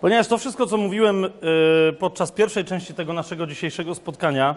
Ponieważ 0.00 0.28
to 0.28 0.38
wszystko, 0.38 0.66
co 0.66 0.76
mówiłem 0.76 1.24
y, 1.24 1.30
podczas 1.98 2.32
pierwszej 2.32 2.64
części 2.64 2.94
tego 2.94 3.12
naszego 3.12 3.46
dzisiejszego 3.46 3.94
spotkania, 3.94 4.56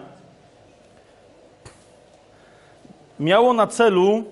miało 3.20 3.52
na 3.52 3.66
celu 3.66 4.24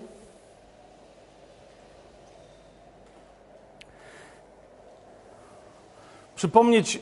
przypomnieć 6.36 6.96
y, 6.96 7.00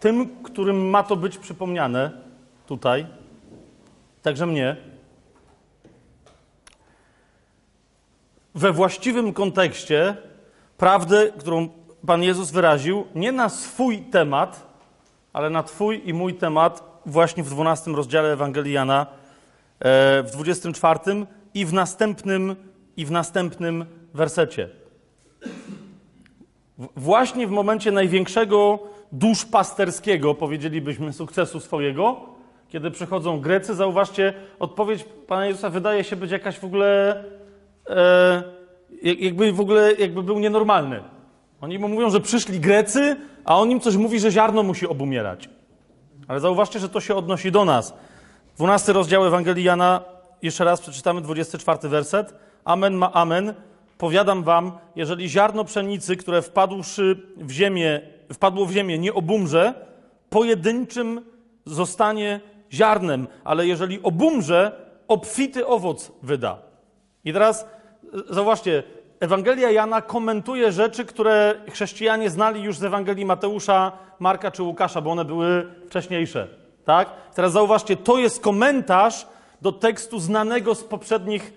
tym, 0.00 0.42
którym 0.42 0.90
ma 0.90 1.02
to 1.02 1.16
być 1.16 1.38
przypomniane 1.38 2.10
tutaj, 2.66 3.06
także 4.22 4.46
mnie, 4.46 4.76
we 8.54 8.72
właściwym 8.72 9.32
kontekście 9.32 10.16
prawdę, 10.78 11.32
którą 11.38 11.77
Pan 12.06 12.22
Jezus 12.22 12.50
wyraził, 12.50 13.04
nie 13.14 13.32
na 13.32 13.48
swój 13.48 13.98
temat, 13.98 14.66
ale 15.32 15.50
na 15.50 15.62
Twój 15.62 16.02
i 16.04 16.14
mój 16.14 16.34
temat, 16.34 17.00
właśnie 17.06 17.42
w 17.42 17.50
12 17.50 17.90
rozdziale 17.90 18.32
Ewangelii 18.32 18.72
Jana, 18.72 19.06
e, 19.80 20.22
w 20.22 20.30
24 20.32 21.26
i 21.54 21.64
w 21.66 21.72
następnym, 21.72 22.56
i 22.96 23.04
w 23.06 23.10
następnym 23.10 23.84
wersecie. 24.14 24.68
Właśnie 26.96 27.46
w 27.46 27.50
momencie 27.50 27.90
największego 27.92 28.78
duszpasterskiego, 29.12 30.34
powiedzielibyśmy, 30.34 31.12
sukcesu 31.12 31.60
swojego, 31.60 32.20
kiedy 32.68 32.90
przychodzą 32.90 33.40
Grecy, 33.40 33.74
zauważcie, 33.74 34.34
odpowiedź 34.58 35.04
Pana 35.26 35.46
Jezusa 35.46 35.70
wydaje 35.70 36.04
się 36.04 36.16
być 36.16 36.30
jakaś 36.30 36.58
w 36.58 36.64
ogóle, 36.64 37.24
e, 37.90 38.42
jak- 39.02 39.20
jakby 39.20 39.52
w 39.52 39.60
ogóle 39.60 39.92
jakby 39.92 40.22
był 40.22 40.38
nienormalny. 40.38 41.02
Oni 41.60 41.78
mu 41.78 41.88
mówią, 41.88 42.10
że 42.10 42.20
przyszli 42.20 42.60
Grecy, 42.60 43.16
a 43.44 43.58
on 43.58 43.70
im 43.70 43.80
coś 43.80 43.96
mówi, 43.96 44.20
że 44.20 44.30
ziarno 44.30 44.62
musi 44.62 44.86
obumierać. 44.86 45.48
Ale 46.28 46.40
zauważcie, 46.40 46.78
że 46.78 46.88
to 46.88 47.00
się 47.00 47.14
odnosi 47.14 47.52
do 47.52 47.64
nas. 47.64 47.94
12 48.56 48.92
rozdział 48.92 49.26
Ewangelii 49.26 49.64
Jana, 49.64 50.00
jeszcze 50.42 50.64
raz 50.64 50.80
przeczytamy 50.80 51.20
24 51.20 51.88
werset. 51.88 52.34
Amen 52.64 52.94
ma 52.94 53.12
amen. 53.12 53.54
Powiadam 53.98 54.42
wam, 54.42 54.72
jeżeli 54.96 55.28
ziarno 55.28 55.64
pszenicy, 55.64 56.16
które 56.16 56.42
wpadłszy 56.42 57.22
w 57.36 57.50
ziemię, 57.50 58.00
wpadło 58.32 58.66
w 58.66 58.72
ziemię, 58.72 58.98
nie 58.98 59.14
obumrze, 59.14 59.74
pojedynczym 60.30 61.20
zostanie 61.66 62.40
ziarnem, 62.72 63.26
ale 63.44 63.66
jeżeli 63.66 64.02
obumrze, 64.02 64.72
obfity 65.08 65.66
owoc 65.66 66.12
wyda. 66.22 66.58
I 67.24 67.32
teraz 67.32 67.62
e, 67.62 68.34
zauważcie, 68.34 68.82
Ewangelia 69.20 69.70
Jana 69.70 70.02
komentuje 70.02 70.72
rzeczy, 70.72 71.04
które 71.04 71.54
chrześcijanie 71.70 72.30
znali 72.30 72.62
już 72.62 72.78
z 72.78 72.84
Ewangelii 72.84 73.24
Mateusza, 73.24 73.92
Marka 74.18 74.50
czy 74.50 74.62
Łukasza, 74.62 75.00
bo 75.00 75.10
one 75.10 75.24
były 75.24 75.66
wcześniejsze. 75.86 76.48
Tak? 76.84 77.08
Teraz 77.34 77.52
zauważcie, 77.52 77.96
to 77.96 78.18
jest 78.18 78.40
komentarz 78.40 79.26
do 79.62 79.72
tekstu 79.72 80.20
znanego 80.20 80.74
z 80.74 80.84
poprzednich 80.84 81.52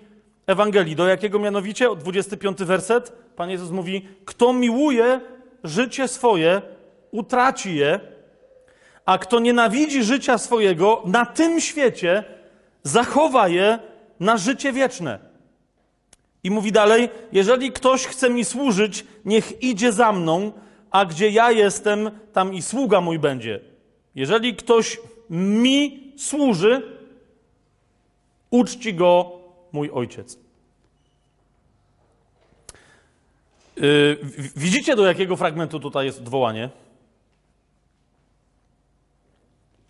Ewangelii. 0.46 0.96
Do 0.96 1.06
jakiego 1.06 1.38
mianowicie? 1.38 1.90
O 1.90 1.96
25 1.96 2.58
werset. 2.58 3.12
Pan 3.36 3.50
Jezus 3.50 3.70
mówi: 3.70 4.08
Kto 4.24 4.52
miłuje 4.52 5.20
życie 5.64 6.08
swoje, 6.08 6.62
utraci 7.10 7.76
je, 7.76 8.00
a 9.06 9.18
kto 9.18 9.40
nienawidzi 9.40 10.04
życia 10.04 10.38
swojego 10.38 11.02
na 11.04 11.26
tym 11.26 11.60
świecie, 11.60 12.24
zachowa 12.82 13.48
je 13.48 13.78
na 14.20 14.36
życie 14.36 14.72
wieczne. 14.72 15.31
I 16.44 16.50
mówi 16.50 16.72
dalej: 16.72 17.08
Jeżeli 17.32 17.72
ktoś 17.72 18.06
chce 18.06 18.30
mi 18.30 18.44
służyć, 18.44 19.04
niech 19.24 19.62
idzie 19.62 19.92
za 19.92 20.12
mną, 20.12 20.52
a 20.90 21.04
gdzie 21.04 21.30
ja 21.30 21.50
jestem, 21.50 22.10
tam 22.32 22.54
i 22.54 22.62
sługa 22.62 23.00
mój 23.00 23.18
będzie. 23.18 23.60
Jeżeli 24.14 24.56
ktoś 24.56 25.00
mi 25.30 26.12
służy, 26.16 26.98
uczci 28.50 28.94
go 28.94 29.32
mój 29.72 29.90
ojciec. 29.90 30.38
W- 33.76 34.52
widzicie, 34.56 34.96
do 34.96 35.06
jakiego 35.06 35.36
fragmentu 35.36 35.80
tutaj 35.80 36.06
jest 36.06 36.18
odwołanie? 36.20 36.70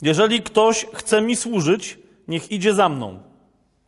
Jeżeli 0.03 0.43
ktoś 0.43 0.87
chce 0.95 1.23
mi 1.23 1.37
służyć, 1.37 1.99
niech 2.29 2.53
idzie 2.53 2.75
za 2.75 2.89
mną. 2.89 3.23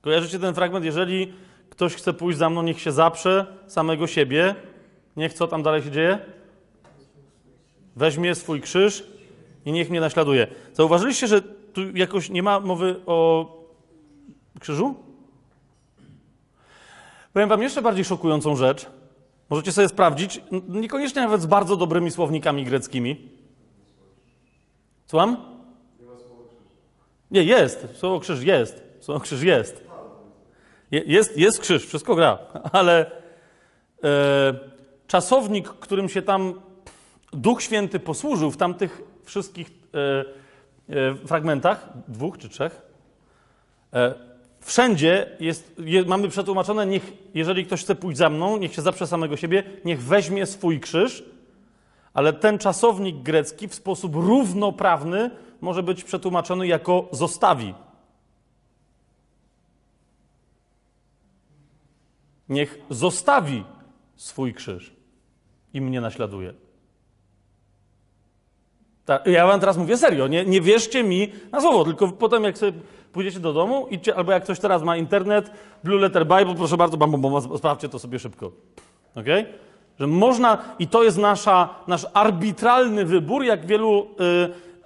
Kojarzycie 0.01 0.39
ten 0.39 0.55
fragment? 0.55 0.85
Jeżeli 0.85 1.33
ktoś 1.77 1.95
chce 1.95 2.13
pójść 2.13 2.39
za 2.39 2.51
mną, 2.51 2.63
niech 2.63 2.81
się 2.81 2.93
zaprze 2.93 3.47
samego 3.67 4.07
siebie. 4.07 4.55
Niech 5.17 5.35
co 5.35 5.47
tam 5.47 5.63
dalej 5.63 5.83
się 5.83 5.91
dzieje? 5.91 6.19
Weźmie 7.97 8.35
swój 8.35 8.61
krzyż 8.61 9.05
i 9.65 9.73
niech 9.73 9.91
mnie 9.91 10.01
naśladuje. 10.01 10.47
Zauważyliście, 10.73 11.27
że 11.27 11.43
tu 11.43 11.97
jakoś 11.97 12.31
nie 12.31 12.43
ma 12.43 12.61
mowy 12.61 13.01
o 13.07 13.47
krzyżu? 14.61 14.95
Powiem 17.33 17.49
wam 17.49 17.63
jeszcze 17.63 17.83
bardziej 17.83 18.05
szokującą 18.05 18.57
rzecz. 18.57 18.87
Możecie 19.51 19.73
sobie 19.73 19.89
sprawdzić, 19.89 20.41
niekoniecznie 20.69 21.23
nawet 21.23 21.43
z 21.43 21.47
bardzo 21.47 21.77
dobrymi 21.77 22.11
słownikami 22.11 22.65
greckimi. 22.65 23.29
Słucham? 25.07 25.37
Nie, 27.31 27.43
jest. 27.43 27.87
Słowo 27.95 28.21
krzyż 28.21 28.43
jest. 28.43 28.83
Słowo 29.01 29.21
krzyż 29.21 29.43
jest. 29.43 29.84
Je- 30.95 31.03
Jest, 31.07 31.39
jest 31.39 31.61
krzyż, 31.61 31.87
wszystko 31.87 32.15
gra, 32.15 32.39
ale 32.73 33.11
e, 34.05 34.55
czasownik, 35.07 35.69
którym 35.69 36.09
się 36.09 36.23
tam 36.23 36.61
Duch 37.33 37.63
Święty 37.63 38.01
posłużył 38.01 38.51
w 38.51 38.57
tamtych 38.57 39.03
wszystkich 39.25 39.71
e, 39.95 40.95
e, 40.97 41.15
fragmentach, 41.27 41.89
dwóch 42.09 42.39
czy 42.39 42.49
trzech, 42.49 42.83
e, 43.95 44.15
wszędzie 44.61 45.27
jest, 45.41 45.73
je, 45.79 46.05
mamy 46.05 46.29
przetłumaczone, 46.29 46.87
niech, 46.87 47.13
jeżeli 47.35 47.67
ktoś 47.67 47.83
chce 47.83 47.95
pójść 47.95 48.19
za 48.19 48.31
mną, 48.31 48.57
niech 48.57 48.75
się 48.75 48.83
zaprze 48.83 49.07
samego 49.07 49.37
siebie, 49.37 49.63
niech 49.85 50.03
weźmie 50.03 50.47
swój 50.47 50.81
krzyż, 50.81 51.25
ale 52.15 52.33
ten 52.33 52.59
czasownik 52.59 53.17
grecki 53.17 53.69
w 53.69 53.75
sposób 53.75 54.15
równoprawny 54.15 55.31
może 55.61 55.83
być 55.83 56.05
przetłumaczony 56.05 56.67
jako 56.67 57.09
zostawi. 57.13 57.75
Niech 62.49 62.79
zostawi 62.91 63.65
swój 64.17 64.55
krzyż 64.55 64.93
i 65.75 65.81
mnie 65.81 66.01
naśladuje. 66.01 66.55
Tak, 69.05 69.27
ja 69.27 69.47
wam 69.47 69.61
teraz 69.61 69.77
mówię 69.77 69.97
serio, 69.97 70.27
nie, 70.27 70.45
nie 70.45 70.61
wierzcie 70.61 71.03
mi 71.03 71.33
na 71.53 71.61
słowo, 71.61 71.85
tylko 71.85 72.09
potem 72.09 72.45
jak 72.45 72.59
sobie 72.59 72.73
pójdziecie 73.13 73.41
do 73.41 73.53
domu, 73.53 73.87
idźcie, 73.91 74.17
albo 74.17 74.33
jak 74.33 74.45
ktoś 74.45 74.61
teraz 74.61 74.83
ma 74.83 74.97
internet, 74.97 75.51
Blue 75.85 76.01
Letter 76.01 76.27
Bible, 76.27 76.55
proszę 76.55 76.77
bardzo, 76.77 76.97
bam, 76.97 77.11
bam, 77.11 77.21
bam, 77.21 77.59
sprawdźcie 77.59 77.89
to 77.89 77.99
sobie 77.99 78.19
szybko. 78.19 78.53
Okay? 79.15 79.45
Że 80.01 80.07
można, 80.07 80.59
i 80.79 80.89
to 80.89 81.05
jest 81.05 81.19
nasza, 81.19 81.69
nasz 81.87 82.07
arbitralny 82.15 83.05
wybór, 83.05 83.45
jak 83.45 83.67
wielu 83.67 84.03
y, 84.03 84.09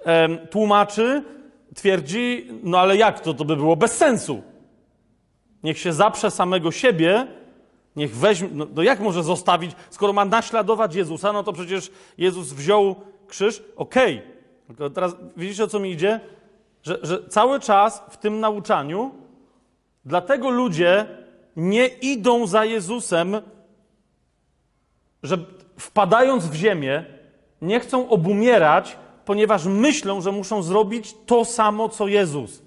em, 0.05 0.37
tłumaczy 0.47 1.23
twierdzi, 1.75 2.47
no 2.63 2.79
ale 2.79 2.97
jak 2.97 3.19
to, 3.19 3.33
to 3.33 3.45
by 3.45 3.55
było 3.55 3.75
bez 3.75 3.97
sensu. 3.97 4.41
Niech 5.63 5.79
się 5.79 5.93
zaprze 5.93 6.31
samego 6.31 6.71
siebie, 6.71 7.27
niech 7.99 8.15
weźmie, 8.15 8.49
no, 8.51 8.67
no 8.75 8.83
jak 8.83 8.99
może 8.99 9.23
zostawić, 9.23 9.71
skoro 9.89 10.13
ma 10.13 10.25
naśladować 10.25 10.95
Jezusa, 10.95 11.33
no 11.33 11.43
to 11.43 11.53
przecież 11.53 11.91
Jezus 12.17 12.53
wziął 12.53 12.95
krzyż, 13.27 13.63
okej. 13.75 14.21
Tylko 14.67 14.89
teraz 14.89 15.15
widzicie 15.37 15.63
o 15.63 15.67
co 15.67 15.79
mi 15.79 15.91
idzie? 15.91 16.19
Że, 16.83 16.99
że 17.01 17.27
cały 17.29 17.59
czas 17.59 18.03
w 18.09 18.17
tym 18.17 18.39
nauczaniu, 18.39 19.11
dlatego 20.05 20.49
ludzie 20.49 21.05
nie 21.55 21.87
idą 21.87 22.47
za 22.47 22.65
Jezusem, 22.65 23.41
że 25.23 25.37
wpadając 25.77 26.45
w 26.45 26.53
ziemię, 26.53 27.05
nie 27.61 27.79
chcą 27.79 28.09
obumierać, 28.09 28.97
ponieważ 29.25 29.65
myślą, 29.65 30.21
że 30.21 30.31
muszą 30.31 30.63
zrobić 30.63 31.15
to 31.25 31.45
samo, 31.45 31.89
co 31.89 32.07
Jezus. 32.07 32.61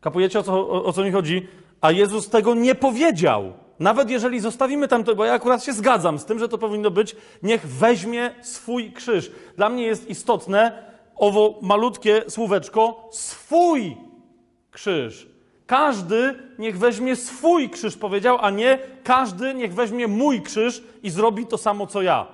Kapujecie 0.00 0.38
o 0.38 0.42
co, 0.42 0.52
o, 0.52 0.84
o 0.84 0.92
co 0.92 1.04
mi 1.04 1.10
chodzi? 1.10 1.48
A 1.84 1.92
Jezus 1.92 2.28
tego 2.28 2.54
nie 2.54 2.74
powiedział. 2.74 3.52
Nawet 3.78 4.10
jeżeli 4.10 4.40
zostawimy 4.40 4.88
tam 4.88 5.04
to, 5.04 5.14
bo 5.14 5.24
ja 5.24 5.32
akurat 5.32 5.64
się 5.64 5.72
zgadzam 5.72 6.18
z 6.18 6.24
tym, 6.24 6.38
że 6.38 6.48
to 6.48 6.58
powinno 6.58 6.90
być, 6.90 7.16
niech 7.42 7.66
weźmie 7.66 8.34
swój 8.42 8.92
krzyż. 8.92 9.30
Dla 9.56 9.68
mnie 9.68 9.82
jest 9.82 10.10
istotne 10.10 10.82
owo 11.16 11.58
malutkie 11.62 12.22
słóweczko 12.28 13.08
swój 13.12 13.96
krzyż. 14.70 15.28
Każdy 15.66 16.34
niech 16.58 16.78
weźmie 16.78 17.16
swój 17.16 17.70
krzyż, 17.70 17.96
powiedział, 17.96 18.38
a 18.40 18.50
nie 18.50 18.78
każdy 19.02 19.54
niech 19.54 19.74
weźmie 19.74 20.08
mój 20.08 20.42
krzyż 20.42 20.82
i 21.02 21.10
zrobi 21.10 21.46
to 21.46 21.58
samo, 21.58 21.86
co 21.86 22.02
ja. 22.02 22.26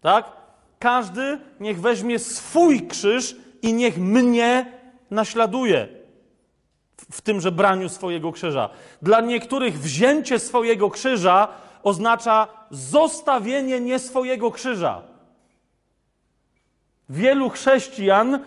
Tak? 0.00 0.32
Każdy 0.78 1.38
niech 1.60 1.80
weźmie 1.80 2.18
swój 2.18 2.86
krzyż 2.86 3.36
i 3.62 3.72
niech 3.72 3.98
mnie 3.98 4.72
naśladuje. 5.10 6.03
W 7.10 7.20
tymże 7.20 7.52
braniu 7.52 7.88
swojego 7.88 8.32
krzyża. 8.32 8.68
Dla 9.02 9.20
niektórych 9.20 9.80
wzięcie 9.80 10.38
swojego 10.38 10.90
krzyża 10.90 11.48
oznacza 11.82 12.48
zostawienie 12.70 13.80
nie 13.80 13.98
swojego 13.98 14.50
krzyża. 14.50 15.02
Wielu 17.08 17.50
chrześcijan 17.50 18.34
y, 18.34 18.40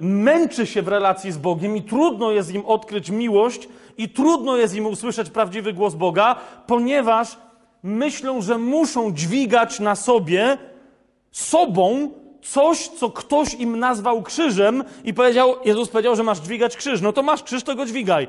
męczy 0.00 0.66
się 0.66 0.82
w 0.82 0.88
relacji 0.88 1.32
z 1.32 1.38
Bogiem 1.38 1.76
i 1.76 1.82
trudno 1.82 2.30
jest 2.30 2.54
im 2.54 2.66
odkryć 2.66 3.10
miłość 3.10 3.68
i 3.98 4.08
trudno 4.08 4.56
jest 4.56 4.74
im 4.74 4.86
usłyszeć 4.86 5.30
prawdziwy 5.30 5.72
głos 5.72 5.94
Boga, 5.94 6.36
ponieważ 6.66 7.36
myślą, 7.82 8.42
że 8.42 8.58
muszą 8.58 9.12
dźwigać 9.12 9.80
na 9.80 9.96
sobie 9.96 10.58
sobą 11.30 12.10
coś, 12.42 12.88
co 12.88 13.10
ktoś 13.10 13.54
im 13.54 13.78
nazwał 13.78 14.22
krzyżem 14.22 14.84
i 15.04 15.14
powiedział, 15.14 15.54
Jezus 15.64 15.88
powiedział, 15.88 16.16
że 16.16 16.22
masz 16.22 16.38
dźwigać 16.38 16.76
krzyż. 16.76 17.00
No 17.00 17.12
to 17.12 17.22
masz 17.22 17.42
krzyż, 17.42 17.62
to 17.62 17.74
go 17.74 17.86
dźwigaj. 17.86 18.28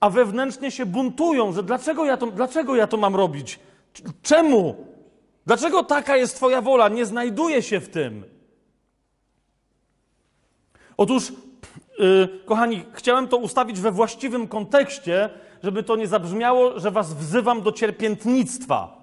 A 0.00 0.10
wewnętrznie 0.10 0.70
się 0.70 0.86
buntują, 0.86 1.52
że 1.52 1.62
dlaczego 1.62 2.04
ja 2.04 2.16
to, 2.16 2.26
dlaczego 2.26 2.76
ja 2.76 2.86
to 2.86 2.96
mam 2.96 3.16
robić? 3.16 3.58
Czemu? 4.22 4.86
Dlaczego 5.46 5.84
taka 5.84 6.16
jest 6.16 6.36
Twoja 6.36 6.60
wola? 6.60 6.88
Nie 6.88 7.06
znajduję 7.06 7.62
się 7.62 7.80
w 7.80 7.88
tym. 7.88 8.24
Otóż, 10.96 11.32
yy, 11.98 12.28
kochani, 12.46 12.84
chciałem 12.92 13.28
to 13.28 13.36
ustawić 13.36 13.80
we 13.80 13.90
właściwym 13.90 14.48
kontekście, 14.48 15.30
żeby 15.62 15.82
to 15.82 15.96
nie 15.96 16.06
zabrzmiało, 16.06 16.80
że 16.80 16.90
Was 16.90 17.14
wzywam 17.14 17.62
do 17.62 17.72
cierpiętnictwa. 17.72 19.01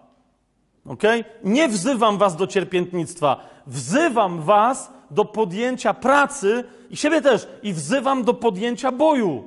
Ok? 0.90 1.04
Nie 1.44 1.68
wzywam 1.68 2.18
Was 2.18 2.36
do 2.36 2.48
cierpiętnictwa. 2.48 3.50
Wzywam 3.68 4.42
Was 4.42 4.92
do 5.12 5.26
podjęcia 5.26 5.94
pracy 5.94 6.64
i 6.90 6.98
siebie 6.98 7.22
też, 7.22 7.48
i 7.64 7.74
wzywam 7.74 8.24
do 8.24 8.34
podjęcia 8.34 8.92
boju. 8.92 9.44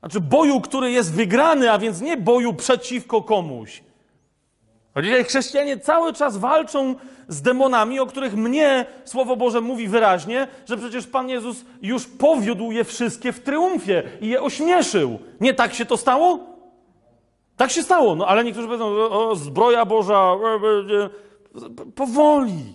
Znaczy 0.00 0.20
boju, 0.20 0.60
który 0.60 0.90
jest 0.90 1.14
wygrany, 1.14 1.72
a 1.72 1.78
więc 1.78 2.00
nie 2.00 2.16
boju 2.16 2.54
przeciwko 2.54 3.22
komuś. 3.22 3.82
A 4.94 5.02
dzisiaj 5.02 5.24
chrześcijanie 5.24 5.78
cały 5.78 6.12
czas 6.12 6.36
walczą 6.36 6.94
z 7.28 7.42
demonami, 7.42 8.00
o 8.00 8.06
których 8.06 8.36
mnie 8.36 8.86
Słowo 9.04 9.36
Boże 9.36 9.60
mówi 9.60 9.88
wyraźnie, 9.88 10.48
że 10.66 10.76
przecież 10.76 11.06
Pan 11.06 11.28
Jezus 11.28 11.64
już 11.82 12.06
powiódł 12.06 12.72
je 12.72 12.84
wszystkie 12.84 13.32
w 13.32 13.40
triumfie 13.40 14.02
i 14.20 14.28
je 14.28 14.42
ośmieszył. 14.42 15.18
Nie 15.40 15.54
tak 15.54 15.74
się 15.74 15.84
to 15.84 15.96
stało? 15.96 16.38
Tak 17.60 17.70
się 17.70 17.82
stało, 17.82 18.14
no 18.14 18.26
ale 18.26 18.44
niektórzy 18.44 18.66
powiedzą, 18.66 18.86
o, 19.10 19.36
zbroja 19.36 19.84
Boża, 19.84 20.14
e, 20.14 21.04
e, 21.04 21.92
powoli. 21.94 22.74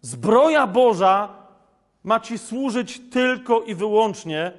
Zbroja 0.00 0.66
Boża 0.66 1.28
ma 2.04 2.20
ci 2.20 2.38
służyć 2.38 3.00
tylko 3.10 3.60
i 3.60 3.74
wyłącznie, 3.74 4.52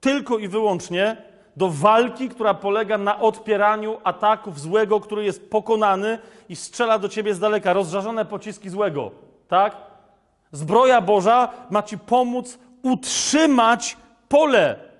tylko 0.00 0.38
i 0.38 0.48
wyłącznie 0.48 1.16
do 1.56 1.68
walki, 1.68 2.28
która 2.28 2.54
polega 2.54 2.98
na 2.98 3.20
odpieraniu 3.20 3.98
ataków 4.04 4.60
złego, 4.60 5.00
który 5.00 5.24
jest 5.24 5.50
pokonany 5.50 6.18
i 6.48 6.56
strzela 6.56 6.98
do 6.98 7.08
ciebie 7.08 7.34
z 7.34 7.38
daleka, 7.38 7.72
rozżarzone 7.72 8.24
pociski 8.24 8.70
złego, 8.70 9.10
tak? 9.48 9.76
Zbroja 10.52 11.00
Boża 11.00 11.48
ma 11.70 11.82
ci 11.82 11.98
pomóc 11.98 12.58
utrzymać 12.82 13.96
pole. 14.28 14.91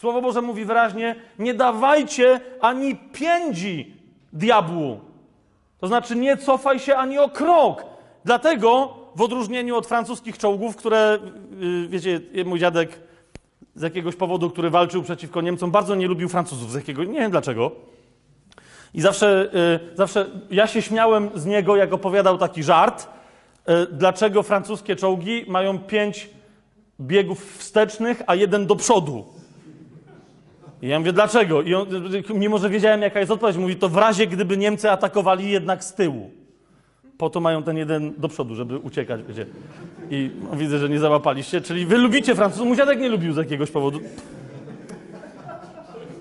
Słowo 0.00 0.22
Boże 0.22 0.42
mówi 0.42 0.64
wyraźnie: 0.64 1.16
nie 1.38 1.54
dawajcie 1.54 2.40
ani 2.60 2.96
piędzi 2.96 3.96
diabłu. 4.32 5.00
To 5.80 5.86
znaczy, 5.86 6.16
nie 6.16 6.36
cofaj 6.36 6.78
się 6.78 6.96
ani 6.96 7.18
o 7.18 7.28
krok. 7.28 7.84
Dlatego, 8.24 8.94
w 9.16 9.22
odróżnieniu 9.22 9.76
od 9.76 9.86
francuskich 9.86 10.38
czołgów, 10.38 10.76
które, 10.76 11.18
yy, 11.60 11.88
wiecie, 11.88 12.20
mój 12.44 12.58
dziadek 12.58 13.00
z 13.74 13.82
jakiegoś 13.82 14.16
powodu, 14.16 14.50
który 14.50 14.70
walczył 14.70 15.02
przeciwko 15.02 15.40
Niemcom, 15.40 15.70
bardzo 15.70 15.94
nie 15.94 16.08
lubił 16.08 16.28
Francuzów. 16.28 16.72
Z 16.72 16.74
jakiegoś, 16.74 17.08
nie 17.08 17.20
wiem 17.20 17.30
dlaczego. 17.30 17.70
I 18.94 19.00
zawsze, 19.00 19.50
yy, 19.52 19.96
zawsze 19.96 20.26
ja 20.50 20.66
się 20.66 20.82
śmiałem 20.82 21.30
z 21.34 21.46
niego, 21.46 21.76
jak 21.76 21.92
opowiadał 21.92 22.38
taki 22.38 22.62
żart, 22.62 23.08
yy, 23.68 23.86
dlaczego 23.92 24.42
francuskie 24.42 24.96
czołgi 24.96 25.44
mają 25.48 25.78
pięć 25.78 26.30
biegów 27.00 27.58
wstecznych, 27.58 28.22
a 28.26 28.34
jeden 28.34 28.66
do 28.66 28.76
przodu. 28.76 29.37
I 30.82 30.88
ja 30.88 30.98
mówię, 30.98 31.12
dlaczego? 31.12 31.62
I 31.62 31.74
on, 31.74 31.86
mimo, 32.34 32.58
że 32.58 32.70
wiedziałem, 32.70 33.02
jaka 33.02 33.20
jest 33.20 33.32
odpowiedź, 33.32 33.56
mówi, 33.56 33.76
to 33.76 33.88
w 33.88 33.96
razie, 33.96 34.26
gdyby 34.26 34.56
Niemcy 34.56 34.90
atakowali 34.90 35.50
jednak 35.50 35.84
z 35.84 35.94
tyłu. 35.94 36.30
Po 37.18 37.30
to 37.30 37.40
mają 37.40 37.62
ten 37.62 37.76
jeden 37.76 38.14
do 38.18 38.28
przodu, 38.28 38.54
żeby 38.54 38.78
uciekać, 38.78 39.20
wiecie. 39.28 39.46
I 40.10 40.30
no, 40.50 40.56
widzę, 40.56 40.78
że 40.78 40.88
nie 40.88 40.98
załapaliście. 40.98 41.60
Czyli 41.60 41.86
wy 41.86 41.98
lubicie 41.98 42.34
Francuzów. 42.34 42.66
Mój 42.66 42.76
dziadek 42.76 43.00
nie 43.00 43.08
lubił 43.08 43.32
z 43.32 43.36
jakiegoś 43.36 43.70
powodu. 43.70 44.00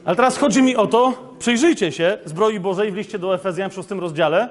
Ale 0.06 0.16
teraz 0.16 0.38
chodzi 0.38 0.62
mi 0.62 0.76
o 0.76 0.88
to, 0.88 1.14
przyjrzyjcie 1.40 1.92
się 1.92 2.18
zbroi 2.26 2.60
Bożej 2.60 2.92
w 2.92 2.96
liście 2.96 3.20
do 3.20 3.36
Efezjan 3.36 3.70
w 3.70 3.74
szóstym 3.74 4.00
rozdziale. 4.00 4.50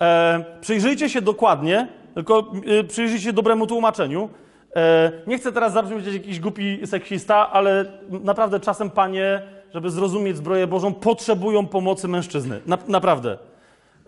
E, 0.00 0.44
przyjrzyjcie 0.60 1.08
się 1.08 1.22
dokładnie, 1.22 1.88
tylko 2.14 2.52
e, 2.80 2.84
przyjrzyjcie 2.84 3.24
się 3.24 3.32
dobremu 3.32 3.66
tłumaczeniu. 3.66 4.28
E, 4.76 5.12
nie 5.26 5.38
chcę 5.38 5.52
teraz 5.52 5.72
zabrzmieć 5.72 6.06
jakiś 6.06 6.40
głupi 6.40 6.86
seksista, 6.86 7.50
ale 7.50 7.84
naprawdę 8.10 8.60
czasem 8.60 8.90
panie, 8.90 9.42
żeby 9.74 9.90
zrozumieć 9.90 10.36
zbroję 10.36 10.66
Bożą, 10.66 10.94
potrzebują 10.94 11.66
pomocy 11.66 12.08
mężczyzny. 12.08 12.60
Na, 12.66 12.78
naprawdę. 12.88 13.38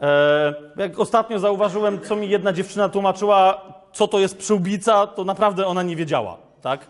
E, 0.02 0.54
jak 0.76 0.98
ostatnio 0.98 1.38
zauważyłem, 1.38 2.00
co 2.00 2.16
mi 2.16 2.28
jedna 2.28 2.52
dziewczyna 2.52 2.88
tłumaczyła, 2.88 3.62
co 3.92 4.08
to 4.08 4.18
jest 4.18 4.38
przyłbica, 4.38 5.06
to 5.06 5.24
naprawdę 5.24 5.66
ona 5.66 5.82
nie 5.82 5.96
wiedziała, 5.96 6.36
tak? 6.62 6.86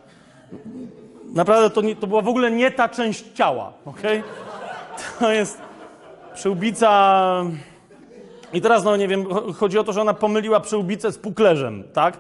Naprawdę 1.35 1.71
to, 1.71 1.81
nie, 1.81 1.97
to 1.97 2.07
była 2.07 2.23
w 2.23 2.29
ogóle 2.29 2.51
nie 2.51 2.71
ta 2.71 2.89
część 2.89 3.25
ciała, 3.35 3.73
ok? 3.85 4.03
To 5.19 5.33
jest 5.33 5.61
przyłbica... 6.35 7.45
I 8.53 8.61
teraz, 8.61 8.85
no 8.85 8.97
nie 8.97 9.09
wiem, 9.09 9.27
chodzi 9.55 9.79
o 9.79 9.85
to, 9.85 9.93
że 9.93 10.01
ona 10.01 10.15
pomyliła 10.15 10.61
przyłbicę 10.61 11.13
z 11.13 11.19
puklerzem, 11.19 11.85
tak? 11.93 12.19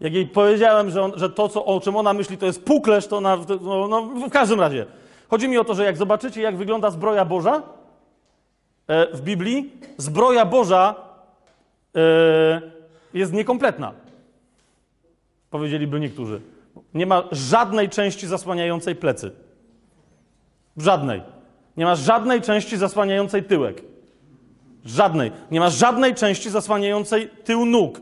Jak 0.00 0.12
jej 0.12 0.26
powiedziałem, 0.26 0.90
że, 0.90 1.02
on, 1.02 1.12
że 1.16 1.30
to, 1.30 1.48
co, 1.48 1.64
o 1.64 1.80
czym 1.80 1.96
ona 1.96 2.12
myśli, 2.12 2.38
to 2.38 2.46
jest 2.46 2.64
puklerz, 2.64 3.06
to 3.06 3.16
ona. 3.16 3.38
No, 3.60 3.88
no, 3.88 4.02
w 4.02 4.30
każdym 4.30 4.60
razie. 4.60 4.86
Chodzi 5.28 5.48
mi 5.48 5.58
o 5.58 5.64
to, 5.64 5.74
że 5.74 5.84
jak 5.84 5.96
zobaczycie, 5.96 6.40
jak 6.40 6.56
wygląda 6.56 6.90
zbroja 6.90 7.24
Boża 7.24 7.62
e, 8.86 9.16
w 9.16 9.20
Biblii, 9.20 9.72
zbroja 9.96 10.44
Boża 10.44 10.94
e, 11.96 12.60
jest 13.14 13.32
niekompletna. 13.32 13.92
Powiedzieliby 15.50 16.00
niektórzy. 16.00 16.40
Nie 16.94 17.06
ma 17.06 17.22
żadnej 17.32 17.88
części 17.88 18.26
zasłaniającej 18.26 18.96
plecy. 18.96 19.30
Żadnej. 20.76 21.22
Nie 21.76 21.84
ma 21.84 21.94
żadnej 21.94 22.42
części 22.42 22.76
zasłaniającej 22.76 23.44
tyłek. 23.44 23.82
Żadnej. 24.84 25.32
Nie 25.50 25.60
ma 25.60 25.70
żadnej 25.70 26.14
części 26.14 26.50
zasłaniającej 26.50 27.30
tył 27.44 27.66
nóg. 27.66 28.00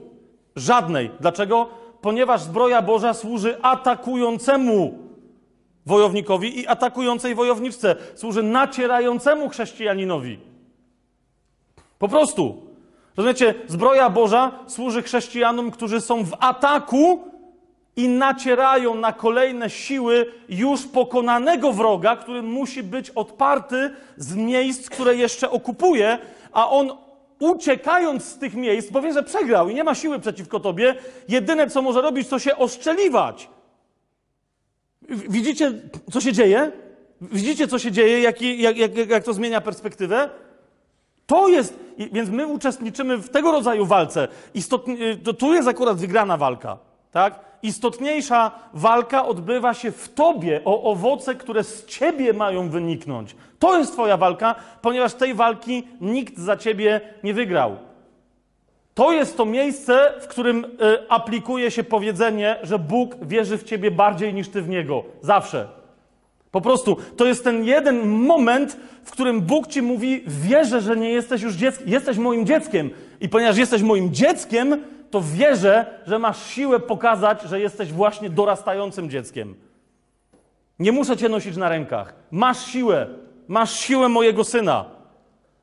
Żadnej. 0.56 1.10
Dlaczego? 1.20 1.68
Ponieważ 2.04 2.42
zbroja 2.42 2.82
Boża 2.82 3.14
służy 3.14 3.62
atakującemu 3.62 4.98
wojownikowi 5.86 6.60
i 6.60 6.66
atakującej 6.66 7.34
wojowniczce. 7.34 7.96
Służy 8.14 8.42
nacierającemu 8.42 9.48
chrześcijaninowi. 9.48 10.38
Po 11.98 12.08
prostu. 12.08 12.62
Rozumiecie? 13.16 13.54
Zbroja 13.66 14.10
Boża 14.10 14.52
służy 14.66 15.02
chrześcijanom, 15.02 15.70
którzy 15.70 16.00
są 16.00 16.24
w 16.24 16.34
ataku 16.40 17.22
i 17.96 18.08
nacierają 18.08 18.94
na 18.94 19.12
kolejne 19.12 19.70
siły 19.70 20.26
już 20.48 20.86
pokonanego 20.86 21.72
wroga, 21.72 22.16
który 22.16 22.42
musi 22.42 22.82
być 22.82 23.10
odparty 23.10 23.90
z 24.16 24.34
miejsc, 24.34 24.90
które 24.90 25.16
jeszcze 25.16 25.50
okupuje, 25.50 26.18
a 26.52 26.70
on 26.70 27.03
uciekając 27.38 28.24
z 28.24 28.38
tych 28.38 28.54
miejsc, 28.54 28.90
bo 28.90 29.02
wie, 29.02 29.12
że 29.12 29.22
przegrał 29.22 29.68
i 29.68 29.74
nie 29.74 29.84
ma 29.84 29.94
siły 29.94 30.18
przeciwko 30.18 30.60
tobie, 30.60 30.94
jedyne 31.28 31.70
co 31.70 31.82
może 31.82 32.02
robić, 32.02 32.28
to 32.28 32.38
się 32.38 32.56
oszczeliwać. 32.56 33.48
Widzicie, 35.08 35.72
co 36.12 36.20
się 36.20 36.32
dzieje? 36.32 36.72
Widzicie, 37.20 37.68
co 37.68 37.78
się 37.78 37.92
dzieje, 37.92 38.20
jak, 38.20 38.42
jak, 38.42 38.76
jak, 38.76 39.10
jak 39.10 39.24
to 39.24 39.32
zmienia 39.32 39.60
perspektywę? 39.60 40.30
To 41.26 41.48
jest, 41.48 41.78
więc 42.12 42.30
my 42.30 42.46
uczestniczymy 42.46 43.16
w 43.16 43.28
tego 43.28 43.52
rodzaju 43.52 43.86
walce. 43.86 44.28
Istotnie, 44.54 45.16
to 45.16 45.32
tu 45.32 45.54
jest 45.54 45.68
akurat 45.68 45.98
wygrana 45.98 46.36
walka, 46.36 46.78
tak? 47.12 47.40
Istotniejsza 47.62 48.50
walka 48.74 49.26
odbywa 49.26 49.74
się 49.74 49.92
w 49.92 50.08
tobie 50.08 50.60
o 50.64 50.82
owoce, 50.82 51.34
które 51.34 51.64
z 51.64 51.86
ciebie 51.86 52.32
mają 52.32 52.70
wyniknąć. 52.70 53.36
To 53.64 53.78
jest 53.78 53.92
twoja 53.92 54.16
walka, 54.16 54.54
ponieważ 54.82 55.14
tej 55.14 55.34
walki 55.34 55.82
nikt 56.00 56.38
za 56.38 56.56
ciebie 56.56 57.00
nie 57.22 57.34
wygrał. 57.34 57.76
To 58.94 59.12
jest 59.12 59.36
to 59.36 59.44
miejsce, 59.44 60.12
w 60.20 60.26
którym 60.26 60.64
y, 60.64 60.68
aplikuje 61.08 61.70
się 61.70 61.84
powiedzenie, 61.84 62.56
że 62.62 62.78
Bóg 62.78 63.16
wierzy 63.22 63.58
w 63.58 63.64
ciebie 63.64 63.90
bardziej 63.90 64.34
niż 64.34 64.48
ty 64.48 64.62
w 64.62 64.68
niego. 64.68 65.04
Zawsze. 65.20 65.68
Po 66.50 66.60
prostu 66.60 66.96
to 67.16 67.26
jest 67.26 67.44
ten 67.44 67.64
jeden 67.64 68.08
moment, 68.08 68.76
w 69.04 69.10
którym 69.10 69.40
Bóg 69.40 69.66
ci 69.66 69.82
mówi: 69.82 70.24
Wierzę, 70.26 70.80
że 70.80 70.96
nie 70.96 71.10
jesteś 71.10 71.42
już 71.42 71.54
dzieckiem, 71.54 71.88
jesteś 71.88 72.18
moim 72.18 72.46
dzieckiem. 72.46 72.90
I 73.20 73.28
ponieważ 73.28 73.56
jesteś 73.56 73.82
moim 73.82 74.14
dzieckiem, 74.14 74.82
to 75.10 75.20
wierzę, 75.20 75.86
że 76.06 76.18
masz 76.18 76.46
siłę 76.46 76.80
pokazać, 76.80 77.42
że 77.42 77.60
jesteś 77.60 77.92
właśnie 77.92 78.30
dorastającym 78.30 79.10
dzieckiem. 79.10 79.54
Nie 80.78 80.92
muszę 80.92 81.16
cię 81.16 81.28
nosić 81.28 81.56
na 81.56 81.68
rękach. 81.68 82.14
Masz 82.30 82.66
siłę. 82.66 83.23
Masz 83.48 83.80
siłę 83.80 84.08
mojego 84.08 84.44
syna. 84.44 84.84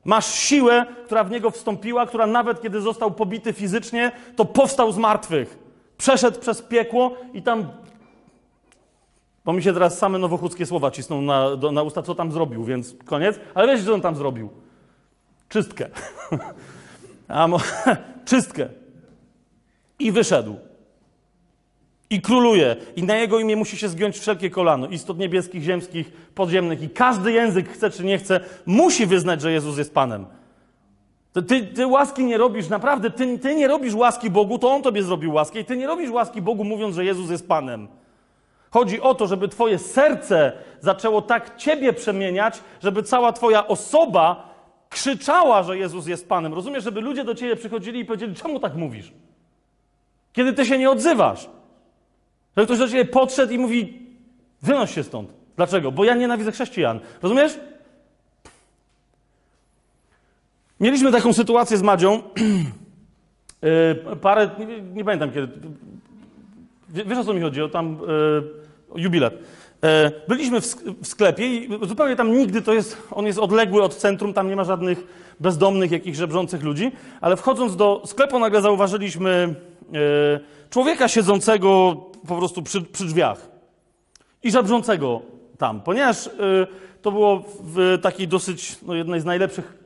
Masz 0.04 0.34
siłę, 0.34 0.86
która 1.04 1.24
w 1.24 1.30
niego 1.30 1.50
wstąpiła, 1.50 2.06
która 2.06 2.26
nawet 2.26 2.62
kiedy 2.62 2.80
został 2.80 3.10
pobity 3.10 3.52
fizycznie, 3.52 4.12
to 4.36 4.44
powstał 4.44 4.92
z 4.92 4.98
martwych. 4.98 5.58
Przeszedł 5.98 6.40
przez 6.40 6.62
piekło 6.62 7.16
i 7.32 7.42
tam. 7.42 7.68
Bo 9.44 9.52
mi 9.52 9.62
się 9.62 9.72
teraz 9.72 9.98
same 9.98 10.18
nowochódzkie 10.18 10.66
słowa 10.66 10.90
cisną 10.90 11.20
na, 11.20 11.56
do, 11.56 11.72
na 11.72 11.82
usta, 11.82 12.02
co 12.02 12.14
tam 12.14 12.32
zrobił, 12.32 12.64
więc 12.64 12.94
koniec. 13.04 13.40
Ale 13.54 13.72
wiecie, 13.72 13.86
co 13.86 13.94
on 13.94 14.00
tam 14.00 14.16
zrobił? 14.16 14.50
Czystkę. 15.48 15.88
A 17.28 17.48
mo... 17.48 17.58
Czystkę. 18.24 18.68
I 19.98 20.12
wyszedł. 20.12 20.56
I 22.12 22.20
króluje. 22.20 22.76
I 22.96 23.02
na 23.02 23.16
jego 23.16 23.38
imię 23.38 23.56
musi 23.56 23.76
się 23.76 23.88
zgiąć 23.88 24.18
wszelkie 24.18 24.50
kolano. 24.50 24.88
Istot 24.88 25.18
niebieskich, 25.18 25.62
ziemskich, 25.62 26.12
podziemnych. 26.34 26.82
I 26.82 26.90
każdy 26.90 27.32
język, 27.32 27.68
chce 27.68 27.90
czy 27.90 28.04
nie 28.04 28.18
chce, 28.18 28.40
musi 28.66 29.06
wyznać, 29.06 29.40
że 29.40 29.52
Jezus 29.52 29.78
jest 29.78 29.94
Panem. 29.94 30.26
Ty, 31.48 31.66
ty, 31.66 31.86
łaski 31.86 32.24
nie 32.24 32.38
robisz, 32.38 32.68
naprawdę, 32.68 33.10
ty, 33.10 33.38
ty 33.38 33.54
nie 33.54 33.68
robisz 33.68 33.94
łaski 33.94 34.30
Bogu, 34.30 34.58
to 34.58 34.70
On 34.70 34.82
tobie 34.82 35.02
zrobił 35.02 35.32
łaskę. 35.32 35.60
I 35.60 35.64
ty 35.64 35.76
nie 35.76 35.86
robisz 35.86 36.10
łaski 36.10 36.42
Bogu, 36.42 36.64
mówiąc, 36.64 36.94
że 36.94 37.04
Jezus 37.04 37.30
jest 37.30 37.48
Panem. 37.48 37.88
Chodzi 38.70 39.00
o 39.00 39.14
to, 39.14 39.26
żeby 39.26 39.48
twoje 39.48 39.78
serce 39.78 40.52
zaczęło 40.80 41.22
tak 41.22 41.56
ciebie 41.56 41.92
przemieniać, 41.92 42.60
żeby 42.82 43.02
cała 43.02 43.32
twoja 43.32 43.68
osoba 43.68 44.54
krzyczała, 44.88 45.62
że 45.62 45.78
Jezus 45.78 46.06
jest 46.06 46.28
Panem. 46.28 46.54
Rozumiesz, 46.54 46.84
żeby 46.84 47.00
ludzie 47.00 47.24
do 47.24 47.34
ciebie 47.34 47.56
przychodzili 47.56 48.00
i 48.00 48.04
powiedzieli, 48.04 48.34
czemu 48.34 48.60
tak 48.60 48.74
mówisz? 48.74 49.12
Kiedy 50.32 50.52
ty 50.52 50.66
się 50.66 50.78
nie 50.78 50.90
odzywasz. 50.90 51.48
Że 52.56 52.64
ktoś 52.64 52.78
do 52.78 52.88
ciebie 52.88 53.04
podszedł 53.04 53.52
i 53.52 53.58
mówi, 53.58 54.02
wynoś 54.62 54.94
się 54.94 55.02
stąd. 55.02 55.30
Dlaczego? 55.56 55.92
Bo 55.92 56.04
ja 56.04 56.14
nienawidzę 56.14 56.52
chrześcijan. 56.52 57.00
Rozumiesz? 57.22 57.58
Mieliśmy 60.80 61.12
taką 61.12 61.32
sytuację 61.32 61.76
z 61.76 61.82
Madzią. 61.82 62.22
Yy, 63.62 64.16
parę, 64.22 64.50
nie, 64.58 64.80
nie, 64.80 65.04
pamiętam 65.04 65.32
kiedy. 65.32 65.48
Wiesz 66.88 67.18
o 67.18 67.24
co 67.24 67.34
mi 67.34 67.40
chodzi? 67.40 67.62
O 67.62 67.68
tam 67.68 67.98
yy, 68.94 69.02
jubilat. 69.02 69.32
Yy, 69.32 69.88
byliśmy 70.28 70.60
w, 70.60 70.66
sklepie 71.02 71.46
i 71.46 71.68
zupełnie 71.82 72.16
tam 72.16 72.32
nigdy 72.32 72.62
to 72.62 72.74
jest, 72.74 73.08
on 73.10 73.26
jest 73.26 73.38
odległy 73.38 73.82
od 73.82 73.94
centrum, 73.94 74.32
tam 74.32 74.48
nie 74.48 74.56
ma 74.56 74.64
żadnych 74.64 75.06
bezdomnych, 75.40 75.90
jakichś 75.90 76.18
żebrzących 76.18 76.62
ludzi, 76.62 76.92
ale 77.20 77.36
wchodząc 77.36 77.76
do 77.76 78.02
sklepu 78.06 78.38
nagle 78.38 78.62
zauważyliśmy 78.62 79.54
człowieka 80.70 81.08
siedzącego 81.08 81.96
po 82.28 82.36
prostu 82.36 82.62
przy, 82.62 82.82
przy 82.82 83.04
drzwiach 83.04 83.48
i 84.42 84.50
żebrzącego 84.50 85.20
tam, 85.58 85.80
ponieważ 85.80 86.30
to 87.02 87.12
było 87.12 87.42
w 87.60 87.98
takiej 88.02 88.28
dosyć, 88.28 88.76
no 88.82 88.94
jednej 88.94 89.20
z 89.20 89.24
najlepszych 89.24 89.84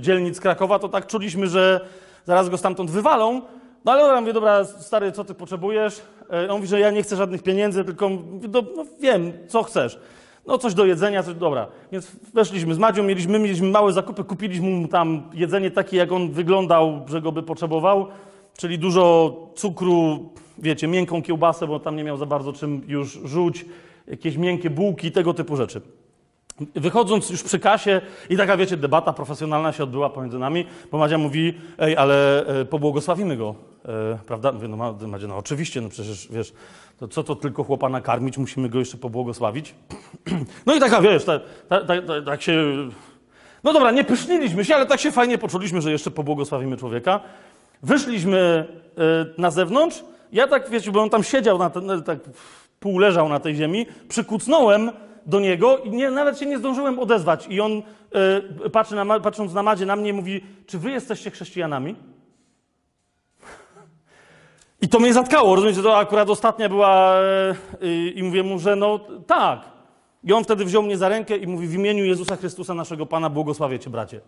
dzielnic 0.00 0.40
Krakowa, 0.40 0.78
to 0.78 0.88
tak 0.88 1.06
czuliśmy, 1.06 1.46
że 1.46 1.80
zaraz 2.24 2.48
go 2.48 2.58
stamtąd 2.58 2.90
wywalą. 2.90 3.42
No 3.84 3.92
ale 3.92 4.14
ja 4.14 4.20
mówię, 4.20 4.32
dobra, 4.32 4.64
stary, 4.64 5.12
co 5.12 5.24
ty 5.24 5.34
potrzebujesz? 5.34 6.02
On 6.48 6.56
mówi, 6.56 6.68
że 6.68 6.80
ja 6.80 6.90
nie 6.90 7.02
chcę 7.02 7.16
żadnych 7.16 7.42
pieniędzy, 7.42 7.84
tylko 7.84 8.10
no, 8.52 8.62
no, 8.76 8.84
wiem, 9.00 9.32
co 9.48 9.62
chcesz. 9.62 9.98
No 10.46 10.58
coś 10.58 10.74
do 10.74 10.84
jedzenia, 10.84 11.22
coś, 11.22 11.34
dobra. 11.34 11.66
Więc 11.92 12.12
weszliśmy 12.34 12.74
z 12.74 12.78
Madzią, 12.78 13.02
mieliśmy, 13.02 13.38
mieliśmy 13.38 13.68
małe 13.68 13.92
zakupy, 13.92 14.24
kupiliśmy 14.24 14.70
mu 14.70 14.88
tam 14.88 15.30
jedzenie 15.32 15.70
takie, 15.70 15.96
jak 15.96 16.12
on 16.12 16.32
wyglądał, 16.32 17.04
że 17.08 17.20
go 17.20 17.32
by 17.32 17.42
potrzebował, 17.42 18.06
czyli 18.56 18.78
dużo 18.78 19.36
cukru, 19.56 20.28
wiecie, 20.58 20.88
miękką 20.88 21.22
kiełbasę, 21.22 21.66
bo 21.66 21.80
tam 21.80 21.96
nie 21.96 22.04
miał 22.04 22.16
za 22.16 22.26
bardzo 22.26 22.52
czym 22.52 22.82
już 22.86 23.20
rzuć, 23.24 23.64
jakieś 24.06 24.36
miękkie 24.36 24.70
bułki, 24.70 25.12
tego 25.12 25.34
typu 25.34 25.56
rzeczy. 25.56 25.80
Wychodząc 26.74 27.30
już 27.30 27.42
przy 27.42 27.58
kasie 27.58 28.00
i 28.30 28.36
taka, 28.36 28.56
wiecie, 28.56 28.76
debata 28.76 29.12
profesjonalna 29.12 29.72
się 29.72 29.82
odbyła 29.82 30.10
pomiędzy 30.10 30.38
nami, 30.38 30.66
bo 30.92 30.98
Madzia 30.98 31.18
mówi, 31.18 31.54
ej, 31.78 31.96
ale 31.96 32.46
e, 32.46 32.64
pobłogosławimy 32.64 33.36
go, 33.36 33.54
e, 33.84 34.18
prawda? 34.26 34.52
Mówię, 34.52 34.68
no 34.68 34.94
Madzia, 35.06 35.26
no 35.26 35.36
oczywiście, 35.36 35.80
no 35.80 35.88
przecież, 35.88 36.28
wiesz, 36.32 36.52
to 36.98 37.08
co 37.08 37.24
to 37.24 37.36
tylko 37.36 37.64
chłopa 37.64 37.88
nakarmić, 37.88 38.38
musimy 38.38 38.68
go 38.68 38.78
jeszcze 38.78 38.96
pobłogosławić. 38.96 39.74
No 40.66 40.74
i 40.74 40.80
taka, 40.80 41.00
wiesz, 41.00 41.24
tak 41.24 41.42
ta, 41.68 41.80
ta, 41.80 42.02
ta, 42.02 42.22
tak 42.22 42.42
się... 42.42 42.54
No 43.64 43.72
dobra, 43.72 43.90
nie 43.90 44.04
pyszniliśmy 44.04 44.64
się, 44.64 44.74
ale 44.74 44.86
tak 44.86 45.00
się 45.00 45.12
fajnie 45.12 45.38
poczuliśmy, 45.38 45.80
że 45.80 45.92
jeszcze 45.92 46.10
pobłogosławimy 46.10 46.76
człowieka. 46.76 47.20
Wyszliśmy 47.82 48.38
e, 48.98 49.40
na 49.40 49.50
zewnątrz, 49.50 50.04
ja 50.34 50.48
tak, 50.48 50.70
wiecie, 50.70 50.90
bo 50.90 51.02
on 51.02 51.10
tam 51.10 51.22
siedział, 51.22 51.58
na 51.58 51.70
ten, 51.70 52.02
tak 52.02 52.18
pół 52.80 52.98
leżał 52.98 53.28
na 53.28 53.40
tej 53.40 53.54
ziemi, 53.54 53.86
przykucnąłem, 54.08 54.90
do 55.26 55.40
niego 55.40 55.78
i 55.78 55.90
nie, 55.90 56.10
nawet 56.10 56.38
się 56.38 56.46
nie 56.46 56.58
zdążyłem 56.58 56.98
odezwać. 56.98 57.46
I 57.48 57.60
on, 57.60 57.82
y, 58.66 58.70
patrzy 58.70 58.94
na, 58.94 59.20
patrząc 59.20 59.52
na 59.52 59.62
Madzie, 59.62 59.86
na 59.86 59.96
mnie 59.96 60.12
mówi, 60.12 60.44
czy 60.66 60.78
wy 60.78 60.90
jesteście 60.90 61.30
chrześcijanami? 61.30 61.96
I 64.80 64.88
to 64.88 64.98
mnie 64.98 65.12
zatkało, 65.12 65.54
rozumiecie, 65.54 65.82
to 65.82 65.98
akurat 65.98 66.30
ostatnia 66.30 66.68
była 66.68 67.20
y, 67.82 68.10
i 68.10 68.22
mówię 68.22 68.42
mu, 68.42 68.58
że 68.58 68.76
no 68.76 69.00
tak. 69.26 69.60
I 70.24 70.32
on 70.32 70.44
wtedy 70.44 70.64
wziął 70.64 70.82
mnie 70.82 70.96
za 70.96 71.08
rękę 71.08 71.36
i 71.36 71.46
mówi, 71.46 71.66
w 71.66 71.74
imieniu 71.74 72.04
Jezusa 72.04 72.36
Chrystusa, 72.36 72.74
naszego 72.74 73.06
Pana, 73.06 73.30
błogosławię 73.30 73.78
cię, 73.78 73.90
bracie. 73.90 74.20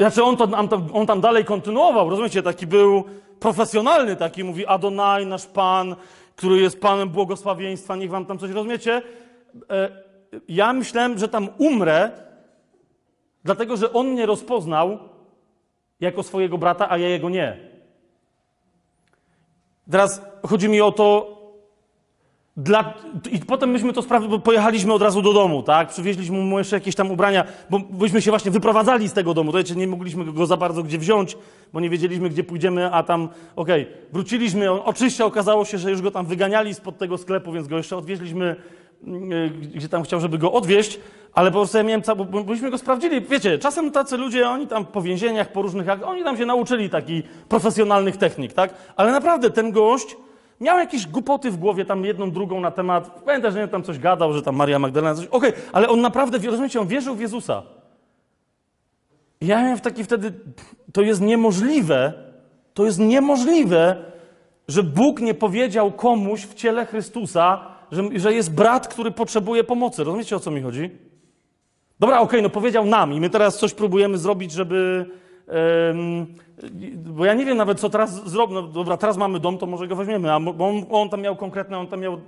Znaczy 0.00 0.24
on, 0.24 0.36
to, 0.36 0.44
on, 0.44 0.68
tam, 0.68 0.88
on 0.92 1.06
tam 1.06 1.20
dalej 1.20 1.44
kontynuował, 1.44 2.10
rozumiecie, 2.10 2.42
taki 2.42 2.66
był 2.66 3.04
profesjonalny, 3.40 4.16
taki 4.16 4.44
mówi 4.44 4.66
Adonai, 4.66 5.26
nasz 5.26 5.46
Pan, 5.46 5.96
który 6.36 6.60
jest 6.60 6.80
Panem 6.80 7.08
błogosławieństwa, 7.08 7.96
niech 7.96 8.10
wam 8.10 8.26
tam 8.26 8.38
coś, 8.38 8.50
rozumiecie? 8.50 9.02
E, 9.70 9.90
ja 10.48 10.72
myślałem, 10.72 11.18
że 11.18 11.28
tam 11.28 11.48
umrę, 11.58 12.10
dlatego, 13.44 13.76
że 13.76 13.92
on 13.92 14.06
mnie 14.06 14.26
rozpoznał 14.26 14.98
jako 16.00 16.22
swojego 16.22 16.58
brata, 16.58 16.90
a 16.90 16.98
ja 16.98 17.08
jego 17.08 17.30
nie. 17.30 17.70
Teraz 19.90 20.22
chodzi 20.46 20.68
mi 20.68 20.80
o 20.80 20.92
to, 20.92 21.39
dla, 22.56 22.94
I 23.32 23.38
potem 23.38 23.70
myśmy 23.70 23.92
to 23.92 24.02
sprawdzili, 24.02 24.30
bo 24.30 24.38
pojechaliśmy 24.38 24.92
od 24.92 25.02
razu 25.02 25.22
do 25.22 25.32
domu, 25.32 25.62
tak? 25.62 25.88
Przywieźliśmy 25.88 26.38
mu 26.38 26.58
jeszcze 26.58 26.76
jakieś 26.76 26.94
tam 26.94 27.10
ubrania, 27.10 27.44
bo 27.70 27.78
byśmy 27.78 28.22
się 28.22 28.30
właśnie 28.30 28.50
wyprowadzali 28.50 29.08
z 29.08 29.12
tego 29.12 29.34
domu. 29.34 29.52
To 29.52 29.74
nie 29.76 29.86
mogliśmy 29.86 30.24
go 30.24 30.46
za 30.46 30.56
bardzo 30.56 30.82
gdzie 30.82 30.98
wziąć, 30.98 31.36
bo 31.72 31.80
nie 31.80 31.90
wiedzieliśmy, 31.90 32.30
gdzie 32.30 32.44
pójdziemy, 32.44 32.92
a 32.92 33.02
tam, 33.02 33.28
okej, 33.56 33.82
okay, 33.82 33.94
wróciliśmy. 34.12 34.72
Oczywiście 34.72 35.24
okazało 35.24 35.64
się, 35.64 35.78
że 35.78 35.90
już 35.90 36.02
go 36.02 36.10
tam 36.10 36.26
wyganiali 36.26 36.74
spod 36.74 36.98
tego 36.98 37.18
sklepu, 37.18 37.52
więc 37.52 37.68
go 37.68 37.76
jeszcze 37.76 37.96
odwieźliśmy, 37.96 38.56
mm, 39.04 39.60
gdzie 39.74 39.88
tam 39.88 40.02
chciał, 40.02 40.20
żeby 40.20 40.38
go 40.38 40.52
odwieźć, 40.52 41.00
ale 41.34 41.50
po 41.50 41.58
prostu 41.58 41.76
ja 41.76 41.82
miałem, 41.82 42.02
bo 42.16 42.44
byśmy 42.44 42.70
go 42.70 42.78
sprawdzili. 42.78 43.20
Wiecie, 43.20 43.58
czasem 43.58 43.90
tacy 43.90 44.16
ludzie, 44.16 44.48
oni 44.48 44.66
tam 44.66 44.86
po 44.86 45.02
więzieniach, 45.02 45.52
po 45.52 45.62
różnych, 45.62 45.86
oni 46.04 46.24
tam 46.24 46.36
się 46.36 46.46
nauczyli 46.46 46.90
takich 46.90 47.24
profesjonalnych 47.24 48.16
technik, 48.16 48.52
tak? 48.52 48.74
Ale 48.96 49.12
naprawdę 49.12 49.50
ten 49.50 49.72
gość 49.72 50.16
Miał 50.60 50.78
jakieś 50.78 51.06
głupoty 51.06 51.50
w 51.50 51.56
głowie, 51.56 51.84
tam 51.84 52.04
jedną, 52.04 52.30
drugą 52.30 52.60
na 52.60 52.70
temat. 52.70 53.22
Pamiętasz, 53.24 53.54
że 53.54 53.68
tam 53.68 53.82
coś 53.82 53.98
gadał, 53.98 54.32
że 54.32 54.42
tam 54.42 54.56
Maria 54.56 54.78
Magdalena 54.78 55.14
coś. 55.14 55.26
Okej, 55.26 55.50
okay, 55.50 55.62
ale 55.72 55.88
on 55.88 56.00
naprawdę, 56.00 56.38
rozumiecie, 56.38 56.80
on 56.80 56.86
wierzył 56.86 57.14
w 57.14 57.20
Jezusa. 57.20 57.62
Ja 59.40 59.62
miałem 59.62 59.80
taki 59.80 60.04
wtedy, 60.04 60.32
to 60.92 61.02
jest 61.02 61.20
niemożliwe, 61.20 62.12
to 62.74 62.84
jest 62.84 62.98
niemożliwe, 62.98 63.96
że 64.68 64.82
Bóg 64.82 65.20
nie 65.20 65.34
powiedział 65.34 65.92
komuś 65.92 66.46
w 66.46 66.54
ciele 66.54 66.86
Chrystusa, 66.86 67.66
że, 67.92 68.02
że 68.16 68.34
jest 68.34 68.54
brat, 68.54 68.88
który 68.88 69.10
potrzebuje 69.10 69.64
pomocy. 69.64 70.04
Rozumiecie, 70.04 70.36
o 70.36 70.40
co 70.40 70.50
mi 70.50 70.62
chodzi? 70.62 70.90
Dobra, 72.00 72.16
okej, 72.16 72.26
okay, 72.26 72.42
no 72.42 72.50
powiedział 72.50 72.86
nam 72.86 73.12
i 73.12 73.20
my 73.20 73.30
teraz 73.30 73.58
coś 73.58 73.74
próbujemy 73.74 74.18
zrobić, 74.18 74.52
żeby 74.52 75.06
bo 76.96 77.24
ja 77.24 77.34
nie 77.34 77.44
wiem 77.44 77.56
nawet, 77.56 77.80
co 77.80 77.90
teraz 77.90 78.28
zrobić. 78.28 78.54
No 78.54 78.62
dobra, 78.62 78.96
teraz 78.96 79.16
mamy 79.16 79.40
dom, 79.40 79.58
to 79.58 79.66
może 79.66 79.88
go 79.88 79.96
weźmiemy. 79.96 80.32
A 80.32 80.36
on, 80.36 80.86
on 80.90 81.08
tam 81.08 81.20
miał 81.20 81.36
konkretne, 81.36 81.78
on 81.78 81.86
tam 81.86 82.00
miał, 82.00 82.14
y, 82.14 82.18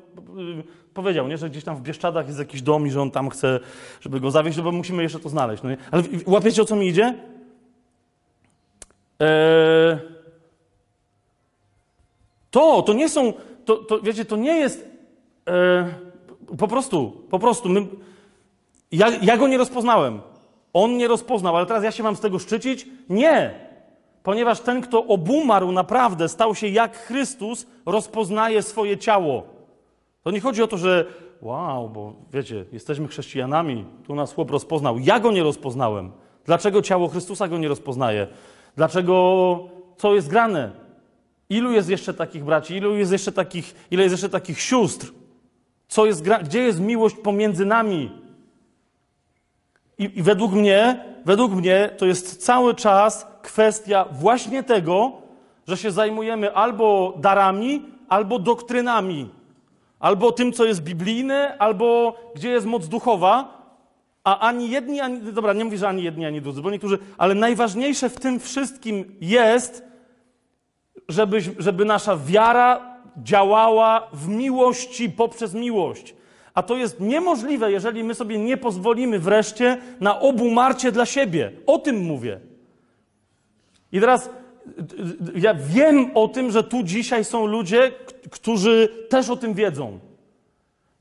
powiedział, 0.95 1.29
nie, 1.29 1.39
że 1.39 1.51
gdzieś 1.51 1.65
tam 1.65 1.77
w 1.77 1.83
Bieszczadach 1.83 2.27
jest 2.27 2.39
jakiś 2.39 2.63
dom 2.63 2.87
i 2.87 2.91
że 2.91 3.03
on 3.03 3.11
tam 3.11 3.31
chce, 3.31 3.61
żeby 4.01 4.21
go 4.21 4.31
zawieźć, 4.31 4.61
bo 4.61 4.73
musimy 4.73 5.03
jeszcze 5.03 5.19
to 5.19 5.29
znaleźć. 5.29 5.63
No 5.63 5.71
nie? 5.71 5.77
Ale 5.91 6.03
łapiecie, 6.27 6.63
o 6.63 6.65
co 6.65 6.77
mi 6.77 6.89
idzie? 6.89 7.15
Eee... 9.21 10.13
To, 12.53 12.83
to 12.83 12.93
nie 12.93 13.09
są, 13.09 13.33
to, 13.65 13.77
to 13.77 14.01
wiecie, 14.01 14.25
to 14.25 14.37
nie 14.37 14.57
jest 14.57 14.89
e, 15.49 15.89
po 16.59 16.69
prostu, 16.69 17.23
po 17.31 17.39
prostu, 17.39 17.69
my, 17.69 17.87
ja, 18.93 19.09
ja 19.23 19.37
go 19.37 19.49
nie 19.49 19.59
rozpoznałem. 19.59 20.21
On 20.73 20.97
nie 20.97 21.09
rozpoznał, 21.09 21.57
ale 21.57 21.67
teraz 21.67 21.85
ja 21.85 21.91
się 21.91 22.03
mam 22.03 22.17
z 22.17 22.21
tego 22.21 22.39
szczycić? 22.39 22.87
Nie! 23.09 23.55
Ponieważ 24.23 24.61
ten, 24.61 24.81
kto 24.81 25.07
obumarł 25.07 25.73
naprawdę, 25.73 26.29
stał 26.29 26.55
się 26.55 26.69
jak 26.69 26.97
Chrystus, 26.97 27.67
rozpoznaje 27.87 28.63
swoje 28.63 28.99
ciało. 28.99 29.43
To 30.23 30.31
nie 30.31 30.41
chodzi 30.41 30.63
o 30.63 30.67
to, 30.67 30.77
że 30.77 31.07
wow, 31.43 31.89
bo 31.89 32.13
wiecie, 32.33 32.65
jesteśmy 32.73 33.09
chrześcijanami, 33.09 33.85
tu 34.07 34.15
nas 34.15 34.33
chłop 34.33 34.51
rozpoznał. 34.51 34.99
Ja 34.99 35.21
go 35.21 35.33
nie 35.33 35.43
rozpoznałem. 35.43 36.13
Dlaczego 36.45 36.83
ciało 36.83 37.09
Chrystusa 37.09 37.49
go 37.49 37.59
nie 37.59 37.69
rozpoznaje? 37.69 38.27
Dlaczego 38.77 39.59
co 39.97 40.15
jest 40.15 40.29
grane? 40.29 40.71
Ilu 41.51 41.73
jest 41.73 41.89
jeszcze 41.89 42.15
takich 42.15 42.45
braci? 42.45 42.75
Ilu 42.75 42.97
jest 42.97 43.13
jeszcze 43.13 43.33
takich, 43.33 43.75
ile 43.91 44.03
jest 44.03 44.13
jeszcze 44.13 44.29
takich 44.29 44.61
sióstr? 44.61 45.13
Co 45.89 46.07
jest 46.07 46.23
gra... 46.23 46.39
Gdzie 46.39 46.63
jest 46.63 46.81
miłość 46.81 47.17
pomiędzy 47.17 47.67
nami? 47.67 48.11
I, 50.03 50.19
I 50.19 50.23
według 50.23 50.53
mnie, 50.53 51.05
według 51.25 51.53
mnie 51.53 51.91
to 51.97 52.07
jest 52.07 52.45
cały 52.45 52.75
czas 52.75 53.27
kwestia 53.43 54.05
właśnie 54.13 54.63
tego, 54.63 55.13
że 55.69 55.77
się 55.77 55.91
zajmujemy 55.91 56.55
albo 56.55 57.15
darami, 57.17 57.83
albo 58.09 58.39
doktrynami, 58.39 59.29
albo 60.01 60.33
tym, 60.33 60.53
co 60.53 60.65
jest 60.65 60.83
biblijne, 60.83 61.59
albo 61.59 62.17
gdzie 62.35 62.51
jest 62.51 62.67
moc 62.67 62.89
duchowa, 62.89 63.63
a 64.25 64.39
ani 64.39 64.71
jedni, 64.71 65.01
ani, 65.01 65.33
dobra, 65.33 65.53
nie 65.53 65.65
mówię, 65.65 65.79
że 65.79 65.89
ani 65.89 66.03
jedni, 66.03 66.27
ani 66.27 66.41
drudzy, 66.41 66.63
bo 66.63 66.71
niektórzy, 66.71 66.99
ale 67.19 67.35
najważniejsze 67.35 68.11
w 68.11 68.21
tym 68.21 68.41
wszystkim 68.41 69.17
jest, 69.21 69.85
żeby, 71.09 71.41
żeby 71.59 71.85
nasza 71.85 72.17
wiara 72.17 72.99
działała 73.17 74.09
w 74.13 74.29
miłości 74.29 75.11
poprzez 75.11 75.55
miłość. 75.55 76.15
A 76.55 76.63
to 76.63 76.77
jest 76.77 77.01
niemożliwe, 77.01 77.73
jeżeli 77.73 78.05
my 78.05 78.15
sobie 78.15 78.39
nie 78.39 78.57
pozwolimy 78.57 79.19
wreszcie 79.19 79.79
na 80.01 80.21
obumarcie 80.21 80.93
dla 80.93 81.07
siebie. 81.07 81.53
O 81.67 81.79
tym 81.79 81.97
mówię. 81.97 82.41
I 83.93 84.01
teraz 84.01 84.31
ja 85.35 85.55
wiem 85.55 86.11
o 86.15 86.29
tym, 86.29 86.51
że 86.51 86.65
tu 86.65 86.83
dzisiaj 86.83 87.25
są 87.25 87.47
ludzie, 87.47 87.93
którzy 88.31 88.89
też 89.09 89.31
o 89.31 89.37
tym 89.37 89.55
wiedzą. 89.55 89.99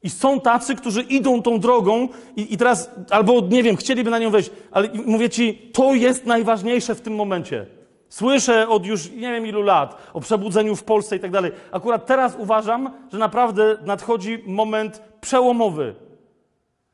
I 0.04 0.10
są 0.10 0.40
tacy, 0.40 0.76
którzy 0.76 1.02
idą 1.02 1.42
tą 1.42 1.60
drogą 1.60 2.08
i, 2.36 2.54
i, 2.54 2.58
teraz, 2.58 2.90
albo 3.10 3.42
nie 3.42 3.64
wiem, 3.64 3.76
chcieliby 3.76 4.10
na 4.10 4.20
nią 4.20 4.30
wejść, 4.30 4.52
ale 4.72 4.90
mówię 5.06 5.30
ci, 5.30 5.54
to 5.74 5.94
jest 5.94 6.26
najważniejsze 6.26 6.96
w 6.96 7.02
tym 7.02 7.16
momencie. 7.16 7.66
Słyszę 8.12 8.68
od 8.68 8.86
już 8.86 9.12
nie 9.12 9.32
wiem 9.32 9.48
ilu 9.48 9.62
lat 9.62 10.10
o 10.14 10.22
przebudzeniu 10.22 10.76
w 10.76 10.84
Polsce 10.84 11.16
i 11.16 11.20
tak 11.20 11.32
dalej. 11.32 11.52
Akurat 11.72 12.06
teraz 12.06 12.36
uważam, 12.40 12.94
że 13.12 13.18
naprawdę 13.18 13.78
nadchodzi 13.86 14.44
moment 14.46 15.02
przełomowy. 15.22 15.96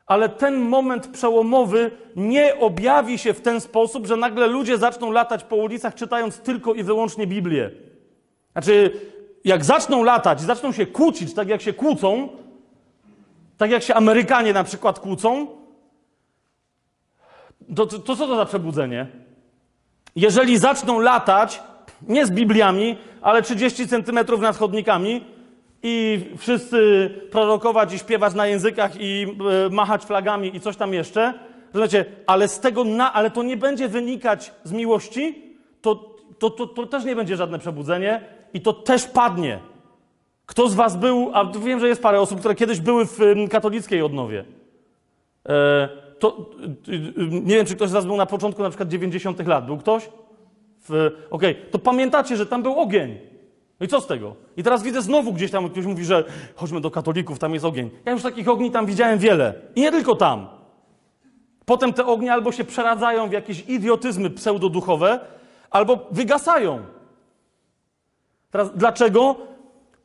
Ale 0.06 0.30
ten 0.30 0.56
moment 0.56 1.08
przełomowy 1.08 1.92
nie 2.16 2.60
objawi 2.60 3.18
się 3.18 3.34
w 3.34 3.42
ten 3.42 3.62
sposób, 3.62 4.08
że 4.08 4.16
nagle 4.18 4.48
ludzie 4.48 4.78
zaczną 4.78 5.12
latać 5.12 5.44
po 5.44 5.56
ulicach, 5.56 5.96
czytając 5.96 6.40
tylko 6.40 6.74
i 6.74 6.84
wyłącznie 6.84 7.28
Biblię. 7.28 7.72
Znaczy, 8.52 8.92
jak 9.46 9.66
zaczną 9.66 10.04
latać, 10.04 10.42
zaczną 10.42 10.72
się 10.72 10.86
kłócić, 10.86 11.34
tak 11.34 11.48
jak 11.48 11.62
się 11.62 11.74
kłócą, 11.74 12.30
tak 13.58 13.72
jak 13.72 13.84
się 13.84 13.94
Amerykanie 13.94 14.54
na 14.54 14.64
przykład 14.64 15.00
kłócą, 15.00 15.48
to, 17.76 17.86
to, 17.86 18.00
to 18.00 18.16
co 18.16 18.28
to 18.28 18.36
za 18.36 18.46
przebudzenie? 18.46 19.27
Jeżeli 20.18 20.58
zaczną 20.58 21.00
latać, 21.00 21.62
nie 22.02 22.26
z 22.26 22.32
Bibliami, 22.32 22.98
ale 23.22 23.42
30 23.42 23.88
centymetrów 23.88 24.42
nad 24.42 24.58
chodnikami 24.58 25.24
i 25.84 26.26
wszyscy 26.38 27.10
prorokować 27.32 27.94
i 27.94 28.00
śpiewać 28.00 28.34
na 28.34 28.48
językach 28.48 28.92
i 29.00 29.28
y, 29.68 29.70
machać 29.70 30.06
flagami 30.06 30.56
i 30.56 30.60
coś 30.60 30.78
tam 30.78 30.94
jeszcze, 30.94 31.34
znaczy, 31.74 32.06
ale 32.28 32.48
z 32.48 32.60
tego, 32.60 32.84
na, 32.84 33.14
ale 33.14 33.32
to 33.32 33.44
nie 33.44 33.58
będzie 33.58 33.88
wynikać 33.88 34.52
z 34.64 34.72
miłości, 34.72 35.56
to, 35.82 36.16
to, 36.40 36.50
to, 36.50 36.68
to 36.68 36.86
też 36.86 37.06
nie 37.06 37.16
będzie 37.16 37.38
żadne 37.38 37.60
przebudzenie 37.60 38.22
i 38.54 38.62
to 38.62 38.74
też 38.74 39.08
padnie. 39.08 39.60
Kto 40.46 40.70
z 40.70 40.76
Was 40.76 40.96
był, 40.96 41.32
a 41.34 41.46
wiem, 41.46 41.80
że 41.80 41.88
jest 41.88 42.02
parę 42.02 42.22
osób, 42.22 42.40
które 42.40 42.56
kiedyś 42.56 42.80
były 42.80 43.06
w 43.06 43.20
katolickiej 43.50 44.02
odnowie. 44.02 44.46
E, 45.50 46.07
to, 46.20 46.50
nie 47.30 47.56
wiem, 47.56 47.66
czy 47.66 47.76
ktoś 47.76 47.90
z 47.90 47.94
Was 47.94 48.06
był 48.06 48.18
na 48.18 48.26
początku 48.26 48.64
na 48.64 48.70
przykład 48.70 48.90
90. 48.90 49.48
lat. 49.48 49.66
Był 49.66 49.78
ktoś? 49.78 50.10
Okej, 50.86 51.12
okay. 51.30 51.56
to 51.72 51.80
pamiętacie, 51.80 52.38
że 52.38 52.46
tam 52.46 52.64
był 52.64 52.80
ogień. 52.80 53.18
No 53.80 53.86
i 53.86 53.90
co 53.90 54.02
z 54.02 54.08
tego? 54.08 54.36
I 54.58 54.64
teraz 54.64 54.84
widzę 54.84 55.02
znowu 55.02 55.34
gdzieś 55.34 55.52
tam 55.52 55.70
ktoś 55.70 55.86
mówi, 55.86 56.06
że 56.06 56.24
chodźmy 56.56 56.82
do 56.82 56.92
katolików, 56.92 57.40
tam 57.40 57.54
jest 57.54 57.66
ogień. 57.66 57.90
Ja 58.06 58.12
już 58.12 58.24
takich 58.24 58.50
ogni 58.50 58.72
tam 58.72 58.86
widziałem 58.86 59.20
wiele. 59.20 59.54
I 59.76 59.82
nie 59.82 59.92
tylko 59.92 60.16
tam. 60.16 60.48
Potem 61.66 61.94
te 61.94 62.06
ognie 62.06 62.34
albo 62.34 62.52
się 62.52 62.64
przeradzają 62.64 63.30
w 63.30 63.32
jakieś 63.32 63.70
idiotyzmy 63.70 64.30
pseudoduchowe, 64.30 65.20
albo 65.70 66.08
wygasają. 66.12 66.80
Teraz 68.52 68.72
dlaczego? 68.76 69.36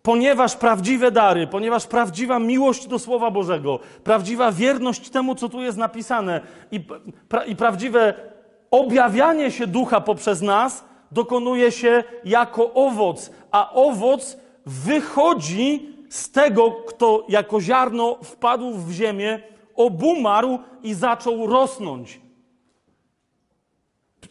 Ponieważ 0.02 0.56
prawdziwe 0.56 1.10
dary, 1.10 1.46
ponieważ 1.46 1.86
prawdziwa 1.86 2.38
miłość 2.38 2.86
do 2.86 2.98
Słowa 2.98 3.30
Bożego, 3.30 3.78
prawdziwa 4.04 4.52
wierność 4.52 5.10
temu, 5.10 5.34
co 5.34 5.48
tu 5.48 5.60
jest 5.60 5.78
napisane 5.78 6.40
i, 6.72 6.80
pra, 7.28 7.44
i 7.44 7.56
prawdziwe 7.56 8.14
objawianie 8.70 9.50
się 9.50 9.66
ducha 9.66 10.00
poprzez 10.00 10.42
nas 10.42 10.84
dokonuje 11.12 11.72
się 11.72 12.04
jako 12.24 12.74
owoc, 12.74 13.30
a 13.50 13.72
owoc 13.72 14.36
wychodzi 14.66 15.96
z 16.08 16.30
tego, 16.30 16.70
kto 16.70 17.24
jako 17.28 17.60
ziarno 17.60 18.18
wpadł 18.24 18.72
w 18.72 18.92
ziemię, 18.92 19.40
obumarł 19.76 20.58
i 20.82 20.94
zaczął 20.94 21.46
rosnąć. 21.46 22.20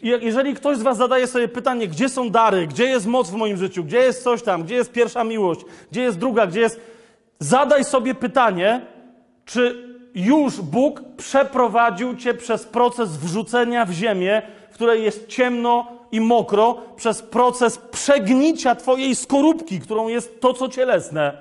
Jeżeli 0.02 0.54
ktoś 0.54 0.78
z 0.78 0.82
Was 0.82 0.98
zadaje 0.98 1.28
sobie 1.28 1.48
pytanie, 1.48 1.88
gdzie 1.88 2.10
są 2.10 2.30
dary, 2.30 2.68
gdzie 2.68 2.86
jest 2.86 3.06
moc 3.06 3.30
w 3.30 3.34
moim 3.34 3.58
życiu, 3.58 3.84
gdzie 3.84 3.98
jest 3.98 4.24
coś 4.24 4.44
tam, 4.44 4.64
gdzie 4.64 4.76
jest 4.76 4.92
pierwsza 4.92 5.24
miłość, 5.24 5.62
gdzie 5.92 6.02
jest 6.02 6.18
druga, 6.18 6.48
gdzie 6.48 6.60
jest. 6.60 6.82
Zadaj 7.40 7.84
sobie 7.84 8.16
pytanie, 8.16 8.82
czy 9.46 9.92
już 10.16 10.62
Bóg 10.62 11.02
przeprowadził 11.18 12.16
Cię 12.16 12.34
przez 12.34 12.66
proces 12.66 13.18
wrzucenia 13.18 13.86
w 13.86 13.92
ziemię, 13.92 14.42
w 14.72 14.74
której 14.74 15.04
jest 15.04 15.28
ciemno 15.28 15.88
i 16.12 16.22
mokro, 16.22 16.78
przez 16.96 17.22
proces 17.22 17.78
przegnicia 17.78 18.76
Twojej 18.76 19.16
skorupki, 19.16 19.80
którą 19.80 20.08
jest 20.08 20.42
to, 20.42 20.54
co 20.54 20.70
cielesne. 20.70 21.38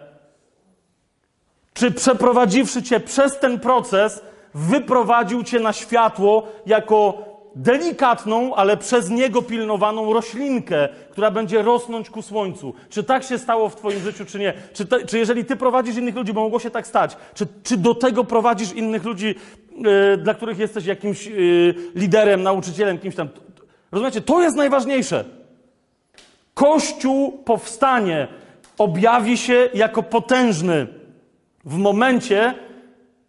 Czy 1.73 1.91
przeprowadziwszy 1.91 2.83
Cię 2.83 3.01
przez 3.01 3.39
ten 3.39 3.61
proces, 3.61 4.23
wyprowadził 4.55 5.43
Cię 5.45 5.61
na 5.61 5.73
światło 5.73 6.49
jako 6.67 7.30
delikatną, 7.55 8.55
ale 8.55 8.77
przez 8.77 9.11
niego 9.11 9.43
pilnowaną 9.43 10.13
roślinkę, 10.13 10.89
która 11.11 11.31
będzie 11.31 11.63
rosnąć 11.63 12.11
ku 12.11 12.23
słońcu. 12.23 12.75
Czy 12.91 13.05
tak 13.05 13.25
się 13.25 13.39
stało 13.39 13.69
w 13.69 13.77
Twoim 13.77 14.01
życiu, 14.01 14.25
czy 14.25 14.39
nie? 14.39 14.53
Czy, 14.73 14.87
te, 14.87 15.07
czy 15.07 15.19
jeżeli 15.19 15.45
Ty 15.45 15.57
prowadzisz 15.57 15.97
innych 15.97 16.17
ludzi, 16.17 16.33
bo 16.33 16.41
mogło 16.41 16.59
się 16.59 16.71
tak 16.71 16.87
stać, 16.87 17.17
czy, 17.35 17.47
czy 17.63 17.77
do 17.77 17.95
tego 17.95 18.25
prowadzisz 18.25 18.73
innych 18.73 19.05
ludzi, 19.05 19.35
yy, 19.77 20.17
dla 20.17 20.35
których 20.35 20.59
jesteś 20.59 20.87
jakimś 20.87 21.27
yy, 21.27 21.75
liderem, 21.95 22.43
nauczycielem, 22.43 22.99
kimś 22.99 23.15
tam? 23.15 23.29
Rozumiecie? 23.93 24.21
To 24.21 24.43
jest 24.43 24.57
najważniejsze. 24.57 25.25
Kościół 26.55 27.33
powstanie, 27.33 28.29
objawi 28.79 29.37
się 29.37 29.69
jako 29.75 30.03
potężny 30.03 30.87
w 31.65 31.77
momencie, 31.77 32.55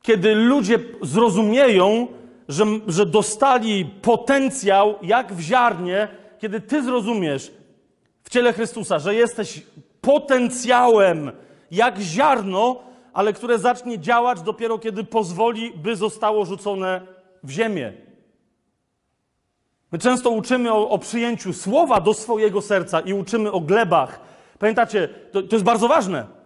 kiedy 0.01 0.35
ludzie 0.35 0.79
zrozumieją, 1.01 2.07
że, 2.51 2.65
że 2.87 3.05
dostali 3.05 3.85
potencjał 3.85 4.95
jak 5.01 5.33
w 5.33 5.39
ziarnie, 5.39 6.07
kiedy 6.39 6.61
ty 6.61 6.83
zrozumiesz 6.83 7.51
w 8.23 8.29
ciele 8.29 8.53
Chrystusa, 8.53 8.99
że 8.99 9.15
jesteś 9.15 9.65
potencjałem 10.01 11.31
jak 11.71 11.99
ziarno, 11.99 12.83
ale 13.13 13.33
które 13.33 13.59
zacznie 13.59 13.99
działać 13.99 14.41
dopiero 14.41 14.79
kiedy 14.79 15.03
pozwoli, 15.03 15.71
by 15.75 15.95
zostało 15.95 16.45
rzucone 16.45 17.01
w 17.43 17.49
ziemię. 17.49 17.93
My 19.91 19.99
często 19.99 20.29
uczymy 20.29 20.73
o, 20.73 20.89
o 20.89 20.97
przyjęciu 20.97 21.53
słowa 21.53 22.01
do 22.01 22.13
swojego 22.13 22.61
serca 22.61 22.99
i 22.99 23.13
uczymy 23.13 23.51
o 23.51 23.59
glebach. 23.59 24.19
Pamiętacie, 24.59 25.09
to, 25.31 25.41
to 25.41 25.55
jest 25.55 25.65
bardzo 25.65 25.87
ważne. 25.87 26.40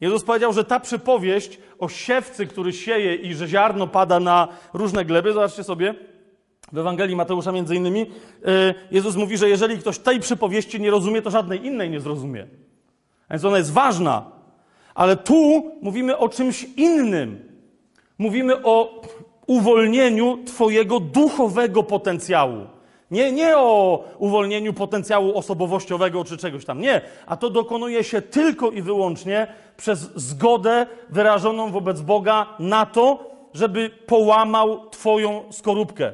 Jezus 0.00 0.24
powiedział, 0.24 0.52
że 0.52 0.64
ta 0.64 0.80
przypowieść 0.80 1.58
o 1.78 1.88
siewcy, 1.88 2.46
który 2.46 2.72
sieje 2.72 3.14
i 3.14 3.34
że 3.34 3.48
ziarno 3.48 3.86
pada 3.86 4.20
na 4.20 4.48
różne 4.72 5.04
gleby, 5.04 5.32
zobaczcie 5.32 5.64
sobie, 5.64 5.94
w 6.72 6.78
Ewangelii 6.78 7.16
Mateusza 7.16 7.52
między 7.52 7.76
innymi, 7.76 8.00
y, 8.00 8.74
Jezus 8.90 9.16
mówi, 9.16 9.36
że 9.36 9.48
jeżeli 9.48 9.78
ktoś 9.78 9.98
tej 9.98 10.20
przypowieści 10.20 10.80
nie 10.80 10.90
rozumie, 10.90 11.22
to 11.22 11.30
żadnej 11.30 11.66
innej 11.66 11.90
nie 11.90 12.00
zrozumie. 12.00 12.46
Więc 13.30 13.44
ona 13.44 13.58
jest 13.58 13.72
ważna. 13.72 14.30
Ale 14.94 15.16
tu 15.16 15.70
mówimy 15.82 16.18
o 16.18 16.28
czymś 16.28 16.66
innym. 16.76 17.52
Mówimy 18.18 18.62
o 18.62 19.02
uwolnieniu 19.46 20.38
Twojego 20.44 21.00
duchowego 21.00 21.82
potencjału. 21.82 22.66
Nie, 23.14 23.32
nie 23.32 23.58
o 23.58 24.04
uwolnieniu 24.18 24.72
potencjału 24.72 25.38
osobowościowego 25.38 26.24
czy 26.24 26.36
czegoś 26.36 26.64
tam. 26.64 26.80
Nie. 26.80 27.00
A 27.26 27.36
to 27.36 27.50
dokonuje 27.50 28.04
się 28.04 28.22
tylko 28.22 28.70
i 28.70 28.82
wyłącznie 28.82 29.46
przez 29.76 29.98
zgodę 30.14 30.86
wyrażoną 31.10 31.70
wobec 31.70 32.00
Boga 32.00 32.46
na 32.58 32.86
to, 32.86 33.30
żeby 33.54 33.90
połamał 34.06 34.90
Twoją 34.90 35.44
skorupkę. 35.50 36.12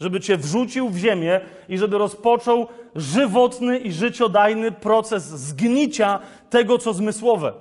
Żeby 0.00 0.20
Cię 0.20 0.36
wrzucił 0.36 0.88
w 0.88 0.96
ziemię 0.96 1.40
i 1.68 1.78
żeby 1.78 1.98
rozpoczął 1.98 2.66
żywotny 2.94 3.78
i 3.78 3.92
życiodajny 3.92 4.72
proces 4.72 5.24
zgnicia 5.24 6.18
tego, 6.50 6.78
co 6.78 6.92
zmysłowe. 6.92 7.52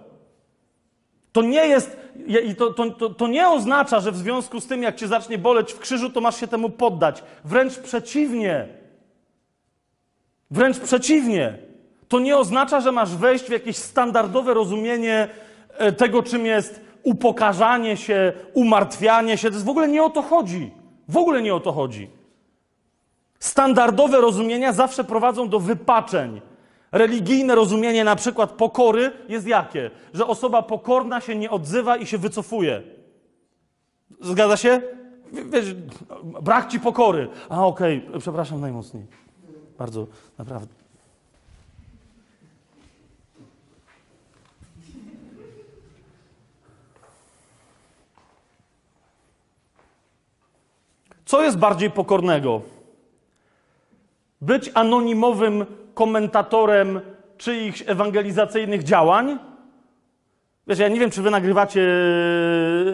To 1.33 1.41
nie 1.41 1.67
jest, 1.67 1.97
i 2.45 2.55
to, 2.55 2.73
to, 2.73 2.89
to, 2.91 3.09
to 3.09 3.27
nie 3.27 3.49
oznacza, 3.49 3.99
że 3.99 4.11
w 4.11 4.17
związku 4.17 4.61
z 4.61 4.67
tym, 4.67 4.83
jak 4.83 4.95
cię 4.95 5.07
zacznie 5.07 5.37
boleć 5.37 5.73
w 5.73 5.79
krzyżu, 5.79 6.09
to 6.09 6.21
masz 6.21 6.39
się 6.39 6.47
temu 6.47 6.69
poddać. 6.69 7.23
Wręcz 7.45 7.79
przeciwnie. 7.79 8.67
Wręcz 10.51 10.79
przeciwnie. 10.79 11.57
To 12.07 12.19
nie 12.19 12.37
oznacza, 12.37 12.81
że 12.81 12.91
masz 12.91 13.15
wejść 13.15 13.45
w 13.45 13.51
jakieś 13.51 13.77
standardowe 13.77 14.53
rozumienie 14.53 15.27
e, 15.77 15.91
tego, 15.91 16.23
czym 16.23 16.45
jest 16.45 16.81
upokarzanie 17.03 17.97
się, 17.97 18.33
umartwianie 18.53 19.37
się. 19.37 19.47
To 19.47 19.53
jest 19.53 19.65
w 19.65 19.69
ogóle 19.69 19.87
nie 19.87 20.03
o 20.03 20.09
to 20.09 20.21
chodzi. 20.21 20.71
W 21.07 21.17
ogóle 21.17 21.41
nie 21.41 21.55
o 21.55 21.59
to 21.59 21.71
chodzi. 21.71 22.09
Standardowe 23.39 24.21
rozumienia 24.21 24.73
zawsze 24.73 25.03
prowadzą 25.03 25.49
do 25.49 25.59
wypaczeń. 25.59 26.41
Religijne 26.93 27.55
rozumienie 27.55 28.03
na 28.03 28.15
przykład 28.15 28.51
pokory 28.51 29.11
jest 29.29 29.47
jakie? 29.47 29.91
Że 30.13 30.27
osoba 30.27 30.61
pokorna 30.61 31.21
się 31.21 31.35
nie 31.35 31.49
odzywa 31.49 31.97
i 31.97 32.05
się 32.05 32.17
wycofuje. 32.17 32.83
Zgadza 34.21 34.57
się? 34.57 34.81
Wiesz, 35.31 35.75
brak 36.41 36.71
ci 36.71 36.79
pokory. 36.79 37.27
A 37.49 37.65
okej, 37.65 38.05
okay. 38.07 38.19
przepraszam 38.19 38.61
najmocniej. 38.61 39.05
Bardzo, 39.77 40.07
naprawdę. 40.37 40.73
Co 51.25 51.41
jest 51.41 51.57
bardziej 51.57 51.91
pokornego? 51.91 52.61
Być 54.41 54.71
anonimowym 54.73 55.65
komentatorem 55.93 57.01
czyichś 57.37 57.83
ewangelizacyjnych 57.87 58.83
działań? 58.83 59.39
Wiesz, 60.67 60.79
ja 60.79 60.87
nie 60.87 60.99
wiem, 60.99 61.11
czy 61.11 61.21
wy 61.21 61.31
nagrywacie 61.31 61.81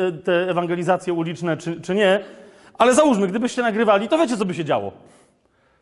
e, 0.07 0.11
te 0.11 0.49
ewangelizacje 0.49 1.13
uliczne, 1.13 1.57
czy, 1.57 1.81
czy 1.81 1.95
nie, 1.95 2.23
ale 2.77 2.93
załóżmy, 2.93 3.27
gdybyście 3.27 3.61
nagrywali, 3.61 4.07
to 4.07 4.17
wiecie, 4.17 4.37
co 4.37 4.45
by 4.45 4.53
się 4.53 4.65
działo. 4.65 4.91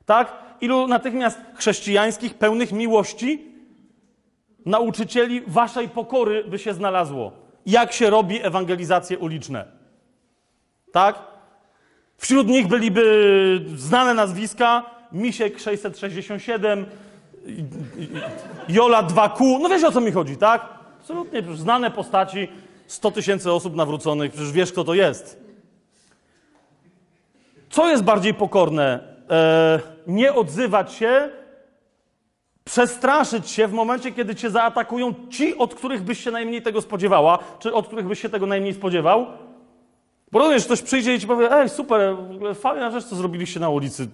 Tak? 0.06 0.34
Ilu 0.62 0.88
natychmiast 0.88 1.40
chrześcijańskich, 1.56 2.34
pełnych 2.34 2.72
miłości, 2.72 3.46
nauczycieli 4.66 5.42
waszej 5.48 5.90
pokory 5.90 6.44
by 6.44 6.60
się 6.60 6.74
znalazło. 6.74 7.32
Jak 7.66 7.94
się 7.94 8.10
robi 8.10 8.46
ewangelizacje 8.46 9.18
uliczne? 9.18 9.66
Tak? 10.92 11.16
Wśród 12.18 12.48
nich 12.48 12.68
byliby 12.68 13.66
znane 13.76 14.14
nazwiska 14.14 14.86
Misiek 15.12 15.60
667, 15.60 16.86
Jola 18.70 19.04
2Q. 19.04 19.60
No 19.62 19.70
wiesz 19.70 19.84
o 19.84 19.92
co 19.92 20.02
mi 20.02 20.12
chodzi, 20.12 20.38
tak? 20.38 20.66
Absolutnie 21.00 21.44
znane 21.56 21.92
postaci, 21.92 22.48
100 22.88 23.12
tysięcy 23.12 23.52
osób 23.52 23.76
nawróconych, 23.76 24.32
przecież 24.32 24.52
wiesz 24.52 24.72
kto 24.72 24.84
to 24.84 24.94
jest. 24.94 25.48
Co 27.70 27.90
jest 27.90 28.04
bardziej 28.04 28.34
pokorne? 28.34 29.00
Eee, 29.30 29.80
nie 30.08 30.34
odzywać 30.34 30.94
się, 30.94 31.30
przestraszyć 32.64 33.50
się 33.50 33.68
w 33.68 33.74
momencie, 33.74 34.12
kiedy 34.12 34.36
cię 34.36 34.50
zaatakują 34.50 35.14
ci, 35.30 35.58
od 35.58 35.76
których 35.76 36.04
byś 36.04 36.24
się 36.24 36.32
najmniej 36.32 36.62
tego 36.62 36.82
spodziewała, 36.82 37.40
czy 37.60 37.74
od 37.74 37.88
których 37.88 38.08
byś 38.08 38.22
się 38.22 38.30
tego 38.30 38.46
najmniej 38.46 38.74
spodziewał. 38.74 39.26
Bo 40.32 40.40
rozumiesz, 40.40 40.66
ktoś 40.66 40.82
przyjdzie 40.82 41.16
i 41.16 41.20
ci 41.20 41.28
powie, 41.28 41.52
ej, 41.52 41.70
super, 41.70 42.16
fajna 42.56 42.92
rzecz, 42.92 43.06
co 43.06 43.16
zrobiliście 43.16 43.60
na 43.60 43.70
ulicy, 43.70 44.08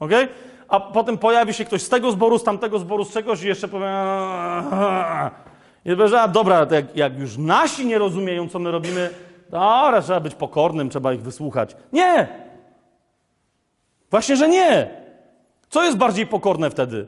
okej? 0.00 0.24
Okay? 0.24 0.51
A 0.72 0.80
potem 0.80 1.18
pojawi 1.18 1.54
się 1.54 1.64
ktoś 1.64 1.82
z 1.82 1.88
tego 1.88 2.12
zboru, 2.12 2.38
z 2.38 2.44
tamtego 2.44 2.78
zboru, 2.78 3.04
z 3.04 3.12
czegoś 3.12 3.42
i 3.42 3.46
jeszcze 3.46 3.68
powie, 3.68 3.86
i 5.84 5.96
powie, 5.96 6.20
a 6.20 6.28
dobra, 6.28 6.66
jak, 6.70 6.96
jak 6.96 7.18
już 7.18 7.38
nasi 7.38 7.86
nie 7.86 7.98
rozumieją, 7.98 8.48
co 8.48 8.58
my 8.58 8.70
robimy, 8.70 9.10
dobra, 9.50 10.02
trzeba 10.02 10.20
być 10.20 10.34
pokornym, 10.34 10.90
trzeba 10.90 11.12
ich 11.12 11.22
wysłuchać. 11.22 11.76
Nie! 11.92 12.28
Właśnie, 14.10 14.36
że 14.36 14.48
nie! 14.48 14.90
Co 15.68 15.84
jest 15.84 15.96
bardziej 15.96 16.26
pokorne 16.26 16.70
wtedy? 16.70 17.06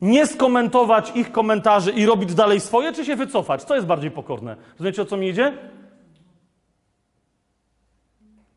Nie 0.00 0.26
skomentować 0.26 1.12
ich 1.14 1.32
komentarzy 1.32 1.90
i 1.90 2.06
robić 2.06 2.34
dalej 2.34 2.60
swoje, 2.60 2.92
czy 2.92 3.04
się 3.04 3.16
wycofać? 3.16 3.62
Co 3.62 3.74
jest 3.74 3.86
bardziej 3.86 4.10
pokorne? 4.10 4.56
Rozumiecie, 4.72 5.02
o 5.02 5.04
co 5.04 5.16
mi 5.16 5.28
idzie? 5.28 5.52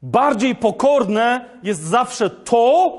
Bardziej 0.06 0.56
pokorne 0.56 1.46
jest 1.64 1.82
zawsze 1.82 2.30
to, 2.30 2.94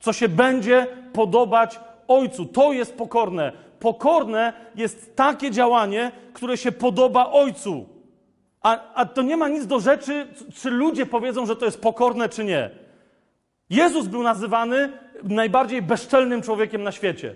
co 0.00 0.12
się 0.12 0.28
będzie 0.28 0.86
podobać 1.12 1.80
Ojcu. 2.08 2.46
To 2.46 2.72
jest 2.72 2.96
pokorne. 2.96 3.52
Pokorne 3.78 4.52
jest 4.74 5.16
takie 5.16 5.50
działanie, 5.50 6.12
które 6.32 6.56
się 6.56 6.72
podoba 6.72 7.30
Ojcu. 7.30 7.86
A, 8.62 8.78
a 8.94 9.04
to 9.06 9.22
nie 9.22 9.36
ma 9.36 9.48
nic 9.48 9.66
do 9.66 9.80
rzeczy, 9.80 10.26
czy 10.54 10.70
ludzie 10.70 11.06
powiedzą, 11.06 11.46
że 11.46 11.56
to 11.56 11.64
jest 11.64 11.80
pokorne, 11.80 12.28
czy 12.28 12.44
nie. 12.44 12.70
Jezus 13.70 14.06
był 14.06 14.22
nazywany 14.22 14.92
najbardziej 15.22 15.82
bezczelnym 15.82 16.42
człowiekiem 16.42 16.82
na 16.82 16.92
świecie. 16.92 17.34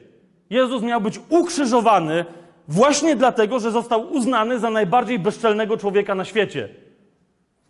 Jezus 0.50 0.82
miał 0.82 1.00
być 1.00 1.20
ukrzyżowany 1.28 2.24
właśnie 2.68 3.16
dlatego, 3.16 3.60
że 3.60 3.70
został 3.70 4.12
uznany 4.12 4.58
za 4.58 4.70
najbardziej 4.70 5.18
bezczelnego 5.18 5.76
człowieka 5.76 6.14
na 6.14 6.24
świecie. 6.24 6.68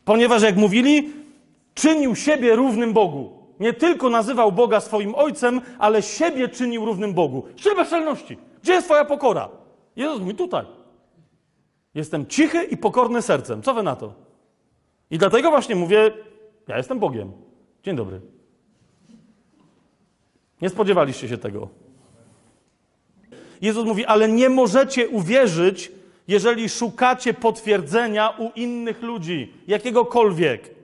Ponieważ, 0.05 0.43
jak 0.43 0.57
mówili, 0.57 1.26
czynił 1.77 2.15
siebie 2.15 2.57
równym 2.57 2.93
Bogu. 2.93 3.33
Nie 3.61 3.73
tylko 3.73 4.11
nazywał 4.11 4.53
Boga 4.53 4.81
swoim 4.81 5.15
ojcem, 5.15 5.61
ale 5.79 6.03
siebie 6.03 6.49
czynił 6.49 6.85
równym 6.85 7.15
Bogu. 7.15 7.45
Trzy 7.57 7.75
bezczelności. 7.75 8.39
Gdzie 8.63 8.73
jest 8.73 8.87
Twoja 8.87 9.05
pokora? 9.05 9.49
Jezus 9.97 10.21
mówi 10.21 10.35
tutaj. 10.35 10.65
Jestem 11.95 12.27
cichy 12.27 12.65
i 12.65 12.77
pokorny 12.77 13.23
sercem. 13.23 13.63
Co 13.63 13.75
wy 13.75 13.83
na 13.83 13.97
to? 13.97 14.15
I 15.11 15.19
dlatego 15.19 15.51
właśnie 15.51 15.75
mówię, 15.75 16.13
ja 16.69 16.77
jestem 16.77 16.99
Bogiem. 16.99 17.33
Dzień 17.83 17.97
dobry. 17.97 18.21
Nie 20.61 20.69
spodziewaliście 20.69 21.29
się 21.29 21.39
tego. 21.39 21.69
Jezus 23.61 23.85
mówi, 23.85 24.05
ale 24.05 24.29
nie 24.29 24.49
możecie 24.49 25.09
uwierzyć, 25.09 25.93
jeżeli 26.29 26.69
szukacie 26.69 27.35
potwierdzenia 27.35 28.31
u 28.39 28.51
innych 28.55 29.03
ludzi, 29.03 29.53
jakiegokolwiek. 29.67 30.76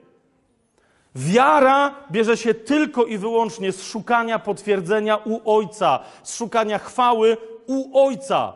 Wiara 1.15 1.95
bierze 2.11 2.37
się 2.37 2.53
tylko 2.53 3.05
i 3.05 3.17
wyłącznie 3.17 3.71
z 3.71 3.83
szukania 3.83 4.39
potwierdzenia 4.39 5.17
u 5.17 5.57
Ojca, 5.57 5.99
z 6.23 6.37
szukania 6.37 6.79
chwały 6.79 7.37
u 7.67 7.99
Ojca. 8.05 8.53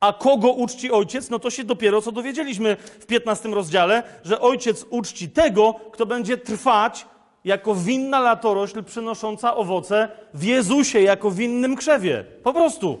A 0.00 0.12
kogo 0.12 0.52
uczci 0.52 0.90
ojciec? 0.90 1.30
No 1.30 1.38
to 1.38 1.50
się 1.50 1.64
dopiero 1.64 2.02
co 2.02 2.12
dowiedzieliśmy 2.12 2.76
w 2.76 3.06
15 3.06 3.48
rozdziale, 3.48 4.02
że 4.24 4.40
ojciec 4.40 4.86
uczci 4.90 5.30
tego, 5.30 5.74
kto 5.92 6.06
będzie 6.06 6.38
trwać 6.38 7.06
jako 7.44 7.74
winna 7.74 8.20
latorośl 8.20 8.84
przynosząca 8.84 9.56
owoce 9.56 10.08
w 10.34 10.44
Jezusie, 10.44 11.00
jako 11.00 11.30
winnym 11.30 11.76
krzewie. 11.76 12.24
Po 12.42 12.52
prostu. 12.52 12.98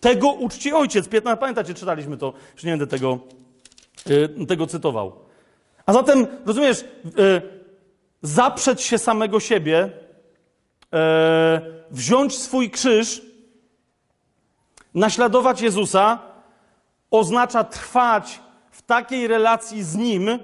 Tego 0.00 0.32
uczci 0.32 0.72
ojciec. 0.72 1.08
15, 1.08 1.40
pamiętacie, 1.40 1.74
czytaliśmy 1.74 2.16
to, 2.16 2.32
już 2.54 2.64
nie 2.64 2.72
będę 2.72 2.86
tego, 2.86 3.18
yy, 4.38 4.46
tego 4.46 4.66
cytował. 4.66 5.12
A 5.86 5.92
zatem, 5.92 6.26
rozumiesz, 6.46 6.84
yy, 7.04 7.59
zaprzeć 8.22 8.82
się 8.82 8.98
samego 8.98 9.40
siebie, 9.40 9.90
yy, 10.92 10.98
wziąć 11.90 12.38
swój 12.38 12.70
krzyż, 12.70 13.22
naśladować 14.94 15.60
Jezusa, 15.60 16.18
oznacza 17.10 17.64
trwać 17.64 18.40
w 18.70 18.82
takiej 18.82 19.28
relacji 19.28 19.82
z 19.82 19.96
Nim, 19.96 20.38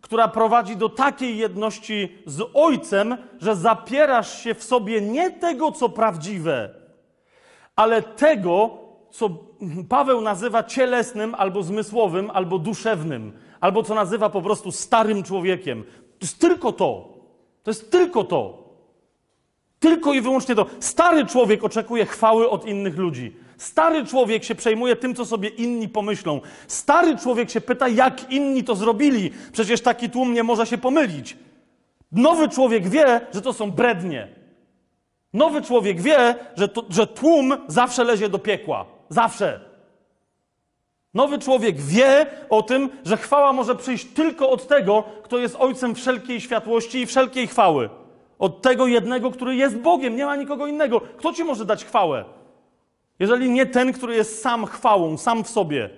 która 0.00 0.28
prowadzi 0.28 0.76
do 0.76 0.88
takiej 0.88 1.36
jedności 1.36 2.18
z 2.26 2.42
Ojcem, 2.54 3.16
że 3.40 3.56
zapierasz 3.56 4.42
się 4.42 4.54
w 4.54 4.64
sobie 4.64 5.00
nie 5.00 5.30
tego, 5.30 5.72
co 5.72 5.88
prawdziwe, 5.88 6.74
ale 7.76 8.02
tego, 8.02 8.78
co 9.10 9.30
Paweł 9.88 10.20
nazywa 10.20 10.62
cielesnym, 10.62 11.34
albo 11.34 11.62
zmysłowym, 11.62 12.30
albo 12.30 12.58
duszewnym, 12.58 13.32
albo 13.60 13.82
co 13.82 13.94
nazywa 13.94 14.30
po 14.30 14.42
prostu 14.42 14.72
starym 14.72 15.22
człowiekiem. 15.22 15.84
To 16.20 16.24
jest 16.26 16.38
tylko 16.38 16.72
to. 16.72 17.08
To 17.62 17.70
jest 17.70 17.90
tylko 17.90 18.24
to. 18.24 18.70
Tylko 19.78 20.12
i 20.12 20.20
wyłącznie 20.20 20.54
to. 20.54 20.66
Stary 20.80 21.26
człowiek 21.26 21.64
oczekuje 21.64 22.06
chwały 22.06 22.50
od 22.50 22.66
innych 22.66 22.96
ludzi. 22.96 23.36
Stary 23.58 24.06
człowiek 24.06 24.44
się 24.44 24.54
przejmuje 24.54 24.96
tym, 24.96 25.14
co 25.14 25.24
sobie 25.24 25.48
inni 25.48 25.88
pomyślą. 25.88 26.40
Stary 26.68 27.18
człowiek 27.18 27.50
się 27.50 27.60
pyta, 27.60 27.88
jak 27.88 28.32
inni 28.32 28.64
to 28.64 28.74
zrobili. 28.74 29.30
Przecież 29.52 29.80
taki 29.80 30.10
tłum 30.10 30.34
nie 30.34 30.42
może 30.42 30.66
się 30.66 30.78
pomylić. 30.78 31.36
Nowy 32.12 32.48
człowiek 32.48 32.88
wie, 32.88 33.20
że 33.34 33.42
to 33.42 33.52
są 33.52 33.70
brednie. 33.70 34.28
Nowy 35.32 35.62
człowiek 35.62 36.00
wie, 36.00 36.34
że, 36.56 36.68
to, 36.68 36.84
że 36.90 37.06
tłum 37.06 37.56
zawsze 37.66 38.04
lezie 38.04 38.28
do 38.28 38.38
piekła. 38.38 38.86
Zawsze. 39.08 39.69
Nowy 41.14 41.38
człowiek 41.38 41.80
wie 41.80 42.26
o 42.48 42.62
tym, 42.62 42.90
że 43.04 43.16
chwała 43.16 43.52
może 43.52 43.76
przyjść 43.76 44.04
tylko 44.04 44.50
od 44.50 44.66
tego, 44.68 45.04
kto 45.22 45.38
jest 45.38 45.56
ojcem 45.58 45.94
wszelkiej 45.94 46.40
światłości 46.40 46.98
i 46.98 47.06
wszelkiej 47.06 47.46
chwały. 47.46 47.90
Od 48.38 48.62
tego 48.62 48.86
jednego, 48.86 49.30
który 49.30 49.56
jest 49.56 49.76
Bogiem. 49.76 50.16
Nie 50.16 50.26
ma 50.26 50.36
nikogo 50.36 50.66
innego. 50.66 51.00
Kto 51.00 51.32
ci 51.32 51.44
może 51.44 51.64
dać 51.64 51.84
chwałę? 51.84 52.24
Jeżeli 53.18 53.50
nie 53.50 53.66
ten, 53.66 53.92
który 53.92 54.16
jest 54.16 54.42
sam 54.42 54.66
chwałą, 54.66 55.18
sam 55.18 55.44
w 55.44 55.48
sobie? 55.48 55.90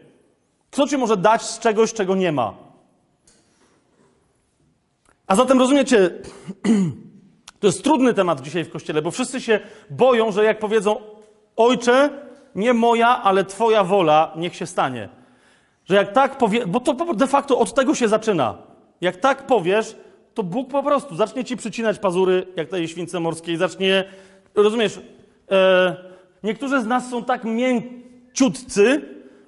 Kto 0.71 0.87
ci 0.87 0.99
może 0.99 1.17
dać 1.17 1.43
z 1.43 1.59
czegoś, 1.59 1.93
czego 1.93 2.15
nie 2.15 2.33
ma? 2.33 2.55
A 5.27 5.37
zatem 5.37 5.59
rozumiecie, 5.59 6.11
to 7.61 7.67
jest 7.67 7.85
trudny 7.85 8.15
temat 8.15 8.41
dzisiaj 8.41 8.65
w 8.65 8.71
kościele, 8.71 9.03
bo 9.03 9.11
wszyscy 9.11 9.41
się 9.41 9.61
boją, 9.91 10.33
że 10.33 10.45
jak 10.45 10.59
powiedzą: 10.59 11.01
Ojcze, 11.57 12.11
nie 12.55 12.73
moja, 12.75 13.23
ale 13.23 13.45
Twoja 13.45 13.85
wola, 13.85 14.33
niech 14.37 14.57
się 14.57 14.67
stanie. 14.67 15.09
Że 15.85 15.95
jak 15.95 16.13
tak 16.13 16.39
powie, 16.39 16.67
bo 16.67 16.81
to 16.81 17.15
de 17.15 17.27
facto 17.27 17.59
od 17.59 17.75
tego 17.75 17.95
się 17.95 18.09
zaczyna. 18.09 18.55
Jak 19.01 19.17
tak 19.17 19.47
powiesz, 19.47 19.97
to 20.35 20.43
Bóg 20.43 20.71
po 20.71 20.83
prostu 20.83 21.17
zacznie 21.17 21.45
ci 21.45 21.57
przycinać 21.57 21.99
pazury, 21.99 22.47
jak 22.57 22.69
tej 22.69 22.89
śwince 22.89 23.21
morskiej, 23.21 23.57
zacznie, 23.57 24.05
rozumiesz, 24.55 25.01
e, 25.51 25.97
niektórzy 26.43 26.81
z 26.81 26.87
nas 26.87 27.11
są 27.11 27.25
tak 27.25 27.45
mięciutcy 27.45 29.03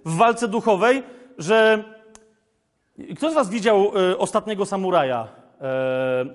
w 0.04 0.16
walce 0.16 0.48
duchowej, 0.48 1.02
że 1.38 1.84
kto 3.16 3.30
z 3.30 3.34
was 3.34 3.50
widział 3.50 3.92
e, 4.10 4.18
ostatniego 4.18 4.66
samuraja 4.66 5.22
e, 5.24 5.28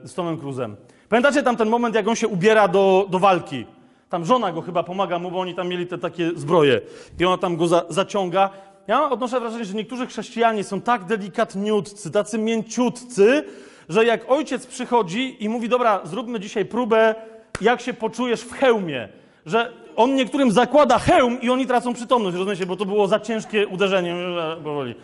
z 0.03 0.13
Tomem 0.13 0.38
Cruzem? 0.38 0.75
Pamiętacie 1.10 1.43
tam 1.43 1.58
ten 1.58 1.69
moment, 1.69 1.95
jak 1.95 2.08
on 2.08 2.15
się 2.15 2.27
ubiera 2.27 2.67
do, 2.67 3.08
do 3.10 3.19
walki? 3.19 3.65
Tam 4.10 4.26
żona 4.26 4.52
go 4.52 4.62
chyba 4.62 4.84
pomaga 4.84 5.19
mu, 5.19 5.32
bo 5.32 5.39
oni 5.39 5.56
tam 5.56 5.67
mieli 5.67 5.88
te 5.88 5.98
takie 5.98 6.32
zbroje. 6.36 6.82
I 7.19 7.26
ona 7.26 7.38
tam 7.38 7.58
go 7.58 7.67
za, 7.67 7.86
zaciąga. 7.89 8.50
Ja 8.88 9.10
odnoszę 9.10 9.39
wrażenie, 9.39 9.65
że 9.65 9.74
niektórzy 9.74 10.08
chrześcijanie 10.08 10.63
są 10.63 10.82
tak 10.82 11.06
delikatniutcy, 11.06 12.12
tacy 12.12 12.38
mięciutcy, 12.38 13.43
że 13.89 14.06
jak 14.06 14.32
ojciec 14.32 14.65
przychodzi 14.65 15.43
i 15.43 15.50
mówi, 15.50 15.69
dobra, 15.69 16.02
zróbmy 16.04 16.39
dzisiaj 16.39 16.65
próbę, 16.65 17.15
jak 17.62 17.82
się 17.82 17.93
poczujesz 17.93 18.41
w 18.41 18.52
hełmie, 18.52 19.10
że 19.45 19.74
on 19.95 20.15
niektórym 20.15 20.52
zakłada 20.52 21.00
hełm 21.00 21.41
i 21.41 21.50
oni 21.50 21.67
tracą 21.67 21.93
przytomność, 21.93 22.38
rozumiecie, 22.38 22.65
bo 22.65 22.76
to 22.76 22.86
było 22.86 23.08
za 23.08 23.19
ciężkie 23.19 23.67
uderzenie, 23.67 24.15
powoli. 24.63 24.95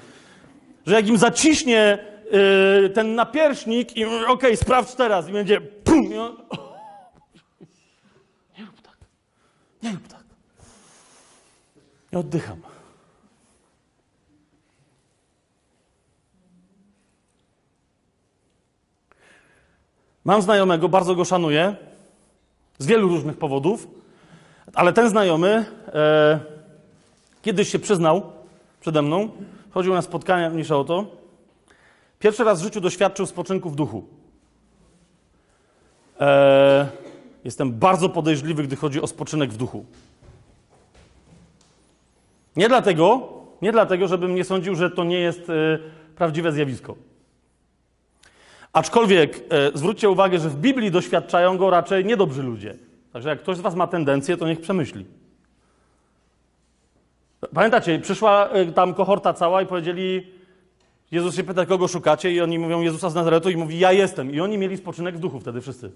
Że 0.85 0.95
jak 0.95 1.07
im 1.07 1.17
zaciśnie 1.17 1.97
yy, 2.81 2.89
ten 2.89 3.15
napierśnik 3.15 3.97
i 3.97 4.05
okej, 4.05 4.27
okay, 4.27 4.57
sprawdź 4.57 4.95
teraz 4.95 5.29
i 5.29 5.31
będzie 5.31 5.61
pum, 5.61 6.13
i 6.13 6.17
on, 6.17 6.37
nie 8.59 8.65
rób 8.65 8.81
tak, 8.81 8.97
nie 9.85 9.91
rób 9.91 10.07
tak. 10.07 10.23
Ja 12.11 12.19
oddycham. 12.19 12.61
Mam 20.25 20.41
znajomego, 20.41 20.89
bardzo 20.89 21.15
go 21.15 21.25
szanuję, 21.25 21.75
z 22.77 22.85
wielu 22.85 23.07
różnych 23.07 23.37
powodów, 23.37 23.87
ale 24.73 24.93
ten 24.93 25.09
znajomy 25.09 25.65
e, 25.87 26.39
kiedyś 27.41 27.69
się 27.69 27.79
przyznał 27.79 28.31
przede 28.81 29.01
mną, 29.01 29.29
chodził 29.71 29.93
na 29.93 30.01
spotkania 30.01 30.49
mniejsza 30.49 30.77
o 30.77 30.83
to, 30.83 31.05
pierwszy 32.19 32.43
raz 32.43 32.59
w 32.59 32.63
życiu 32.63 32.81
doświadczył 32.81 33.25
spoczynku 33.25 33.69
w 33.69 33.75
duchu. 33.75 34.07
E, 36.19 37.04
jestem 37.45 37.71
bardzo 37.71 38.09
podejrzliwy, 38.09 38.63
gdy 38.63 38.75
chodzi 38.75 39.01
o 39.01 39.07
spoczynek 39.07 39.51
w 39.51 39.57
duchu. 39.57 39.85
Nie 42.55 42.67
dlatego, 42.67 43.29
nie 43.61 43.71
dlatego, 43.71 44.07
żebym 44.07 44.35
nie 44.35 44.43
sądził, 44.43 44.75
że 44.75 44.89
to 44.89 45.03
nie 45.03 45.19
jest 45.19 45.49
e, 45.49 45.79
prawdziwe 46.15 46.51
zjawisko. 46.51 46.95
Aczkolwiek 48.73 49.43
e, 49.49 49.71
zwróćcie 49.77 50.09
uwagę, 50.09 50.39
że 50.39 50.49
w 50.49 50.55
Biblii 50.55 50.91
doświadczają 50.91 51.57
go 51.57 51.69
raczej 51.69 52.05
niedobrzy 52.05 52.43
ludzie. 52.43 52.75
Także 53.13 53.29
jak 53.29 53.39
ktoś 53.39 53.57
z 53.57 53.59
Was 53.59 53.75
ma 53.75 53.87
tendencję, 53.87 54.37
to 54.37 54.47
niech 54.47 54.61
przemyśli. 54.61 55.05
Pamiętacie, 57.53 57.99
przyszła 57.99 58.49
e, 58.49 58.65
tam 58.65 58.93
kohorta 58.93 59.33
cała 59.33 59.61
i 59.61 59.65
powiedzieli, 59.65 60.27
Jezus 61.11 61.35
się 61.35 61.43
pyta, 61.43 61.65
kogo 61.65 61.87
szukacie? 61.87 62.31
I 62.31 62.41
oni 62.41 62.59
mówią 62.59 62.81
Jezusa 62.81 63.09
z 63.09 63.15
Nazaretu 63.15 63.49
i 63.49 63.57
mówi, 63.57 63.79
ja 63.79 63.91
jestem. 63.91 64.31
I 64.31 64.39
oni 64.39 64.57
mieli 64.57 64.77
spoczynek 64.77 65.15
w 65.15 65.19
duchu 65.19 65.39
wtedy 65.39 65.61
wszyscy. 65.61 65.91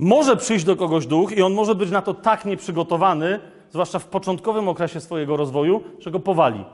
Może 0.00 0.36
przyjść 0.36 0.64
do 0.64 0.76
kogoś 0.76 1.06
duch 1.06 1.32
i 1.32 1.42
on 1.42 1.54
może 1.54 1.74
być 1.74 1.90
na 1.90 2.02
to 2.02 2.14
tak 2.14 2.44
nieprzygotowany, 2.44 3.40
zwłaszcza 3.70 3.98
w 3.98 4.06
początkowym 4.06 4.68
okresie 4.68 5.00
swojego 5.00 5.36
rozwoju, 5.36 5.82
że 5.98 6.10
go 6.10 6.20
powali. 6.20 6.64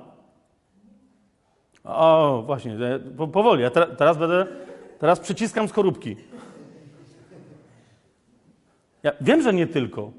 O, 1.84 2.42
właśnie, 2.46 2.72
e, 3.18 3.26
powoli. 3.26 3.62
Ja 3.62 3.70
teraz 3.70 4.18
będę, 4.18 4.46
teraz 4.98 5.20
przyciskam 5.20 5.68
skorupki. 5.68 6.16
Ja 9.02 9.12
wiem, 9.20 9.42
że 9.42 9.52
nie 9.52 9.66
tylko. 9.66 10.10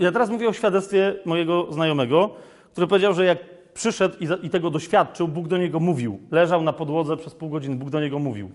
Ja 0.00 0.12
teraz 0.12 0.30
mówię 0.30 0.48
o 0.48 0.52
świadectwie 0.52 1.14
mojego 1.24 1.72
znajomego, 1.72 2.30
który 2.72 2.86
powiedział, 2.86 3.14
że 3.14 3.24
jak 3.24 3.38
przyszedł 3.74 4.16
i, 4.20 4.46
i 4.46 4.50
tego 4.50 4.70
doświadczył, 4.70 5.28
Bóg 5.28 5.48
do 5.48 5.58
niego 5.58 5.80
mówił. 5.80 6.20
Leżał 6.30 6.62
na 6.62 6.72
podłodze 6.72 7.16
przez 7.16 7.34
pół 7.34 7.50
godziny, 7.50 7.76
Bóg 7.76 7.90
do 7.90 8.00
niego 8.00 8.18
mówił. 8.18 8.50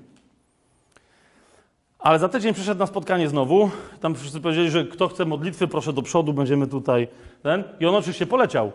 Ale 2.01 2.19
za 2.19 2.29
tydzień 2.29 2.53
przyszedł 2.53 2.79
na 2.79 2.85
spotkanie 2.87 3.29
znowu. 3.29 3.69
Tam 3.99 4.15
wszyscy 4.15 4.41
powiedzieli, 4.41 4.69
że 4.69 4.85
kto 4.85 5.07
chce 5.07 5.25
modlitwy, 5.25 5.67
proszę 5.67 5.93
do 5.93 6.01
przodu, 6.01 6.33
będziemy 6.33 6.67
tutaj. 6.67 7.07
Ten. 7.43 7.63
I 7.79 7.85
on 7.85 7.95
oczywiście 7.95 8.25
poleciał. 8.25 8.71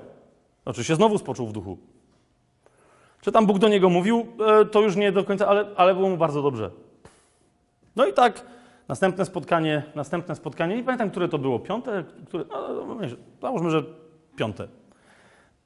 Oczywiście 0.65 0.97
znowu 0.97 1.19
spoczął 1.19 1.47
w 1.47 1.53
duchu. 1.53 1.79
Czy 3.21 3.33
tam 3.33 3.47
Bóg 3.47 3.59
do 3.59 3.69
niego 3.69 3.91
mówił, 3.91 4.27
e, 4.47 4.65
to 4.65 4.81
już 4.81 4.97
nie 4.97 5.13
do 5.13 5.25
końca, 5.25 5.49
ale, 5.49 5.67
ale 5.77 5.95
było 5.95 6.09
mu 6.09 6.17
bardzo 6.17 6.43
dobrze. 6.43 6.71
No 7.97 8.07
i 8.07 8.13
tak, 8.13 8.47
następne 8.89 9.25
spotkanie, 9.25 9.83
następne 9.95 10.35
spotkanie, 10.35 10.77
nie 10.77 10.85
pamiętam, 10.85 11.11
które 11.11 11.29
to 11.29 11.39
było, 11.39 11.59
piąte? 11.59 12.05
Które, 12.27 12.45
no, 12.51 12.85
no 12.85 12.97
załóżmy, 13.43 13.71
że 13.71 13.83
piąte. 14.37 14.69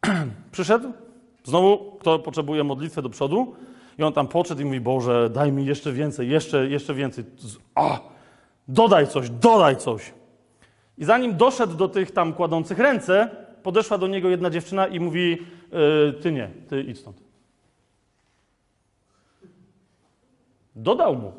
Przyszedł, 0.53 0.93
znowu 1.45 1.97
kto 2.01 2.19
potrzebuje 2.19 2.65
modlitwę 2.65 3.03
do 3.03 3.11
przodu 3.11 3.55
i 3.99 4.03
on 4.03 4.13
tam 4.13 4.29
podszedł 4.29 4.61
i 4.61 4.65
mówi, 4.65 4.81
Boże, 4.81 5.31
daj 5.31 5.53
mi 5.53 5.67
jeszcze 5.67 5.93
więcej, 5.93 6.29
jeszcze, 6.29 6.69
jeszcze 6.69 6.95
więcej. 6.95 7.25
A, 7.75 8.01
dodaj 8.69 9.07
coś, 9.07 9.31
dodaj 9.31 9.77
coś. 9.77 10.13
I 10.99 11.05
zanim 11.05 11.37
doszedł 11.37 11.75
do 11.75 11.89
tych 11.89 12.11
tam 12.11 12.33
kładących 12.33 12.79
ręce, 12.79 13.31
podeszła 13.63 13.99
do 13.99 14.07
niego 14.07 14.29
jedna 14.29 14.51
dziewczyna 14.51 14.87
i 14.87 15.01
mówi, 15.01 15.39
e, 16.09 16.13
ty 16.13 16.33
nie, 16.33 16.51
ty 16.69 16.83
idź 16.83 16.99
stąd. 16.99 17.17
Dodał 20.77 21.17
mu. 21.17 21.33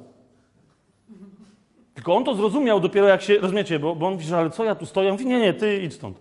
Tylko 1.94 2.16
on 2.16 2.24
to 2.24 2.36
zrozumiał 2.36 2.80
dopiero 2.80 3.08
jak 3.08 3.22
się, 3.22 3.38
rozumiecie, 3.38 3.80
bo, 3.80 3.96
bo 3.96 4.08
on 4.08 4.14
mówi, 4.14 4.26
że 4.26 4.38
ale 4.38 4.50
co 4.50 4.64
ja 4.64 4.76
tu 4.76 4.86
stoję? 4.86 5.10
On 5.10 5.14
mówi, 5.14 5.26
nie, 5.26 5.40
nie, 5.40 5.54
ty 5.54 5.78
idź 5.78 5.94
stąd. 5.94 6.18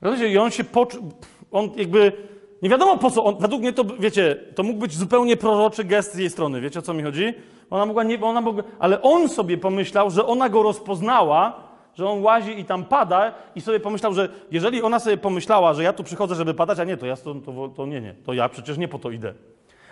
Rozumiecie, 0.00 0.32
i 0.32 0.38
on 0.38 0.50
się 0.50 0.64
poczuł, 0.64 1.12
on 1.50 1.70
jakby, 1.76 2.12
nie 2.62 2.68
wiadomo 2.68 2.98
po 2.98 3.10
co, 3.10 3.24
on, 3.24 3.36
według 3.40 3.62
mnie 3.62 3.72
to, 3.72 3.84
wiecie, 3.98 4.36
to 4.54 4.62
mógł 4.62 4.80
być 4.80 4.94
zupełnie 4.94 5.36
proroczy 5.36 5.84
gest 5.84 6.14
z 6.14 6.18
jej 6.18 6.30
strony, 6.30 6.60
wiecie 6.60 6.78
o 6.78 6.82
co 6.82 6.94
mi 6.94 7.02
chodzi? 7.02 7.34
Ona 7.70 7.86
mogła, 7.86 8.02
nie, 8.02 8.20
ona 8.20 8.40
mogła, 8.40 8.62
ale 8.78 9.02
on 9.02 9.28
sobie 9.28 9.58
pomyślał, 9.58 10.10
że 10.10 10.26
ona 10.26 10.48
go 10.48 10.62
rozpoznała, 10.62 11.52
że 11.94 12.08
on 12.08 12.22
łazi 12.22 12.60
i 12.60 12.64
tam 12.64 12.84
pada 12.84 13.34
i 13.54 13.60
sobie 13.60 13.80
pomyślał, 13.80 14.14
że 14.14 14.28
jeżeli 14.50 14.82
ona 14.82 14.98
sobie 14.98 15.16
pomyślała, 15.16 15.74
że 15.74 15.82
ja 15.82 15.92
tu 15.92 16.04
przychodzę, 16.04 16.34
żeby 16.34 16.54
padać, 16.54 16.78
a 16.78 16.84
nie, 16.84 16.96
to 16.96 17.06
ja 17.06 17.16
to, 17.16 17.34
to, 17.34 17.68
to 17.68 17.86
nie, 17.86 18.00
nie, 18.00 18.14
to 18.14 18.32
ja 18.32 18.48
przecież 18.48 18.78
nie 18.78 18.88
po 18.88 18.98
to 18.98 19.10
idę. 19.10 19.34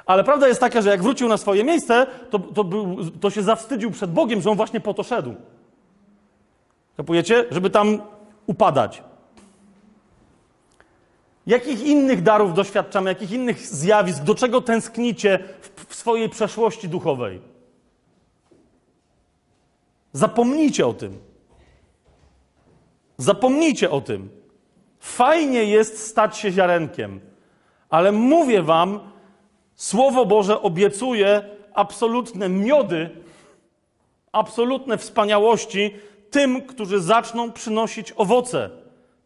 Ale 0.06 0.24
prawda 0.24 0.48
jest 0.48 0.60
taka, 0.60 0.82
że 0.82 0.90
jak 0.90 1.02
wrócił 1.02 1.28
na 1.28 1.36
swoje 1.36 1.64
miejsce, 1.64 2.06
to, 2.30 2.38
to, 2.38 2.64
był, 2.64 2.96
to 3.20 3.30
się 3.30 3.42
zawstydził 3.42 3.90
przed 3.90 4.12
Bogiem, 4.12 4.40
że 4.40 4.50
on 4.50 4.56
właśnie 4.56 4.80
po 4.80 4.94
to 4.94 5.02
szedł. 5.02 5.34
Kapujecie? 6.96 7.44
Żeby 7.50 7.70
tam 7.70 7.98
upadać. 8.46 9.02
Jakich 11.46 11.82
innych 11.82 12.22
darów 12.22 12.54
doświadczamy, 12.54 13.10
jakich 13.10 13.32
innych 13.32 13.66
zjawisk, 13.66 14.22
do 14.22 14.34
czego 14.34 14.60
tęsknicie 14.60 15.38
w, 15.60 15.86
w 15.86 15.94
swojej 15.94 16.28
przeszłości 16.28 16.88
duchowej? 16.88 17.40
Zapomnijcie 20.12 20.86
o 20.86 20.94
tym. 20.94 21.18
Zapomnijcie 23.16 23.90
o 23.90 24.00
tym. 24.00 24.28
Fajnie 25.00 25.64
jest 25.64 26.06
stać 26.06 26.36
się 26.36 26.52
ziarenkiem, 26.52 27.20
ale 27.90 28.12
mówię 28.12 28.62
wam, 28.62 29.10
Słowo 29.80 30.26
Boże 30.26 30.62
obiecuje 30.62 31.42
absolutne 31.74 32.48
miody, 32.48 33.10
absolutne 34.32 34.98
wspaniałości 34.98 35.94
tym, 36.30 36.62
którzy 36.62 37.00
zaczną 37.00 37.52
przynosić 37.52 38.12
owoce. 38.16 38.70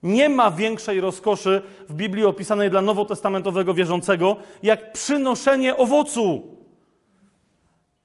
Nie 0.05 0.29
ma 0.29 0.51
większej 0.51 1.01
rozkoszy 1.01 1.63
w 1.89 1.95
Biblii 1.95 2.25
opisanej 2.25 2.71
dla 2.71 2.83
nowotestamentowego 2.83 3.75
wierzącego, 3.75 4.37
jak 4.63 4.93
przynoszenie 4.93 5.77
owocu. 5.77 6.43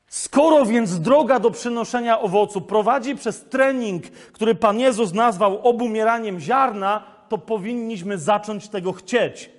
Skoro 0.08 0.66
więc 0.66 1.00
droga 1.00 1.40
do 1.40 1.52
przynoszenia 1.52 2.20
owocu 2.20 2.62
prowadzi 2.62 3.16
przez 3.16 3.44
trening, 3.44 4.04
który 4.10 4.56
Pan 4.56 4.80
Jezus 4.80 5.14
nazwał 5.14 5.68
obumieraniem 5.68 6.40
ziarna, 6.40 7.04
to 7.30 7.38
powinniśmy 7.38 8.18
zacząć 8.18 8.70
tego 8.70 8.94
chcieć. 8.94 9.50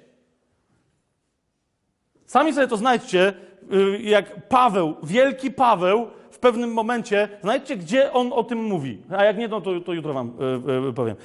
Sami 2.26 2.52
sobie 2.52 2.68
to 2.68 2.76
znajdźcie, 2.76 3.34
y, 3.72 4.02
jak 4.02 4.48
Paweł, 4.48 4.96
wielki 5.02 5.50
Paweł, 5.50 6.06
w 6.30 6.38
pewnym 6.38 6.72
momencie, 6.72 7.28
znajdźcie, 7.42 7.76
gdzie 7.76 8.12
on 8.12 8.32
o 8.32 8.44
tym 8.44 8.62
mówi. 8.62 9.02
A 9.16 9.24
jak 9.24 9.38
nie, 9.38 9.48
no 9.48 9.60
to, 9.60 9.80
to 9.80 9.92
jutro 9.92 10.14
wam 10.14 10.32
e, 10.40 10.88
e, 10.88 10.92
powiem. 10.92 11.16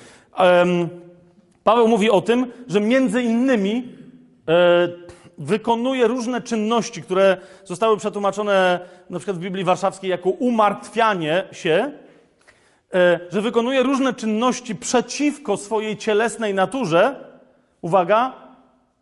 Paweł 1.63 1.87
mówi 1.87 2.09
o 2.09 2.21
tym, 2.21 2.51
że 2.67 2.81
między 2.81 3.23
innymi 3.23 3.93
e, 4.47 4.87
wykonuje 5.37 6.07
różne 6.07 6.41
czynności, 6.41 7.01
które 7.01 7.37
zostały 7.63 7.97
przetłumaczone 7.97 8.79
na 9.09 9.19
przykład 9.19 9.37
w 9.37 9.39
Biblii 9.39 9.63
Warszawskiej 9.63 10.09
jako 10.09 10.29
umartwianie 10.29 11.43
się, 11.51 11.91
e, 12.93 13.19
że 13.31 13.41
wykonuje 13.41 13.83
różne 13.83 14.13
czynności 14.13 14.75
przeciwko 14.75 15.57
swojej 15.57 15.97
cielesnej 15.97 16.53
naturze, 16.53 17.15
uwaga, 17.81 18.33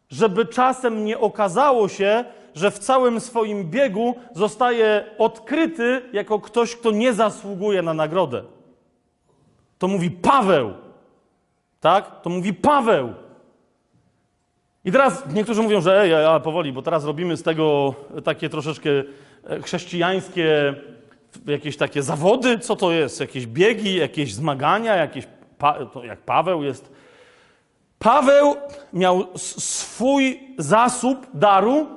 żeby 0.10 0.46
czasem 0.46 1.06
nie 1.06 1.20
okazało 1.20 1.88
się, 1.88 2.26
że 2.56 2.72
w 2.72 2.80
całym 2.80 3.20
swoim 3.20 3.70
biegu 3.70 4.16
zostaje 4.34 5.06
odkryty 5.18 6.02
jako 6.14 6.40
ktoś, 6.40 6.76
kto 6.76 6.92
nie 6.92 7.14
zasługuje 7.14 7.82
na 7.82 7.94
nagrodę. 7.94 8.44
To 9.78 9.88
mówi 9.88 10.12
Paweł. 10.12 10.74
Tak? 11.84 12.22
To 12.22 12.30
mówi 12.30 12.54
Paweł. 12.54 13.14
I 14.86 14.92
teraz 14.92 15.24
niektórzy 15.34 15.62
mówią, 15.62 15.82
że 15.82 16.02
ej, 16.02 16.14
ale 16.14 16.40
powoli, 16.40 16.74
bo 16.74 16.82
teraz 16.82 17.06
robimy 17.06 17.38
z 17.38 17.44
tego 17.44 17.96
takie 18.24 18.50
troszeczkę 18.50 18.90
e, 19.50 19.62
chrześcijańskie 19.62 20.76
jakieś 21.48 21.78
takie 21.78 22.04
zawody. 22.04 22.60
Co 22.60 22.76
to 22.76 22.92
jest? 22.92 23.20
Jakieś 23.20 23.48
biegi, 23.48 23.96
jakieś 23.96 24.34
zmagania, 24.34 24.96
jakieś. 24.96 25.28
Pa, 25.58 25.78
jak 26.04 26.22
Paweł 26.22 26.64
jest. 26.64 26.92
Paweł 28.00 28.56
miał 28.94 29.28
swój 29.38 30.40
zasób 30.58 31.28
daru, 31.34 31.88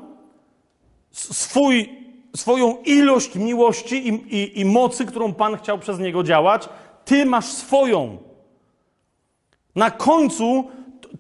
swój, 1.10 1.88
swoją 2.36 2.76
ilość 2.84 3.34
miłości 3.34 4.08
i, 4.08 4.36
i, 4.36 4.60
i 4.60 4.64
mocy, 4.64 5.06
którą 5.06 5.34
Pan 5.34 5.56
chciał 5.56 5.78
przez 5.78 5.98
niego 5.98 6.22
działać. 6.22 6.68
Ty 7.04 7.26
masz 7.26 7.46
swoją. 7.46 8.25
Na 9.76 9.90
końcu 9.90 10.64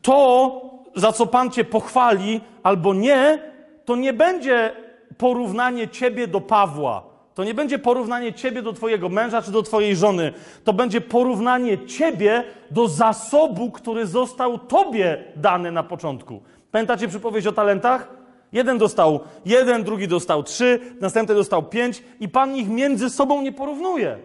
to, 0.02 0.60
za 0.94 1.12
co 1.12 1.26
Pan 1.26 1.50
cię 1.50 1.64
pochwali 1.64 2.40
albo 2.62 2.94
nie, 2.94 3.38
to 3.84 3.96
nie 3.96 4.12
będzie 4.12 4.72
porównanie 5.18 5.88
ciebie 5.88 6.28
do 6.28 6.40
Pawła. 6.40 7.02
To 7.34 7.44
nie 7.44 7.54
będzie 7.54 7.78
porównanie 7.78 8.32
ciebie 8.32 8.62
do 8.62 8.72
twojego 8.72 9.08
męża 9.08 9.42
czy 9.42 9.50
do 9.50 9.62
twojej 9.62 9.96
żony. 9.96 10.32
To 10.64 10.72
będzie 10.72 11.00
porównanie 11.00 11.86
ciebie 11.86 12.44
do 12.70 12.88
zasobu, 12.88 13.70
który 13.70 14.06
został 14.06 14.58
tobie 14.58 15.24
dany 15.36 15.72
na 15.72 15.82
początku. 15.82 16.40
Pamiętacie 16.70 17.08
przypowieść 17.08 17.46
o 17.46 17.52
talentach? 17.52 18.10
Jeden 18.52 18.78
dostał 18.78 19.20
jeden, 19.44 19.84
drugi 19.84 20.08
dostał 20.08 20.42
trzy, 20.42 20.80
następny 21.00 21.34
dostał 21.34 21.62
pięć 21.62 22.02
i 22.20 22.28
Pan 22.28 22.56
ich 22.56 22.68
między 22.68 23.10
sobą 23.10 23.42
nie 23.42 23.52
porównuje. 23.52 24.18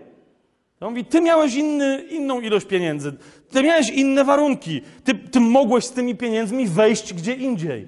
On 0.82 0.90
mówi, 0.90 1.06
ty 1.06 1.22
miałeś 1.22 1.56
inny, 1.56 2.04
inną 2.10 2.42
ilość 2.42 2.66
pieniędzy, 2.66 3.14
ty 3.52 3.64
miałeś 3.64 3.90
inne 3.90 4.24
warunki, 4.24 4.82
ty, 5.04 5.14
ty 5.16 5.40
mogłeś 5.40 5.86
z 5.86 5.92
tymi 5.92 6.16
pieniędzmi 6.16 6.68
wejść 6.68 7.14
gdzie 7.14 7.34
indziej. 7.34 7.88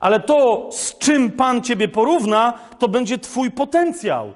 Ale 0.00 0.20
to, 0.20 0.68
z 0.72 0.98
czym 0.98 1.30
Pan 1.30 1.62
ciebie 1.62 1.88
porówna, 1.88 2.58
to 2.78 2.88
będzie 2.88 3.18
twój 3.18 3.50
potencjał. 3.50 4.32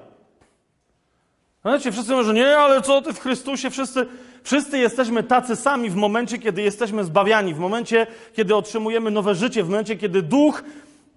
Znacie, 1.61 1.91
wszyscy 1.91 2.11
mówią, 2.11 2.23
że 2.23 2.33
nie, 2.33 2.57
ale 2.57 2.81
co 2.81 3.01
ty 3.01 3.13
w 3.13 3.19
Chrystusie, 3.19 3.69
wszyscy, 3.69 4.05
wszyscy 4.43 4.77
jesteśmy 4.77 5.23
tacy 5.23 5.55
sami 5.55 5.89
w 5.89 5.95
momencie, 5.95 6.37
kiedy 6.37 6.61
jesteśmy 6.61 7.03
zbawiani, 7.03 7.53
w 7.53 7.59
momencie, 7.59 8.07
kiedy 8.33 8.55
otrzymujemy 8.55 9.11
nowe 9.11 9.35
życie, 9.35 9.63
w 9.63 9.69
momencie, 9.69 9.95
kiedy 9.95 10.21
Duch, 10.21 10.63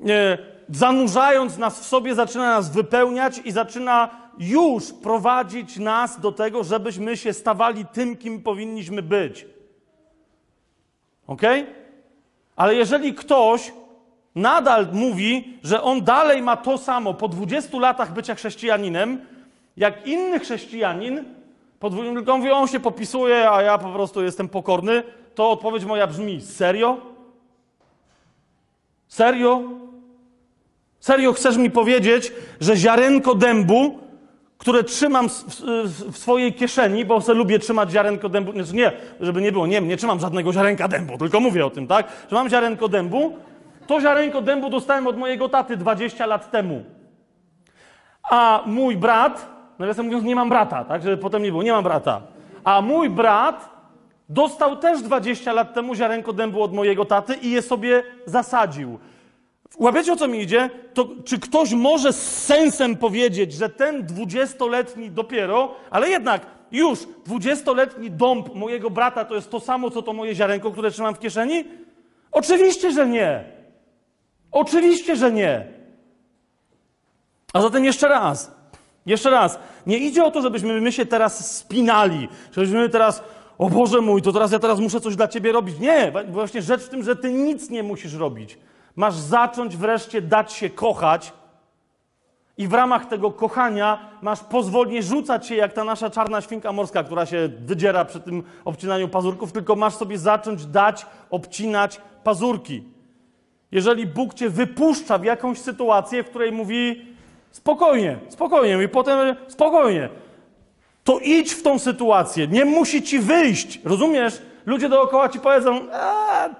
e, 0.06 0.38
zanurzając 0.68 1.58
nas 1.58 1.80
w 1.80 1.84
sobie, 1.84 2.14
zaczyna 2.14 2.44
nas 2.44 2.72
wypełniać 2.72 3.40
i 3.44 3.52
zaczyna 3.52 4.21
już 4.38 4.92
prowadzić 4.92 5.76
nas 5.76 6.20
do 6.20 6.32
tego, 6.32 6.64
żebyśmy 6.64 7.16
się 7.16 7.32
stawali 7.32 7.86
tym, 7.86 8.16
kim 8.16 8.42
powinniśmy 8.42 9.02
być. 9.02 9.46
Ok? 11.26 11.42
Ale 12.56 12.74
jeżeli 12.74 13.14
ktoś 13.14 13.72
nadal 14.34 14.88
mówi, 14.92 15.58
że 15.62 15.82
on 15.82 16.04
dalej 16.04 16.42
ma 16.42 16.56
to 16.56 16.78
samo 16.78 17.14
po 17.14 17.28
20 17.28 17.78
latach 17.78 18.12
bycia 18.12 18.34
chrześcijaninem, 18.34 19.20
jak 19.76 20.06
inny 20.06 20.40
chrześcijanin, 20.40 21.24
tylko 22.14 22.38
mówi, 22.38 22.50
on 22.50 22.68
się 22.68 22.80
popisuje, 22.80 23.50
a 23.50 23.62
ja 23.62 23.78
po 23.78 23.88
prostu 23.88 24.22
jestem 24.22 24.48
pokorny, 24.48 25.02
to 25.34 25.50
odpowiedź 25.50 25.84
moja 25.84 26.06
brzmi: 26.06 26.40
serio? 26.40 26.96
Serio? 29.08 29.62
Serio 31.00 31.32
chcesz 31.32 31.56
mi 31.56 31.70
powiedzieć, 31.70 32.32
że 32.60 32.76
ziarenko 32.76 33.34
dębu 33.34 33.98
które 34.62 34.84
trzymam 34.84 35.28
w, 35.28 36.18
swojej 36.18 36.54
kieszeni, 36.54 37.04
bo 37.04 37.20
sobie 37.20 37.38
lubię 37.38 37.58
trzymać 37.58 37.90
ziarenko 37.90 38.28
dębu. 38.28 38.52
Znaczy 38.52 38.74
nie, 38.74 38.92
żeby 39.20 39.42
nie 39.42 39.52
było, 39.52 39.66
nie, 39.66 39.80
nie 39.80 39.96
trzymam 39.96 40.20
żadnego 40.20 40.52
ziarenka 40.52 40.88
dębu, 40.88 41.18
tylko 41.18 41.40
mówię 41.40 41.66
o 41.66 41.70
tym, 41.70 41.86
tak? 41.86 42.06
Że 42.30 42.36
mam 42.36 42.48
ziarenko 42.48 42.88
dębu. 42.88 43.36
To 43.86 44.00
ziarenko 44.00 44.42
dębu 44.42 44.70
dostałem 44.70 45.06
od 45.06 45.18
mojego 45.18 45.48
taty 45.48 45.76
20 45.76 46.26
lat 46.26 46.50
temu. 46.50 46.84
A 48.30 48.62
mój 48.66 48.96
brat, 48.96 49.46
nawiasem 49.78 50.04
mówiąc, 50.04 50.24
nie 50.24 50.36
mam 50.36 50.48
brata, 50.48 50.84
tak? 50.84 51.02
Żeby 51.02 51.16
potem 51.16 51.42
nie 51.42 51.50
było, 51.50 51.62
nie 51.62 51.72
mam 51.72 51.84
brata. 51.84 52.20
A 52.64 52.80
mój 52.80 53.10
brat 53.10 53.70
dostał 54.28 54.76
też 54.76 55.02
20 55.02 55.52
lat 55.52 55.74
temu 55.74 55.94
ziarenko 55.94 56.32
dębu 56.32 56.62
od 56.62 56.72
mojego 56.72 57.04
taty 57.04 57.34
i 57.34 57.50
je 57.50 57.62
sobie 57.62 58.02
zasadził. 58.26 58.98
Łapiecie 59.78 60.12
o 60.12 60.16
co 60.16 60.28
mi 60.28 60.40
idzie? 60.40 60.70
To 60.94 61.08
czy 61.24 61.38
ktoś 61.38 61.72
może 61.72 62.12
z 62.12 62.44
sensem 62.44 62.96
powiedzieć, 62.96 63.52
że 63.52 63.68
ten 63.68 64.06
dwudziestoletni 64.06 65.10
dopiero, 65.10 65.74
ale 65.90 66.08
jednak 66.08 66.46
już 66.72 66.98
dwudziestoletni 67.24 68.10
dąb 68.10 68.54
mojego 68.54 68.90
brata 68.90 69.24
to 69.24 69.34
jest 69.34 69.50
to 69.50 69.60
samo, 69.60 69.90
co 69.90 70.02
to 70.02 70.12
moje 70.12 70.34
ziarenko, 70.34 70.70
które 70.70 70.90
trzymam 70.90 71.14
w 71.14 71.18
kieszeni? 71.18 71.64
Oczywiście, 72.32 72.92
że 72.92 73.08
nie. 73.08 73.44
Oczywiście, 74.52 75.16
że 75.16 75.32
nie. 75.32 75.66
A 77.52 77.62
zatem 77.62 77.84
jeszcze 77.84 78.08
raz, 78.08 78.54
jeszcze 79.06 79.30
raz, 79.30 79.58
nie 79.86 79.98
idzie 79.98 80.24
o 80.24 80.30
to, 80.30 80.42
żebyśmy 80.42 80.80
my 80.80 80.92
się 80.92 81.06
teraz 81.06 81.56
spinali, 81.56 82.28
żebyśmy 82.52 82.88
teraz, 82.88 83.22
o 83.58 83.70
Boże 83.70 84.00
mój, 84.00 84.22
to 84.22 84.32
teraz 84.32 84.52
ja 84.52 84.58
teraz 84.58 84.80
muszę 84.80 85.00
coś 85.00 85.16
dla 85.16 85.28
Ciebie 85.28 85.52
robić. 85.52 85.78
Nie, 85.78 86.12
właśnie 86.28 86.62
rzecz 86.62 86.82
w 86.82 86.88
tym, 86.88 87.02
że 87.02 87.16
Ty 87.16 87.32
nic 87.32 87.70
nie 87.70 87.82
musisz 87.82 88.14
robić. 88.14 88.58
Masz 88.96 89.14
zacząć 89.14 89.76
wreszcie 89.76 90.22
dać 90.22 90.52
się 90.52 90.70
kochać 90.70 91.32
i 92.58 92.68
w 92.68 92.72
ramach 92.72 93.06
tego 93.06 93.30
kochania 93.30 94.08
masz 94.22 94.40
pozwolnie 94.40 95.02
rzucać 95.02 95.46
się 95.46 95.54
jak 95.54 95.72
ta 95.72 95.84
nasza 95.84 96.10
czarna 96.10 96.40
świnka 96.40 96.72
morska, 96.72 97.04
która 97.04 97.26
się 97.26 97.48
wydziera 97.58 98.04
przy 98.04 98.20
tym 98.20 98.42
obcinaniu 98.64 99.08
pazurków, 99.08 99.52
tylko 99.52 99.76
masz 99.76 99.94
sobie 99.94 100.18
zacząć 100.18 100.66
dać 100.66 101.06
obcinać 101.30 102.00
pazurki. 102.24 102.84
Jeżeli 103.72 104.06
Bóg 104.06 104.34
cię 104.34 104.50
wypuszcza 104.50 105.18
w 105.18 105.24
jakąś 105.24 105.58
sytuację, 105.58 106.22
w 106.22 106.30
której 106.30 106.52
mówi 106.52 107.06
spokojnie, 107.50 108.18
spokojnie, 108.28 108.84
i 108.84 108.88
potem 108.88 109.36
spokojnie, 109.48 110.08
to 111.04 111.18
idź 111.18 111.52
w 111.52 111.62
tą 111.62 111.78
sytuację. 111.78 112.48
Nie 112.48 112.64
musi 112.64 113.02
ci 113.02 113.18
wyjść. 113.18 113.80
Rozumiesz? 113.84 114.42
Ludzie 114.66 114.88
dookoła 114.88 115.28
ci 115.28 115.40
powiedzą, 115.40 115.74
eee, 115.74 116.54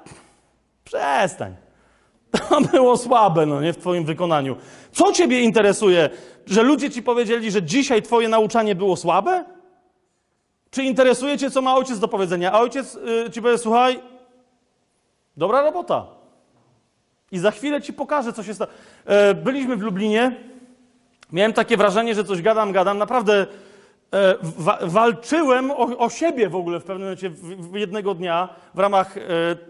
przestań. 0.85 1.55
To 2.49 2.61
było 2.61 2.97
słabe, 2.97 3.47
no 3.47 3.61
nie, 3.61 3.73
w 3.73 3.77
twoim 3.77 4.05
wykonaniu. 4.05 4.57
Co 4.93 5.13
ciebie 5.13 5.41
interesuje? 5.41 6.11
Że 6.47 6.63
ludzie 6.63 6.91
ci 6.91 7.03
powiedzieli, 7.03 7.51
że 7.51 7.63
dzisiaj 7.63 8.03
twoje 8.03 8.29
nauczanie 8.29 8.75
było 8.75 8.97
słabe? 8.97 9.45
Czy 10.71 10.83
interesuje 10.83 11.39
cię, 11.39 11.51
co 11.51 11.63
ma 11.63 11.77
ojciec 11.77 11.99
do 11.99 12.09
powiedzenia? 12.09 12.53
A 12.53 12.61
ojciec 12.61 12.95
yy, 12.95 13.31
ci 13.31 13.43
powie, 13.43 13.59
słuchaj, 13.59 14.01
dobra 15.37 15.63
robota. 15.63 16.07
I 17.33 17.39
za 17.39 17.51
chwilę 17.51 17.83
ci 17.83 17.93
pokażę, 17.93 18.33
co 18.33 18.43
się 18.43 18.55
stało. 18.55 18.71
Yy, 19.09 19.35
byliśmy 19.35 19.77
w 19.77 19.83
Lublinie. 19.83 20.37
Miałem 21.33 21.53
takie 21.53 21.77
wrażenie, 21.77 22.15
że 22.15 22.25
coś 22.25 22.43
gadam, 22.43 22.73
gadam. 22.73 22.99
Naprawdę 22.99 23.33
E, 23.43 23.47
wa 24.43 24.79
walczyłem 24.83 25.71
o, 25.71 25.99
o, 25.99 26.11
siebie 26.11 26.49
w 26.49 26.57
ogóle 26.57 26.81
w 26.81 26.85
pewnym 26.85 27.03
momencie, 27.03 27.31
w, 27.31 27.71
w 27.71 27.75
jednego 27.75 28.15
dnia, 28.15 28.49
w 28.75 28.79
ramach 28.79 29.17
e, 29.17 29.21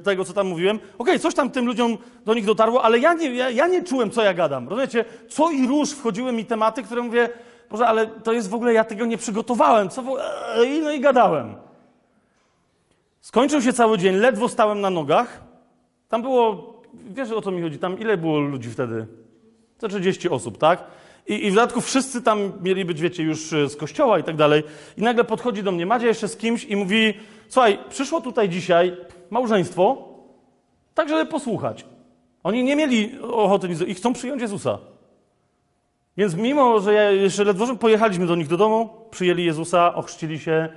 tego, 0.02 0.24
co 0.24 0.32
tam 0.32 0.46
mówiłem. 0.46 0.76
Okej, 0.76 0.94
okay, 0.98 1.18
coś 1.18 1.34
tam 1.34 1.50
tym 1.50 1.66
ludziom 1.66 1.98
do 2.24 2.34
nich 2.34 2.44
dotarło, 2.44 2.82
ale 2.82 2.98
ja 2.98 3.14
nie, 3.14 3.34
ja, 3.34 3.50
ja, 3.50 3.66
nie 3.66 3.82
czułem, 3.82 4.10
co 4.10 4.22
ja 4.22 4.34
gadam. 4.34 4.68
Rozumiecie? 4.68 5.04
Co 5.28 5.50
i 5.50 5.66
róż 5.66 5.90
wchodziły 5.90 6.32
mi 6.32 6.44
tematy, 6.44 6.82
które 6.82 7.02
mówię, 7.02 7.28
Boże, 7.70 7.86
ale 7.86 8.06
to 8.06 8.32
jest 8.32 8.50
w 8.50 8.54
ogóle, 8.54 8.72
ja 8.72 8.84
tego 8.84 9.06
nie 9.06 9.18
przygotowałem. 9.18 9.88
Co 9.88 10.02
w... 10.02 10.08
e, 10.08 10.80
no 10.82 10.92
i 10.92 11.00
gadałem. 11.00 11.54
Skończył 13.20 13.62
się 13.62 13.72
cały 13.72 13.98
dzień, 13.98 14.16
ledwo 14.16 14.48
stałem 14.48 14.80
na 14.80 14.90
nogach. 14.90 15.42
Tam 16.08 16.22
było, 16.22 16.72
wiesz 16.94 17.30
o 17.30 17.42
co 17.42 17.50
mi 17.50 17.62
chodzi, 17.62 17.78
tam 17.78 17.98
ile 17.98 18.16
było 18.16 18.40
ludzi 18.40 18.70
wtedy? 18.70 19.06
30 19.88 20.28
osób, 20.28 20.58
tak? 20.58 20.84
I, 21.26 21.46
I, 21.46 21.50
w 21.50 21.54
dodatku 21.54 21.80
wszyscy 21.80 22.22
tam 22.22 22.52
mieli 22.62 22.84
być, 22.84 23.00
wiecie, 23.00 23.22
już 23.22 23.52
e, 23.52 23.68
z 23.68 23.76
kościoła 23.76 24.18
i 24.18 24.24
tak 24.24 24.36
dalej. 24.36 24.62
I 24.98 25.02
nagle 25.02 25.24
podchodzi 25.24 25.62
do 25.62 25.72
mnie 25.72 25.86
Madzia 25.86 26.06
jeszcze 26.06 26.28
z 26.28 26.36
kimś 26.36 26.64
i 26.64 26.76
mówi: 26.76 27.14
Słuchaj, 27.48 27.78
przyszło 27.88 28.20
tutaj 28.20 28.48
dzisiaj 28.48 28.96
małżeństwo, 29.30 30.08
tak 30.94 31.08
żeby 31.08 31.30
posłuchać. 31.30 31.84
Oni 32.42 32.64
nie 32.64 32.76
mieli 32.76 33.18
ochoty 33.20 33.68
nic 33.68 33.80
i 33.80 33.94
chcą 33.94 34.12
przyjąć 34.12 34.42
Jezusa. 34.42 34.78
Więc 36.16 36.34
mimo, 36.34 36.80
że 36.80 36.94
ja 36.94 37.10
jeszcze 37.10 37.44
ledwo 37.44 37.76
pojechaliśmy 37.76 38.26
do 38.26 38.34
nich 38.34 38.48
do 38.48 38.56
domu, 38.56 38.90
przyjęli 39.10 39.44
Jezusa, 39.44 39.94
ochrzcili 39.94 40.38
się, 40.38 40.68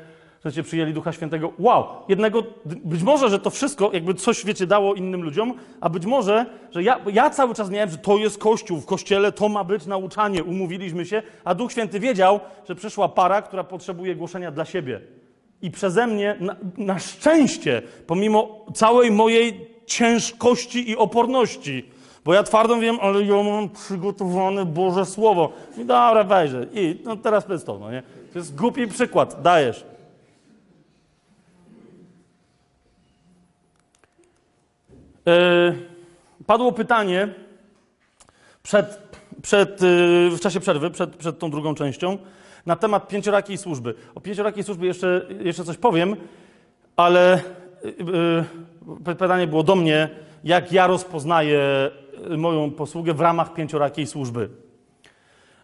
że 0.53 0.63
przyjęli 0.63 0.93
Ducha 0.93 1.11
Świętego. 1.11 1.51
Wow! 1.59 1.85
Jednego, 2.07 2.43
być 2.65 3.03
może, 3.03 3.29
że 3.29 3.39
to 3.39 3.49
wszystko 3.49 3.89
jakby 3.93 4.13
coś, 4.13 4.45
wiecie, 4.45 4.67
dało 4.67 4.95
innym 4.95 5.23
ludziom, 5.23 5.53
a 5.81 5.89
być 5.89 6.05
może, 6.05 6.45
że 6.71 6.83
ja, 6.83 6.99
ja 7.13 7.29
cały 7.29 7.55
czas 7.55 7.69
miałem, 7.69 7.89
że 7.89 7.97
to 7.97 8.17
jest 8.17 8.37
Kościół, 8.37 8.79
w 8.79 8.85
Kościele 8.85 9.31
to 9.31 9.49
ma 9.49 9.63
być 9.63 9.85
nauczanie, 9.85 10.43
umówiliśmy 10.43 11.05
się, 11.05 11.21
a 11.43 11.55
Duch 11.55 11.71
Święty 11.71 11.99
wiedział, 11.99 12.39
że 12.67 12.75
przyszła 12.75 13.09
para, 13.09 13.41
która 13.41 13.63
potrzebuje 13.63 14.15
głoszenia 14.15 14.51
dla 14.51 14.65
siebie. 14.65 15.01
I 15.61 15.71
przeze 15.71 16.07
mnie, 16.07 16.35
na, 16.39 16.55
na 16.77 16.99
szczęście, 16.99 17.81
pomimo 18.07 18.65
całej 18.73 19.11
mojej 19.11 19.69
ciężkości 19.85 20.89
i 20.89 20.97
oporności, 20.97 21.89
bo 22.25 22.33
ja 22.33 22.43
twardo 22.43 22.75
wiem, 22.75 22.97
ale 23.01 23.23
ja 23.23 23.43
mam 23.43 23.69
przygotowane 23.69 24.65
Boże 24.65 25.05
Słowo. 25.05 25.51
I 25.77 25.85
dobra, 25.85 26.23
wejrzę. 26.23 26.65
I 26.73 27.01
no 27.03 27.15
teraz 27.15 27.43
powiedz 27.43 27.63
to, 27.63 27.79
no 27.79 27.91
nie? 27.91 28.03
To 28.33 28.39
jest 28.39 28.55
głupi 28.55 28.87
przykład, 28.87 29.41
dajesz. 29.41 29.85
Padło 36.45 36.71
pytanie 36.71 37.29
przed, 38.63 38.99
przed, 39.41 39.81
yy, 39.81 40.29
w 40.29 40.39
czasie 40.39 40.59
przerwy, 40.59 40.89
przed, 40.89 41.15
przed 41.15 41.39
tą 41.39 41.51
drugą 41.51 41.75
częścią, 41.75 42.17
na 42.65 42.75
temat 42.75 43.07
pięciorakiej 43.07 43.57
służby. 43.57 43.93
O 44.15 44.21
pięciorakiej 44.21 44.63
służbie 44.63 44.87
jeszcze, 44.87 45.25
jeszcze 45.39 45.63
coś 45.63 45.77
powiem, 45.77 46.15
ale 46.95 47.41
yy, 47.83 49.15
pytanie 49.17 49.47
było 49.47 49.63
do 49.63 49.75
mnie, 49.75 50.09
jak 50.43 50.71
ja 50.71 50.87
rozpoznaję 50.87 51.61
moją 52.37 52.71
posługę 52.71 53.13
w 53.13 53.21
ramach 53.21 53.53
pięciorakiej 53.53 54.07
służby. 54.07 54.49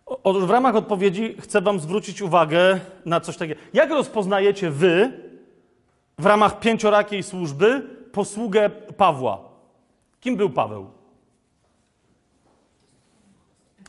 Otóż 0.05 0.45
w 0.45 0.49
ramach 0.49 0.75
odpowiedzi 0.75 1.35
chcę 1.39 1.61
Wam 1.61 1.79
zwrócić 1.79 2.21
uwagę 2.21 2.79
na 3.05 3.19
coś 3.19 3.37
takiego. 3.37 3.61
Jak 3.73 3.89
rozpoznajecie 3.89 4.71
Wy 4.71 5.11
w 6.17 6.25
ramach 6.25 6.59
pięciorakiej 6.59 7.23
służby 7.23 7.81
posługę 8.11 8.69
Pawła? 8.69 9.50
Kim 10.21 10.37
był 10.37 10.49
Paweł? 10.49 10.89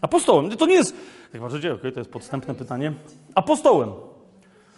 Apostołem. 0.00 0.56
To 0.56 0.66
nie 0.66 0.74
jest. 0.74 0.96
Jak 1.32 1.42
patrzycie, 1.42 1.74
okay, 1.74 1.92
to 1.92 2.00
jest 2.00 2.10
podstępne 2.10 2.54
pytanie. 2.54 2.92
Apostołem. 3.34 3.92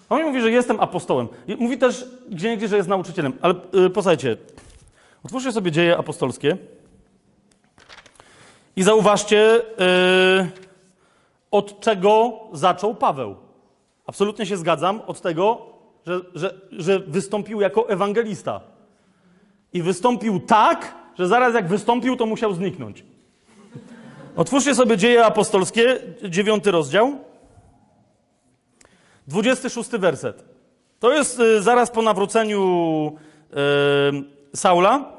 On 0.09 0.19
mi 0.19 0.25
mówi, 0.25 0.41
że 0.41 0.51
jestem 0.51 0.81
apostołem. 0.81 1.29
Mówi 1.59 1.79
też 1.79 2.07
gdzie 2.31 2.49
niegdzie, 2.49 2.69
że 2.69 2.77
jest 2.77 2.89
nauczycielem. 2.89 3.33
Ale 3.41 3.55
yy, 3.73 3.91
posłuchajcie, 3.91 4.37
otwórzcie 5.25 5.53
sobie 5.53 5.71
dzieje 5.71 5.99
apostolskie 5.99 6.57
i 8.77 8.83
zauważcie, 8.83 9.63
yy, 9.79 10.51
od 11.51 11.81
czego 11.81 12.41
zaczął 12.53 12.95
Paweł. 12.95 13.37
Absolutnie 14.07 14.47
się 14.47 14.57
zgadzam, 14.57 15.01
od 15.07 15.21
tego, 15.21 15.67
że, 16.07 16.21
że, 16.35 16.55
że 16.73 16.99
wystąpił 17.01 17.61
jako 17.61 17.89
ewangelista. 17.89 18.61
I 19.73 19.83
wystąpił 19.83 20.41
tak, 20.41 20.95
że 21.19 21.29
zaraz 21.29 21.55
jak 21.55 21.69
wystąpił, 21.69 22.17
to 22.17 22.27
musiał 22.27 22.55
zniknąć. 22.55 23.05
Otwórzcie 24.37 24.75
sobie 24.75 24.97
dzieje 24.97 25.27
apostolskie, 25.27 26.01
dziewiąty 26.29 26.71
rozdział, 26.71 27.19
26 29.27 29.91
werset. 29.91 30.45
To 31.01 31.13
jest 31.13 31.41
y, 31.41 31.63
zaraz 31.63 31.91
po 31.91 32.03
nawróceniu 32.03 33.13
y, 34.53 34.57
Saula. 34.57 35.15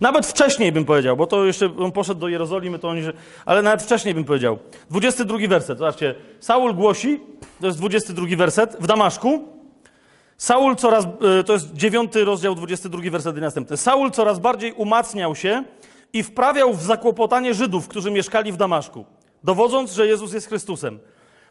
Nawet 0.00 0.26
wcześniej 0.26 0.72
bym 0.72 0.84
powiedział, 0.84 1.16
bo 1.16 1.26
to 1.26 1.44
jeszcze 1.44 1.76
on 1.78 1.92
poszedł 1.92 2.20
do 2.20 2.28
Jerozolimy, 2.28 2.78
to 2.78 2.88
oni, 2.88 3.02
ale 3.46 3.62
nawet 3.62 3.82
wcześniej 3.82 4.14
bym 4.14 4.24
powiedział. 4.24 4.58
22 4.90 5.38
werset, 5.48 5.78
zobaczcie. 5.78 6.14
Saul 6.40 6.74
głosi, 6.74 7.20
to 7.60 7.66
jest 7.66 7.78
22 7.78 8.36
werset, 8.36 8.76
w 8.80 8.86
Damaszku. 8.86 9.53
Saul 10.38 10.76
coraz, 10.76 11.04
e, 11.40 11.44
to 11.44 11.52
jest 11.52 11.72
9 11.72 12.24
rozdział, 12.24 12.54
22 12.54 13.10
werset 13.10 13.36
następny. 13.36 13.76
Saul 13.76 14.10
coraz 14.10 14.38
bardziej 14.38 14.72
umacniał 14.72 15.34
się 15.34 15.64
i 16.12 16.22
wprawiał 16.22 16.74
w 16.74 16.82
zakłopotanie 16.82 17.54
Żydów, 17.54 17.88
którzy 17.88 18.10
mieszkali 18.10 18.52
w 18.52 18.56
Damaszku, 18.56 19.04
dowodząc, 19.44 19.92
że 19.92 20.06
Jezus 20.06 20.32
jest 20.32 20.46
Chrystusem. 20.46 20.98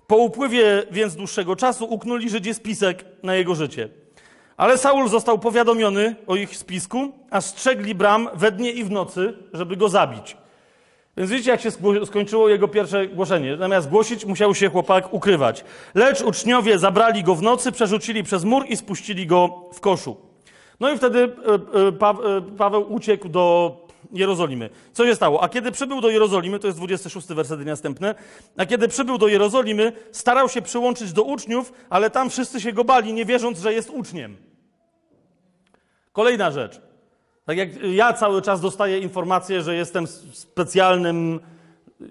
Po 0.07 0.17
upływie 0.17 0.83
więc 0.91 1.15
dłuższego 1.15 1.55
czasu 1.55 1.85
uknuli 1.85 2.29
Żydzie 2.29 2.53
spisek 2.53 3.05
na 3.23 3.35
jego 3.35 3.55
życie. 3.55 3.89
Ale 4.57 4.77
Saul 4.77 5.09
został 5.09 5.39
powiadomiony 5.39 6.15
o 6.27 6.35
ich 6.35 6.57
spisku, 6.57 7.11
a 7.29 7.41
strzegli 7.41 7.95
bram 7.95 8.29
we 8.33 8.51
dnie 8.51 8.71
i 8.71 8.83
w 8.83 8.91
nocy, 8.91 9.33
żeby 9.53 9.77
go 9.77 9.89
zabić. 9.89 10.37
Więc 11.17 11.31
widzicie, 11.31 11.51
jak 11.51 11.61
się 11.61 11.71
skończyło 12.05 12.49
jego 12.49 12.67
pierwsze 12.67 13.07
głoszenie. 13.07 13.57
Zamiast 13.57 13.89
głosić, 13.89 14.25
musiał 14.25 14.55
się 14.55 14.69
chłopak 14.69 15.13
ukrywać. 15.13 15.65
Lecz 15.95 16.21
uczniowie 16.21 16.79
zabrali 16.79 17.23
go 17.23 17.35
w 17.35 17.41
nocy, 17.41 17.71
przerzucili 17.71 18.23
przez 18.23 18.43
mur 18.43 18.65
i 18.69 18.77
spuścili 18.77 19.27
go 19.27 19.69
w 19.73 19.79
koszu. 19.79 20.17
No 20.79 20.91
i 20.91 20.97
wtedy 20.97 21.19
e, 21.19 21.53
e, 21.79 21.87
e, 22.37 22.41
Paweł 22.57 22.93
uciekł 22.93 23.29
do 23.29 23.77
Jerozolimy. 24.11 24.69
Co 24.93 25.05
się 25.05 25.15
stało? 25.15 25.43
A 25.43 25.49
kiedy 25.49 25.71
przybył 25.71 26.01
do 26.01 26.09
Jerozolimy, 26.09 26.59
to 26.59 26.67
jest 26.67 26.79
26 26.79 27.27
werset 27.27 27.61
i 27.61 27.65
następne, 27.65 28.15
a 28.57 28.65
kiedy 28.65 28.87
przybył 28.87 29.17
do 29.17 29.27
Jerozolimy, 29.27 29.91
starał 30.11 30.49
się 30.49 30.61
przyłączyć 30.61 31.13
do 31.13 31.23
uczniów, 31.23 31.73
ale 31.89 32.09
tam 32.09 32.29
wszyscy 32.29 32.61
się 32.61 32.73
go 32.73 32.83
bali, 32.83 33.13
nie 33.13 33.25
wierząc, 33.25 33.59
że 33.59 33.73
jest 33.73 33.89
uczniem. 33.89 34.37
Kolejna 36.11 36.51
rzecz. 36.51 36.92
Tak 37.45 37.57
jak 37.57 37.69
ja 37.83 38.13
cały 38.13 38.41
czas 38.41 38.61
dostaję 38.61 38.99
informację, 38.99 39.61
że 39.61 39.75
jestem 39.75 40.07
specjalnym 40.31 41.39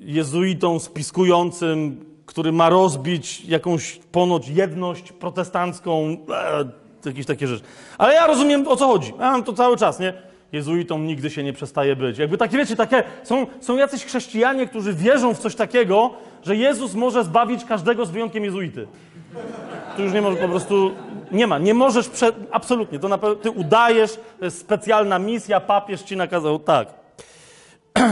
jezuitą 0.01 0.79
spiskującym, 0.79 2.05
który 2.27 2.53
ma 2.53 2.69
rozbić 2.69 3.45
jakąś 3.45 4.01
ponoć 4.13 4.49
jedność 4.49 5.13
protestancką, 5.13 6.17
e, 6.31 6.65
jakieś 7.05 7.27
takie 7.27 7.47
rzeczy. 7.47 7.65
Ale 7.99 8.15
ja 8.15 8.27
rozumiem, 8.27 8.69
o 8.69 8.77
co 8.77 8.87
chodzi. 8.87 9.13
Ja 9.19 9.31
mam 9.31 9.45
to 9.45 9.53
cały 9.53 9.77
czas, 9.77 10.01
nie? 10.01 10.13
Jezuitą 10.53 10.99
nigdy 10.99 11.31
się 11.31 11.43
nie 11.43 11.53
przestaje 11.53 11.97
być. 11.97 12.19
Jakby 12.19 12.39
takie, 12.39 12.57
wiecie, 12.57 12.77
takie, 12.77 13.05
są, 13.23 13.47
są 13.61 13.77
jacyś 13.77 14.05
chrześcijanie, 14.05 14.67
którzy 14.67 14.93
wierzą 14.93 15.35
w 15.35 15.39
coś 15.39 15.55
takiego, 15.55 16.11
że 16.43 16.57
Jezus 16.57 16.95
może 16.95 17.25
zbawić 17.25 17.65
każdego 17.65 18.07
z 18.07 18.11
wyjątkiem 18.11 18.45
jezuity. 18.45 18.87
Tu 19.97 20.03
już 20.03 20.13
nie 20.13 20.23
może 20.23 20.37
po 20.37 20.49
prostu, 20.49 20.91
nie 21.31 21.47
ma, 21.47 21.59
nie 21.59 21.75
możesz, 21.75 22.09
prze, 22.09 22.33
absolutnie, 22.51 22.99
to 22.99 23.09
na 23.09 23.19
ty 23.19 23.51
udajesz, 23.51 24.19
to 24.39 24.45
jest 24.45 24.61
specjalna 24.61 25.19
misja, 25.19 25.61
papież 25.61 26.03
ci 26.03 26.17
nakazał, 26.17 26.59
tak. 26.59 26.89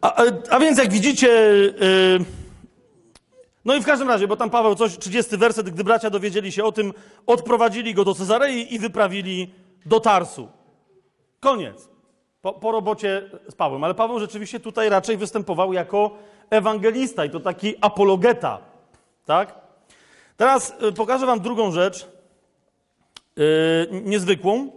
A, 0.00 0.22
a 0.50 0.58
więc 0.58 0.78
jak 0.78 0.92
widzicie, 0.92 1.28
yy, 1.28 2.24
no 3.64 3.74
i 3.74 3.80
w 3.82 3.86
każdym 3.86 4.08
razie, 4.08 4.28
bo 4.28 4.36
tam 4.36 4.50
Paweł 4.50 4.74
coś, 4.74 4.98
30 4.98 5.36
werset, 5.36 5.70
gdy 5.70 5.84
bracia 5.84 6.10
dowiedzieli 6.10 6.52
się 6.52 6.64
o 6.64 6.72
tym, 6.72 6.92
odprowadzili 7.26 7.94
go 7.94 8.04
do 8.04 8.14
Cezarei 8.14 8.74
i 8.74 8.78
wyprawili 8.78 9.54
do 9.86 10.00
Tarsu. 10.00 10.48
Koniec. 11.40 11.88
Po, 12.42 12.52
po, 12.52 12.72
robocie 12.72 13.30
z 13.48 13.54
Pawłem. 13.54 13.84
Ale 13.84 13.94
Paweł 13.94 14.18
rzeczywiście 14.18 14.60
tutaj 14.60 14.88
raczej 14.88 15.16
występował 15.16 15.72
jako 15.72 16.10
ewangelista 16.50 17.24
i 17.24 17.30
to 17.30 17.40
taki 17.40 17.74
apologeta. 17.80 18.58
Tak? 19.24 19.54
Teraz 20.36 20.74
y, 20.82 20.92
pokażę 20.92 21.26
Wam 21.26 21.40
drugą 21.40 21.70
rzecz, 21.70 22.08
yy, 23.36 23.44
niezwykłą. 24.04 24.70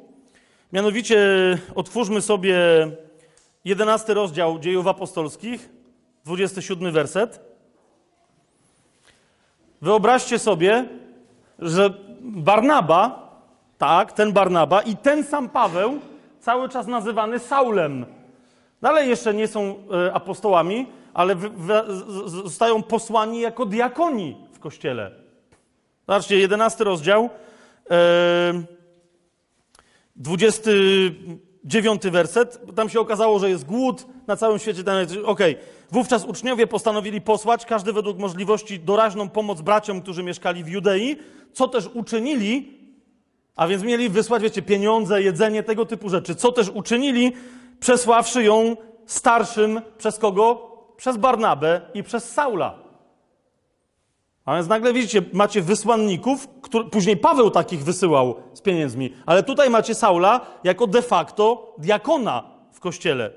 Mianowicie 0.73 1.17
otwórzmy 1.75 2.21
sobie 2.21 2.57
11 3.65 4.13
rozdział 4.13 4.59
dziejów 4.59 4.87
apostolskich, 4.87 5.69
27 6.25 6.91
werset. 6.91 7.39
Wyobraźcie 9.81 10.39
sobie, 10.39 10.85
że 11.59 11.93
Barnaba 12.21 13.31
tak, 13.77 14.11
ten 14.13 14.33
Barnaba 14.33 14.81
i 14.81 14.97
ten 14.97 15.23
sam 15.23 15.49
Paweł, 15.49 15.99
cały 16.41 16.69
czas 16.69 16.87
nazywany 16.87 17.39
Saulem. 17.39 18.05
Dalej 18.81 19.09
jeszcze 19.09 19.33
nie 19.33 19.47
są 19.47 19.75
e, 20.07 20.13
apostołami, 20.13 20.87
ale 21.13 21.35
zostają 22.25 22.83
posłani 22.83 23.39
jako 23.39 23.65
diakoni 23.65 24.37
w 24.53 24.59
kościele. 24.59 25.11
Zobaczcie, 26.07 26.37
11 26.37 26.83
rozdział, 26.83 27.29
e, 27.91 28.63
29 30.15 32.01
werset. 32.03 32.61
Tam 32.75 32.89
się 32.89 32.99
okazało, 32.99 33.39
że 33.39 33.49
jest 33.49 33.65
głód 33.65 34.05
na 34.27 34.35
całym 34.35 34.59
świecie. 34.59 34.83
Okej. 35.25 35.57
Wówczas 35.91 36.25
uczniowie 36.25 36.67
postanowili 36.67 37.21
posłać, 37.21 37.65
każdy 37.65 37.93
według 37.93 38.17
możliwości, 38.17 38.79
doraźną 38.79 39.29
pomoc 39.29 39.61
braciom, 39.61 40.01
którzy 40.01 40.23
mieszkali 40.23 40.63
w 40.63 40.67
Judei, 40.67 41.17
co 41.53 41.67
też 41.67 41.89
uczynili 41.93 42.80
a 43.61 43.67
więc 43.67 43.83
mieli 43.83 44.09
wysłać, 44.09 44.43
wiecie, 44.43 44.61
pieniądze, 44.61 45.21
jedzenie, 45.21 45.63
tego 45.63 45.85
typu 45.85 46.09
rzeczy. 46.09 46.35
Co 46.35 46.51
też 46.51 46.69
uczynili, 46.69 47.33
przesławszy 47.79 48.43
ją 48.43 48.75
starszym 49.05 49.81
przez 49.97 50.17
kogo? 50.17 50.71
Przez 50.97 51.17
Barnabę 51.17 51.81
i 51.93 52.03
przez 52.03 52.31
Saula. 52.31 52.75
A 54.45 54.55
więc 54.55 54.67
nagle 54.67 54.93
widzicie, 54.93 55.21
macie 55.33 55.61
wysłanników, 55.61 56.47
który, 56.61 56.85
później 56.85 57.17
Paweł 57.17 57.51
takich 57.51 57.83
wysyłał 57.83 58.35
z 58.53 58.61
pieniędzmi, 58.61 59.13
ale 59.25 59.43
tutaj 59.43 59.69
macie 59.69 59.95
Saula 59.95 60.41
jako 60.63 60.87
de 60.87 61.01
facto 61.01 61.75
diakona 61.77 62.43
w 62.71 62.79
kościele. 62.79 63.31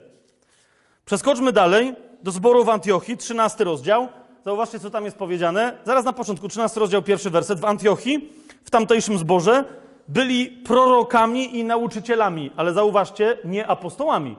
Przeskoczmy 1.04 1.52
dalej 1.52 1.94
do 2.22 2.30
zboru 2.30 2.64
w 2.64 2.68
Antiochii, 2.68 3.16
13 3.16 3.64
rozdział. 3.64 4.08
Zauważcie, 4.44 4.78
co 4.78 4.90
tam 4.90 5.04
jest 5.04 5.16
powiedziane. 5.16 5.78
Zaraz 5.84 6.04
na 6.04 6.12
początku, 6.12 6.48
13 6.48 6.80
rozdział, 6.80 7.02
pierwszy 7.02 7.30
werset. 7.30 7.60
W 7.60 7.64
Antiochii, 7.64 8.32
w 8.64 8.70
tamtejszym 8.70 9.18
zborze, 9.18 9.83
byli 10.08 10.46
prorokami 10.46 11.58
i 11.58 11.64
nauczycielami, 11.64 12.50
ale 12.56 12.72
zauważcie, 12.72 13.38
nie 13.44 13.66
apostołami. 13.66 14.36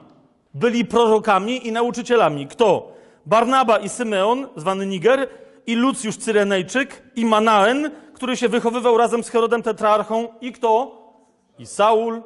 Byli 0.54 0.84
prorokami 0.84 1.66
i 1.66 1.72
nauczycielami. 1.72 2.46
Kto? 2.46 2.92
Barnaba 3.26 3.78
i 3.78 3.88
Symeon, 3.88 4.48
zwany 4.56 4.86
Niger, 4.86 5.28
i 5.66 5.74
Lucjusz 5.74 6.16
Cyrenejczyk, 6.16 7.02
i 7.16 7.26
Manaen, 7.26 7.90
który 8.14 8.36
się 8.36 8.48
wychowywał 8.48 8.96
razem 8.96 9.24
z 9.24 9.28
Herodem 9.28 9.62
Tetrarchą, 9.62 10.28
i 10.40 10.52
kto? 10.52 11.02
I 11.58 11.66
Saul. 11.66 12.22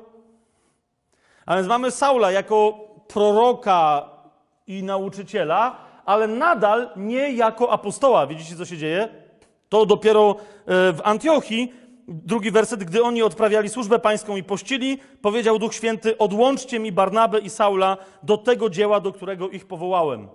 A 1.47 1.57
więc 1.57 1.68
mamy 1.68 1.91
Saula 1.91 2.30
jako 2.30 2.78
proroka 3.09 4.09
i 4.66 4.82
nauczyciela, 4.82 5.76
ale 6.05 6.26
nadal 6.26 6.91
nie 6.97 7.32
jako 7.32 7.72
apostoła. 7.72 8.26
Widzicie, 8.26 8.57
co 8.57 8.64
się 8.64 8.76
dzieje? 8.76 9.09
To 9.68 9.86
dopiero 9.86 10.30
e, 10.30 10.93
w 10.93 11.01
Antiochii, 11.05 11.72
drugi 12.09 12.51
werset, 12.51 12.84
gdy 12.84 13.03
oni 13.03 13.22
odprawiali 13.22 13.68
służbę 13.68 13.98
pańską 13.98 14.36
i 14.36 14.42
pościli, 14.42 14.98
powiedział 15.22 15.59
Duch 15.59 15.74
Święty: 15.74 16.18
Odłączcie 16.18 16.78
mi 16.78 16.92
Barnabę 16.92 17.38
i 17.38 17.51
Saula 17.51 17.96
do 18.22 18.36
tego 18.36 18.70
dzieła, 18.70 19.01
do 19.01 19.12
którego 19.12 19.48
ich 19.48 19.66
powołałem. 19.66 20.28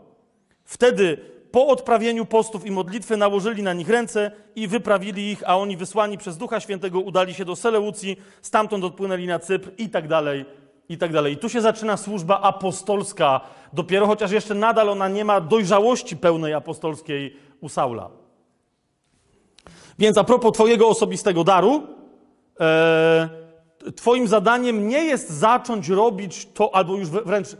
Wtedy 0.63 1.17
po 1.51 1.67
odprawieniu 1.67 2.25
postów 2.25 2.65
i 2.65 2.71
modlitwy 2.71 3.17
nałożyli 3.17 3.63
na 3.63 3.73
nich 3.73 3.89
ręce 3.89 4.31
i 4.55 4.67
wyprawili 4.67 5.31
ich, 5.31 5.43
a 5.45 5.57
oni 5.57 5.77
wysłani 5.77 6.17
przez 6.17 6.37
Ducha 6.37 6.59
Świętego 6.59 6.99
udali 6.99 7.33
się 7.33 7.45
do 7.45 7.55
Seleucji, 7.55 8.17
stamtąd 8.41 8.83
odpłynęli 8.83 9.27
na 9.27 9.39
Cypr 9.39 9.71
i 9.77 9.89
tak 9.89 10.07
dalej, 10.07 10.45
i 10.89 10.97
tak 10.97 11.13
dalej. 11.13 11.33
I 11.33 11.37
tu 11.37 11.49
się 11.49 11.61
zaczyna 11.61 11.97
służba 11.97 12.41
apostolska, 12.41 13.41
dopiero 13.73 14.07
chociaż 14.07 14.31
jeszcze 14.31 14.53
nadal 14.53 14.89
ona 14.89 15.07
nie 15.07 15.25
ma 15.25 15.41
dojrzałości 15.41 16.17
pełnej 16.17 16.53
apostolskiej 16.53 17.37
u 17.61 17.69
Saula. 17.69 18.24
Więc 19.99 20.17
a 20.17 20.23
propos 20.23 20.53
Twojego 20.53 20.87
osobistego 20.87 21.43
daru, 21.43 21.83
e, 22.59 23.29
Twoim 23.95 24.27
zadaniem 24.27 24.87
nie 24.87 25.03
jest 25.03 25.29
zacząć 25.29 25.89
robić 25.89 26.47
to, 26.53 26.75
albo 26.75 26.95
już 26.95 27.09
wręcz, 27.09 27.47
e, 27.53 27.57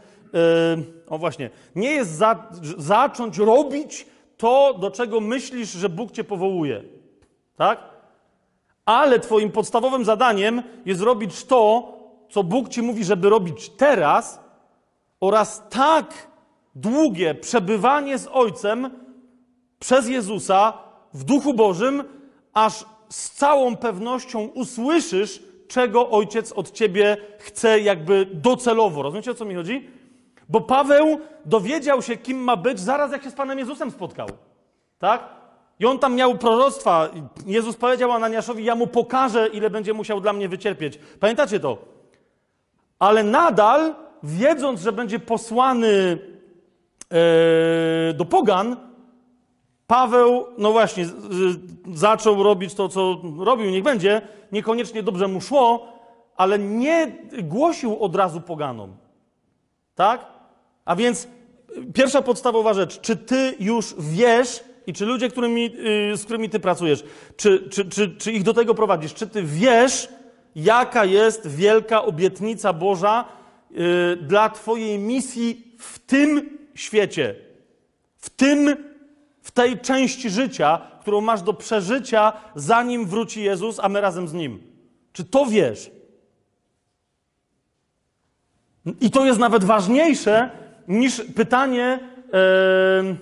o 1.09 1.17
właśnie, 1.17 1.49
nie 1.75 1.91
jest 1.91 2.11
za, 2.11 2.49
zacząć 2.77 3.37
robić 3.37 4.05
to, 4.37 4.73
do 4.79 4.91
czego 4.91 5.19
myślisz, 5.21 5.69
że 5.69 5.89
Bóg 5.89 6.11
Cię 6.11 6.23
powołuje. 6.23 6.83
Tak? 7.55 7.79
Ale 8.85 9.19
Twoim 9.19 9.51
podstawowym 9.51 10.05
zadaniem 10.05 10.63
jest 10.85 11.01
robić 11.01 11.43
to, 11.43 11.93
co 12.29 12.43
Bóg 12.43 12.69
Ci 12.69 12.81
mówi, 12.81 13.03
żeby 13.03 13.29
robić 13.29 13.69
teraz, 13.69 14.39
oraz 15.19 15.63
tak 15.69 16.27
długie 16.75 17.35
przebywanie 17.35 18.17
z 18.17 18.27
Ojcem 18.31 18.89
przez 19.79 20.07
Jezusa 20.07 20.73
w 21.13 21.23
Duchu 21.23 21.53
Bożym, 21.53 22.03
aż 22.55 22.85
z 23.09 23.31
całą 23.31 23.75
pewnością 23.75 24.39
usłyszysz, 24.39 25.43
czego 25.67 26.09
Ojciec 26.09 26.51
od 26.51 26.71
ciebie 26.71 27.17
chce, 27.39 27.79
jakby 27.79 28.25
docelowo. 28.33 29.01
Rozumiecie 29.01 29.31
o 29.31 29.33
co 29.33 29.45
mi 29.45 29.55
chodzi? 29.55 29.89
Bo 30.49 30.61
Paweł 30.61 31.19
dowiedział 31.45 32.01
się, 32.01 32.17
kim 32.17 32.37
ma 32.37 32.55
być, 32.55 32.79
zaraz 32.79 33.11
jak 33.11 33.23
się 33.23 33.31
z 33.31 33.33
Panem 33.33 33.59
Jezusem 33.59 33.91
spotkał. 33.91 34.27
Tak? 34.99 35.29
I 35.79 35.85
on 35.85 35.99
tam 35.99 36.15
miał 36.15 36.37
proroctwa. 36.37 37.09
Jezus 37.45 37.75
powiedział 37.75 38.11
Ananiaszowi: 38.11 38.63
Ja 38.63 38.75
mu 38.75 38.87
pokażę, 38.87 39.47
ile 39.47 39.69
będzie 39.69 39.93
musiał 39.93 40.21
dla 40.21 40.33
mnie 40.33 40.49
wycierpieć. 40.49 40.99
Pamiętacie 41.19 41.59
to? 41.59 41.77
Ale 42.99 43.23
nadal, 43.23 43.95
wiedząc, 44.23 44.81
że 44.81 44.91
będzie 44.91 45.19
posłany 45.19 46.17
e, 47.11 48.13
do 48.13 48.25
Pogan, 48.25 48.77
Paweł, 49.87 50.45
no 50.57 50.71
właśnie, 50.71 51.05
zaczął 51.93 52.43
robić 52.43 52.73
to, 52.73 52.89
co 52.89 53.21
robił, 53.39 53.71
niech 53.71 53.83
będzie, 53.83 54.21
niekoniecznie 54.51 55.03
dobrze 55.03 55.27
mu 55.27 55.41
szło, 55.41 55.87
ale 56.35 56.59
nie 56.59 57.17
głosił 57.43 58.03
od 58.03 58.15
razu 58.15 58.41
poganom. 58.41 58.95
Tak? 59.95 60.25
A 60.85 60.95
więc 60.95 61.27
pierwsza 61.93 62.21
podstawowa 62.21 62.73
rzecz, 62.73 63.01
czy 63.01 63.15
ty 63.15 63.55
już 63.59 63.95
wiesz 63.99 64.63
i 64.87 64.93
czy 64.93 65.05
ludzie, 65.05 65.29
którymi, 65.29 65.71
y, 66.13 66.17
z 66.17 66.23
którymi 66.23 66.49
ty 66.49 66.59
pracujesz, 66.59 67.03
czy, 67.37 67.69
czy, 67.69 67.85
czy, 67.85 68.15
czy 68.15 68.31
ich 68.31 68.43
do 68.43 68.53
tego 68.53 68.75
prowadzisz, 68.75 69.13
czy 69.13 69.27
ty 69.27 69.43
wiesz, 69.43 70.09
jaka 70.55 71.05
jest 71.05 71.47
wielka 71.47 72.03
obietnica 72.03 72.73
Boża 72.73 73.25
y, 73.71 74.15
dla 74.15 74.49
twojej 74.49 74.99
misji 74.99 75.75
w 75.79 75.99
tym 75.99 76.57
świecie, 76.75 77.35
w 78.17 78.29
tym 78.29 78.75
tej 79.55 79.79
części 79.79 80.29
życia, 80.29 80.81
którą 81.01 81.21
masz 81.21 81.41
do 81.41 81.53
przeżycia, 81.53 82.33
zanim 82.55 83.05
wróci 83.05 83.43
Jezus, 83.43 83.79
a 83.79 83.89
my 83.89 84.01
razem 84.01 84.27
z 84.27 84.33
Nim. 84.33 84.63
Czy 85.13 85.23
to 85.23 85.45
wiesz? 85.45 85.91
I 89.01 89.11
to 89.11 89.25
jest 89.25 89.39
nawet 89.39 89.63
ważniejsze 89.63 90.49
niż 90.87 91.21
pytanie, 91.35 91.99
yy, 92.33 93.15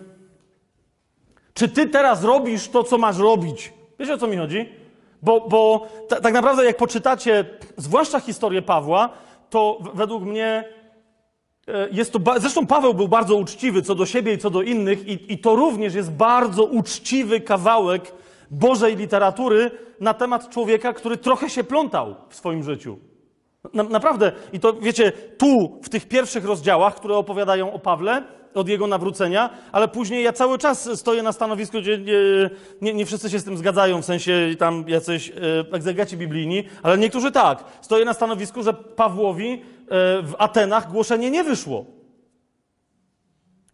czy 1.54 1.70
ty 1.70 1.90
teraz 1.90 2.24
robisz 2.24 2.68
to, 2.68 2.84
co 2.84 2.98
masz 2.98 3.18
robić. 3.18 3.74
Wiecie 4.00 4.14
o 4.14 4.18
co 4.18 4.28
mi 4.28 4.38
chodzi? 4.38 4.70
Bo, 5.22 5.42
bo 5.42 5.88
tak 6.08 6.34
naprawdę, 6.34 6.66
jak 6.66 6.78
poczytacie, 6.78 7.46
zwłaszcza 7.78 8.20
historię 8.20 8.62
Pawła, 8.62 9.10
to 9.50 9.80
według 9.94 10.24
mnie 10.24 10.64
jest 11.92 12.14
to, 12.14 12.20
zresztą 12.38 12.68
Paweł 12.68 12.94
był 12.94 13.08
bardzo 13.08 13.36
uczciwy 13.36 13.82
co 13.82 13.96
do 13.96 14.06
siebie 14.06 14.34
i 14.34 14.38
co 14.38 14.50
do 14.50 14.62
innych, 14.62 15.08
i, 15.08 15.34
i 15.34 15.38
to 15.38 15.56
również 15.56 15.94
jest 15.94 16.12
bardzo 16.12 16.64
uczciwy 16.64 17.40
kawałek 17.42 18.12
Bożej 18.52 18.96
literatury 18.96 19.72
na 20.00 20.14
temat 20.14 20.50
człowieka, 20.50 20.94
który 20.94 21.18
trochę 21.18 21.50
się 21.50 21.64
plątał 21.64 22.16
w 22.30 22.36
swoim 22.36 22.64
życiu. 22.64 22.98
Na, 23.74 23.84
naprawdę. 23.84 24.32
I 24.54 24.60
to 24.60 24.74
wiecie, 24.74 25.12
tu, 25.38 25.80
w 25.84 25.90
tych 25.90 26.08
pierwszych 26.08 26.46
rozdziałach, 26.46 26.96
które 26.96 27.18
opowiadają 27.18 27.74
o 27.74 27.80
Pawle, 27.80 28.24
od 28.54 28.70
jego 28.70 28.88
nawrócenia, 28.88 29.50
ale 29.72 29.88
później 29.88 30.24
ja 30.24 30.34
cały 30.34 30.58
czas 30.58 30.90
stoję 31.00 31.24
na 31.24 31.32
stanowisku, 31.32 31.78
gdzie 31.78 32.00
nie, 32.82 32.94
nie, 32.94 33.06
wszyscy 33.06 33.30
się 33.30 33.40
z 33.40 33.44
tym 33.44 33.58
zgadzają, 33.58 34.02
w 34.02 34.06
sensie 34.06 34.56
tam 34.60 34.86
jacyś 34.88 35.30
e, 35.30 35.34
egzegeci 35.76 36.18
biblijni, 36.18 36.64
ale 36.84 36.98
niektórzy 36.98 37.32
tak. 37.32 37.64
Stoję 37.82 38.06
na 38.06 38.14
stanowisku, 38.14 38.64
że 38.64 38.74
Pawłowi 38.74 39.52
e, 39.52 39.58
w 40.22 40.36
Atenach 40.38 40.92
głoszenie 40.92 41.32
nie 41.32 41.44
wyszło. 41.44 41.86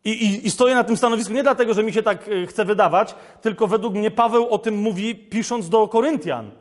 I, 0.05 0.09
i, 0.09 0.47
I, 0.47 0.51
stoję 0.51 0.75
na 0.75 0.83
tym 0.83 0.97
stanowisku 0.97 1.33
nie 1.33 1.43
dlatego, 1.43 1.73
że 1.73 1.83
mi 1.83 1.93
się 1.93 2.03
tak 2.03 2.27
e, 2.27 2.47
chce 2.47 2.65
wydawać, 2.65 3.15
tylko 3.41 3.67
według 3.67 3.93
mnie 3.93 4.11
Paweł 4.11 4.49
o 4.49 4.57
tym 4.57 4.75
mówi, 4.75 5.15
pisząc 5.15 5.69
do 5.69 5.87
Koryntian. 5.87 6.51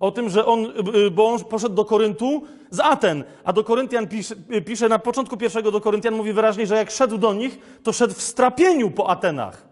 O 0.00 0.10
tym, 0.10 0.30
że 0.30 0.46
on, 0.46 0.72
y, 1.06 1.10
bo 1.10 1.28
on 1.28 1.44
poszedł 1.44 1.74
do 1.74 1.84
Koryntu 1.84 2.42
z 2.70 2.80
Aten, 2.80 3.24
a 3.44 3.52
do 3.52 3.64
Koryntian 3.64 4.06
pisze, 4.06 4.34
y, 4.54 4.62
pisze 4.62 4.88
na 4.88 4.98
początku 4.98 5.36
pierwszego 5.36 5.70
do 5.70 5.80
Koryntian 5.80 6.14
mówi 6.14 6.32
wyraźnie, 6.32 6.66
że 6.66 6.76
jak 6.76 6.90
szedł 6.90 7.18
do 7.18 7.34
nich, 7.34 7.58
to 7.82 7.92
szedł 7.92 8.14
w 8.14 8.22
strapieniu 8.22 8.90
po 8.90 9.10
Atenach. 9.10 9.68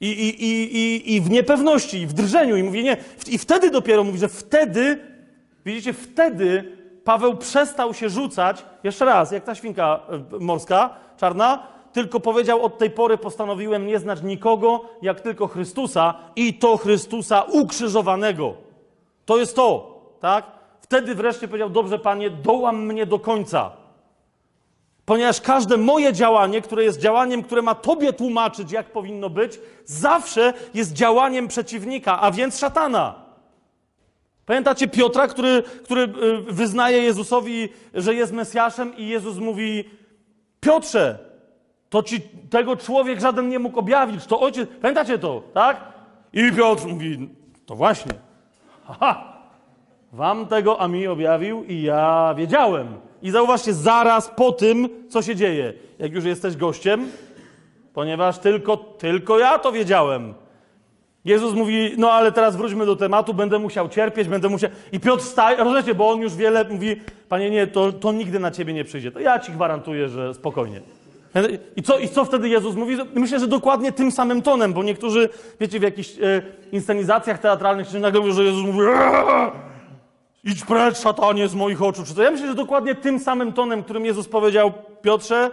I, 0.00 0.08
i, 0.08 0.44
i, 0.44 1.14
i, 1.14 1.20
w 1.20 1.30
niepewności, 1.30 2.00
i 2.00 2.06
w 2.06 2.12
drżeniu. 2.12 2.56
I 2.56 2.62
mówi 2.62 2.84
nie. 2.84 2.96
I 3.28 3.38
wtedy 3.38 3.70
dopiero 3.70 4.04
mówi, 4.04 4.18
że 4.18 4.28
wtedy, 4.28 5.00
widzicie, 5.64 5.92
wtedy 5.92 6.76
Paweł 7.04 7.36
przestał 7.36 7.94
się 7.94 8.08
rzucać, 8.08 8.66
jeszcze 8.84 9.04
raz, 9.04 9.32
jak 9.32 9.44
ta 9.44 9.54
świnka 9.54 10.00
y, 10.32 10.40
morska, 10.40 10.96
czarna, 11.16 11.66
tylko 11.92 12.20
powiedział, 12.20 12.62
od 12.62 12.78
tej 12.78 12.90
pory 12.90 13.18
postanowiłem 13.18 13.86
nie 13.86 13.98
znać 13.98 14.22
nikogo, 14.22 14.84
jak 15.02 15.20
tylko 15.20 15.46
Chrystusa 15.46 16.14
i 16.36 16.54
to 16.54 16.76
Chrystusa 16.76 17.42
ukrzyżowanego. 17.42 18.65
To 19.26 19.38
jest 19.38 19.56
to, 19.56 20.00
tak? 20.20 20.44
Wtedy 20.80 21.14
wreszcie 21.14 21.48
powiedział: 21.48 21.70
Dobrze, 21.70 21.98
panie, 21.98 22.30
dołam 22.30 22.86
mnie 22.86 23.06
do 23.06 23.18
końca. 23.18 23.70
Ponieważ 25.04 25.40
każde 25.40 25.76
moje 25.76 26.12
działanie, 26.12 26.60
które 26.60 26.84
jest 26.84 27.00
działaniem, 27.00 27.42
które 27.42 27.62
ma 27.62 27.74
tobie 27.74 28.12
tłumaczyć, 28.12 28.72
jak 28.72 28.92
powinno 28.92 29.30
być, 29.30 29.60
zawsze 29.84 30.52
jest 30.74 30.92
działaniem 30.92 31.48
przeciwnika, 31.48 32.20
a 32.20 32.30
więc 32.30 32.58
szatana. 32.58 33.14
Pamiętacie 34.46 34.88
Piotra, 34.88 35.28
który, 35.28 35.62
który 35.84 36.02
y, 36.02 36.08
wyznaje 36.52 36.98
Jezusowi, 36.98 37.68
że 37.94 38.14
jest 38.14 38.32
Mesjaszem, 38.32 38.96
i 38.96 39.08
Jezus 39.08 39.36
mówi: 39.36 39.84
Piotrze, 40.60 41.18
to 41.90 42.02
ci 42.02 42.20
tego 42.50 42.76
człowiek 42.76 43.20
żaden 43.20 43.48
nie 43.48 43.58
mógł 43.58 43.78
objawić, 43.78 44.26
to 44.26 44.40
ojciec. 44.40 44.68
Pamiętacie 44.82 45.18
to, 45.18 45.42
tak? 45.54 45.80
I 46.32 46.52
Piotr 46.52 46.86
mówi: 46.86 47.28
To 47.66 47.74
właśnie. 47.74 48.25
Aha! 48.88 49.32
Wam 50.12 50.46
tego 50.46 50.80
a 50.80 50.88
mi 50.88 51.06
objawił 51.06 51.64
i 51.64 51.82
ja 51.82 52.34
wiedziałem. 52.36 52.86
I 53.22 53.30
zauważcie, 53.30 53.74
zaraz 53.74 54.28
po 54.28 54.52
tym, 54.52 54.88
co 55.08 55.22
się 55.22 55.36
dzieje, 55.36 55.72
jak 55.98 56.12
już 56.12 56.24
jesteś 56.24 56.56
gościem, 56.56 57.08
ponieważ 57.94 58.38
tylko, 58.38 58.76
tylko 58.76 59.38
ja 59.38 59.58
to 59.58 59.72
wiedziałem. 59.72 60.34
Jezus 61.24 61.54
mówi, 61.54 61.92
no 61.96 62.10
ale 62.12 62.32
teraz 62.32 62.56
wróćmy 62.56 62.86
do 62.86 62.96
tematu, 62.96 63.34
będę 63.34 63.58
musiał 63.58 63.88
cierpieć, 63.88 64.28
będę 64.28 64.48
musiał... 64.48 64.70
I 64.92 65.00
Piotr 65.00 65.22
wstaje, 65.22 65.56
rozumiecie, 65.56 65.94
bo 65.94 66.10
on 66.10 66.20
już 66.20 66.34
wiele 66.34 66.64
mówi, 66.64 67.00
panie 67.28 67.50
nie, 67.50 67.66
to, 67.66 67.92
to 67.92 68.12
nigdy 68.12 68.40
na 68.40 68.50
ciebie 68.50 68.72
nie 68.72 68.84
przyjdzie. 68.84 69.12
To 69.12 69.20
ja 69.20 69.38
ci 69.38 69.52
gwarantuję, 69.52 70.08
że 70.08 70.34
spokojnie. 70.34 70.80
I 71.76 71.82
co, 71.82 71.98
I 71.98 72.08
co 72.08 72.24
wtedy 72.24 72.48
Jezus 72.48 72.74
mówi? 72.74 72.96
Myślę, 73.14 73.40
że 73.40 73.46
dokładnie 73.46 73.92
tym 73.92 74.12
samym 74.12 74.42
tonem, 74.42 74.72
bo 74.72 74.82
niektórzy, 74.82 75.28
wiecie, 75.60 75.78
w 75.78 75.82
jakichś 75.82 76.10
e, 76.10 76.42
inscenizacjach 76.72 77.38
teatralnych, 77.38 77.88
czy 77.88 78.00
nagle 78.00 78.20
mówią, 78.20 78.32
że 78.32 78.44
Jezus 78.44 78.64
mówi 78.66 78.78
"Eee, 78.80 79.50
idź 80.44 80.64
precz, 80.64 80.98
szatanie, 80.98 81.48
z 81.48 81.54
moich 81.54 81.82
oczu. 81.82 82.04
Czy 82.04 82.14
to? 82.14 82.22
Ja 82.22 82.30
myślę, 82.30 82.46
że 82.46 82.54
dokładnie 82.54 82.94
tym 82.94 83.18
samym 83.18 83.52
tonem, 83.52 83.82
którym 83.82 84.04
Jezus 84.04 84.28
powiedział 84.28 84.72
Piotrze, 85.02 85.50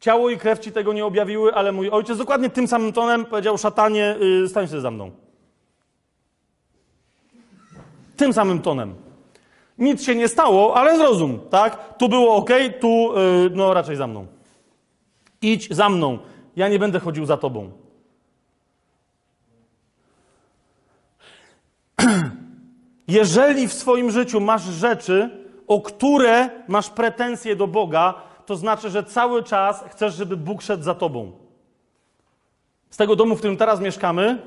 ciało 0.00 0.30
i 0.30 0.38
krew 0.38 0.58
ci 0.58 0.72
tego 0.72 0.92
nie 0.92 1.04
objawiły, 1.04 1.54
ale 1.54 1.72
mój 1.72 1.90
ojciec, 1.90 2.18
dokładnie 2.18 2.50
tym 2.50 2.68
samym 2.68 2.92
tonem 2.92 3.24
powiedział 3.24 3.58
szatanie, 3.58 4.16
yy, 4.20 4.48
stań 4.48 4.68
się 4.68 4.80
za 4.80 4.90
mną. 4.90 5.10
Tym 8.16 8.32
samym 8.32 8.60
tonem. 8.62 8.94
Nic 9.78 10.02
się 10.04 10.14
nie 10.14 10.28
stało, 10.28 10.76
ale 10.76 10.98
zrozum, 10.98 11.40
tak? 11.50 11.96
Tu 11.98 12.08
było 12.08 12.36
ok, 12.36 12.50
tu 12.80 12.88
yy, 12.88 13.50
no 13.54 13.74
raczej 13.74 13.96
za 13.96 14.06
mną. 14.06 14.26
Idź 15.42 15.74
za 15.74 15.88
mną. 15.88 16.18
Ja 16.56 16.68
nie 16.68 16.78
będę 16.78 17.00
chodził 17.00 17.26
za 17.26 17.36
tobą. 17.36 17.70
Jeżeli 23.08 23.68
w 23.68 23.72
swoim 23.72 24.10
życiu 24.10 24.40
masz 24.40 24.62
rzeczy, 24.62 25.30
o 25.68 25.80
które 25.80 26.50
masz 26.68 26.90
pretensje 26.90 27.56
do 27.56 27.66
Boga, 27.66 28.14
to 28.46 28.56
znaczy, 28.56 28.90
że 28.90 29.04
cały 29.04 29.42
czas 29.42 29.84
chcesz, 29.90 30.14
żeby 30.14 30.36
Bóg 30.36 30.62
szedł 30.62 30.82
za 30.82 30.94
tobą. 30.94 31.32
Z 32.90 32.96
tego 32.96 33.16
domu, 33.16 33.34
w 33.34 33.38
którym 33.38 33.56
teraz 33.56 33.80
mieszkamy, 33.80 34.38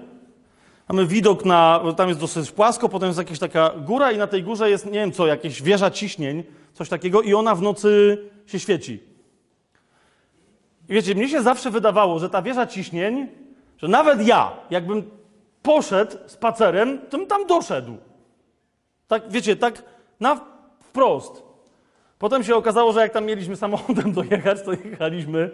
mamy 0.90 1.06
widok 1.06 1.46
na. 1.46 1.82
Tam 1.98 2.08
jest 2.08 2.20
dosyć 2.20 2.52
płasko, 2.52 2.90
potem 2.90 3.08
jest 3.08 3.20
jakaś 3.20 3.40
taka 3.40 3.70
góra, 3.70 4.12
i 4.12 4.18
na 4.18 4.28
tej 4.28 4.44
górze 4.44 4.70
jest, 4.70 4.86
nie 4.86 4.92
wiem 4.92 5.12
co, 5.12 5.28
jakieś 5.28 5.62
wieża 5.62 5.92
ciśnień, 5.92 6.44
coś 6.74 6.90
takiego, 6.90 7.22
i 7.22 7.34
ona 7.34 7.56
w 7.56 7.62
nocy 7.62 8.18
się 8.46 8.60
świeci. 8.60 9.15
I 10.90 10.94
wiecie, 10.94 11.16
mnie 11.16 11.30
się 11.30 11.42
zawsze 11.42 11.72
wydawało, 11.72 12.20
że 12.20 12.30
ta 12.30 12.42
wieża 12.42 12.68
ciśnień, 12.68 13.28
że 13.78 13.88
nawet 13.88 14.28
ja, 14.28 14.52
jakbym 14.70 15.04
poszedł 15.62 16.18
spacerem, 16.28 17.00
to 17.10 17.18
bym 17.18 17.28
tam 17.28 17.48
doszedł. 17.48 17.98
Tak, 19.08 19.24
wiecie, 19.30 19.56
tak 19.56 19.84
na 20.20 20.40
wprost. 20.80 21.44
Potem 22.20 22.44
się 22.44 22.56
okazało, 22.56 22.94
że 22.94 23.00
jak 23.00 23.14
tam 23.14 23.26
mieliśmy 23.26 23.56
samochodem 23.56 24.14
dojechać, 24.22 24.62
to 24.62 24.72
jechaliśmy, 24.72 25.50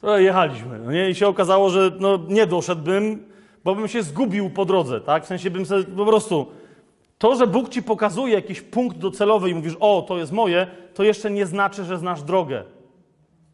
to 0.00 0.18
jechaliśmy. 0.18 0.78
No 0.78 0.92
nie? 0.92 1.10
I 1.10 1.14
się 1.14 1.28
okazało, 1.28 1.70
że 1.70 1.90
no, 1.98 2.18
nie 2.28 2.46
doszedłbym, 2.46 3.28
bo 3.64 3.74
bym 3.74 3.88
się 3.88 4.02
zgubił 4.02 4.50
po 4.50 4.64
drodze, 4.64 5.00
tak? 5.00 5.24
W 5.24 5.26
sensie 5.26 5.50
bym 5.50 5.66
sobie 5.66 5.84
po 5.84 6.06
prostu. 6.06 6.46
To, 7.18 7.36
że 7.36 7.46
Bóg 7.46 7.68
ci 7.68 7.82
pokazuje 7.82 8.34
jakiś 8.34 8.60
punkt 8.60 8.98
docelowy 8.98 9.50
i 9.50 9.54
mówisz, 9.54 9.76
o, 9.80 10.04
to 10.08 10.18
jest 10.18 10.32
moje, 10.32 10.66
to 10.94 11.02
jeszcze 11.02 11.30
nie 11.30 11.46
znaczy, 11.46 11.84
że 11.84 11.98
znasz 11.98 12.22
drogę. 12.22 12.64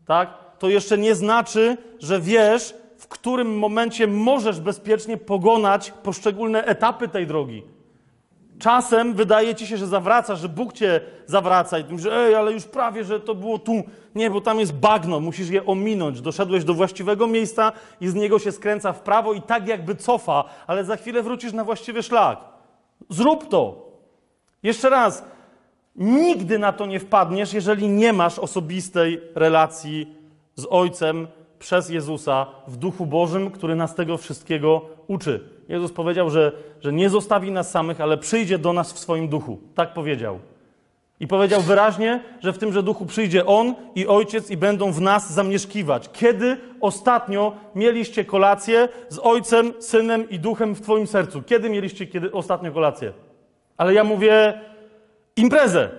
Tak? 0.06 0.41
To 0.62 0.68
jeszcze 0.68 0.98
nie 0.98 1.14
znaczy, 1.14 1.76
że 1.98 2.20
wiesz, 2.20 2.74
w 2.98 3.08
którym 3.08 3.58
momencie 3.58 4.06
możesz 4.06 4.60
bezpiecznie 4.60 5.16
pogonać 5.16 5.92
poszczególne 6.02 6.64
etapy 6.64 7.08
tej 7.08 7.26
drogi. 7.26 7.62
Czasem 8.58 9.14
wydaje 9.14 9.54
ci 9.54 9.66
się, 9.66 9.76
że 9.76 9.86
zawracasz, 9.86 10.40
że 10.40 10.48
Bóg 10.48 10.72
cię 10.72 11.00
zawraca 11.26 11.78
i 11.78 11.84
mówisz, 11.90 12.06
ej, 12.12 12.34
ale 12.34 12.52
już 12.52 12.64
prawie, 12.64 13.04
że 13.04 13.20
to 13.20 13.34
było 13.34 13.58
tu. 13.58 13.82
Nie, 14.14 14.30
bo 14.30 14.40
tam 14.40 14.60
jest 14.60 14.72
bagno, 14.72 15.20
musisz 15.20 15.48
je 15.48 15.66
ominąć. 15.66 16.20
Doszedłeś 16.20 16.64
do 16.64 16.74
właściwego 16.74 17.26
miejsca 17.26 17.72
i 18.00 18.08
z 18.08 18.14
niego 18.14 18.38
się 18.38 18.52
skręca 18.52 18.92
w 18.92 19.00
prawo 19.00 19.32
i 19.32 19.42
tak 19.42 19.68
jakby 19.68 19.94
cofa, 19.94 20.44
ale 20.66 20.84
za 20.84 20.96
chwilę 20.96 21.22
wrócisz 21.22 21.52
na 21.52 21.64
właściwy 21.64 22.02
szlak. 22.02 22.38
Zrób 23.08 23.48
to. 23.48 23.90
Jeszcze 24.62 24.90
raz, 24.90 25.24
nigdy 25.96 26.58
na 26.58 26.72
to 26.72 26.86
nie 26.86 27.00
wpadniesz, 27.00 27.52
jeżeli 27.52 27.88
nie 27.88 28.12
masz 28.12 28.38
osobistej 28.38 29.20
relacji 29.34 30.21
z 30.56 30.66
Ojcem 30.70 31.26
przez 31.58 31.90
Jezusa 31.90 32.46
w 32.68 32.76
Duchu 32.76 33.06
Bożym, 33.06 33.50
który 33.50 33.74
nas 33.74 33.94
tego 33.94 34.16
wszystkiego 34.16 34.82
uczy. 35.06 35.40
Jezus 35.68 35.92
powiedział, 35.92 36.30
że, 36.30 36.52
że 36.80 36.92
nie 36.92 37.10
zostawi 37.10 37.52
nas 37.52 37.70
samych, 37.70 38.00
ale 38.00 38.18
przyjdzie 38.18 38.58
do 38.58 38.72
nas 38.72 38.92
w 38.92 38.98
swoim 38.98 39.28
duchu. 39.28 39.58
Tak 39.74 39.94
powiedział. 39.94 40.38
I 41.20 41.26
powiedział 41.26 41.60
wyraźnie, 41.60 42.22
że 42.40 42.52
w 42.52 42.58
tymże 42.58 42.82
duchu 42.82 43.06
przyjdzie 43.06 43.46
On 43.46 43.74
i 43.94 44.06
Ojciec 44.06 44.50
i 44.50 44.56
będą 44.56 44.92
w 44.92 45.00
nas 45.00 45.32
zamieszkiwać. 45.32 46.10
Kiedy 46.12 46.56
ostatnio 46.80 47.52
mieliście 47.74 48.24
kolację 48.24 48.88
z 49.08 49.18
Ojcem, 49.18 49.72
Synem 49.78 50.30
i 50.30 50.38
Duchem 50.38 50.74
w 50.74 50.80
Twoim 50.80 51.06
sercu? 51.06 51.42
Kiedy 51.42 51.70
mieliście 51.70 52.06
kiedy 52.06 52.32
ostatnio 52.32 52.72
kolację? 52.72 53.12
Ale 53.76 53.94
ja 53.94 54.04
mówię 54.04 54.60
imprezę. 55.36 55.90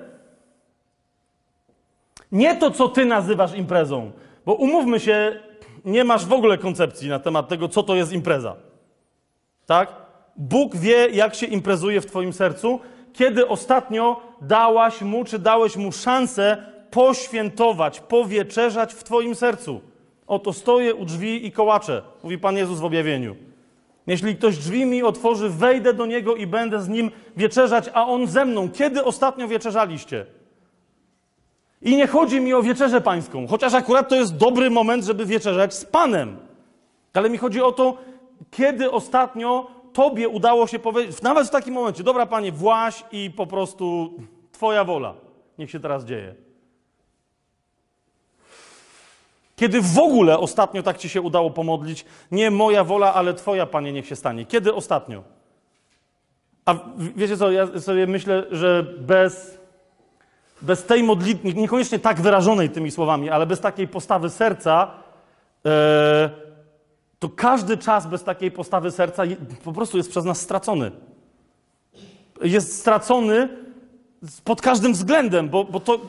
Nie 2.32 2.56
to, 2.56 2.72
co 2.72 2.90
Ty 2.90 3.06
nazywasz 3.06 3.56
imprezą. 3.56 4.12
Bo 4.46 4.54
umówmy 4.54 5.00
się, 5.00 5.40
nie 5.86 6.04
masz 6.04 6.26
w 6.26 6.34
ogóle 6.34 6.58
koncepcji 6.58 7.10
na 7.10 7.20
temat 7.20 7.48
tego, 7.48 7.68
co 7.68 7.84
to 7.84 7.96
jest 7.96 8.12
impreza. 8.12 8.56
Tak? 9.66 9.96
Bóg 10.36 10.76
wie, 10.76 11.10
jak 11.10 11.36
się 11.36 11.46
imprezuje 11.46 12.02
w 12.02 12.06
Twoim 12.06 12.34
sercu, 12.34 12.80
kiedy 13.14 13.48
ostatnio 13.48 14.22
dałaś 14.42 15.02
mu, 15.02 15.24
czy 15.26 15.40
dałeś 15.40 15.78
mu 15.78 15.92
szansę 15.92 16.58
poświętować, 16.92 18.00
powieczerzać 18.00 18.94
w 18.94 19.04
Twoim 19.04 19.36
sercu. 19.36 19.82
Oto 20.28 20.54
stoję 20.54 20.96
u 20.96 21.06
drzwi 21.06 21.46
i 21.46 21.52
kołaczę, 21.52 22.02
mówi 22.24 22.38
Pan 22.38 22.58
Jezus 22.58 22.80
w 22.80 22.86
objawieniu. 22.86 23.36
Jeśli 24.08 24.36
ktoś 24.36 24.58
drzwi 24.58 24.86
mi 24.86 25.04
otworzy, 25.04 25.50
wejdę 25.50 25.94
do 25.94 26.06
niego 26.06 26.36
i 26.36 26.48
będę 26.48 26.82
z 26.82 26.90
nim 26.90 27.12
wieczerzać, 27.38 27.90
a 27.94 28.08
on 28.08 28.28
ze 28.28 28.46
mną. 28.46 28.70
Kiedy 28.70 29.04
ostatnio 29.04 29.48
wieczerzaliście? 29.48 30.26
I 31.84 31.96
nie 31.96 32.08
chodzi 32.08 32.42
mi 32.42 32.54
o 32.54 32.64
wieczerzę 32.64 33.02
pańską, 33.02 33.48
chociaż 33.48 33.74
akurat 33.74 34.10
to 34.10 34.16
jest 34.16 34.38
dobry 34.38 34.70
moment, 34.70 35.06
żeby 35.06 35.26
wieczerzać 35.26 35.74
z 35.74 35.86
Panem. 35.86 36.38
Ale 37.14 37.30
mi 37.30 37.38
chodzi 37.38 37.62
o 37.62 37.72
to, 37.72 37.98
kiedy 38.52 38.92
ostatnio 38.92 39.68
Tobie 39.94 40.30
udało 40.30 40.68
się 40.68 40.80
powiedzieć, 40.80 41.22
nawet 41.22 41.48
w 41.48 41.52
takim 41.52 41.74
momencie, 41.74 42.04
dobra 42.04 42.26
Panie, 42.26 42.52
właś 42.52 43.04
i 43.12 43.32
po 43.32 43.48
prostu 43.48 44.14
Twoja 44.52 44.84
wola. 44.84 45.14
Niech 45.58 45.72
się 45.72 45.80
teraz 45.80 46.06
dzieje. 46.06 46.36
Kiedy 49.56 49.82
w 49.82 50.00
ogóle 50.00 50.40
ostatnio 50.40 50.84
tak 50.84 50.98
Ci 50.98 51.10
się 51.10 51.22
udało 51.22 51.50
pomodlić, 51.52 52.06
nie 52.32 52.52
moja 52.52 52.84
wola, 52.84 53.14
ale 53.14 53.34
Twoja, 53.34 53.66
Panie, 53.66 53.94
niech 53.94 54.08
się 54.08 54.16
stanie. 54.16 54.46
Kiedy 54.46 54.74
ostatnio? 54.74 55.24
A 56.66 56.76
wiecie 57.16 57.38
co, 57.38 57.52
ja 57.52 57.80
sobie 57.80 58.08
myślę, 58.08 58.44
że 58.52 58.84
bez 59.00 59.63
bez 60.64 60.86
tej 60.86 61.04
modlitwy, 61.04 61.54
niekoniecznie 61.54 62.00
tak 62.00 62.22
wyrażonej 62.22 62.70
tymi 62.70 62.92
słowami, 62.92 63.30
ale 63.30 63.46
bez 63.46 63.60
takiej 63.60 63.88
postawy 63.88 64.30
serca, 64.30 64.92
e, 65.66 66.30
to 67.20 67.30
każdy 67.30 67.78
czas 67.78 68.08
bez 68.08 68.24
takiej 68.24 68.52
postawy 68.52 68.92
serca 68.92 69.24
po 69.64 69.74
prostu 69.74 69.98
jest 69.98 70.10
przez 70.10 70.26
nas 70.26 70.42
stracony. 70.42 70.92
Jest 72.42 72.80
stracony 72.80 73.50
pod 74.44 74.62
każdym 74.62 74.94
względem, 74.94 75.50
bo, 75.50 75.64
bo, 75.64 75.80
to, 75.80 76.00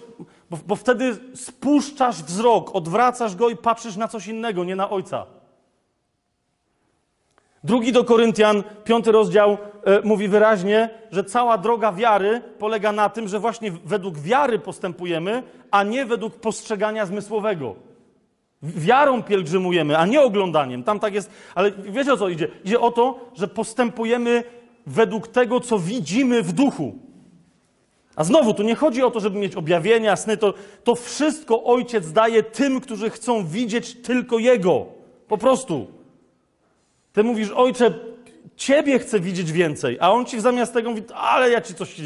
bo, 0.51 0.59
bo 0.67 0.77
wtedy 0.77 1.17
spuszczasz 1.35 2.23
wzrok, 2.23 2.75
odwracasz 2.75 3.37
go 3.37 3.49
i 3.49 3.57
patrzysz 3.57 3.97
na 3.97 4.09
coś 4.09 4.27
innego, 4.27 4.65
nie 4.65 4.77
na 4.77 4.91
Ojca. 4.91 5.27
Drugi 7.65 7.93
do 7.93 8.05
Koryntian, 8.05 8.63
piąty 8.85 9.13
rozdział, 9.13 9.59
mówi 10.05 10.29
wyraźnie, 10.29 10.91
że 11.13 11.25
cała 11.25 11.59
droga 11.59 11.93
wiary 11.93 12.43
polega 12.59 12.93
na 12.93 13.09
tym, 13.09 13.29
że 13.29 13.39
właśnie 13.39 13.73
według 13.85 14.19
wiary 14.19 14.59
postępujemy, 14.59 15.43
a 15.71 15.83
nie 15.83 16.07
według 16.07 16.35
postrzegania 16.35 17.07
zmysłowego. 17.07 17.75
Wiarą 18.63 19.23
pielgrzymujemy, 19.23 19.99
a 19.99 20.07
nie 20.07 20.21
oglądaniem. 20.21 20.85
Tam 20.85 21.01
tak 21.01 21.15
jest, 21.15 21.31
ale 21.55 21.73
wiecie 21.73 22.13
o 22.13 22.17
co 22.17 22.29
idzie? 22.29 22.49
Idzie 22.65 22.81
o 22.81 22.91
to, 22.91 23.31
że 23.35 23.49
postępujemy 23.49 24.45
według 24.87 25.29
tego, 25.29 25.61
co 25.61 25.79
widzimy 25.79 26.43
w 26.43 26.53
duchu. 26.53 26.99
A 28.17 28.25
znowu, 28.25 28.55
tu 28.55 28.63
nie 28.63 28.75
chodzi 28.75 29.03
o 29.03 29.11
to, 29.11 29.21
żeby 29.21 29.39
mieć 29.39 29.55
objawienia, 29.55 30.17
sny, 30.17 30.37
to, 30.37 30.55
to 30.85 30.95
wszystko 30.95 31.65
Ojciec 31.65 32.13
daje 32.13 32.43
tym, 32.43 32.81
którzy 32.81 33.11
chcą 33.11 33.47
widzieć 33.47 33.95
tylko 33.95 34.39
Jego. 34.39 34.87
Po 35.29 35.39
prostu. 35.39 35.87
Ty 37.13 37.25
mówisz, 37.25 37.51
ojcze, 37.51 37.95
ciebie 38.57 38.99
chcę 38.99 39.21
widzieć 39.21 39.53
więcej, 39.53 39.99
a 40.01 40.11
on 40.11 40.27
ci 40.27 40.41
zamiast 40.41 40.73
tego 40.73 40.91
mówi, 40.91 41.03
ale 41.15 41.51
ja 41.51 41.61
ci 41.61 41.75
coś, 41.75 42.01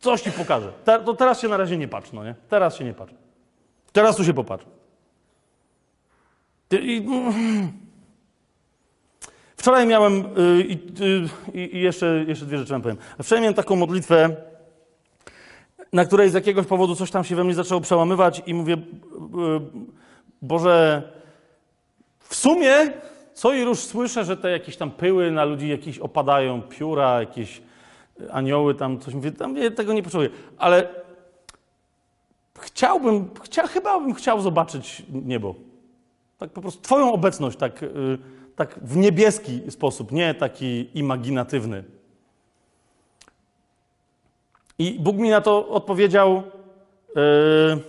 coś 0.00 0.22
ci 0.22 0.32
pokażę. 0.32 0.72
to 1.04 1.14
teraz 1.14 1.40
się 1.40 1.48
na 1.48 1.56
razie 1.56 1.76
nie 1.76 1.88
patrz, 1.88 2.12
no 2.12 2.24
nie? 2.24 2.34
Teraz 2.48 2.76
się 2.76 2.84
nie 2.84 2.94
patrz. 2.94 3.12
Teraz 3.92 4.16
tu 4.16 4.24
się 4.24 4.34
popatrz. 4.34 4.64
I, 6.70 7.06
wczoraj 9.56 9.86
miałem, 9.86 10.24
y, 10.38 10.78
y, 11.54 11.58
i, 11.58 11.80
jeszcze, 11.80 12.24
jeszcze 12.28 12.46
dwie 12.46 12.58
rzeczy 12.58 12.80
powiem. 12.80 12.96
Wczoraj 13.22 13.42
miałem 13.42 13.54
taką 13.54 13.76
modlitwę, 13.76 14.36
na 15.92 16.04
której 16.04 16.30
z 16.30 16.34
jakiegoś 16.34 16.66
powodu 16.66 16.96
coś 16.96 17.10
tam 17.10 17.24
się 17.24 17.36
we 17.36 17.44
mnie 17.44 17.54
zaczęło 17.54 17.80
przełamywać 17.80 18.42
i 18.46 18.54
mówię, 18.54 18.74
y, 18.74 18.80
Boże, 20.42 21.02
w 22.20 22.34
sumie 22.34 22.92
Co 23.40 23.52
i 23.52 23.64
róż 23.64 23.78
słyszę, 23.78 24.24
że 24.24 24.36
te 24.36 24.50
jakieś 24.50 24.76
tam 24.76 24.90
pyły 24.90 25.30
na 25.30 25.44
ludzi 25.44 25.68
jakieś 25.68 25.98
opadają, 25.98 26.62
pióra, 26.62 27.20
jakieś 27.20 27.62
anioły 28.30 28.74
tam, 28.74 29.00
coś 29.00 29.14
mówię, 29.14 29.32
tam 29.32 29.56
ja 29.56 29.70
tego 29.70 29.92
nie 29.92 30.02
poczuję. 30.02 30.30
Ale 30.58 30.88
chciałbym, 32.58 33.30
chcia, 33.42 33.66
chyba 33.66 34.00
bym 34.00 34.14
chciał 34.14 34.40
zobaczyć 34.40 35.02
niebo. 35.12 35.54
Tak 36.38 36.50
po 36.50 36.60
prostu 36.60 36.82
Twoją 36.82 37.12
obecność, 37.12 37.58
tak, 37.58 37.82
y, 37.82 38.18
tak 38.56 38.78
w 38.82 38.96
niebieski 38.96 39.70
sposób, 39.70 40.12
nie 40.12 40.34
taki 40.34 40.98
imaginatywny. 40.98 41.84
I 44.78 44.96
Bóg 45.00 45.16
mi 45.16 45.30
na 45.30 45.40
to 45.40 45.68
odpowiedział. 45.68 46.42
Yy, 47.16 47.82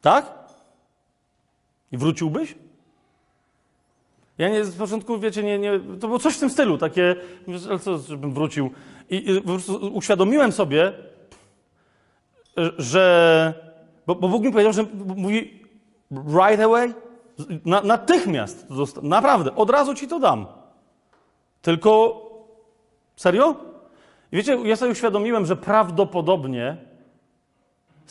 tak? 0.00 0.41
I 1.92 1.96
wróciłbyś? 1.98 2.54
Ja 4.38 4.48
nie, 4.48 4.64
z 4.64 4.76
początku, 4.76 5.18
wiecie, 5.18 5.42
nie, 5.42 5.58
nie, 5.58 5.80
to 6.00 6.06
było 6.06 6.18
coś 6.18 6.36
w 6.36 6.40
tym 6.40 6.50
stylu, 6.50 6.78
takie, 6.78 7.16
ale 7.68 7.78
co, 7.78 7.98
żebym 7.98 8.34
wrócił. 8.34 8.70
I, 9.10 9.30
i 9.30 9.40
po 9.40 9.48
prostu 9.48 9.90
uświadomiłem 9.94 10.52
sobie, 10.52 10.92
że, 12.78 13.54
bo, 14.06 14.14
bo 14.14 14.28
Bóg 14.28 14.42
mi 14.42 14.52
powiedział, 14.52 14.72
że 14.72 14.86
mówi 15.16 15.60
right 16.10 16.60
away, 16.60 16.94
na, 17.64 17.82
natychmiast, 17.82 18.66
naprawdę, 19.02 19.54
od 19.54 19.70
razu 19.70 19.94
ci 19.94 20.08
to 20.08 20.18
dam. 20.18 20.46
Tylko, 21.62 22.22
serio? 23.16 23.56
I 24.32 24.36
wiecie, 24.36 24.58
ja 24.64 24.76
sobie 24.76 24.92
uświadomiłem, 24.92 25.46
że 25.46 25.56
prawdopodobnie 25.56 26.76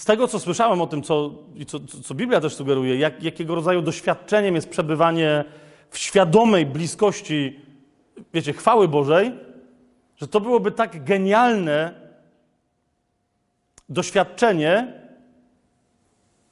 z 0.02 0.06
tego, 0.06 0.28
co 0.28 0.40
słyszałem 0.40 0.82
o 0.82 0.88
tym, 0.88 1.04
co, 1.04 1.32
co, 1.68 1.80
co 2.04 2.16
Biblia 2.16 2.42
też 2.42 2.56
sugeruje, 2.56 2.96
jak, 2.96 3.24
jakiego 3.24 3.56
rodzaju 3.56 3.82
doświadczeniem 3.82 4.56
jest 4.56 4.70
przebywanie 4.70 5.44
w 5.90 5.98
świadomej 5.98 6.66
bliskości, 6.66 7.60
wiecie, 8.34 8.54
chwały 8.54 8.88
Bożej, 8.88 9.32
że 10.18 10.28
to 10.28 10.42
byłoby 10.42 10.72
tak 10.72 11.04
genialne 11.04 11.94
doświadczenie, 13.90 14.94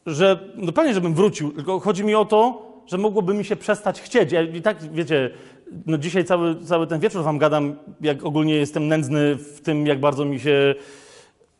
że 0.05 0.39
no 0.55 0.71
pewnie, 0.71 0.93
żebym 0.93 1.13
wrócił, 1.13 1.51
tylko 1.51 1.79
chodzi 1.79 2.03
mi 2.03 2.15
o 2.15 2.25
to, 2.25 2.67
że 2.87 2.97
mogłoby 2.97 3.33
mi 3.33 3.45
się 3.45 3.55
przestać 3.55 4.01
chcieć. 4.01 4.31
Ja 4.31 4.41
i 4.41 4.61
tak, 4.61 4.93
wiecie, 4.93 5.29
no 5.85 5.97
dzisiaj 5.97 6.25
cały, 6.25 6.65
cały 6.65 6.87
ten 6.87 6.99
wieczór 6.99 7.23
wam 7.23 7.37
gadam, 7.37 7.75
jak 8.01 8.23
ogólnie 8.23 8.55
jestem 8.55 8.87
nędzny 8.87 9.35
w 9.35 9.61
tym, 9.61 9.87
jak 9.87 9.99
bardzo 9.99 10.25
mi 10.25 10.39
się 10.39 10.75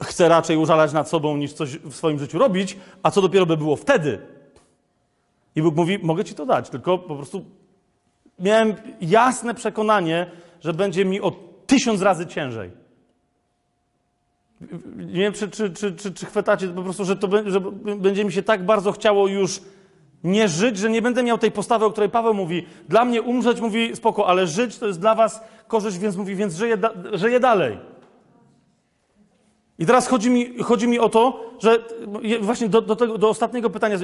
chce 0.03 0.29
raczej 0.29 0.57
użalać 0.57 0.93
nad 0.93 1.09
sobą, 1.09 1.37
niż 1.37 1.53
coś 1.53 1.77
w 1.77 1.95
swoim 1.95 2.19
życiu 2.19 2.39
robić, 2.39 2.77
a 3.03 3.11
co 3.11 3.21
dopiero 3.21 3.45
by 3.45 3.57
było 3.57 3.75
wtedy. 3.75 4.19
I 5.55 5.61
Bóg 5.61 5.75
mówi, 5.75 5.99
mogę 6.01 6.25
ci 6.25 6.35
to 6.35 6.45
dać, 6.45 6.69
tylko 6.69 6.97
po 6.97 7.15
prostu 7.15 7.45
miałem 8.39 8.75
jasne 9.01 9.53
przekonanie, 9.53 10.31
że 10.61 10.73
będzie 10.73 11.05
mi 11.05 11.21
o 11.21 11.31
tysiąc 11.67 12.01
razy 12.01 12.27
ciężej. 12.27 12.71
Nie 14.95 15.21
wiem, 15.21 15.33
czy, 15.33 15.49
czy, 15.49 15.69
czy, 15.69 15.95
czy, 15.95 16.13
czy 16.13 16.25
chwytacie 16.25 16.67
po 16.67 16.83
prostu, 16.83 17.05
że, 17.05 17.15
to, 17.15 17.29
że 17.45 17.61
będzie 17.97 18.25
mi 18.25 18.31
się 18.31 18.43
tak 18.43 18.65
bardzo 18.65 18.91
chciało 18.91 19.27
już 19.27 19.61
nie 20.23 20.47
żyć, 20.47 20.77
że 20.77 20.89
nie 20.89 21.01
będę 21.01 21.23
miał 21.23 21.37
tej 21.37 21.51
postawy, 21.51 21.85
o 21.85 21.91
której 21.91 22.09
Paweł 22.09 22.33
mówi. 22.33 22.65
Dla 22.89 23.05
mnie 23.05 23.21
umrzeć, 23.21 23.61
mówi 23.61 23.95
spoko, 23.95 24.27
ale 24.27 24.47
żyć 24.47 24.77
to 24.77 24.87
jest 24.87 24.99
dla 24.99 25.15
was 25.15 25.43
korzyść, 25.67 25.97
więc 25.97 26.15
mówi, 26.15 26.35
więc 26.35 26.55
żyję, 26.55 26.77
da, 26.77 26.93
żyję 27.13 27.39
dalej. 27.39 27.77
I 29.79 29.85
teraz 29.85 30.07
chodzi 30.07 30.29
mi, 30.29 30.57
chodzi 30.57 30.87
mi 30.87 30.99
o 30.99 31.09
to, 31.09 31.51
że 31.59 31.79
właśnie 32.41 32.69
do, 32.69 32.81
do, 32.81 32.95
tego, 32.95 33.17
do 33.17 33.29
ostatniego 33.29 33.69
pytania, 33.69 33.97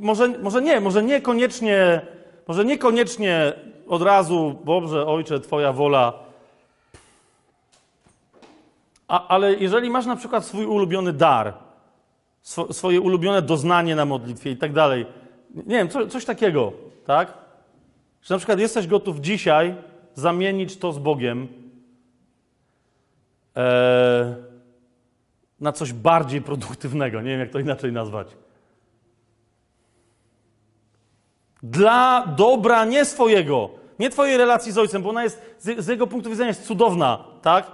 może, 0.00 0.28
może 0.28 0.62
nie, 0.62 0.80
może 0.80 1.02
niekoniecznie, 1.02 2.00
może 2.48 2.64
niekoniecznie 2.64 3.52
od 3.88 4.02
razu, 4.02 4.58
Boże, 4.64 5.06
Ojcze, 5.06 5.40
Twoja 5.40 5.72
wola. 5.72 6.12
A, 9.08 9.28
ale 9.28 9.54
jeżeli 9.54 9.90
masz 9.90 10.06
na 10.06 10.16
przykład 10.16 10.44
swój 10.44 10.66
ulubiony 10.66 11.12
dar, 11.12 11.54
sw 12.42 12.72
swoje 12.72 13.00
ulubione 13.00 13.42
doznanie 13.42 13.96
na 13.96 14.04
modlitwie 14.04 14.50
i 14.50 14.56
tak 14.56 14.72
dalej, 14.72 15.06
nie 15.54 15.76
wiem, 15.76 15.88
co, 15.88 16.06
coś 16.06 16.24
takiego, 16.24 16.72
tak? 17.06 17.34
Że 18.22 18.34
na 18.34 18.38
przykład 18.38 18.60
jesteś 18.60 18.86
gotów 18.86 19.20
dzisiaj 19.20 19.74
zamienić 20.14 20.76
to 20.76 20.92
z 20.92 20.98
Bogiem 20.98 21.48
e, 23.56 24.49
na 25.60 25.72
coś 25.72 25.92
bardziej 25.92 26.42
produktywnego. 26.42 27.20
Nie 27.20 27.30
wiem, 27.30 27.40
jak 27.40 27.50
to 27.50 27.58
inaczej 27.58 27.92
nazwać. 27.92 28.28
Dla 31.62 32.26
dobra 32.26 32.84
nie 32.84 33.04
swojego, 33.04 33.70
nie 33.98 34.10
twojej 34.10 34.36
relacji 34.36 34.72
z 34.72 34.78
ojcem, 34.78 35.02
bo 35.02 35.10
ona 35.10 35.22
jest 35.22 35.56
z, 35.58 35.88
jego 35.88 36.06
punktu 36.06 36.30
widzenia 36.30 36.48
jest 36.48 36.66
cudowna, 36.66 37.24
tak? 37.42 37.70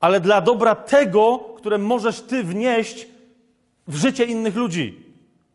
Ale 0.00 0.20
dla 0.20 0.40
dobra 0.40 0.74
tego, 0.74 1.38
które 1.38 1.78
możesz 1.78 2.20
ty 2.20 2.44
wnieść 2.44 3.08
w 3.88 3.96
życie 3.96 4.24
innych 4.24 4.56
ludzi. 4.56 5.04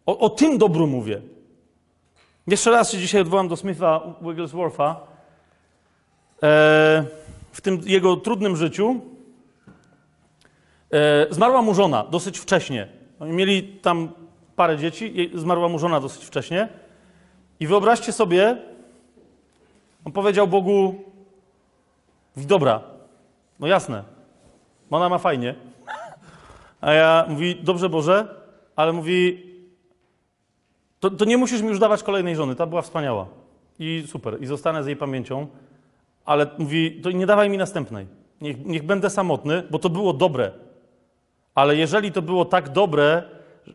O, 0.06 0.20
o 0.20 0.30
tym 0.30 0.58
dobru 0.58 0.88
mówię. 0.88 1.22
Jeszcze 2.48 2.72
raz 2.72 2.92
się 2.92 2.98
dzisiaj 2.98 3.22
odwołam 3.22 3.48
do 3.48 3.58
Smitha 3.58 4.02
Wiggleswortha. 4.22 5.00
E, 6.44 7.06
w 7.52 7.62
tym 7.62 7.82
jego 7.86 8.16
trudnym 8.16 8.56
życiu 8.56 9.02
zmarła 11.30 11.62
mu 11.62 11.74
żona 11.74 12.04
dosyć 12.04 12.40
wcześnie. 12.40 12.88
Oni 13.20 13.32
mieli 13.32 13.64
tam 13.64 14.10
parę 14.56 14.78
dzieci, 14.78 15.32
zmarła 15.34 15.70
mu 15.70 15.80
żona 15.80 16.00
dosyć 16.00 16.26
wcześnie. 16.26 16.68
I 17.60 17.68
wyobraźcie 17.68 18.12
sobie, 18.12 18.58
on 20.06 20.12
powiedział 20.12 20.48
Bogu, 20.48 20.96
dobra, 22.38 22.82
no 23.60 23.68
jasne, 23.68 24.04
ona 24.90 25.10
ma 25.10 25.18
fajnie. 25.18 25.56
A 26.82 26.94
ja 26.94 27.26
mówi, 27.30 27.56
dobrze 27.56 27.90
Boże, 27.90 28.28
ale 28.76 28.94
mówi, 28.94 29.44
to, 31.00 31.10
to, 31.10 31.26
nie 31.26 31.38
musisz 31.38 31.62
mi 31.62 31.68
już 31.68 31.80
dawać 31.80 32.04
kolejnej 32.04 32.36
żony, 32.36 32.56
ta 32.56 32.66
była 32.66 32.82
wspaniała. 32.82 33.28
I 33.80 34.04
super, 34.08 34.42
i 34.42 34.46
zostanę 34.46 34.84
z 34.84 34.88
jej 34.88 34.96
pamięcią, 34.96 35.48
ale 36.26 36.48
mówi, 36.58 37.02
to 37.02 37.12
nie 37.12 37.26
dawaj 37.26 37.50
mi 37.50 37.58
następnej. 37.58 38.08
Niech, 38.42 38.66
niech 38.66 38.84
będę 38.84 39.10
samotny, 39.10 39.64
bo 39.70 39.80
to 39.80 39.90
było 39.90 40.14
dobre. 40.14 40.52
Ale 41.56 41.76
jeżeli 41.76 42.12
to 42.12 42.22
było 42.22 42.46
tak 42.46 42.70
dobre, 42.70 43.24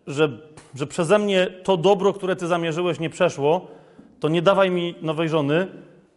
że, 0.06 0.28
że 0.74 0.86
przeze 0.86 1.18
mnie 1.18 1.46
to 1.46 1.76
dobro, 1.76 2.12
które 2.12 2.36
ty 2.36 2.46
zamierzyłeś, 2.46 3.00
nie 3.00 3.10
przeszło, 3.10 3.66
to 4.20 4.28
nie 4.28 4.42
dawaj 4.42 4.70
mi 4.70 4.94
nowej 5.02 5.28
żony, 5.28 5.66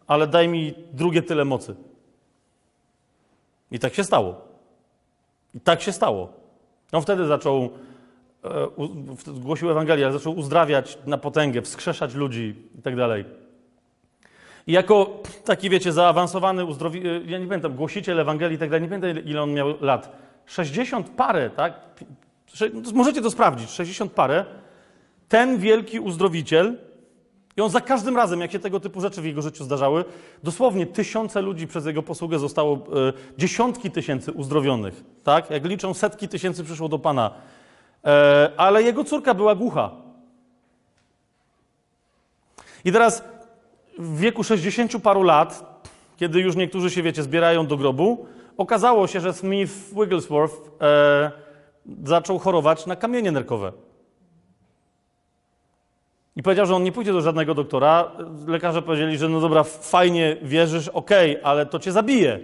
ale 0.06 0.26
daj 0.26 0.48
mi 0.48 0.74
drugie 0.92 1.22
tyle 1.22 1.44
mocy. 1.44 1.74
I 3.70 3.78
tak 3.78 3.94
się 3.94 4.04
stało. 4.04 4.40
I 5.54 5.60
tak 5.60 5.82
się 5.82 5.92
stało. 5.92 6.32
On 6.92 7.02
wtedy 7.02 7.26
zaczął 7.26 7.70
E, 8.44 8.68
głosił 9.26 9.70
Ewangelię, 9.70 10.04
ale 10.04 10.12
zaczął 10.12 10.36
uzdrawiać 10.36 10.98
na 11.06 11.18
potęgę, 11.18 11.62
wskrzeszać 11.62 12.14
ludzi 12.14 12.54
i 12.78 12.82
tak 12.82 12.96
dalej. 12.96 13.24
I 14.66 14.72
jako 14.72 15.22
taki, 15.44 15.70
wiecie, 15.70 15.92
zaawansowany 15.92 16.64
uzdrowi... 16.64 17.08
E, 17.08 17.20
ja 17.26 17.38
nie 17.38 17.46
pamiętam, 17.46 17.74
głosiciel 17.74 18.20
Ewangelii 18.20 18.56
i 18.56 18.58
tak 18.58 18.70
dalej, 18.70 18.82
nie 18.82 18.98
pamiętam 18.98 19.24
ile 19.24 19.42
on 19.42 19.52
miał 19.52 19.74
lat. 19.80 20.16
60 20.46 21.10
parę, 21.10 21.50
tak? 21.50 21.72
Możecie 22.94 23.22
to 23.22 23.30
sprawdzić, 23.30 23.70
60 23.70 24.12
parę. 24.12 24.44
Ten 25.28 25.58
wielki 25.58 26.00
uzdrowiciel, 26.00 26.76
i 27.56 27.60
on 27.60 27.70
za 27.70 27.80
każdym 27.80 28.16
razem, 28.16 28.40
jak 28.40 28.52
się 28.52 28.58
tego 28.58 28.80
typu 28.80 29.00
rzeczy 29.00 29.22
w 29.22 29.24
jego 29.24 29.42
życiu 29.42 29.64
zdarzały, 29.64 30.04
dosłownie 30.42 30.86
tysiące 30.86 31.42
ludzi 31.42 31.66
przez 31.66 31.86
jego 31.86 32.02
posługę 32.02 32.38
zostało, 32.38 32.76
e, 32.76 32.78
dziesiątki 33.38 33.90
tysięcy 33.90 34.32
uzdrowionych, 34.32 35.04
tak? 35.24 35.50
Jak 35.50 35.64
liczą, 35.64 35.94
setki 35.94 36.28
tysięcy 36.28 36.64
przyszło 36.64 36.88
do 36.88 36.98
Pana. 36.98 37.30
E, 38.04 38.52
ale 38.56 38.82
jego 38.82 39.04
córka 39.04 39.34
była 39.34 39.54
głucha. 39.54 39.90
I 42.84 42.92
teraz 42.92 43.24
w 43.98 44.18
wieku 44.18 44.44
60 44.44 45.02
paru 45.02 45.22
lat, 45.22 45.82
kiedy 46.16 46.40
już 46.40 46.56
niektórzy 46.56 46.90
się, 46.90 47.02
wiecie, 47.02 47.22
zbierają 47.22 47.66
do 47.66 47.76
grobu, 47.76 48.26
okazało 48.62 49.06
się, 49.06 49.20
że 49.20 49.32
Smith 49.32 49.72
Wigglesworth 49.92 50.70
e, 50.80 51.30
zaczął 52.04 52.38
chorować 52.38 52.86
na 52.86 52.96
kamienie 52.96 53.32
nerkowe. 53.32 53.72
I 56.36 56.42
powiedział, 56.42 56.66
że 56.66 56.76
on 56.76 56.82
nie 56.82 56.92
pójdzie 56.92 57.12
do 57.12 57.20
żadnego 57.20 57.54
doktora. 57.54 58.12
Lekarze 58.46 58.82
powiedzieli, 58.82 59.18
że 59.18 59.28
no 59.28 59.40
dobra, 59.40 59.64
fajnie 59.64 60.36
wierzysz, 60.42 60.88
okej, 60.88 61.30
okay, 61.30 61.44
ale 61.44 61.66
to 61.66 61.78
cię 61.78 61.92
zabije. 61.92 62.40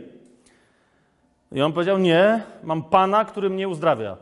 I 1.53 1.63
on 1.63 1.73
powiedział, 1.73 1.99
nie, 1.99 2.43
mam 2.63 2.83
Pana, 2.83 3.25
który 3.25 3.51
mnie 3.51 3.69
uzdrawia. 3.69 4.17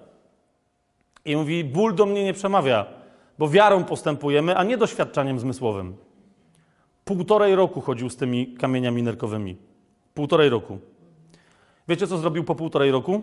I 1.24 1.36
mówi: 1.36 1.64
Ból 1.64 1.94
do 1.94 2.07
mnie 2.07 2.24
nie 2.24 2.32
przemawia, 2.32 2.86
bo 3.38 3.49
wiarą 3.49 3.84
postępujemy, 3.84 4.57
a 4.57 4.64
nie 4.64 4.76
doświadczaniem 4.76 5.38
zmysłowym. 5.38 5.97
Półtorej 7.05 7.55
roku 7.55 7.80
chodził 7.80 8.11
z 8.11 8.16
tymi 8.16 8.47
kamieniami 8.47 9.03
nerkowymi. 9.03 9.57
Półtorej 10.14 10.49
roku. 10.49 10.78
Wiecie, 11.89 12.07
co 12.07 12.18
zrobił 12.18 12.45
po 12.45 12.55
półtorej 12.55 12.91
roku? 12.91 13.22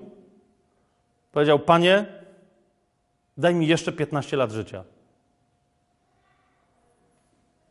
Powiedział: 1.32 1.59
Panie, 1.59 2.05
daj 3.38 3.55
mi 3.55 3.68
jeszcze 3.68 3.91
15 3.91 4.38
lat 4.38 4.51
życia. 4.51 4.84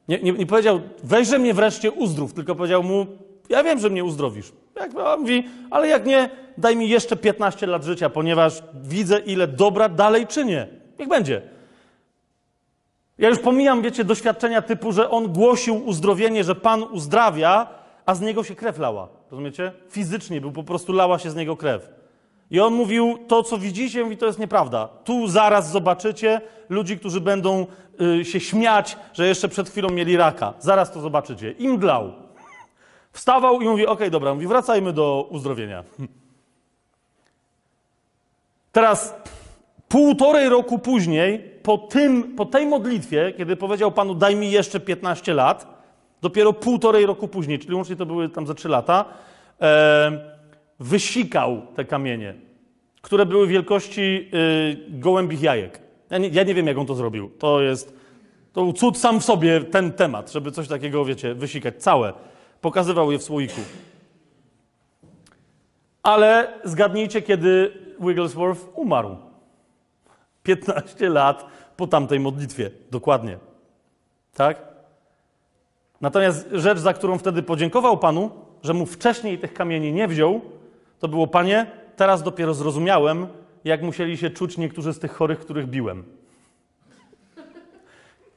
Nie, 0.08 0.18
nie, 0.18 0.32
nie 0.32 0.46
powiedział, 0.46 0.80
weźże 1.04 1.38
mnie 1.38 1.54
wreszcie 1.54 1.90
uzdrów, 1.90 2.34
tylko 2.34 2.54
powiedział 2.54 2.82
mu, 2.82 3.06
ja 3.48 3.62
wiem, 3.62 3.78
że 3.78 3.90
mnie 3.90 4.04
uzdrowisz. 4.04 4.52
Jak, 4.76 4.96
on 4.96 5.20
mówi, 5.20 5.48
ale 5.70 5.88
jak 5.88 6.06
nie, 6.06 6.30
daj 6.58 6.76
mi 6.76 6.88
jeszcze 6.88 7.16
15 7.16 7.66
lat 7.66 7.84
życia, 7.84 8.10
ponieważ 8.10 8.62
widzę, 8.74 9.18
ile 9.18 9.46
dobra 9.46 9.88
dalej 9.88 10.26
czynię. 10.26 10.66
Niech 10.98 11.08
będzie. 11.08 11.42
Ja 13.18 13.28
już 13.28 13.38
pomijam, 13.38 13.82
wiecie, 13.82 14.04
doświadczenia 14.04 14.62
typu, 14.62 14.92
że 14.92 15.10
on 15.10 15.32
głosił 15.32 15.86
uzdrowienie, 15.86 16.44
że 16.44 16.54
Pan 16.54 16.82
uzdrawia, 16.82 17.66
a 18.06 18.14
z 18.14 18.20
niego 18.20 18.44
się 18.44 18.54
krew 18.54 18.78
lała. 18.78 19.08
Rozumiecie? 19.30 19.72
Fizycznie 19.88 20.40
był, 20.40 20.52
po 20.52 20.62
prostu 20.62 20.92
lała 20.92 21.18
się 21.18 21.30
z 21.30 21.34
niego 21.34 21.56
krew. 21.56 21.90
I 22.50 22.60
on 22.60 22.74
mówił, 22.74 23.18
to 23.28 23.42
co 23.42 23.58
widzicie, 23.58 24.04
mówi, 24.04 24.16
to 24.16 24.26
jest 24.26 24.38
nieprawda. 24.38 24.88
Tu 25.04 25.28
zaraz 25.28 25.70
zobaczycie 25.70 26.40
ludzi, 26.68 26.98
którzy 26.98 27.20
będą 27.20 27.66
y, 28.20 28.24
się 28.24 28.40
śmiać, 28.40 28.96
że 29.12 29.26
jeszcze 29.26 29.48
przed 29.48 29.70
chwilą 29.70 29.88
mieli 29.88 30.16
raka. 30.16 30.54
Zaraz 30.58 30.92
to 30.92 31.00
zobaczycie. 31.00 31.52
I 31.52 31.68
mdlał. 31.68 32.12
Wstawał 33.12 33.60
i 33.60 33.64
mówi, 33.64 33.86
okej, 33.86 34.10
dobra, 34.10 34.34
mówi, 34.34 34.46
wracajmy 34.46 34.92
do 34.92 35.28
uzdrowienia. 35.30 35.84
Teraz 38.72 39.14
półtorej 39.88 40.48
roku 40.48 40.78
później, 40.78 41.38
po, 41.62 41.78
tym, 41.78 42.36
po 42.36 42.46
tej 42.46 42.66
modlitwie, 42.66 43.32
kiedy 43.36 43.56
powiedział 43.56 43.92
Panu, 43.92 44.14
daj 44.14 44.36
mi 44.36 44.50
jeszcze 44.50 44.80
15 44.80 45.34
lat, 45.34 45.71
dopiero 46.22 46.52
półtorej 46.52 47.06
roku 47.06 47.28
później, 47.28 47.58
czyli 47.58 47.74
łącznie 47.74 47.96
to 47.96 48.06
były 48.06 48.28
tam 48.28 48.46
za 48.46 48.54
3 48.54 48.68
lata, 48.68 49.04
e, 49.60 50.32
wysikał 50.80 51.62
te 51.76 51.84
kamienie, 51.84 52.34
które 53.02 53.26
były 53.26 53.46
wielkości 53.46 54.30
y, 54.34 54.76
gołębich 54.88 55.42
jajek. 55.42 55.80
Ja 56.10 56.18
nie, 56.18 56.28
ja 56.28 56.42
nie 56.42 56.54
wiem, 56.54 56.66
jak 56.66 56.78
on 56.78 56.86
to 56.86 56.94
zrobił. 56.94 57.30
To 57.38 57.60
jest 57.60 57.94
to 58.52 58.72
cud 58.72 58.98
sam 58.98 59.20
w 59.20 59.24
sobie 59.24 59.60
ten 59.60 59.92
temat, 59.92 60.32
żeby 60.32 60.50
coś 60.50 60.68
takiego, 60.68 61.04
wiecie, 61.04 61.34
wysikać 61.34 61.82
całe. 61.82 62.12
Pokazywał 62.60 63.12
je 63.12 63.18
w 63.18 63.22
słoiku. 63.22 63.60
Ale 66.02 66.52
zgadnijcie, 66.64 67.22
kiedy 67.22 67.72
Wigglesworth 68.00 68.68
umarł. 68.74 69.16
15 70.42 71.08
lat 71.08 71.46
po 71.76 71.86
tamtej 71.86 72.20
modlitwie. 72.20 72.70
Dokładnie. 72.90 73.38
Tak? 74.34 74.71
Natomiast 76.02 76.48
rzecz, 76.52 76.78
za 76.78 76.92
którą 76.92 77.18
wtedy 77.18 77.42
podziękował 77.42 77.98
Panu, 77.98 78.30
że 78.62 78.74
mu 78.74 78.86
wcześniej 78.86 79.38
tych 79.38 79.54
kamieni 79.54 79.92
nie 79.92 80.08
wziął, 80.08 80.40
to 80.98 81.08
było, 81.08 81.26
Panie, 81.26 81.66
teraz 81.96 82.22
dopiero 82.22 82.54
zrozumiałem, 82.54 83.26
jak 83.64 83.82
musieli 83.82 84.16
się 84.16 84.30
czuć 84.30 84.58
niektórzy 84.58 84.92
z 84.92 84.98
tych 84.98 85.12
chorych, 85.12 85.38
których 85.38 85.66
biłem. 85.66 86.04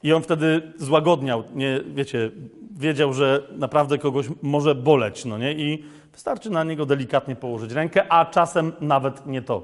I 0.03 0.13
on 0.13 0.23
wtedy 0.23 0.73
złagodniał, 0.77 1.43
nie, 1.55 1.81
wiecie, 1.95 2.31
wiedział, 2.71 3.13
że 3.13 3.47
naprawdę 3.51 3.97
kogoś 3.97 4.25
może 4.41 4.75
boleć, 4.75 5.25
no 5.25 5.37
nie? 5.37 5.53
I 5.53 5.83
wystarczy 6.13 6.49
na 6.49 6.63
niego 6.63 6.85
delikatnie 6.85 7.35
położyć 7.35 7.71
rękę, 7.71 8.11
a 8.11 8.25
czasem 8.25 8.71
nawet 8.81 9.27
nie 9.27 9.41
to. 9.41 9.63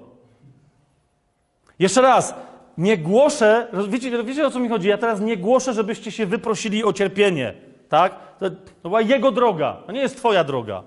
Jeszcze 1.79 2.01
raz, 2.01 2.35
nie 2.77 2.97
głoszę, 2.97 3.67
wiecie, 3.89 4.23
wiecie 4.23 4.47
o 4.47 4.51
co 4.51 4.59
mi 4.59 4.69
chodzi? 4.69 4.87
Ja 4.87 4.97
teraz 4.97 5.21
nie 5.21 5.37
głoszę, 5.37 5.73
żebyście 5.73 6.11
się 6.11 6.25
wyprosili 6.25 6.83
o 6.83 6.93
cierpienie, 6.93 7.53
tak? 7.91 8.37
To, 8.39 8.45
była 8.83 9.01
jego 9.01 9.31
droga, 9.31 9.77
to 9.85 9.91
nie 9.91 10.01
jest 10.01 10.17
twoja 10.17 10.43
droga. 10.43 10.83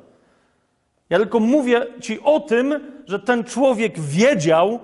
Ja 1.11 1.19
tylko 1.19 1.41
mówię 1.41 1.87
ci 2.01 2.21
o 2.21 2.41
tym, 2.41 2.81
że 3.07 3.19
ten 3.19 3.45
człowiek 3.45 4.01
wiedział, 4.01 4.81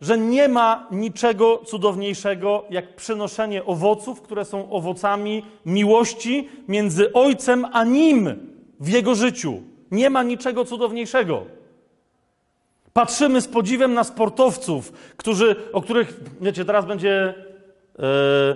że 0.00 0.18
nie 0.18 0.48
ma 0.48 0.86
niczego 0.90 1.62
cudowniejszego 1.66 2.64
jak 2.70 2.96
przynoszenie 2.96 3.64
owoców, 3.64 4.22
które 4.22 4.44
są 4.44 4.70
owocami 4.70 5.42
miłości 5.66 6.48
między 6.68 7.12
ojcem 7.12 7.66
a 7.72 7.84
nim 7.84 8.50
w 8.80 8.88
jego 8.88 9.14
życiu. 9.14 9.62
Nie 9.90 10.10
ma 10.10 10.22
niczego 10.22 10.64
cudowniejszego. 10.64 11.44
Patrzymy 12.92 13.40
z 13.40 13.48
podziwem 13.48 13.94
na 13.94 14.04
sportowców, 14.04 14.92
którzy, 15.16 15.56
o 15.72 15.82
których, 15.82 16.20
wiecie, 16.40 16.64
teraz 16.64 16.84
będzie 16.84 17.34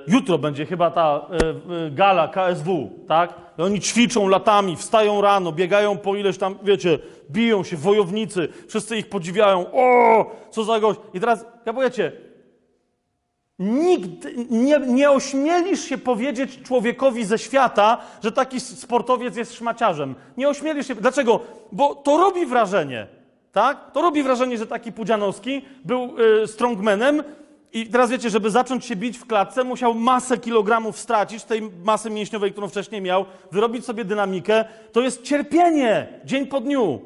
jutro 0.07 0.39
będzie 0.39 0.67
chyba 0.67 0.91
ta 0.91 1.27
e, 1.31 1.91
gala 1.91 2.29
KSW, 2.29 2.91
tak? 3.09 3.35
I 3.59 3.63
oni 3.63 3.81
ćwiczą 3.81 4.29
latami, 4.29 4.77
wstają 4.77 5.21
rano, 5.21 5.53
biegają 5.53 5.99
po 5.99 6.17
ileś 6.17 6.39
tam, 6.39 6.59
wiecie, 6.63 6.99
biją 7.31 7.65
się, 7.65 7.77
wojownicy, 7.77 8.49
wszyscy 8.69 8.97
ich 8.97 9.09
podziwiają. 9.09 9.67
O, 9.73 10.31
co 10.51 10.65
za 10.65 10.81
gość. 10.81 11.01
I 11.15 11.21
teraz, 11.21 11.47
jak 11.67 11.75
powiecie, 11.75 12.13
nikt 13.59 14.27
nie, 14.51 14.79
nie 14.79 15.11
ośmielisz 15.11 15.85
się 15.85 15.99
powiedzieć 15.99 16.63
człowiekowi 16.63 17.25
ze 17.25 17.39
świata, 17.39 17.99
że 18.23 18.33
taki 18.33 18.61
sportowiec 18.61 19.37
jest 19.37 19.55
szmaciarzem. 19.55 20.15
Nie 20.37 20.49
ośmielisz 20.49 20.87
się. 20.87 20.95
Dlaczego? 20.95 21.41
Bo 21.73 21.95
to 21.95 22.17
robi 22.17 22.47
wrażenie, 22.47 23.07
tak? 23.53 23.93
To 23.93 24.03
robi 24.03 24.23
wrażenie, 24.23 24.59
że 24.59 24.67
taki 24.67 24.93
Pudzianowski 24.93 25.63
był 25.85 26.15
y, 26.43 26.47
strongmanem, 26.47 27.23
i 27.73 27.87
teraz 27.87 28.11
wiecie, 28.11 28.31
żeby 28.31 28.51
zacząć 28.51 28.85
się 28.85 28.97
bić 28.97 29.19
w 29.19 29.27
klatce, 29.27 29.65
musiał 29.65 29.95
masę 29.95 30.39
kilogramów 30.39 30.99
stracić, 30.99 31.45
tej 31.45 31.63
masy 31.85 32.11
mięśniowej, 32.11 32.53
którą 32.53 32.69
wcześniej 32.69 33.03
miał, 33.03 33.25
wyrobić 33.53 33.85
sobie 33.85 34.05
dynamikę. 34.05 34.65
To 34.93 35.01
jest 35.01 35.23
cierpienie, 35.23 36.21
dzień 36.25 36.47
po 36.47 36.61
dniu. 36.61 37.01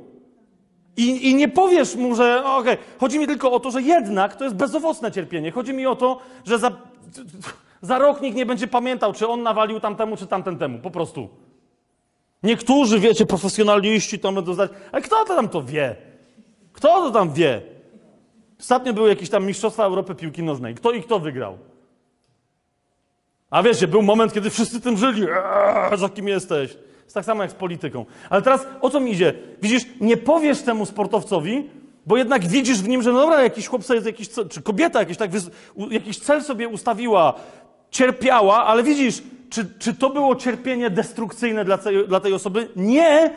I, 0.96 1.30
i 1.30 1.34
nie 1.34 1.48
powiesz 1.48 1.96
mu, 1.96 2.14
że 2.14 2.44
okej, 2.44 2.74
okay. 2.74 2.84
chodzi 2.98 3.18
mi 3.18 3.26
tylko 3.26 3.52
o 3.52 3.60
to, 3.60 3.70
że 3.70 3.82
jednak 3.82 4.36
to 4.36 4.44
jest 4.44 4.56
bezowocne 4.56 5.12
cierpienie. 5.12 5.50
Chodzi 5.50 5.72
mi 5.72 5.86
o 5.86 5.96
to, 5.96 6.20
że 6.44 6.58
za, 6.58 6.72
za 7.82 7.98
rok 7.98 8.20
nikt 8.20 8.36
nie 8.36 8.46
będzie 8.46 8.66
pamiętał, 8.66 9.12
czy 9.12 9.28
on 9.28 9.42
nawalił 9.42 9.80
tamtemu, 9.80 10.16
czy 10.16 10.26
tamten 10.26 10.58
temu. 10.58 10.78
Po 10.78 10.90
prostu. 10.90 11.28
Niektórzy, 12.42 13.00
wiecie, 13.00 13.26
profesjonaliści 13.26 14.18
to 14.18 14.32
będą 14.32 14.54
znać, 14.54 14.70
ale 14.92 15.02
kto 15.02 15.24
to 15.24 15.36
tam 15.36 15.48
to 15.48 15.62
wie? 15.62 15.96
Kto 16.72 16.88
to 16.88 17.10
tam 17.10 17.32
wie? 17.32 17.62
Ostatnio 18.60 18.92
były 18.92 19.08
jakieś 19.08 19.30
tam 19.30 19.46
Mistrzostwa 19.46 19.84
Europy 19.84 20.14
piłki 20.14 20.42
nożnej. 20.42 20.74
Kto 20.74 20.92
i 20.92 21.02
kto 21.02 21.18
wygrał? 21.18 21.58
A 23.50 23.62
wiecie, 23.62 23.88
był 23.88 24.02
moment, 24.02 24.32
kiedy 24.32 24.50
wszyscy 24.50 24.80
tym 24.80 24.96
żyli. 24.96 25.22
Eee, 25.22 25.98
za 25.98 26.08
kim 26.08 26.28
jesteś? 26.28 26.76
Jest 27.04 27.14
tak 27.14 27.24
samo 27.24 27.42
jak 27.42 27.50
z 27.50 27.54
polityką. 27.54 28.06
Ale 28.30 28.42
teraz 28.42 28.66
o 28.80 28.90
co 28.90 29.00
mi 29.00 29.12
idzie? 29.12 29.34
Widzisz, 29.62 29.82
nie 30.00 30.16
powiesz 30.16 30.62
temu 30.62 30.86
sportowcowi, 30.86 31.70
bo 32.06 32.16
jednak 32.16 32.46
widzisz 32.46 32.78
w 32.82 32.88
nim, 32.88 33.02
że 33.02 33.12
no 33.12 33.18
dobra, 33.18 33.42
jakiś 33.42 33.66
chłop 33.66 33.84
sobie 33.84 34.00
jakiś, 34.00 34.28
czy 34.50 34.62
kobieta 34.62 35.00
jakiś, 35.00 35.16
tak, 35.16 35.30
jakiś 35.90 36.18
cel 36.18 36.42
sobie 36.42 36.68
ustawiła, 36.68 37.34
cierpiała, 37.90 38.66
ale 38.66 38.82
widzisz, 38.82 39.22
czy, 39.50 39.66
czy 39.78 39.94
to 39.94 40.10
było 40.10 40.36
cierpienie 40.36 40.90
destrukcyjne 40.90 41.64
dla 41.64 41.78
dla 42.08 42.20
tej 42.20 42.34
osoby? 42.34 42.68
Nie, 42.76 43.34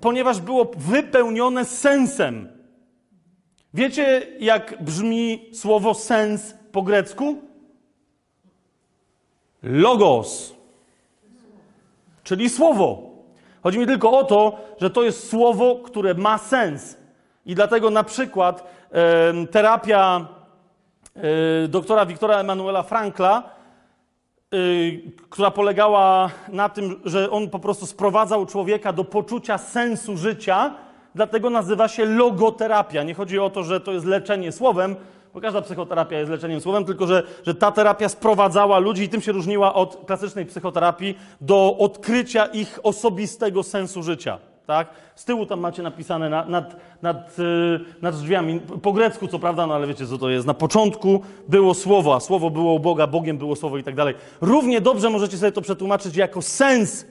ponieważ 0.00 0.40
było 0.40 0.70
wypełnione 0.76 1.64
sensem. 1.64 2.55
Wiecie, 3.76 4.26
jak 4.38 4.82
brzmi 4.82 5.50
słowo 5.52 5.94
sens 5.94 6.54
po 6.72 6.82
grecku? 6.82 7.42
Logos, 9.62 10.54
czyli 12.24 12.50
słowo. 12.50 13.10
Chodzi 13.62 13.78
mi 13.78 13.86
tylko 13.86 14.18
o 14.18 14.24
to, 14.24 14.58
że 14.80 14.90
to 14.90 15.02
jest 15.02 15.28
słowo, 15.28 15.76
które 15.84 16.14
ma 16.14 16.38
sens. 16.38 16.96
I 17.46 17.54
dlatego 17.54 17.90
na 17.90 18.04
przykład 18.04 18.64
e, 18.92 19.46
terapia 19.46 20.26
e, 21.16 21.68
doktora 21.68 22.06
Wiktora 22.06 22.36
Emanuela 22.36 22.82
Frankla, 22.82 23.42
e, 24.52 24.56
która 25.30 25.50
polegała 25.50 26.30
na 26.48 26.68
tym, 26.68 27.00
że 27.04 27.30
on 27.30 27.50
po 27.50 27.58
prostu 27.58 27.86
sprowadzał 27.86 28.46
człowieka 28.46 28.92
do 28.92 29.04
poczucia 29.04 29.58
sensu 29.58 30.16
życia, 30.16 30.85
dlatego 31.16 31.50
nazywa 31.50 31.88
się 31.88 32.04
logoterapia. 32.04 33.02
Nie 33.02 33.14
chodzi 33.14 33.38
o 33.38 33.50
to, 33.50 33.62
że 33.62 33.80
to 33.80 33.92
jest 33.92 34.06
leczenie 34.06 34.52
słowem, 34.52 34.96
bo 35.34 35.40
każda 35.40 35.62
psychoterapia 35.62 36.18
jest 36.18 36.30
leczeniem 36.30 36.60
słowem, 36.60 36.84
tylko 36.84 37.06
że, 37.06 37.22
że 37.46 37.54
ta 37.54 37.72
terapia 37.72 38.08
sprowadzała 38.08 38.78
ludzi 38.78 39.02
i 39.02 39.08
tym 39.08 39.20
się 39.20 39.32
różniła 39.32 39.74
od 39.74 40.04
klasycznej 40.06 40.46
psychoterapii 40.46 41.18
do 41.40 41.76
odkrycia 41.78 42.46
ich 42.46 42.78
osobistego 42.82 43.62
sensu 43.62 44.02
życia. 44.02 44.38
Tak? 44.66 44.88
Z 45.14 45.24
tyłu 45.24 45.46
tam 45.46 45.60
macie 45.60 45.82
napisane 45.82 46.30
nad, 46.30 46.48
nad, 46.48 46.76
nad, 47.02 47.38
y, 47.38 47.80
nad 48.02 48.16
drzwiami, 48.16 48.60
po 48.82 48.92
grecku 48.92 49.28
co 49.28 49.38
prawda, 49.38 49.66
no 49.66 49.74
ale 49.74 49.86
wiecie 49.86 50.06
co 50.06 50.18
to 50.18 50.30
jest. 50.30 50.46
Na 50.46 50.54
początku 50.54 51.20
było 51.48 51.74
słowo, 51.74 52.14
a 52.14 52.20
słowo 52.20 52.50
było 52.50 52.72
u 52.74 52.80
Boga, 52.80 53.06
Bogiem 53.06 53.38
było 53.38 53.56
słowo 53.56 53.78
i 53.78 53.82
tak 53.82 53.94
dalej. 53.94 54.14
Równie 54.40 54.80
dobrze 54.80 55.10
możecie 55.10 55.38
sobie 55.38 55.52
to 55.52 55.62
przetłumaczyć 55.62 56.16
jako 56.16 56.42
sens. 56.42 57.06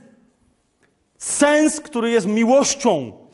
Sens, 1.17 1.81
który 1.81 2.11
jest 2.11 2.27
miłością, 2.27 3.24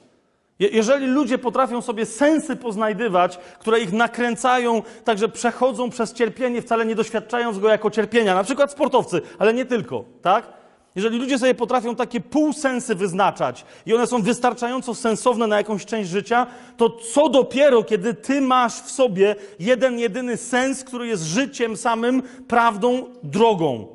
jeżeli 0.72 1.08
ludzie 1.08 1.38
potrafią 1.38 1.82
sobie 1.82 2.06
sensy 2.06 2.56
poznajdywać, 2.56 3.40
które 3.60 3.80
ich 3.80 3.94
nakręcają, 3.94 4.82
także 5.04 5.30
przechodzą 5.30 5.90
przez 5.90 6.14
cierpienie, 6.14 6.62
wcale 6.62 6.86
nie 6.86 6.96
doświadczając 6.96 7.60
go 7.60 7.70
jako 7.70 7.92
cierpienia, 7.92 8.36
na 8.36 8.44
przykład 8.44 8.72
sportowcy, 8.72 9.22
ale 9.40 9.54
nie 9.54 9.66
tylko, 9.66 10.04
tak? 10.22 10.62
Jeżeli 10.96 11.18
ludzie 11.18 11.40
sobie 11.40 11.54
potrafią 11.54 11.96
takie 11.96 12.22
półsensy 12.22 12.96
wyznaczać 12.96 13.66
i 13.86 13.94
one 13.94 14.08
są 14.08 14.22
wystarczająco 14.22 14.96
sensowne 14.96 15.48
na 15.48 15.58
jakąś 15.58 15.86
część 15.86 16.10
życia, 16.10 16.48
to 16.78 16.90
co 16.90 17.30
dopiero, 17.30 17.84
kiedy 17.84 18.14
ty 18.14 18.42
masz 18.42 18.74
w 18.74 18.92
sobie 18.92 19.36
jeden, 19.60 20.00
jedyny 20.00 20.38
sens, 20.38 20.84
który 20.84 21.08
jest 21.08 21.24
życiem 21.24 21.78
samym, 21.78 22.24
prawdą, 22.48 23.06
drogą? 23.24 23.88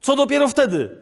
Co 0.00 0.16
dopiero 0.16 0.48
wtedy? 0.48 1.01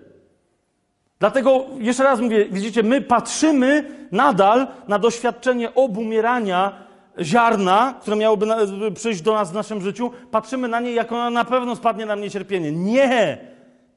Dlatego 1.21 1.67
jeszcze 1.79 2.03
raz 2.03 2.21
mówię, 2.21 2.47
widzicie, 2.51 2.83
my 2.83 3.01
patrzymy 3.01 3.85
nadal 4.13 4.67
na 4.89 4.99
doświadczenie 4.99 5.75
obumierania 5.75 6.73
ziarna, 7.21 7.95
które 8.01 8.17
miałoby 8.17 8.47
przyjść 8.95 9.23
do 9.23 9.35
nas 9.35 9.51
w 9.51 9.55
naszym 9.55 9.81
życiu, 9.81 10.11
patrzymy 10.31 10.69
na 10.69 10.81
nie, 10.81 10.93
jak 10.93 11.13
ona 11.13 11.31
na 11.31 11.45
pewno 11.45 11.77
spadnie 11.77 12.07
na 12.07 12.17
mnie 12.17 12.31
cierpienie. 12.31 12.73
Nie! 12.73 13.39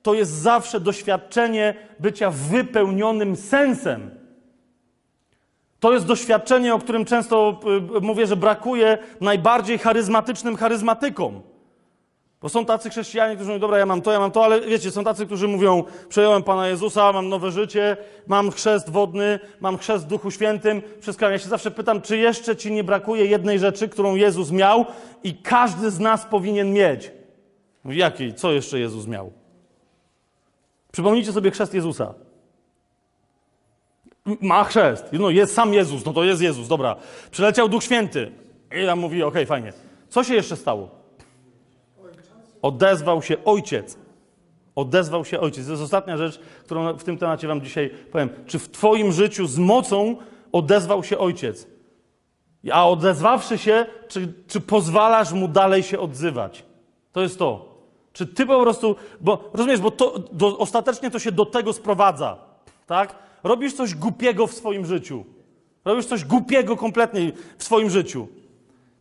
To 0.01 0.13
jest 0.13 0.31
zawsze 0.31 0.79
doświadczenie 0.79 1.73
bycia 1.99 2.29
wypełnionym 2.31 3.35
sensem. 3.35 4.11
To 5.79 5.93
jest 5.93 6.05
doświadczenie, 6.05 6.73
o 6.73 6.79
którym 6.79 7.05
często 7.05 7.59
y, 7.97 8.01
mówię, 8.01 8.27
że 8.27 8.35
brakuje 8.35 8.97
najbardziej 9.21 9.77
charyzmatycznym 9.77 10.55
charyzmatykom. 10.55 11.41
Bo 12.43 12.49
są 12.49 12.65
tacy 12.65 12.89
chrześcijanie, 12.89 13.35
którzy 13.35 13.49
mówią, 13.49 13.59
dobra, 13.59 13.77
ja 13.77 13.85
mam 13.85 14.01
to, 14.01 14.11
ja 14.11 14.19
mam 14.19 14.31
to, 14.31 14.45
ale 14.45 14.61
wiecie, 14.61 14.91
są 14.91 15.03
tacy, 15.03 15.25
którzy 15.25 15.47
mówią, 15.47 15.83
przejąłem 16.09 16.43
Pana 16.43 16.67
Jezusa, 16.67 17.13
mam 17.13 17.29
nowe 17.29 17.51
życie, 17.51 17.97
mam 18.27 18.51
chrzest 18.51 18.89
wodny, 18.89 19.39
mam 19.59 19.77
chrzest 19.77 20.05
w 20.05 20.07
Duchu 20.07 20.31
Świętym, 20.31 20.81
wszystko. 21.01 21.29
Ja 21.29 21.39
się 21.39 21.49
zawsze 21.49 21.71
pytam, 21.71 22.01
czy 22.01 22.17
jeszcze 22.17 22.55
Ci 22.55 22.71
nie 22.71 22.83
brakuje 22.83 23.25
jednej 23.25 23.59
rzeczy, 23.59 23.89
którą 23.89 24.15
Jezus 24.15 24.51
miał 24.51 24.85
i 25.23 25.35
każdy 25.35 25.91
z 25.91 25.99
nas 25.99 26.25
powinien 26.25 26.73
mieć. 26.73 27.11
Mówi, 27.83 27.97
jakiej? 27.97 28.33
Co 28.33 28.51
jeszcze 28.51 28.79
Jezus 28.79 29.07
miał? 29.07 29.31
Przypomnijcie 30.91 31.31
sobie 31.31 31.51
chrzest 31.51 31.73
Jezusa. 31.73 32.13
Ma 34.25 34.63
chrzest. 34.63 35.05
No 35.11 35.29
jest 35.29 35.53
sam 35.53 35.73
Jezus, 35.73 36.05
no 36.05 36.13
to 36.13 36.23
jest 36.23 36.41
Jezus, 36.41 36.67
dobra. 36.67 36.95
Przyleciał 37.31 37.69
Duch 37.69 37.83
Święty. 37.83 38.31
I 38.83 38.85
tam 38.85 38.99
mówi, 38.99 39.23
okej, 39.23 39.43
okay, 39.43 39.45
fajnie. 39.45 39.73
Co 40.09 40.23
się 40.23 40.33
jeszcze 40.33 40.55
stało? 40.55 41.02
Odezwał 42.63 43.21
się 43.21 43.43
Ojciec. 43.45 43.97
Odezwał 44.75 45.25
się 45.25 45.39
Ojciec. 45.39 45.65
To 45.65 45.71
jest 45.71 45.83
ostatnia 45.83 46.17
rzecz, 46.17 46.39
którą 46.63 46.93
w 46.93 47.03
tym 47.03 47.17
temacie 47.17 47.47
wam 47.47 47.61
dzisiaj 47.61 47.89
powiem. 48.11 48.29
Czy 48.45 48.59
w 48.59 48.71
twoim 48.71 49.11
życiu 49.11 49.47
z 49.47 49.57
mocą 49.57 50.15
odezwał 50.51 51.03
się 51.03 51.17
Ojciec? 51.17 51.67
A 52.71 52.89
odezwawszy 52.89 53.57
się, 53.57 53.85
czy, 54.07 54.33
czy 54.47 54.61
pozwalasz 54.61 55.33
mu 55.33 55.47
dalej 55.47 55.83
się 55.83 55.99
odzywać? 55.99 56.65
To 57.11 57.21
jest 57.21 57.39
to. 57.39 57.73
Czy 58.13 58.27
ty 58.27 58.45
po 58.45 58.61
prostu, 58.61 58.95
bo 59.21 59.49
rozumiesz, 59.53 59.79
bo 59.79 59.91
to, 59.91 60.19
do, 60.31 60.57
ostatecznie 60.57 61.11
to 61.11 61.19
się 61.19 61.31
do 61.31 61.45
tego 61.45 61.73
sprowadza, 61.73 62.37
tak? 62.87 63.15
Robisz 63.43 63.73
coś 63.73 63.95
głupiego 63.95 64.47
w 64.47 64.53
swoim 64.53 64.85
życiu. 64.85 65.25
Robisz 65.85 66.05
coś 66.05 66.25
głupiego 66.25 66.77
kompletnie 66.77 67.31
w 67.57 67.63
swoim 67.63 67.89
życiu. 67.89 68.27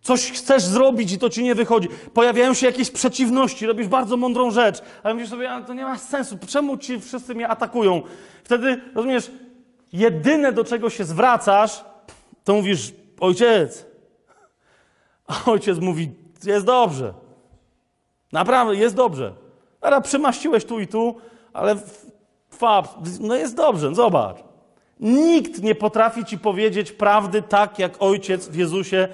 Coś 0.03 0.33
chcesz 0.33 0.63
zrobić 0.63 1.13
i 1.13 1.19
to 1.19 1.31
ci 1.31 1.43
nie 1.43 1.55
wychodzi. 1.55 1.89
Pojawiają 2.15 2.55
się 2.55 2.67
jakieś 2.67 2.91
przeciwności, 2.91 3.67
robisz 3.67 3.89
bardzo 3.89 4.17
mądrą 4.17 4.51
rzecz, 4.51 4.83
ale 5.03 5.15
mówisz 5.15 5.31
sobie, 5.31 5.51
to 5.67 5.75
nie 5.75 5.85
ma 5.85 5.99
sensu. 5.99 6.39
Czemu 6.49 6.77
ci 6.77 7.01
wszyscy 7.01 7.35
mnie 7.35 7.49
atakują? 7.49 8.03
Wtedy, 8.45 8.81
rozumiesz, 8.95 9.31
jedyne 9.93 10.53
do 10.53 10.65
czego 10.65 10.91
się 10.91 11.05
zwracasz, 11.05 11.85
to 12.45 12.55
mówisz, 12.55 12.93
ojciec. 13.21 13.87
A 15.27 15.51
ojciec 15.51 15.79
mówi, 15.79 16.11
jest 16.45 16.67
dobrze. 16.67 17.15
Naprawdę, 18.33 18.77
jest 18.77 18.95
dobrze. 18.95 19.33
Teraz 19.81 20.05
przemaściłeś 20.05 20.65
tu 20.65 20.81
i 20.81 20.87
tu, 20.87 21.17
ale 21.53 21.77
fab, 22.51 22.89
no 23.21 23.35
jest 23.35 23.57
dobrze, 23.57 23.95
zobacz. 23.95 24.37
Nikt 25.01 25.63
nie 25.63 25.75
potrafi 25.75 26.25
ci 26.25 26.39
powiedzieć 26.39 26.93
prawdy 26.93 27.43
tak, 27.43 27.79
jak 27.79 28.03
ojciec 28.03 28.49
w 28.49 28.55
Jezusie 28.55 29.09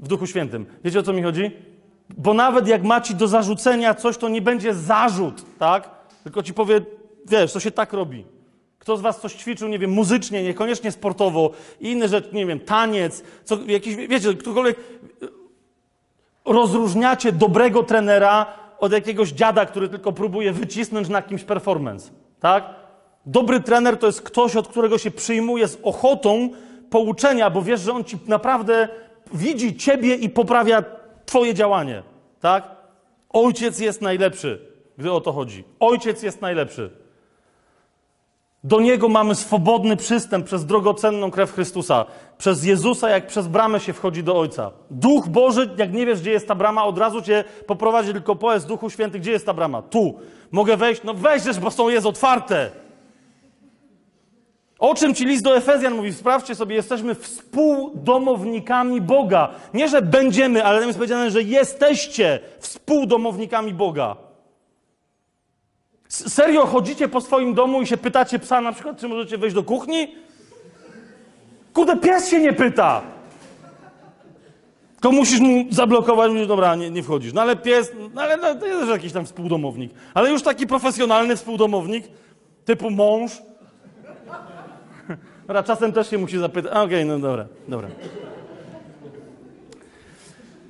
w 0.00 0.08
Duchu 0.08 0.26
Świętym. 0.26 0.66
Wiecie 0.84 0.98
o 0.98 1.02
co 1.02 1.12
mi 1.12 1.22
chodzi? 1.22 1.50
Bo 2.16 2.34
nawet 2.34 2.68
jak 2.68 2.84
ma 2.84 3.00
ci 3.00 3.14
do 3.14 3.28
zarzucenia 3.28 3.94
coś, 3.94 4.16
to 4.16 4.28
nie 4.28 4.42
będzie 4.42 4.74
zarzut, 4.74 5.44
tak? 5.58 5.90
Tylko 6.24 6.42
ci 6.42 6.54
powie, 6.54 6.80
wiesz, 7.26 7.52
to 7.52 7.60
się 7.60 7.70
tak 7.70 7.92
robi. 7.92 8.24
Kto 8.78 8.96
z 8.96 9.00
was 9.00 9.20
coś 9.20 9.34
ćwiczył, 9.34 9.68
nie 9.68 9.78
wiem, 9.78 9.90
muzycznie, 9.90 10.42
niekoniecznie 10.42 10.92
sportowo, 10.92 11.50
inne 11.80 12.08
rzeczy, 12.08 12.28
nie 12.32 12.46
wiem, 12.46 12.60
taniec, 12.60 13.22
co, 13.44 13.58
jakiś, 13.66 13.96
wiecie, 13.96 14.34
ktokolwiek. 14.34 14.76
Rozróżniacie 16.44 17.32
dobrego 17.32 17.82
trenera 17.82 18.46
od 18.78 18.92
jakiegoś 18.92 19.28
dziada, 19.28 19.66
który 19.66 19.88
tylko 19.88 20.12
próbuje 20.12 20.52
wycisnąć 20.52 21.08
na 21.08 21.22
kimś 21.22 21.44
performance, 21.44 22.10
tak? 22.40 22.64
Dobry 23.26 23.60
trener 23.60 23.96
to 23.96 24.06
jest 24.06 24.22
ktoś, 24.22 24.56
od 24.56 24.68
którego 24.68 24.98
się 24.98 25.10
przyjmuje 25.10 25.68
z 25.68 25.78
ochotą 25.82 26.50
pouczenia, 26.90 27.50
bo 27.50 27.62
wiesz, 27.62 27.80
że 27.80 27.92
on 27.92 28.04
ci 28.04 28.18
naprawdę 28.26 28.88
widzi 29.32 29.76
ciebie 29.76 30.14
i 30.14 30.30
poprawia 30.30 30.84
twoje 31.26 31.54
działanie, 31.54 32.02
tak? 32.40 32.64
Ojciec 33.30 33.78
jest 33.78 34.02
najlepszy, 34.02 34.60
gdy 34.98 35.12
o 35.12 35.20
to 35.20 35.32
chodzi. 35.32 35.64
Ojciec 35.80 36.22
jest 36.22 36.40
najlepszy. 36.40 36.90
Do 38.64 38.80
Niego 38.80 39.08
mamy 39.08 39.34
swobodny 39.34 39.96
przystęp 39.96 40.46
przez 40.46 40.66
drogocenną 40.66 41.30
krew 41.30 41.52
Chrystusa. 41.52 42.04
Przez 42.38 42.64
Jezusa, 42.64 43.10
jak 43.10 43.26
przez 43.26 43.46
bramę 43.46 43.80
się 43.80 43.92
wchodzi 43.92 44.22
do 44.22 44.38
Ojca. 44.38 44.70
Duch 44.90 45.28
Boży, 45.28 45.70
jak 45.76 45.92
nie 45.92 46.06
wiesz, 46.06 46.20
gdzie 46.20 46.30
jest 46.30 46.48
ta 46.48 46.54
brama, 46.54 46.84
od 46.84 46.98
razu 46.98 47.22
cię 47.22 47.44
poprowadzi, 47.66 48.12
tylko 48.12 48.36
powiedz 48.36 48.64
Duchu 48.64 48.90
Święty, 48.90 49.18
gdzie 49.18 49.30
jest 49.30 49.46
ta 49.46 49.54
brama? 49.54 49.82
Tu. 49.82 50.18
Mogę 50.50 50.76
wejść? 50.76 51.02
No 51.04 51.14
wejdziesz, 51.14 51.58
bo 51.58 51.70
są 51.70 51.88
jest 51.88 52.06
otwarte. 52.06 52.70
O 54.78 54.94
czym 54.94 55.14
ci 55.14 55.24
list 55.24 55.44
do 55.44 55.56
Efezjan 55.56 55.94
mówi? 55.94 56.12
Sprawdźcie 56.12 56.54
sobie, 56.54 56.74
jesteśmy 56.74 57.14
współdomownikami 57.14 59.00
Boga. 59.00 59.48
Nie, 59.74 59.88
że 59.88 60.02
będziemy, 60.02 60.64
ale 60.64 60.78
tam 60.78 60.88
jest 60.88 60.98
powiedziane, 60.98 61.30
że 61.30 61.42
jesteście 61.42 62.40
współdomownikami 62.58 63.74
Boga. 63.74 64.16
Serio 66.08 66.66
chodzicie 66.66 67.08
po 67.08 67.20
swoim 67.20 67.54
domu 67.54 67.82
i 67.82 67.86
się 67.86 67.96
pytacie 67.96 68.38
psa 68.38 68.60
na 68.60 68.72
przykład, 68.72 69.00
czy 69.00 69.08
możecie 69.08 69.38
wejść 69.38 69.54
do 69.54 69.62
kuchni? 69.62 70.14
Kurde, 71.72 71.96
pies 71.96 72.30
się 72.30 72.40
nie 72.40 72.52
pyta. 72.52 73.02
Tylko 74.92 75.12
musisz 75.12 75.40
mu 75.40 75.64
zablokować, 75.70 76.30
mówisz, 76.32 76.46
dobra, 76.46 76.74
nie, 76.74 76.90
nie 76.90 77.02
wchodzisz. 77.02 77.32
No 77.32 77.42
ale 77.42 77.56
pies, 77.56 77.92
no 78.14 78.22
ale 78.22 78.36
no, 78.36 78.54
to 78.54 78.66
jest 78.66 78.88
jakiś 78.88 79.12
tam 79.12 79.26
współdomownik. 79.26 79.92
Ale 80.14 80.30
już 80.30 80.42
taki 80.42 80.66
profesjonalny 80.66 81.36
współdomownik, 81.36 82.04
typu 82.64 82.90
mąż, 82.90 83.32
Dobra, 85.48 85.62
czasem 85.62 85.92
też 85.92 86.10
się 86.10 86.18
musi 86.18 86.38
zapytać. 86.38 86.72
Okej, 86.72 86.84
okay, 86.84 87.04
no 87.04 87.18
dobra, 87.18 87.46
dobra. 87.68 87.88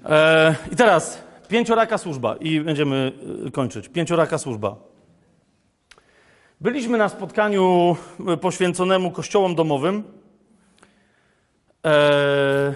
E, 0.05 0.55
I 0.73 0.77
teraz 0.77 1.23
pięcioraka 1.49 1.99
służba 1.99 2.37
i 2.37 2.61
będziemy 2.61 3.13
e, 3.47 3.51
kończyć. 3.51 3.89
Pięcioraka 3.89 4.39
służba. 4.39 4.77
Byliśmy 6.61 6.99
na 6.99 7.09
spotkaniu 7.09 7.97
e, 8.29 8.37
poświęconemu 8.37 9.11
kościołom 9.11 9.55
domowym. 9.55 10.05
E, 11.87 12.75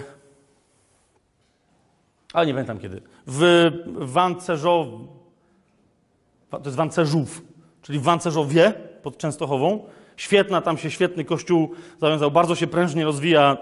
ale 2.33 2.45
nie 2.45 2.53
pamiętam 2.53 2.79
kiedy. 2.79 3.01
W 3.27 3.71
Wancerzow, 3.85 4.87
to 6.49 6.61
jest 6.65 6.77
Wancerzów, 6.77 7.41
czyli 7.81 7.99
w 7.99 8.03
Wancerzowie 8.03 8.73
pod 9.03 9.17
Częstochową. 9.17 9.85
Świetna, 10.17 10.61
tam 10.61 10.77
się 10.77 10.91
świetny 10.91 11.25
kościół 11.25 11.71
zawiązał, 12.01 12.31
bardzo 12.31 12.55
się 12.55 12.67
prężnie 12.67 13.05
rozwija 13.05 13.57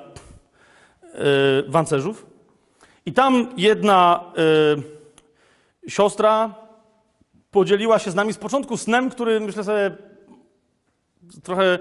yy, 1.01 1.19
Wancerzów. 1.67 2.25
I 3.05 3.13
tam 3.13 3.47
jedna 3.57 4.23
yy, 5.85 5.91
siostra 5.91 6.55
podzieliła 7.51 7.99
się 7.99 8.11
z 8.11 8.15
nami 8.15 8.33
z 8.33 8.37
początku 8.37 8.77
snem, 8.77 9.09
który 9.09 9.39
myślę 9.39 9.63
sobie 9.63 9.91
trochę 11.43 11.79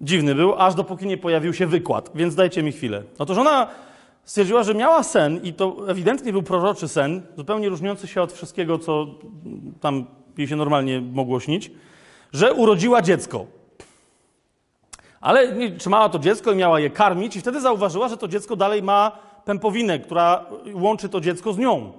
dziwny 0.00 0.34
był, 0.34 0.54
aż 0.54 0.74
dopóki 0.74 1.06
nie 1.06 1.18
pojawił 1.18 1.54
się 1.54 1.66
wykład, 1.66 2.10
więc 2.14 2.34
dajcie 2.34 2.62
mi 2.62 2.72
chwilę. 2.72 3.02
Otóż 3.18 3.38
ona 3.38 3.68
stwierdziła, 4.24 4.62
że 4.62 4.74
miała 4.74 5.02
sen 5.02 5.40
i 5.42 5.52
to 5.52 5.76
ewidentnie 5.88 6.32
był 6.32 6.42
proroczy 6.42 6.88
sen, 6.88 7.22
zupełnie 7.36 7.68
różniący 7.68 8.06
się 8.06 8.22
od 8.22 8.32
wszystkiego, 8.32 8.78
co 8.78 9.06
tam 9.80 10.04
jej 10.38 10.48
się 10.48 10.56
normalnie 10.56 11.00
mogło 11.00 11.40
śnić, 11.40 11.70
że 12.32 12.52
urodziła 12.52 13.02
dziecko. 13.02 13.46
Ale 15.20 15.70
trzymała 15.70 16.08
to 16.08 16.18
dziecko 16.18 16.52
i 16.52 16.56
miała 16.56 16.80
je 16.80 16.90
karmić, 16.90 17.36
i 17.36 17.40
wtedy 17.40 17.60
zauważyła, 17.60 18.08
że 18.08 18.16
to 18.16 18.28
dziecko 18.28 18.56
dalej 18.56 18.82
ma 18.82 19.18
pępowinę, 19.44 19.98
która 19.98 20.46
łączy 20.74 21.08
to 21.08 21.20
dziecko 21.20 21.52
z 21.52 21.58
nią. 21.58 21.92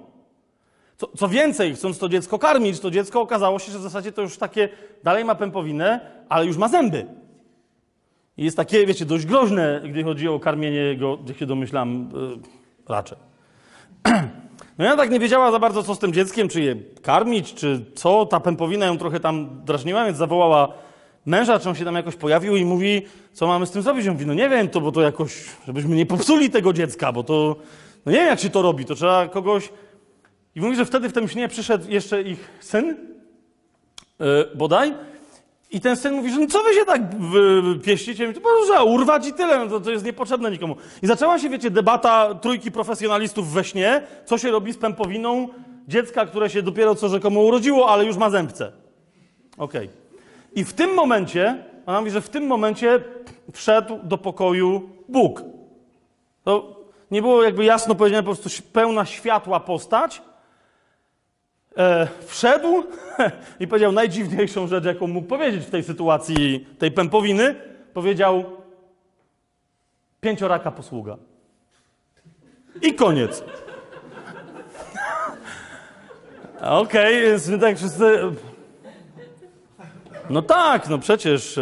Co, 0.96 1.08
co, 1.16 1.28
więcej, 1.28 1.74
chcąc 1.74 1.98
to 1.98 2.08
dziecko 2.08 2.38
karmić, 2.38 2.80
to 2.80 2.90
dziecko 2.90 3.20
okazało 3.20 3.58
się, 3.58 3.72
że 3.72 3.78
w 3.78 3.82
zasadzie 3.82 4.12
to 4.12 4.22
już 4.22 4.38
takie 4.38 4.68
dalej 5.04 5.24
ma 5.24 5.34
pępowinę, 5.34 6.00
ale 6.28 6.46
już 6.46 6.56
ma 6.56 6.68
zęby. 6.68 7.06
I 8.36 8.44
jest 8.44 8.56
takie, 8.56 8.86
wiecie, 8.86 9.04
dość 9.04 9.26
groźne, 9.26 9.80
gdy 9.84 10.04
chodzi 10.04 10.28
o 10.28 10.40
karmienie 10.40 10.96
go, 10.96 11.18
jak 11.28 11.36
się 11.36 11.46
domyślam, 11.46 12.10
yy, 12.14 12.38
raczej. 12.88 13.18
No 14.78 14.84
ja 14.84 14.96
tak 14.96 15.10
nie 15.10 15.18
wiedziała 15.18 15.50
za 15.50 15.58
bardzo, 15.58 15.82
co 15.82 15.94
z 15.94 15.98
tym 15.98 16.12
dzieckiem, 16.12 16.48
czy 16.48 16.60
je 16.60 16.76
karmić, 17.02 17.54
czy 17.54 17.84
co. 17.94 18.26
Ta 18.26 18.40
pępowina 18.40 18.86
ją 18.86 18.98
trochę 18.98 19.20
tam 19.20 19.64
drażniła, 19.64 20.04
więc 20.04 20.18
zawołała 20.18 20.68
męża, 21.26 21.58
czy 21.58 21.68
on 21.68 21.74
się 21.74 21.84
tam 21.84 21.94
jakoś 21.94 22.16
pojawił 22.16 22.56
i 22.56 22.64
mówi, 22.64 23.02
co 23.32 23.46
mamy 23.46 23.66
z 23.66 23.70
tym 23.70 23.82
zrobić? 23.82 24.06
On 24.06 24.12
mówi, 24.12 24.26
no 24.26 24.34
nie 24.34 24.48
wiem, 24.48 24.68
to, 24.68 24.80
bo 24.80 24.92
to 24.92 25.00
jakoś, 25.00 25.44
żebyśmy 25.66 25.96
nie 25.96 26.06
popsuli 26.06 26.50
tego 26.50 26.72
dziecka, 26.72 27.12
bo 27.12 27.22
to, 27.22 27.56
no 28.06 28.12
nie 28.12 28.18
wiem, 28.18 28.28
jak 28.28 28.40
się 28.40 28.50
to 28.50 28.62
robi, 28.62 28.84
to 28.84 28.94
trzeba 28.94 29.28
kogoś... 29.28 29.72
I 30.54 30.60
mówi, 30.60 30.76
że 30.76 30.84
wtedy 30.84 31.08
w 31.08 31.12
tym 31.12 31.28
śnie 31.28 31.48
przyszedł 31.48 31.90
jeszcze 31.90 32.22
ich 32.22 32.50
syn, 32.60 32.96
yy, 34.20 34.26
bodaj, 34.54 34.94
I 35.70 35.80
ten 35.80 35.96
syn 35.96 36.14
mówi, 36.14 36.30
że 36.30 36.40
no 36.40 36.46
co 36.46 36.62
wy 36.62 36.74
się 36.74 36.84
tak 36.84 37.02
pieścicie? 37.84 38.32
To 38.32 38.40
może 38.40 38.84
urwać 38.84 39.26
i 39.26 39.32
tyle, 39.32 39.58
no 39.58 39.66
to, 39.66 39.80
to 39.80 39.90
jest 39.90 40.04
niepotrzebne 40.04 40.50
nikomu. 40.50 40.76
I 41.02 41.06
zaczęła 41.06 41.38
się, 41.38 41.48
wiecie, 41.48 41.70
debata 41.70 42.34
trójki 42.34 42.72
profesjonalistów 42.72 43.52
we 43.52 43.64
śnie, 43.64 44.02
co 44.24 44.38
się 44.38 44.50
robi 44.50 44.72
z 44.72 44.76
pępowiną 44.76 45.48
dziecka, 45.88 46.26
które 46.26 46.50
się 46.50 46.62
dopiero 46.62 46.94
co 46.94 47.08
rzekomo 47.08 47.40
urodziło, 47.40 47.88
ale 47.88 48.04
już 48.04 48.16
ma 48.16 48.30
zębce. 48.30 48.72
Okej. 49.58 50.01
I 50.54 50.64
w 50.64 50.72
tym 50.72 50.94
momencie, 50.94 51.64
ona 51.86 52.00
mówi, 52.00 52.12
że 52.12 52.20
w 52.20 52.28
tym 52.28 52.46
momencie 52.46 53.00
wszedł 53.52 53.98
do 54.02 54.18
pokoju 54.18 54.90
Bóg. 55.08 55.42
To 56.44 56.80
nie 57.10 57.22
było 57.22 57.42
jakby 57.42 57.64
jasno 57.64 57.94
powiedziane, 57.94 58.22
po 58.22 58.34
prostu 58.34 58.62
pełna 58.72 59.04
światła 59.04 59.60
postać. 59.60 60.22
E, 61.76 62.08
wszedł 62.26 62.84
i 63.60 63.66
powiedział 63.66 63.92
najdziwniejszą 63.92 64.66
rzecz, 64.66 64.84
jaką 64.84 65.06
mógł 65.06 65.28
powiedzieć 65.28 65.64
w 65.64 65.70
tej 65.70 65.82
sytuacji 65.82 66.66
tej 66.78 66.90
pępowiny. 66.90 67.54
Powiedział 67.94 68.44
pięcioraka 70.20 70.70
posługa. 70.70 71.16
I 72.82 72.94
koniec. 72.94 73.44
Okej, 76.60 77.22
więc 77.22 77.48
my 77.48 77.58
tak 77.58 77.76
wszyscy... 77.76 78.20
No 80.30 80.42
tak, 80.42 80.88
no 80.88 80.98
przecież... 80.98 81.60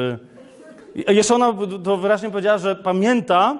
i 0.94 1.16
Jeszcze 1.16 1.34
ona 1.34 1.54
to 1.84 1.96
wyraźnie 1.96 2.30
powiedziała, 2.30 2.58
że 2.58 2.76
pamięta, 2.76 3.58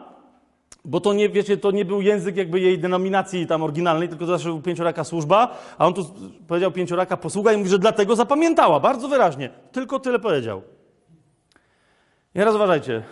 bo 0.85 1.01
to 1.01 1.13
nie, 1.13 1.29
wiecie, 1.29 1.57
to 1.57 1.71
nie 1.71 1.85
był 1.85 2.03
język 2.03 2.37
jakby 2.37 2.61
jej 2.61 2.79
denominacji 2.79 3.47
tam 3.47 3.63
oryginalnej, 3.63 4.09
tylko 4.09 4.27
zawsze 4.27 4.49
był 4.49 4.63
pięcioraka 4.63 5.05
służba, 5.05 5.59
a 5.79 5.87
on 5.87 5.95
tu 5.95 6.07
powiedział 6.49 6.73
pięcioraka 6.73 7.17
posługa 7.17 7.53
i 7.53 7.57
mówi, 7.57 7.71
że 7.71 7.79
dlatego 7.79 8.17
zapamiętała, 8.17 8.81
bardzo 8.81 9.09
wyraźnie. 9.09 9.51
Tylko 9.73 9.99
tyle 9.99 10.19
powiedział. 10.19 10.63
I 12.35 12.39
teraz 12.39 12.55
uważajcie. 12.55 13.03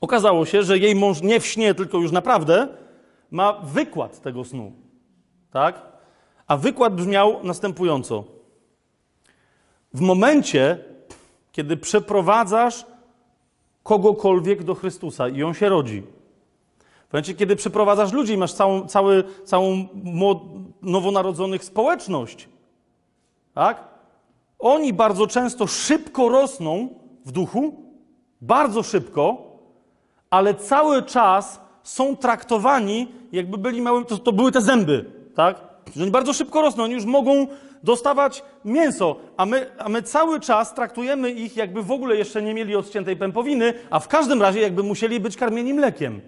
okazało 0.00 0.46
się, 0.46 0.62
że 0.62 0.78
jej 0.78 0.94
mąż 0.94 1.22
nie 1.22 1.40
w 1.40 1.46
śnie, 1.46 1.74
tylko 1.74 1.98
już 1.98 2.12
naprawdę 2.12 2.68
ma 3.30 3.52
wykład 3.52 4.20
tego 4.20 4.44
snu. 4.44 4.72
Tak? 5.50 5.82
A 6.46 6.56
wykład 6.56 6.94
brzmiał 6.94 7.40
następująco. 7.42 8.39
W 9.94 10.00
momencie, 10.00 10.84
kiedy 11.52 11.76
przeprowadzasz 11.76 12.86
kogokolwiek 13.82 14.64
do 14.64 14.74
Chrystusa 14.74 15.28
i 15.28 15.42
on 15.42 15.54
się 15.54 15.68
rodzi. 15.68 16.02
W 17.08 17.12
momencie, 17.12 17.34
kiedy 17.34 17.56
przeprowadzasz 17.56 18.12
ludzi 18.12 18.36
masz 18.36 18.52
całą, 18.52 18.86
cały, 18.86 19.24
całą 19.44 19.88
nowonarodzonych 20.82 21.64
społeczność, 21.64 22.48
tak? 23.54 23.84
Oni 24.58 24.92
bardzo 24.92 25.26
często 25.26 25.66
szybko 25.66 26.28
rosną 26.28 26.88
w 27.24 27.32
duchu, 27.32 27.74
bardzo 28.40 28.82
szybko, 28.82 29.50
ale 30.30 30.54
cały 30.54 31.02
czas 31.02 31.60
są 31.82 32.16
traktowani, 32.16 33.08
jakby 33.32 33.58
byli 33.58 33.82
małymi, 33.82 34.06
to, 34.06 34.18
to 34.18 34.32
były 34.32 34.52
te 34.52 34.60
zęby, 34.60 35.10
tak? 35.34 35.69
Że 35.96 36.02
oni 36.02 36.10
bardzo 36.10 36.32
szybko 36.32 36.62
rosną, 36.62 36.84
oni 36.84 36.94
już 36.94 37.04
mogą 37.04 37.46
dostawać 37.82 38.42
mięso, 38.64 39.16
a 39.36 39.46
my, 39.46 39.70
a 39.78 39.88
my 39.88 40.02
cały 40.02 40.40
czas 40.40 40.74
traktujemy 40.74 41.30
ich, 41.30 41.56
jakby 41.56 41.82
w 41.82 41.90
ogóle 41.90 42.16
jeszcze 42.16 42.42
nie 42.42 42.54
mieli 42.54 42.76
odciętej 42.76 43.16
pępowiny, 43.16 43.74
a 43.90 44.00
w 44.00 44.08
każdym 44.08 44.42
razie 44.42 44.60
jakby 44.60 44.82
musieli 44.82 45.20
być 45.20 45.36
karmieni 45.36 45.74
mlekiem. 45.74 46.20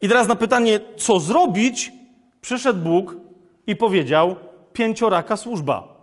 I 0.00 0.08
teraz 0.08 0.28
na 0.28 0.34
pytanie, 0.34 0.80
co 0.96 1.20
zrobić, 1.20 1.92
przyszedł 2.40 2.80
Bóg 2.80 3.16
i 3.66 3.76
powiedział: 3.76 4.36
pięcioraka 4.72 5.36
służba. 5.36 5.98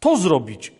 To 0.00 0.16
zrobić. 0.16 0.72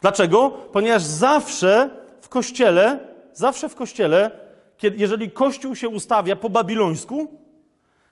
Dlaczego? 0.00 0.50
Ponieważ 0.50 1.02
zawsze 1.02 1.90
w 2.20 2.28
kościele, 2.28 2.98
zawsze 3.32 3.68
w 3.68 3.74
kościele, 3.74 4.30
kiedy, 4.76 4.96
jeżeli 4.96 5.30
kościół 5.30 5.76
się 5.76 5.88
ustawia 5.88 6.36
po 6.36 6.50
babilońsku, 6.50 7.43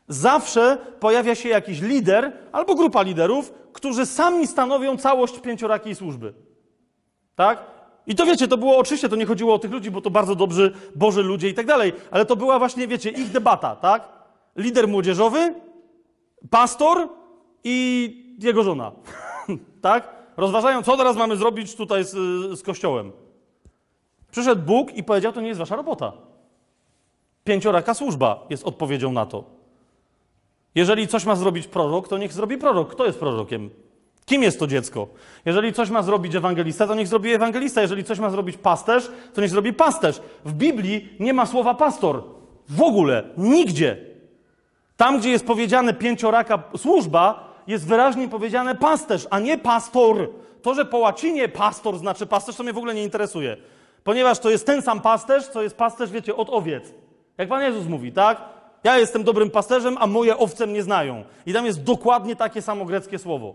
zawsze 0.08 0.78
pojawia 1.00 1.34
się 1.34 1.48
jakiś 1.48 1.80
lider 1.80 2.32
albo 2.52 2.74
grupa 2.74 3.02
liderów, 3.02 3.52
którzy 3.72 4.06
sami 4.06 4.46
stanowią 4.46 4.96
całość 4.96 5.38
pięciorakiej 5.38 5.94
służby. 5.94 6.34
Tak? 7.36 7.58
I 8.06 8.14
to 8.14 8.26
wiecie, 8.26 8.48
to 8.48 8.56
było 8.56 8.78
oczywiście, 8.78 9.08
to 9.08 9.16
nie 9.16 9.26
chodziło 9.26 9.54
o 9.54 9.58
tych 9.58 9.70
ludzi, 9.70 9.90
bo 9.90 10.00
to 10.00 10.10
bardzo 10.10 10.34
dobrzy, 10.34 10.72
boży 10.94 11.22
ludzie 11.22 11.48
i 11.48 11.54
tak 11.54 11.66
dalej, 11.66 11.92
ale 12.10 12.26
to 12.26 12.36
była 12.36 12.58
właśnie, 12.58 12.88
wiecie, 12.88 13.10
ich 13.10 13.30
debata, 13.30 13.76
tak? 13.76 14.08
Lider 14.56 14.88
młodzieżowy, 14.88 15.54
pastor 16.50 17.08
i 17.64 18.36
jego 18.38 18.62
żona. 18.62 18.92
tak? 19.80 20.08
Rozważają, 20.36 20.82
co 20.82 20.96
teraz 20.96 21.16
mamy 21.16 21.36
zrobić 21.36 21.74
tutaj 21.74 22.04
z, 22.04 22.10
z 22.58 22.62
kościołem. 22.62 23.12
Przyszedł 24.30 24.62
Bóg 24.62 24.94
i 24.94 25.04
powiedział, 25.04 25.32
to 25.32 25.40
nie 25.40 25.48
jest 25.48 25.60
wasza 25.60 25.76
robota. 25.76 26.12
Pięcioraka 27.44 27.94
służba 27.94 28.46
jest 28.50 28.64
odpowiedzią 28.64 29.12
na 29.12 29.26
to. 29.26 29.61
Jeżeli 30.74 31.08
coś 31.08 31.24
ma 31.24 31.36
zrobić 31.36 31.66
prorok, 31.66 32.08
to 32.08 32.18
niech 32.18 32.32
zrobi 32.32 32.58
prorok. 32.58 32.90
Kto 32.90 33.06
jest 33.06 33.18
prorokiem? 33.18 33.70
Kim 34.26 34.42
jest 34.42 34.58
to 34.58 34.66
dziecko? 34.66 35.08
Jeżeli 35.44 35.72
coś 35.72 35.90
ma 35.90 36.02
zrobić 36.02 36.34
ewangelista, 36.34 36.86
to 36.86 36.94
niech 36.94 37.08
zrobi 37.08 37.32
ewangelista. 37.32 37.82
Jeżeli 37.82 38.04
coś 38.04 38.18
ma 38.18 38.30
zrobić 38.30 38.56
pasterz, 38.56 39.10
to 39.34 39.40
niech 39.40 39.50
zrobi 39.50 39.72
pasterz. 39.72 40.20
W 40.44 40.52
Biblii 40.52 41.08
nie 41.20 41.32
ma 41.32 41.46
słowa 41.46 41.74
pastor. 41.74 42.22
W 42.68 42.82
ogóle. 42.82 43.22
Nigdzie. 43.36 43.96
Tam, 44.96 45.18
gdzie 45.18 45.30
jest 45.30 45.46
powiedziane 45.46 45.94
pięcioraka 45.94 46.62
służba, 46.76 47.52
jest 47.66 47.86
wyraźnie 47.86 48.28
powiedziane 48.28 48.74
pasterz, 48.74 49.26
a 49.30 49.38
nie 49.38 49.58
pastor. 49.58 50.28
To, 50.62 50.74
że 50.74 50.84
po 50.84 50.98
łacinie 50.98 51.48
pastor 51.48 51.98
znaczy 51.98 52.26
pasterz, 52.26 52.56
to 52.56 52.62
mnie 52.62 52.72
w 52.72 52.78
ogóle 52.78 52.94
nie 52.94 53.02
interesuje. 53.02 53.56
Ponieważ 54.04 54.38
to 54.38 54.50
jest 54.50 54.66
ten 54.66 54.82
sam 54.82 55.00
pasterz, 55.00 55.48
co 55.48 55.62
jest 55.62 55.76
pasterz, 55.76 56.10
wiecie, 56.10 56.36
od 56.36 56.50
owiec. 56.50 56.94
Jak 57.38 57.48
Pan 57.48 57.62
Jezus 57.62 57.86
mówi, 57.86 58.12
tak? 58.12 58.61
Ja 58.84 58.98
jestem 58.98 59.24
dobrym 59.24 59.50
pasterzem, 59.50 59.96
a 60.00 60.06
moje 60.06 60.38
owce 60.38 60.66
mnie 60.66 60.82
znają. 60.82 61.24
I 61.46 61.52
tam 61.52 61.66
jest 61.66 61.82
dokładnie 61.82 62.36
takie 62.36 62.62
samo 62.62 62.84
greckie 62.84 63.18
słowo. 63.18 63.54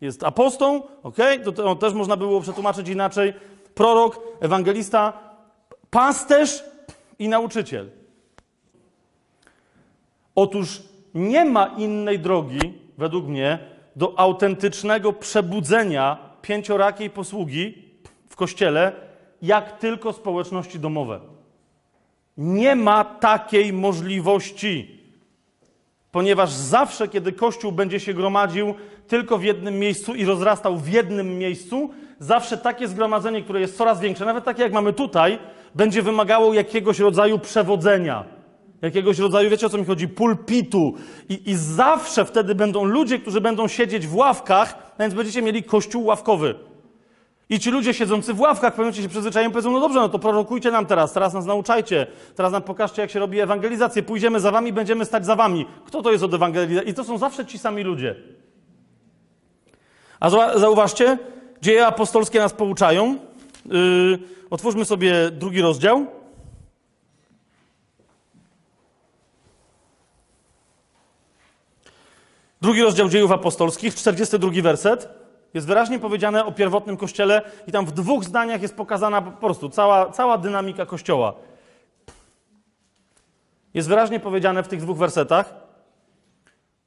Jest 0.00 0.24
apostą, 0.24 0.82
ok? 1.02 1.16
To, 1.44 1.52
to 1.52 1.76
też 1.76 1.92
można 1.92 2.16
było 2.16 2.40
przetłumaczyć 2.40 2.88
inaczej. 2.88 3.34
Prorok, 3.74 4.20
ewangelista, 4.40 5.12
pasterz 5.90 6.64
i 7.18 7.28
nauczyciel. 7.28 7.90
Otóż 10.34 10.82
nie 11.14 11.44
ma 11.44 11.66
innej 11.66 12.18
drogi, 12.18 12.74
według 12.98 13.26
mnie, 13.26 13.58
do 13.96 14.18
autentycznego 14.18 15.12
przebudzenia 15.12 16.18
pięciorakiej 16.42 17.10
posługi 17.10 17.84
w 18.28 18.36
kościele, 18.36 18.92
jak 19.42 19.78
tylko 19.78 20.12
społeczności 20.12 20.80
domowe. 20.80 21.33
Nie 22.36 22.76
ma 22.76 23.04
takiej 23.04 23.72
możliwości, 23.72 25.00
ponieważ 26.12 26.50
zawsze, 26.50 27.08
kiedy 27.08 27.32
Kościół 27.32 27.72
będzie 27.72 28.00
się 28.00 28.14
gromadził 28.14 28.74
tylko 29.08 29.38
w 29.38 29.44
jednym 29.44 29.78
miejscu 29.78 30.14
i 30.14 30.24
rozrastał 30.24 30.76
w 30.76 30.88
jednym 30.88 31.38
miejscu, 31.38 31.90
zawsze 32.18 32.58
takie 32.58 32.88
zgromadzenie, 32.88 33.42
które 33.42 33.60
jest 33.60 33.76
coraz 33.76 34.00
większe, 34.00 34.24
nawet 34.24 34.44
takie 34.44 34.62
jak 34.62 34.72
mamy 34.72 34.92
tutaj, 34.92 35.38
będzie 35.74 36.02
wymagało 36.02 36.54
jakiegoś 36.54 36.98
rodzaju 36.98 37.38
przewodzenia. 37.38 38.24
Jakiegoś 38.82 39.18
rodzaju, 39.18 39.50
wiecie 39.50 39.66
o 39.66 39.70
co 39.70 39.78
mi 39.78 39.84
chodzi, 39.84 40.08
pulpitu. 40.08 40.94
I, 41.28 41.50
I 41.50 41.54
zawsze 41.54 42.24
wtedy 42.24 42.54
będą 42.54 42.84
ludzie, 42.84 43.18
którzy 43.18 43.40
będą 43.40 43.68
siedzieć 43.68 44.06
w 44.06 44.16
ławkach, 44.16 44.94
więc 44.98 45.14
będziecie 45.14 45.42
mieli 45.42 45.62
kościół 45.62 46.04
ławkowy. 46.04 46.54
I 47.48 47.60
ci 47.60 47.70
ludzie 47.70 47.94
siedzący 47.94 48.34
w 48.34 48.40
ławkach 48.40 48.78
momencie 48.78 49.02
się 49.02 49.08
przyzwyczają 49.08 49.50
powiedzą, 49.50 49.72
no 49.72 49.80
dobrze, 49.80 50.00
no 50.00 50.08
to 50.08 50.18
prorokujcie 50.18 50.70
nam 50.70 50.86
teraz, 50.86 51.12
teraz 51.12 51.34
nas 51.34 51.46
nauczajcie, 51.46 52.06
teraz 52.34 52.52
nam 52.52 52.62
pokażcie, 52.62 53.02
jak 53.02 53.10
się 53.10 53.18
robi 53.18 53.40
ewangelizację, 53.40 54.02
pójdziemy 54.02 54.40
za 54.40 54.50
wami, 54.50 54.72
będziemy 54.72 55.04
stać 55.04 55.26
za 55.26 55.36
wami. 55.36 55.66
Kto 55.86 56.02
to 56.02 56.12
jest 56.12 56.24
od 56.24 56.34
ewangelizacji? 56.34 56.90
I 56.90 56.94
to 56.94 57.04
są 57.04 57.18
zawsze 57.18 57.46
ci 57.46 57.58
sami 57.58 57.82
ludzie. 57.82 58.14
A 60.20 60.30
zau- 60.30 60.58
zauważcie, 60.58 61.18
dzieje 61.62 61.86
apostolskie 61.86 62.38
nas 62.38 62.52
pouczają. 62.52 63.18
Yy, 63.66 64.18
otwórzmy 64.50 64.84
sobie 64.84 65.30
drugi 65.30 65.60
rozdział. 65.60 66.06
Drugi 72.62 72.82
rozdział 72.82 73.08
dziejów 73.08 73.32
apostolskich, 73.32 73.94
42 73.94 74.62
werset. 74.62 75.23
Jest 75.54 75.66
wyraźnie 75.66 75.98
powiedziane 75.98 76.44
o 76.44 76.52
pierwotnym 76.52 76.96
kościele 76.96 77.42
i 77.66 77.72
tam 77.72 77.86
w 77.86 77.92
dwóch 77.92 78.24
zdaniach 78.24 78.62
jest 78.62 78.74
pokazana 78.76 79.22
po 79.22 79.30
prostu 79.30 79.68
cała, 79.68 80.10
cała 80.10 80.38
dynamika 80.38 80.86
kościoła. 80.86 81.34
Jest 83.74 83.88
wyraźnie 83.88 84.20
powiedziane 84.20 84.62
w 84.62 84.68
tych 84.68 84.80
dwóch 84.80 84.98
wersetach. 84.98 85.54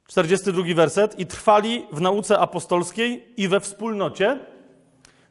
42 0.08 0.74
werset. 0.74 1.18
I 1.18 1.26
trwali 1.26 1.86
w 1.92 2.00
nauce 2.00 2.38
apostolskiej 2.38 3.34
i 3.36 3.48
we 3.48 3.60
wspólnocie, 3.60 4.38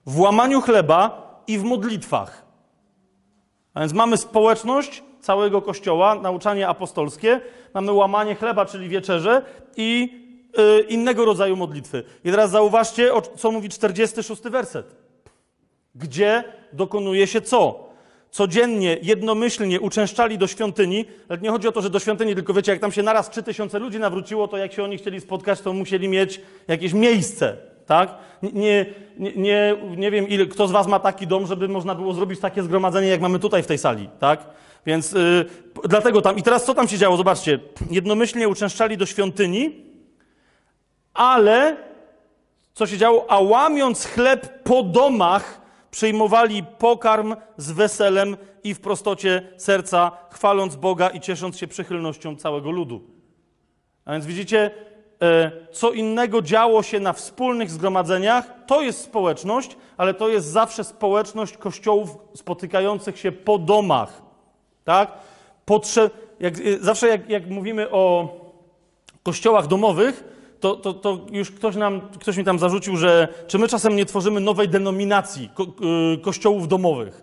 w 0.06 0.20
łamaniu 0.20 0.62
chleba 0.62 1.28
i 1.48 1.58
w 1.58 1.64
modlitwach. 1.64 2.46
A 3.74 3.80
więc 3.80 3.94
mamy 3.94 4.18
społeczność 4.18 5.04
całego 5.22 5.62
kościoła, 5.62 6.16
nauczanie 6.16 6.68
apostolskie, 6.68 7.42
mamy 7.74 7.92
łamanie 7.92 8.36
chleba, 8.36 8.66
czyli 8.66 8.90
wieczerze 8.90 9.42
i 9.78 10.27
innego 10.90 11.26
rodzaju 11.26 11.56
modlitwy. 11.56 12.04
I 12.26 12.32
teraz 12.32 12.52
zauważcie, 12.52 13.12
co 13.38 13.52
mówi 13.52 13.70
46 13.70 14.42
werset. 14.42 14.96
Gdzie 15.96 16.44
dokonuje 16.74 17.28
się 17.28 17.42
co? 17.42 17.88
Codziennie, 18.32 18.98
jednomyślnie 19.02 19.82
uczęszczali 19.82 20.38
do 20.38 20.48
świątyni, 20.48 21.06
ale 21.30 21.40
nie 21.40 21.50
chodzi 21.50 21.68
o 21.68 21.72
to, 21.72 21.82
że 21.82 21.90
do 21.90 22.00
świątyni, 22.00 22.36
tylko 22.36 22.54
wiecie, 22.54 22.72
jak 22.72 22.82
tam 22.82 22.92
się 22.92 23.04
naraz 23.04 23.30
3000 23.30 23.80
ludzi 23.80 24.00
nawróciło, 24.00 24.48
to 24.48 24.58
jak 24.58 24.74
się 24.74 24.84
oni 24.84 24.98
chcieli 24.98 25.22
spotkać, 25.22 25.62
to 25.62 25.74
musieli 25.74 26.08
mieć 26.08 26.42
jakieś 26.68 26.94
miejsce, 26.94 27.58
tak? 27.86 28.18
Nie, 28.44 28.86
nie, 29.18 29.32
nie, 29.36 29.76
nie 29.98 30.12
wiem, 30.12 30.28
ile, 30.28 30.46
kto 30.46 30.68
z 30.68 30.72
was 30.72 30.88
ma 30.88 31.00
taki 31.00 31.28
dom, 31.28 31.48
żeby 31.48 31.68
można 31.68 31.96
było 31.96 32.14
zrobić 32.14 32.40
takie 32.40 32.64
zgromadzenie, 32.64 33.08
jak 33.08 33.22
mamy 33.22 33.40
tutaj 33.40 33.64
w 33.64 33.68
tej 33.68 33.78
sali, 33.78 34.10
tak? 34.20 34.46
Więc 34.86 35.14
y, 35.14 35.46
dlatego 35.84 36.22
tam, 36.22 36.38
i 36.38 36.44
teraz 36.44 36.66
co 36.66 36.74
tam 36.74 36.88
się 36.88 36.98
działo? 36.98 37.18
Zobaczcie, 37.18 37.60
jednomyślnie 37.92 38.48
uczęszczali 38.48 38.98
do 38.98 39.06
świątyni, 39.06 39.87
ale 41.18 41.78
co 42.74 42.88
się 42.88 42.98
działo? 42.98 43.26
A 43.30 43.40
łamiąc 43.40 44.06
chleb 44.06 44.64
po 44.64 44.84
domach, 44.84 45.62
przyjmowali 45.92 46.64
pokarm 46.64 47.36
z 47.58 47.72
weselem 47.72 48.38
i 48.64 48.74
w 48.74 48.80
prostocie 48.80 49.54
serca, 49.58 50.12
chwaląc 50.30 50.76
Boga 50.76 51.10
i 51.10 51.20
ciesząc 51.20 51.58
się 51.58 51.68
przychylnością 51.68 52.36
całego 52.36 52.72
ludu. 52.72 53.02
A 54.06 54.12
więc 54.12 54.26
widzicie, 54.26 54.72
e, 55.22 55.52
co 55.72 55.92
innego 55.92 56.42
działo 56.42 56.84
się 56.84 57.00
na 57.00 57.14
wspólnych 57.14 57.72
zgromadzeniach, 57.72 58.54
to 58.68 58.82
jest 58.82 59.02
społeczność, 59.02 59.78
ale 59.98 60.14
to 60.14 60.30
jest 60.30 60.48
zawsze 60.48 60.84
społeczność 60.84 61.58
kościołów 61.58 62.18
spotykających 62.36 63.20
się 63.20 63.32
po 63.32 63.58
domach. 63.58 64.22
Tak? 64.84 65.12
Potrze 65.66 66.10
jak, 66.40 66.54
zawsze 66.82 67.08
jak, 67.08 67.30
jak 67.30 67.48
mówimy 67.50 67.92
o 67.92 68.36
kościołach 69.24 69.68
domowych, 69.68 70.37
to, 70.60 70.76
to, 70.76 70.94
to, 70.94 71.20
już 71.32 71.52
ktoś, 71.52 71.76
nam, 71.76 72.02
ktoś 72.02 72.38
mi 72.38 72.44
tam 72.44 72.60
zarzucił, 72.60 72.98
że 72.98 73.28
czy 73.48 73.60
my 73.60 73.68
czasem 73.68 73.96
nie 73.96 74.06
tworzymy 74.06 74.40
nowej 74.40 74.70
denominacji 74.70 75.50
ko, 75.54 75.64
y, 76.14 76.18
kościołów 76.18 76.68
domowych. 76.68 77.22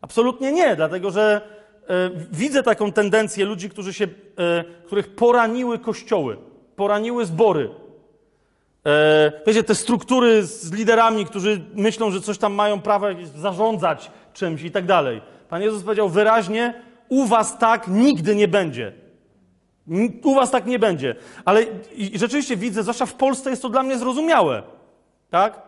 Absolutnie 0.00 0.52
nie, 0.52 0.76
dlatego 0.76 1.10
że 1.10 1.40
y, 1.82 2.26
widzę 2.32 2.62
taką 2.62 2.92
tendencję 2.92 3.44
ludzi, 3.44 3.70
którzy 3.70 3.94
się, 3.94 4.04
y, 4.04 4.08
których 4.86 5.14
poraniły 5.14 5.78
kościoły, 5.78 6.36
poraniły 6.76 7.26
zbory. 7.26 7.70
Wiecie, 9.46 9.64
te 9.64 9.74
struktury 9.74 10.42
z 10.42 10.72
liderami, 10.72 11.26
którzy 11.26 11.60
myślą, 11.74 12.10
że 12.10 12.20
coś 12.20 12.38
tam 12.38 12.52
mają 12.52 12.80
prawo 12.80 13.06
zarządzać 13.36 14.10
czymś 14.32 14.62
i 14.62 14.70
tak 14.70 14.86
dalej. 14.86 15.20
Pan 15.48 15.62
Jezus 15.62 15.82
powiedział 15.82 16.08
wyraźnie, 16.08 16.74
u 17.08 17.26
was 17.26 17.58
tak 17.58 17.88
nigdy 17.88 18.34
nie 18.34 18.48
będzie. 18.48 18.92
U 20.22 20.34
was 20.34 20.50
tak 20.50 20.66
nie 20.66 20.78
będzie. 20.78 21.14
Ale 21.44 21.62
rzeczywiście 22.14 22.56
widzę, 22.56 22.82
zwłaszcza 22.82 23.06
w 23.06 23.14
Polsce 23.14 23.50
jest 23.50 23.62
to 23.62 23.68
dla 23.68 23.82
mnie 23.82 23.98
zrozumiałe. 23.98 24.62
Tak? 25.30 25.66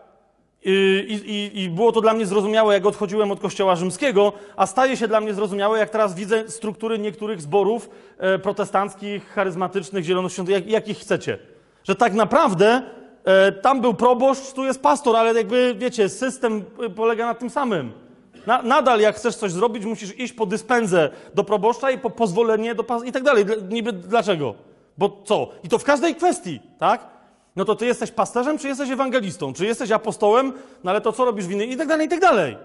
I, 0.65 1.51
i, 1.55 1.63
I, 1.63 1.69
było 1.69 1.93
to 1.93 2.01
dla 2.01 2.15
mnie 2.15 2.27
zrozumiałe, 2.27 2.75
jak 2.75 2.87
odchodziłem 2.87 3.31
od 3.31 3.41
Kościoła 3.41 3.77
Rzymskiego, 3.77 4.33
a 4.57 4.67
staje 4.67 4.97
się 4.97 5.09
dla 5.09 5.21
mnie 5.21 5.35
zrozumiałe, 5.35 5.79
jak 5.79 5.91
teraz 5.91 6.15
widzę 6.15 6.51
struktury 6.51 6.99
niektórych 6.99 7.41
zborów 7.41 7.91
e, 8.19 8.39
protestanckich, 8.39 9.29
charyzmatycznych, 9.29 10.05
zielonoświątynnych, 10.05 10.65
jak, 10.65 10.73
jakich 10.73 10.99
chcecie. 10.99 11.39
Że 11.85 11.95
tak 11.95 12.15
naprawdę 12.15 12.83
e, 13.25 13.53
tam 13.53 13.81
był 13.81 13.95
proboszcz, 13.95 14.53
tu 14.53 14.65
jest 14.65 14.83
pastor, 14.83 15.17
ale 15.17 15.35
jakby, 15.35 15.75
wiecie, 15.79 16.09
system 16.09 16.65
e, 16.87 16.91
polega 16.91 17.27
na 17.27 17.35
tym 17.35 17.51
samym. 17.51 17.93
Na, 18.49 18.63
nadal 18.63 19.01
jak 19.01 19.17
chcesz 19.17 19.37
coś 19.37 19.53
zrobić, 19.53 19.85
musisz 19.85 20.19
iść 20.19 20.33
po 20.33 20.47
dyspensę 20.47 21.11
do 21.35 21.45
proboszcza 21.45 21.91
i 21.91 21.99
po 21.99 22.11
pozwolenie 22.11 22.75
do 22.75 22.83
pas- 22.85 23.05
i 23.05 23.13
tak 23.13 23.23
dalej. 23.23 23.45
Niby 23.69 23.93
dlaczego? 23.93 24.55
Bo 24.99 25.23
co? 25.25 25.49
I 25.65 25.69
to 25.69 25.79
w 25.79 25.85
każdej 25.85 26.15
kwestii, 26.15 26.61
tak? 26.79 27.07
No 27.57 27.65
to 27.65 27.75
ty 27.75 27.87
jesteś 27.87 28.11
pasterzem, 28.11 28.59
czy 28.59 28.69
jesteś 28.69 28.91
ewangelistą? 28.91 29.53
Czy 29.53 29.67
jesteś 29.67 29.91
apostołem? 29.91 30.53
No 30.85 30.91
ale 30.91 31.01
to 31.01 31.13
co 31.13 31.25
robisz 31.25 31.47
winy? 31.47 31.67
I 31.67 31.77
tak 31.77 31.89
dalej, 31.89 32.07
i 32.07 32.11
tak 32.11 32.21
dalej. 32.21 32.57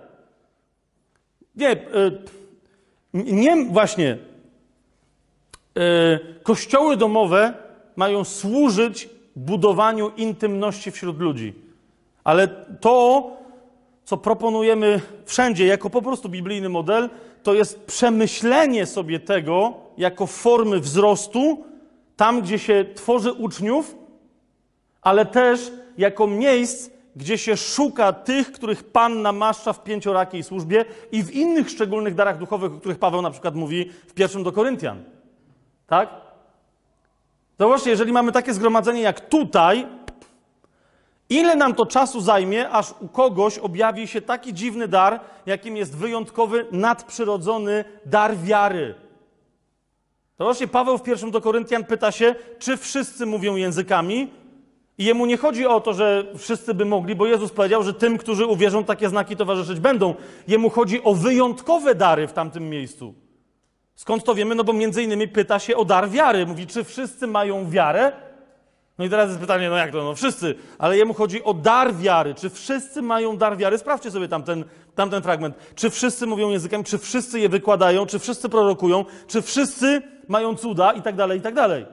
Nie, 1.56 1.72
y, 1.72 1.78
nie 3.14 3.66
właśnie. 3.66 4.18
Y, 5.78 6.42
kościoły 6.44 6.98
domowe 6.98 7.54
mają 7.96 8.24
służyć 8.24 9.10
budowaniu 9.36 10.10
intymności 10.18 10.92
wśród 10.92 11.20
ludzi. 11.20 11.54
Ale 12.24 12.48
to 12.82 13.32
co 14.06 14.18
proponujemy 14.18 15.02
wszędzie 15.26 15.66
jako 15.66 15.90
po 15.90 16.02
prostu 16.02 16.30
biblijny 16.30 16.70
model, 16.70 17.10
to 17.44 17.54
jest 17.54 17.86
przemyślenie 17.86 18.86
sobie 18.86 19.20
tego 19.20 19.74
jako 19.98 20.28
formy 20.28 20.80
wzrostu, 20.80 21.66
tam 22.16 22.42
gdzie 22.42 22.60
się 22.60 22.86
tworzy 22.96 23.34
uczniów, 23.34 23.96
ale 25.02 25.26
też 25.26 25.72
jako 25.98 26.28
miejsc, 26.28 26.90
gdzie 27.16 27.38
się 27.38 27.58
szuka 27.58 28.14
tych, 28.14 28.52
których 28.52 28.84
Pan 28.84 29.22
namaszcza 29.22 29.74
w 29.74 29.84
pięciorakiej 29.84 30.44
służbie 30.44 30.86
i 31.12 31.24
w 31.24 31.32
innych 31.32 31.70
szczególnych 31.70 32.16
darach 32.16 32.38
duchowych, 32.38 32.74
o 32.74 32.80
których 32.80 33.00
Paweł 33.00 33.22
na 33.22 33.32
przykład 33.32 33.56
mówi 33.56 33.90
w 34.08 34.14
pierwszym 34.14 34.44
do 34.44 34.52
Koryntian. 34.52 35.04
Tak? 35.88 36.10
Zobaczcie, 37.60 37.90
jeżeli 37.90 38.12
mamy 38.12 38.32
takie 38.32 38.54
zgromadzenie 38.54 39.02
jak 39.02 39.30
tutaj, 39.30 39.88
Ile 41.30 41.56
nam 41.56 41.76
to 41.76 41.86
czasu 41.86 42.22
zajmie, 42.22 42.70
aż 42.70 42.94
u 43.00 43.08
kogoś 43.08 43.58
objawi 43.58 44.08
się 44.08 44.22
taki 44.22 44.54
dziwny 44.54 44.88
dar, 44.88 45.20
jakim 45.46 45.78
jest 45.78 45.98
wyjątkowy, 45.98 46.66
nadprzyrodzony 46.72 47.86
dar 48.06 48.38
wiary? 48.38 48.96
To 50.38 50.44
właśnie 50.44 50.68
Paweł 50.68 50.98
w 50.98 51.04
pierwszym 51.04 51.32
do 51.32 51.42
Koryntian 51.42 51.84
pyta 51.84 52.12
się, 52.12 52.36
czy 52.60 52.78
wszyscy 52.78 53.26
mówią 53.26 53.56
językami. 53.56 54.30
I 54.98 55.06
jemu 55.06 55.26
nie 55.26 55.38
chodzi 55.38 55.68
o 55.68 55.82
to, 55.82 55.94
że 55.94 56.26
wszyscy 56.38 56.74
by 56.74 56.86
mogli, 56.86 57.16
bo 57.16 57.26
Jezus 57.26 57.52
powiedział, 57.52 57.84
że 57.84 57.94
tym, 57.94 58.18
którzy 58.18 58.46
uwierzą, 58.46 58.84
takie 58.84 59.10
znaki 59.10 59.36
towarzyszyć 59.36 59.80
będą. 59.80 60.16
Jemu 60.48 60.70
chodzi 60.70 61.04
o 61.04 61.14
wyjątkowe 61.14 61.96
dary 61.96 62.28
w 62.28 62.34
tamtym 62.34 62.70
miejscu. 62.70 63.14
Skąd 63.96 64.24
to 64.24 64.36
wiemy? 64.36 64.56
No 64.56 64.64
bo 64.64 64.74
między 64.74 65.04
innymi 65.04 65.28
pyta 65.28 65.60
się 65.60 65.78
o 65.78 65.86
dar 65.86 66.10
wiary. 66.10 66.46
Mówi, 66.46 66.68
czy 66.68 66.84
wszyscy 66.84 67.28
mają 67.28 67.70
wiarę? 67.70 68.12
No 69.04 69.08
i 69.08 69.10
teraz 69.10 69.30
jest 69.30 69.42
pytanie, 69.42 69.70
no 69.70 69.78
jak 69.78 69.92
to? 69.92 70.04
No 70.04 70.16
wszyscy. 70.16 70.56
Ale 70.78 70.98
jemu 70.98 71.14
chodzi 71.14 71.44
o 71.44 71.54
dar 71.54 71.96
wiary. 71.96 72.36
Czy 72.36 72.50
wszyscy 72.50 73.02
mają 73.02 73.38
dar 73.38 73.58
wiary? 73.58 73.78
Sprawdźcie 73.78 74.12
sobie 74.12 74.28
tamten, 74.28 74.66
tamten 74.96 75.22
fragment. 75.22 75.56
Czy 75.76 75.90
wszyscy 75.90 76.28
mówią 76.28 76.50
językiem? 76.50 76.84
Czy 76.84 76.98
wszyscy 76.98 77.40
je 77.40 77.50
wykładają? 77.50 78.06
Czy 78.06 78.20
wszyscy 78.20 78.50
prorokują? 78.50 79.06
Czy 79.28 79.42
wszyscy 79.42 80.02
mają 80.28 80.56
cuda? 80.56 80.94
I 80.94 81.02
tak 81.02 81.16
dalej, 81.16 81.40
i 81.40 81.42
tak 81.42 81.54
dalej. 81.54 81.86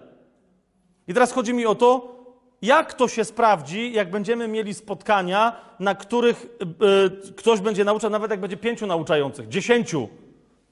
I 1.08 1.14
teraz 1.14 1.32
chodzi 1.32 1.54
mi 1.54 1.66
o 1.66 1.74
to, 1.74 2.16
jak 2.62 2.94
to 2.94 3.08
się 3.08 3.24
sprawdzi, 3.24 3.92
jak 3.92 4.10
będziemy 4.10 4.48
mieli 4.48 4.74
spotkania, 4.74 5.52
na 5.80 5.94
których 5.94 6.46
yy, 6.80 7.32
ktoś 7.32 7.60
będzie 7.60 7.84
nauczał, 7.84 8.10
nawet 8.10 8.30
jak 8.30 8.40
będzie 8.40 8.56
pięciu 8.56 8.86
nauczających, 8.86 9.48
dziesięciu, 9.48 10.08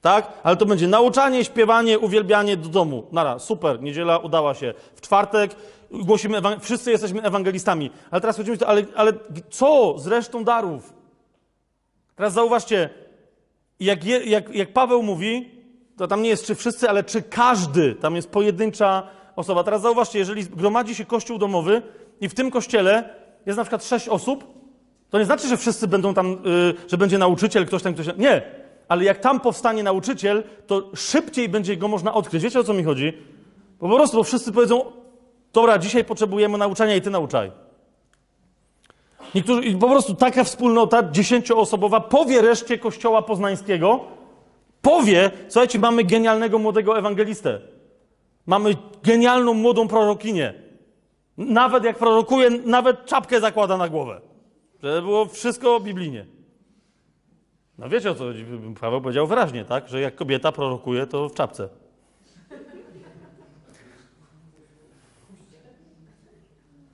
tak? 0.01 0.27
Ale 0.43 0.57
to 0.57 0.65
będzie 0.65 0.87
nauczanie, 0.87 1.45
śpiewanie, 1.45 1.99
uwielbianie 1.99 2.57
do 2.57 2.69
domu. 2.69 3.07
Nara, 3.11 3.39
super, 3.39 3.81
niedziela 3.81 4.17
udała 4.17 4.53
się. 4.53 4.73
W 4.95 5.01
czwartek 5.01 5.55
głosimy, 5.91 6.41
wszyscy 6.59 6.91
jesteśmy 6.91 7.21
ewangelistami. 7.21 7.91
Ale 8.11 8.21
teraz 8.21 8.37
chodzimy, 8.37 8.57
ale, 8.67 8.85
ale 8.95 9.13
co 9.49 9.95
z 9.97 10.07
resztą 10.07 10.43
darów? 10.43 10.93
Teraz 12.15 12.33
zauważcie, 12.33 12.89
jak, 13.79 14.05
je, 14.05 14.23
jak, 14.23 14.55
jak 14.55 14.73
Paweł 14.73 15.03
mówi, 15.03 15.51
to 15.97 16.07
tam 16.07 16.21
nie 16.21 16.29
jest 16.29 16.45
czy 16.45 16.55
wszyscy, 16.55 16.89
ale 16.89 17.03
czy 17.03 17.21
każdy, 17.21 17.95
tam 17.95 18.15
jest 18.15 18.29
pojedyncza 18.29 19.07
osoba. 19.35 19.63
Teraz 19.63 19.81
zauważcie, 19.81 20.19
jeżeli 20.19 20.43
gromadzi 20.43 20.95
się 20.95 21.05
kościół 21.05 21.37
domowy 21.37 21.81
i 22.21 22.29
w 22.29 22.33
tym 22.33 22.51
kościele 22.51 23.09
jest 23.45 23.57
na 23.57 23.63
przykład 23.63 23.85
sześć 23.85 24.09
osób, 24.09 24.43
to 25.09 25.19
nie 25.19 25.25
znaczy, 25.25 25.47
że 25.47 25.57
wszyscy 25.57 25.87
będą 25.87 26.13
tam, 26.13 26.27
yy, 26.31 26.73
że 26.87 26.97
będzie 26.97 27.17
nauczyciel, 27.17 27.65
ktoś 27.65 27.83
tam, 27.83 27.93
ktoś 27.93 28.05
tam. 28.05 28.17
Nie, 28.17 28.41
ale 28.87 29.03
jak 29.03 29.17
tam 29.19 29.39
powstanie 29.39 29.83
nauczyciel, 29.83 30.43
to 30.67 30.91
szybciej 30.95 31.49
będzie 31.49 31.77
go 31.77 31.87
można 31.87 32.13
odkryć. 32.13 32.43
Wiecie 32.43 32.59
o 32.59 32.63
co 32.63 32.73
mi 32.73 32.83
chodzi? 32.83 33.13
Bo 33.79 33.89
po 33.89 33.95
prostu 33.95 34.17
bo 34.17 34.23
wszyscy 34.23 34.51
powiedzą, 34.51 34.91
dobra, 35.53 35.77
dzisiaj 35.77 36.05
potrzebujemy 36.05 36.57
nauczania 36.57 36.95
i 36.95 37.01
ty 37.01 37.09
nauczaj. 37.09 37.51
Niektórzy, 39.35 39.77
po 39.77 39.89
prostu 39.89 40.15
taka 40.15 40.43
wspólnota 40.43 41.11
dziesięcioosobowa 41.11 41.99
powie 41.99 42.41
reszcie 42.41 42.77
kościoła 42.77 43.21
poznańskiego, 43.21 43.99
powie, 44.81 45.31
słuchajcie, 45.47 45.79
mamy 45.79 46.03
genialnego 46.03 46.59
młodego 46.59 46.97
ewangelistę. 46.97 47.59
Mamy 48.45 48.75
genialną 49.03 49.53
młodą 49.53 49.87
prorokinię. 49.87 50.53
Nawet 51.37 51.83
jak 51.83 51.97
prorokuje, 51.97 52.49
nawet 52.49 53.05
czapkę 53.05 53.39
zakłada 53.39 53.77
na 53.77 53.89
głowę. 53.89 54.21
Żeby 54.83 55.01
było 55.01 55.25
wszystko 55.25 55.79
biblijnie. 55.79 56.25
No 57.77 57.89
wiecie 57.89 58.11
o 58.11 58.15
co. 58.15 58.25
Paweł 58.81 59.01
powiedział 59.01 59.27
wyraźnie, 59.27 59.65
tak? 59.65 59.89
Że 59.89 60.01
jak 60.01 60.15
kobieta 60.15 60.51
prorokuje, 60.51 61.07
to 61.07 61.29
w 61.29 61.33
czapce. 61.33 61.69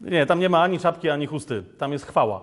Nie, 0.06 0.26
tam 0.26 0.40
nie 0.40 0.50
ma 0.50 0.62
ani 0.62 0.80
czapki, 0.80 1.10
ani 1.10 1.26
chusty. 1.28 1.64
Tam 1.78 1.92
jest 1.92 2.06
chwała. 2.06 2.42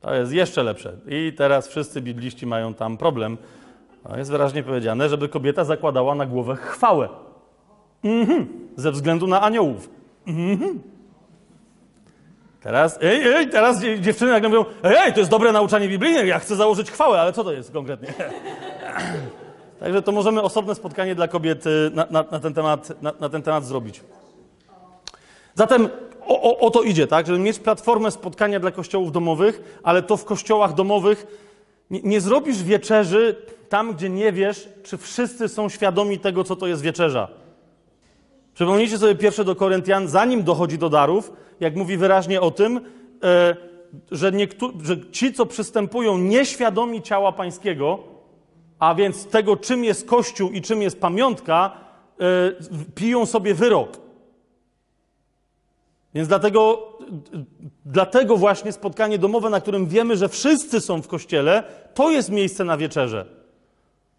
To 0.00 0.14
jest 0.14 0.32
jeszcze 0.32 0.62
lepsze. 0.62 0.96
I 1.08 1.32
teraz 1.36 1.68
wszyscy 1.68 2.00
bibliści 2.00 2.46
mają 2.46 2.74
tam 2.74 2.96
problem. 2.96 3.38
No, 4.08 4.16
jest 4.16 4.30
wyraźnie 4.30 4.62
powiedziane, 4.62 5.08
żeby 5.08 5.28
kobieta 5.28 5.64
zakładała 5.64 6.14
na 6.14 6.26
głowę 6.26 6.56
chwałę. 6.56 7.08
Mhm. 8.04 8.46
Ze 8.76 8.92
względu 8.92 9.26
na 9.26 9.40
aniołów. 9.42 9.90
Teraz, 12.60 12.98
ej, 13.02 13.22
ej, 13.34 13.48
teraz 13.50 13.80
dzie- 13.80 14.00
dziewczyny 14.00 14.30
nagle 14.30 14.48
mówią, 14.48 14.64
ej, 14.82 14.96
ej, 14.96 15.12
to 15.12 15.18
jest 15.18 15.30
dobre 15.30 15.52
nauczanie 15.52 15.88
biblijne, 15.88 16.26
ja 16.26 16.38
chcę 16.38 16.56
założyć 16.56 16.90
chwałę, 16.90 17.20
ale 17.20 17.32
co 17.32 17.44
to 17.44 17.52
jest 17.52 17.72
konkretnie? 17.72 18.08
Także 19.80 20.02
to 20.02 20.12
możemy 20.12 20.42
osobne 20.42 20.74
spotkanie 20.74 21.14
dla 21.14 21.28
kobiet 21.28 21.66
y, 21.66 21.90
na, 21.94 22.06
na, 22.10 22.24
na, 22.30 22.40
ten, 22.40 22.54
temat, 22.54 23.02
na, 23.02 23.12
na 23.20 23.28
ten 23.28 23.42
temat 23.42 23.64
zrobić. 23.64 24.00
Zatem 25.54 25.88
o, 26.26 26.42
o, 26.42 26.58
o 26.58 26.70
to 26.70 26.82
idzie, 26.82 27.06
tak? 27.06 27.26
Żeby 27.26 27.38
mieć 27.38 27.58
platformę 27.58 28.10
spotkania 28.10 28.60
dla 28.60 28.70
kościołów 28.70 29.12
domowych, 29.12 29.80
ale 29.82 30.02
to 30.02 30.16
w 30.16 30.24
kościołach 30.24 30.74
domowych 30.74 31.26
nie, 31.90 32.00
nie 32.02 32.20
zrobisz 32.20 32.62
wieczerzy 32.62 33.36
tam, 33.68 33.94
gdzie 33.94 34.08
nie 34.08 34.32
wiesz, 34.32 34.68
czy 34.82 34.98
wszyscy 34.98 35.48
są 35.48 35.68
świadomi 35.68 36.18
tego, 36.18 36.44
co 36.44 36.56
to 36.56 36.66
jest 36.66 36.82
wieczerza. 36.82 37.28
Przypomnijcie 38.54 38.98
sobie 38.98 39.14
pierwsze 39.14 39.44
do 39.44 39.56
Koryntian, 39.56 40.08
zanim 40.08 40.42
dochodzi 40.42 40.78
do 40.78 40.88
darów, 40.88 41.32
jak 41.60 41.76
mówi 41.76 41.96
wyraźnie 41.96 42.40
o 42.40 42.50
tym, 42.50 42.80
e, 43.22 43.56
że, 44.10 44.32
niektó- 44.32 44.72
że 44.82 45.10
ci, 45.10 45.32
co 45.32 45.46
przystępują 45.46 46.18
nieświadomi 46.18 47.02
ciała 47.02 47.32
pańskiego, 47.32 47.98
a 48.78 48.94
więc 48.94 49.26
tego, 49.26 49.56
czym 49.56 49.84
jest 49.84 50.06
Kościół 50.08 50.50
i 50.50 50.62
czym 50.62 50.82
jest 50.82 51.00
pamiątka, 51.00 51.72
e, 52.20 52.24
piją 52.94 53.26
sobie 53.26 53.54
wyrok. 53.54 54.02
Więc 56.14 56.28
dlatego, 56.28 56.88
dlatego 57.86 58.36
właśnie 58.36 58.72
spotkanie 58.72 59.18
domowe, 59.18 59.50
na 59.50 59.60
którym 59.60 59.86
wiemy, 59.86 60.16
że 60.16 60.28
wszyscy 60.28 60.80
są 60.80 61.02
w 61.02 61.08
kościele, 61.08 61.62
to 61.94 62.10
jest 62.10 62.30
miejsce 62.30 62.64
na 62.64 62.76
wieczerze. 62.76 63.26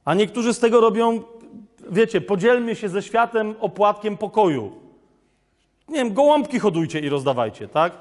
A 0.05 0.13
niektórzy 0.13 0.53
z 0.53 0.59
tego 0.59 0.81
robią, 0.81 1.23
wiecie, 1.89 2.21
podzielmy 2.21 2.75
się 2.75 2.89
ze 2.89 3.01
światem 3.01 3.55
opłatkiem 3.59 4.17
pokoju. 4.17 4.71
Nie 5.89 5.95
wiem, 5.95 6.13
gołąbki 6.13 6.59
hodujcie 6.59 6.99
i 6.99 7.09
rozdawajcie, 7.09 7.67
tak? 7.67 7.93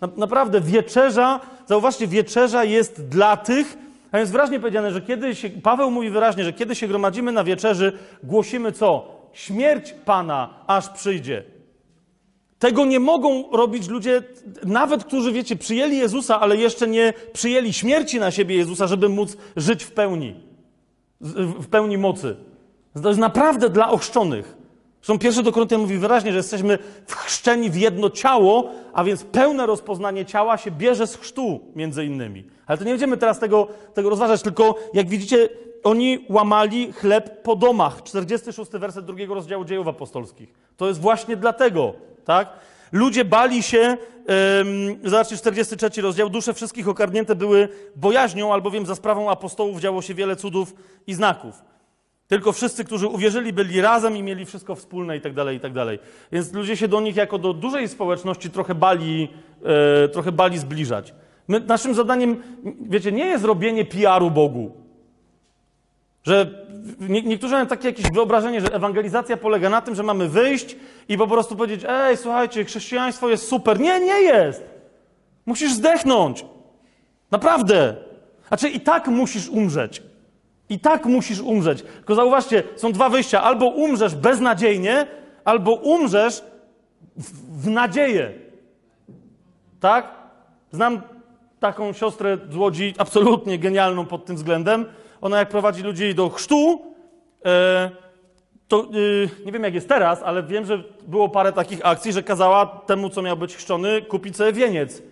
Na, 0.00 0.08
naprawdę, 0.16 0.60
wieczerza, 0.60 1.40
zauważcie, 1.66 2.06
wieczerza 2.06 2.64
jest 2.64 3.08
dla 3.08 3.36
tych, 3.36 3.78
a 4.12 4.18
jest 4.18 4.32
wyraźnie 4.32 4.60
powiedziane, 4.60 4.92
że 4.92 5.00
kiedy 5.00 5.34
się, 5.34 5.50
Paweł 5.50 5.90
mówi 5.90 6.10
wyraźnie, 6.10 6.44
że 6.44 6.52
kiedy 6.52 6.74
się 6.74 6.88
gromadzimy 6.88 7.32
na 7.32 7.44
wieczerzy, 7.44 7.92
głosimy 8.22 8.72
co? 8.72 9.16
Śmierć 9.32 9.94
Pana, 10.04 10.54
aż 10.66 10.88
przyjdzie. 10.88 11.55
Tego 12.58 12.84
nie 12.84 13.00
mogą 13.00 13.50
robić 13.52 13.88
ludzie, 13.88 14.22
nawet 14.64 15.04
którzy, 15.04 15.32
wiecie, 15.32 15.56
przyjęli 15.56 15.96
Jezusa, 15.96 16.40
ale 16.40 16.56
jeszcze 16.56 16.88
nie 16.88 17.12
przyjęli 17.32 17.72
śmierci 17.72 18.20
na 18.20 18.30
siebie 18.30 18.56
Jezusa, 18.56 18.86
żeby 18.86 19.08
móc 19.08 19.36
żyć 19.56 19.84
w 19.84 19.90
pełni, 19.90 20.34
w 21.60 21.66
pełni 21.66 21.98
mocy. 21.98 22.36
To 23.02 23.08
jest 23.08 23.20
naprawdę 23.20 23.70
dla 23.70 23.90
ochrzczonych. 23.90 24.56
Zresztą 25.02 25.18
pierwszy 25.18 25.42
do 25.42 25.52
Koryntian 25.52 25.80
mówi 25.80 25.98
wyraźnie, 25.98 26.30
że 26.30 26.36
jesteśmy 26.36 26.78
wchrzczeni 27.06 27.70
w 27.70 27.76
jedno 27.76 28.10
ciało, 28.10 28.70
a 28.92 29.04
więc 29.04 29.24
pełne 29.24 29.66
rozpoznanie 29.66 30.24
ciała 30.24 30.56
się 30.56 30.70
bierze 30.70 31.06
z 31.06 31.16
chrztu, 31.16 31.60
między 31.74 32.04
innymi. 32.04 32.44
Ale 32.66 32.78
to 32.78 32.84
nie 32.84 32.90
będziemy 32.90 33.16
teraz 33.16 33.38
tego, 33.38 33.68
tego 33.94 34.10
rozważać, 34.10 34.42
tylko 34.42 34.74
jak 34.94 35.08
widzicie, 35.08 35.48
oni 35.86 36.24
łamali 36.28 36.92
chleb 36.92 37.42
po 37.42 37.56
domach. 37.56 38.02
46 38.02 38.70
werset 38.70 39.04
drugiego 39.04 39.34
rozdziału 39.34 39.64
dziejów 39.64 39.88
apostolskich. 39.88 40.52
To 40.76 40.88
jest 40.88 41.00
właśnie 41.00 41.36
dlatego, 41.36 41.94
tak? 42.24 42.48
Ludzie 42.92 43.24
bali 43.24 43.62
się, 43.62 43.96
zobaczcie 45.04 45.36
43 45.36 46.02
rozdział, 46.02 46.30
dusze 46.30 46.54
wszystkich 46.54 46.88
okarnięte 46.88 47.34
były 47.34 47.68
bojaźnią, 47.96 48.52
albowiem 48.52 48.86
za 48.86 48.94
sprawą 48.94 49.30
apostołów 49.30 49.80
działo 49.80 50.02
się 50.02 50.14
wiele 50.14 50.36
cudów 50.36 50.74
i 51.06 51.14
znaków. 51.14 51.62
Tylko 52.28 52.52
wszyscy, 52.52 52.84
którzy 52.84 53.06
uwierzyli, 53.06 53.52
byli 53.52 53.80
razem 53.80 54.16
i 54.16 54.22
mieli 54.22 54.44
wszystko 54.44 54.74
wspólne 54.74 55.16
i 55.16 55.20
tak 55.20 55.34
dalej, 55.34 55.56
i 55.56 55.60
tak 55.60 55.72
dalej. 55.72 55.98
Więc 56.32 56.52
ludzie 56.52 56.76
się 56.76 56.88
do 56.88 57.00
nich 57.00 57.16
jako 57.16 57.38
do 57.38 57.52
dużej 57.52 57.88
społeczności 57.88 58.50
trochę 58.50 58.74
bali, 58.74 59.28
e, 60.04 60.08
trochę 60.08 60.32
bali 60.32 60.58
zbliżać. 60.58 61.14
My, 61.48 61.60
naszym 61.60 61.94
zadaniem, 61.94 62.42
wiecie, 62.80 63.12
nie 63.12 63.24
jest 63.26 63.44
robienie 63.44 63.84
PR-u 63.84 64.30
Bogu. 64.30 64.85
Że 66.26 66.46
nie, 67.00 67.22
niektórzy 67.22 67.54
mają 67.54 67.66
takie 67.66 67.88
jakieś 67.88 68.10
wyobrażenie, 68.10 68.60
że 68.60 68.74
ewangelizacja 68.74 69.36
polega 69.36 69.70
na 69.70 69.80
tym, 69.80 69.94
że 69.94 70.02
mamy 70.02 70.28
wyjść 70.28 70.76
i 71.08 71.18
po 71.18 71.26
prostu 71.26 71.56
powiedzieć, 71.56 71.86
ej, 71.88 72.16
słuchajcie, 72.16 72.64
chrześcijaństwo 72.64 73.28
jest 73.28 73.48
super. 73.48 73.80
Nie, 73.80 74.00
nie 74.00 74.20
jest. 74.20 74.64
Musisz 75.46 75.72
zdechnąć. 75.72 76.44
Naprawdę. 77.30 77.96
Znaczy 78.48 78.68
i 78.68 78.80
tak 78.80 79.08
musisz 79.08 79.48
umrzeć. 79.48 80.02
I 80.68 80.80
tak 80.80 81.06
musisz 81.06 81.40
umrzeć. 81.40 81.82
Tylko 81.82 82.14
zauważcie, 82.14 82.62
są 82.76 82.92
dwa 82.92 83.08
wyjścia. 83.08 83.42
Albo 83.42 83.66
umrzesz 83.66 84.14
beznadziejnie, 84.14 85.06
albo 85.44 85.74
umrzesz 85.74 86.42
w, 87.16 87.62
w 87.62 87.70
nadzieję. 87.70 88.32
Tak? 89.80 90.10
Znam 90.72 91.02
taką 91.60 91.92
siostrę 91.92 92.38
z 92.50 92.56
Łodzi, 92.56 92.94
absolutnie 92.98 93.58
genialną 93.58 94.06
pod 94.06 94.24
tym 94.24 94.36
względem. 94.36 94.86
Ona 95.20 95.38
jak 95.38 95.48
prowadzi 95.48 95.82
ludzi 95.82 96.14
do 96.14 96.30
chrztu, 96.30 96.82
e, 97.44 97.90
to 98.68 98.80
e, 98.80 99.44
nie 99.46 99.52
wiem 99.52 99.62
jak 99.62 99.74
jest 99.74 99.88
teraz, 99.88 100.22
ale 100.22 100.42
wiem, 100.42 100.66
że 100.66 100.84
było 101.06 101.28
parę 101.28 101.52
takich 101.52 101.86
akcji, 101.86 102.12
że 102.12 102.22
kazała 102.22 102.66
temu, 102.66 103.10
co 103.10 103.22
miał 103.22 103.36
być 103.36 103.56
chrzczony, 103.56 104.02
kupić 104.02 104.36
sobie 104.36 104.52
wieniec 104.52 104.98
e, 104.98 105.02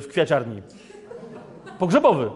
w 0.00 0.08
kwiaciarni. 0.08 0.62
Pogrzebowy. 1.78 2.30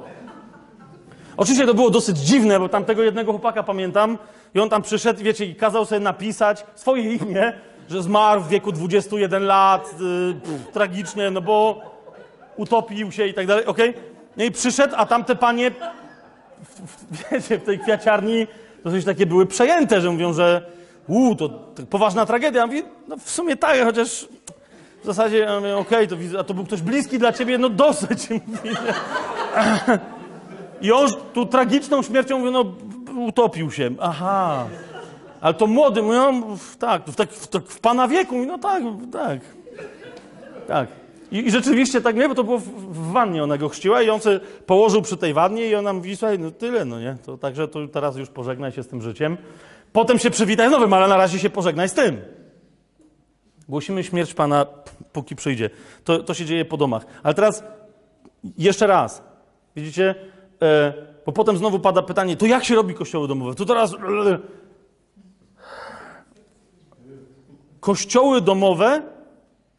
Oczywiście 1.36 1.66
to 1.66 1.74
było 1.74 1.90
dosyć 1.90 2.18
dziwne, 2.18 2.60
bo 2.60 2.68
tamtego 2.68 3.02
jednego 3.02 3.32
chłopaka 3.32 3.62
pamiętam 3.62 4.18
i 4.54 4.60
on 4.60 4.68
tam 4.68 4.82
przyszedł, 4.82 5.22
wiecie, 5.22 5.44
i 5.44 5.54
kazał 5.54 5.84
sobie 5.84 6.00
napisać 6.00 6.66
swoje 6.74 7.14
imię, 7.14 7.52
że 7.90 8.02
zmarł 8.02 8.40
w 8.40 8.48
wieku 8.48 8.72
21 8.72 9.46
lat, 9.46 9.94
yy, 10.00 10.72
tragicznie, 10.72 11.30
no 11.30 11.40
bo 11.40 11.80
utopił 12.56 13.12
się 13.12 13.26
i 13.26 13.34
tak 13.34 13.46
dalej, 13.46 13.66
okej? 13.66 13.94
No 14.36 14.44
i 14.44 14.50
przyszedł, 14.50 14.94
a 14.96 15.06
tamte 15.06 15.36
panie, 15.36 15.70
wiecie, 17.32 17.59
w 17.59 17.64
tej 17.64 17.78
kwiaciarni 17.78 18.47
dosyć 18.85 19.05
takie 19.05 19.26
były 19.26 19.47
przejęte, 19.47 20.01
że 20.01 20.10
mówią, 20.10 20.32
że 20.32 20.62
uu, 21.09 21.35
to, 21.35 21.48
to 21.48 21.82
poważna 21.90 22.26
tragedia. 22.26 22.66
Ja 22.66 22.82
no 23.09 23.16
w 23.16 23.30
sumie 23.30 23.56
tak, 23.56 23.85
chociaż 23.85 24.28
w 25.02 25.06
zasadzie, 25.06 25.39
ja 25.39 25.76
okej, 25.76 26.09
to 26.09 26.16
widzę, 26.16 26.39
a 26.39 26.44
to 26.44 26.55
był 26.55 26.64
ktoś 26.64 26.82
bliski 26.82 27.18
dla 27.18 27.32
ciebie, 27.32 27.59
no 27.59 27.68
dosyć. 27.68 28.30
Mówi? 28.47 28.70
I 30.80 30.93
on 30.93 31.09
tu 31.35 31.47
tragiczną 31.47 32.02
śmiercią 32.02 32.39
mówi, 32.39 32.52
no 32.52 32.64
utopił 33.26 33.70
się. 33.70 33.90
Aha. 34.01 34.66
Ale 35.40 35.55
to 35.55 35.66
młody, 35.66 36.02
mówię, 36.02 36.16
no, 36.16 36.43
tak, 36.78 37.02
w, 37.06 37.16
tak, 37.16 37.30
w, 37.30 37.47
tak, 37.47 37.62
w 37.62 37.80
pana 37.80 38.09
wieku. 38.09 38.35
Mówi, 38.35 38.47
no 38.47 38.59
tak, 38.59 38.82
tak. 39.12 39.40
Tak. 40.68 40.89
I, 41.32 41.38
I 41.38 41.50
rzeczywiście 41.50 42.00
tak 42.00 42.16
nie, 42.16 42.28
bo 42.28 42.34
to 42.34 42.44
było 42.44 42.59
w, 42.59 42.64
w 42.64 43.12
wannie, 43.12 43.42
ona 43.42 43.59
go 43.59 43.68
chrzciła 43.68 44.02
i 44.02 44.10
on 44.10 44.20
sobie 44.20 44.40
położył 44.66 45.02
przy 45.02 45.16
tej 45.16 45.34
wannie 45.34 45.66
i 45.66 45.74
ona 45.74 45.92
mówi, 45.92 46.16
słuchaj, 46.16 46.38
no 46.38 46.50
tyle, 46.50 46.84
no 46.84 47.00
nie? 47.00 47.16
To, 47.26 47.38
także 47.38 47.68
to 47.68 47.88
teraz 47.88 48.16
już 48.16 48.28
pożegnaj 48.28 48.72
się 48.72 48.82
z 48.82 48.88
tym 48.88 49.02
życiem. 49.02 49.36
Potem 49.92 50.18
się 50.18 50.30
przywitaj 50.30 50.68
z 50.68 50.70
nowym, 50.70 50.92
ale 50.92 51.09
na 51.09 51.16
razie 51.16 51.38
się 51.38 51.50
pożegnaj 51.50 51.88
z 51.88 51.92
tym. 51.92 52.20
Głosimy 53.68 54.05
śmierć 54.05 54.34
Pana, 54.34 54.66
póki 55.12 55.36
przyjdzie. 55.36 55.70
To, 56.05 56.22
to 56.22 56.34
się 56.34 56.44
dzieje 56.44 56.64
po 56.64 56.76
domach. 56.76 57.06
Ale 57.22 57.34
teraz 57.34 57.64
jeszcze 58.59 58.86
raz. 58.86 59.22
Widzicie? 59.76 60.14
E, 60.62 60.92
bo 61.26 61.32
potem 61.32 61.56
znowu 61.56 61.78
pada 61.78 62.02
pytanie, 62.02 62.36
to 62.36 62.46
jak 62.46 62.64
się 62.64 62.74
robi 62.74 62.94
kościoły 62.94 63.28
domowe? 63.28 63.55
To 63.55 63.64
teraz... 63.64 63.96
Kościoły 67.80 68.40
domowe 68.40 69.02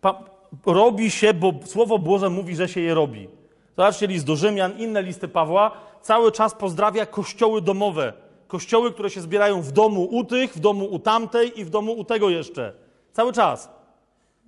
pa, 0.01 0.23
robi 0.65 1.11
się, 1.11 1.33
bo 1.33 1.53
Słowo 1.65 1.99
Boże 1.99 2.29
mówi, 2.29 2.55
że 2.55 2.67
się 2.67 2.81
je 2.81 2.93
robi. 2.93 3.27
Zobaczcie 3.77 4.07
list 4.07 4.25
do 4.25 4.35
Rzymian, 4.35 4.77
inne 4.77 5.03
listy 5.03 5.27
Pawła. 5.27 5.71
Cały 6.01 6.31
czas 6.31 6.55
pozdrawia 6.55 7.05
kościoły 7.05 7.61
domowe. 7.61 8.13
Kościoły, 8.47 8.91
które 8.91 9.09
się 9.09 9.21
zbierają 9.21 9.61
w 9.61 9.71
domu 9.71 10.03
u 10.11 10.23
tych, 10.23 10.53
w 10.53 10.59
domu 10.59 10.85
u 10.85 10.99
tamtej 10.99 11.59
i 11.59 11.65
w 11.65 11.69
domu 11.69 11.91
u 11.91 12.03
tego 12.03 12.29
jeszcze. 12.29 12.73
Cały 13.13 13.33
czas. 13.33 13.69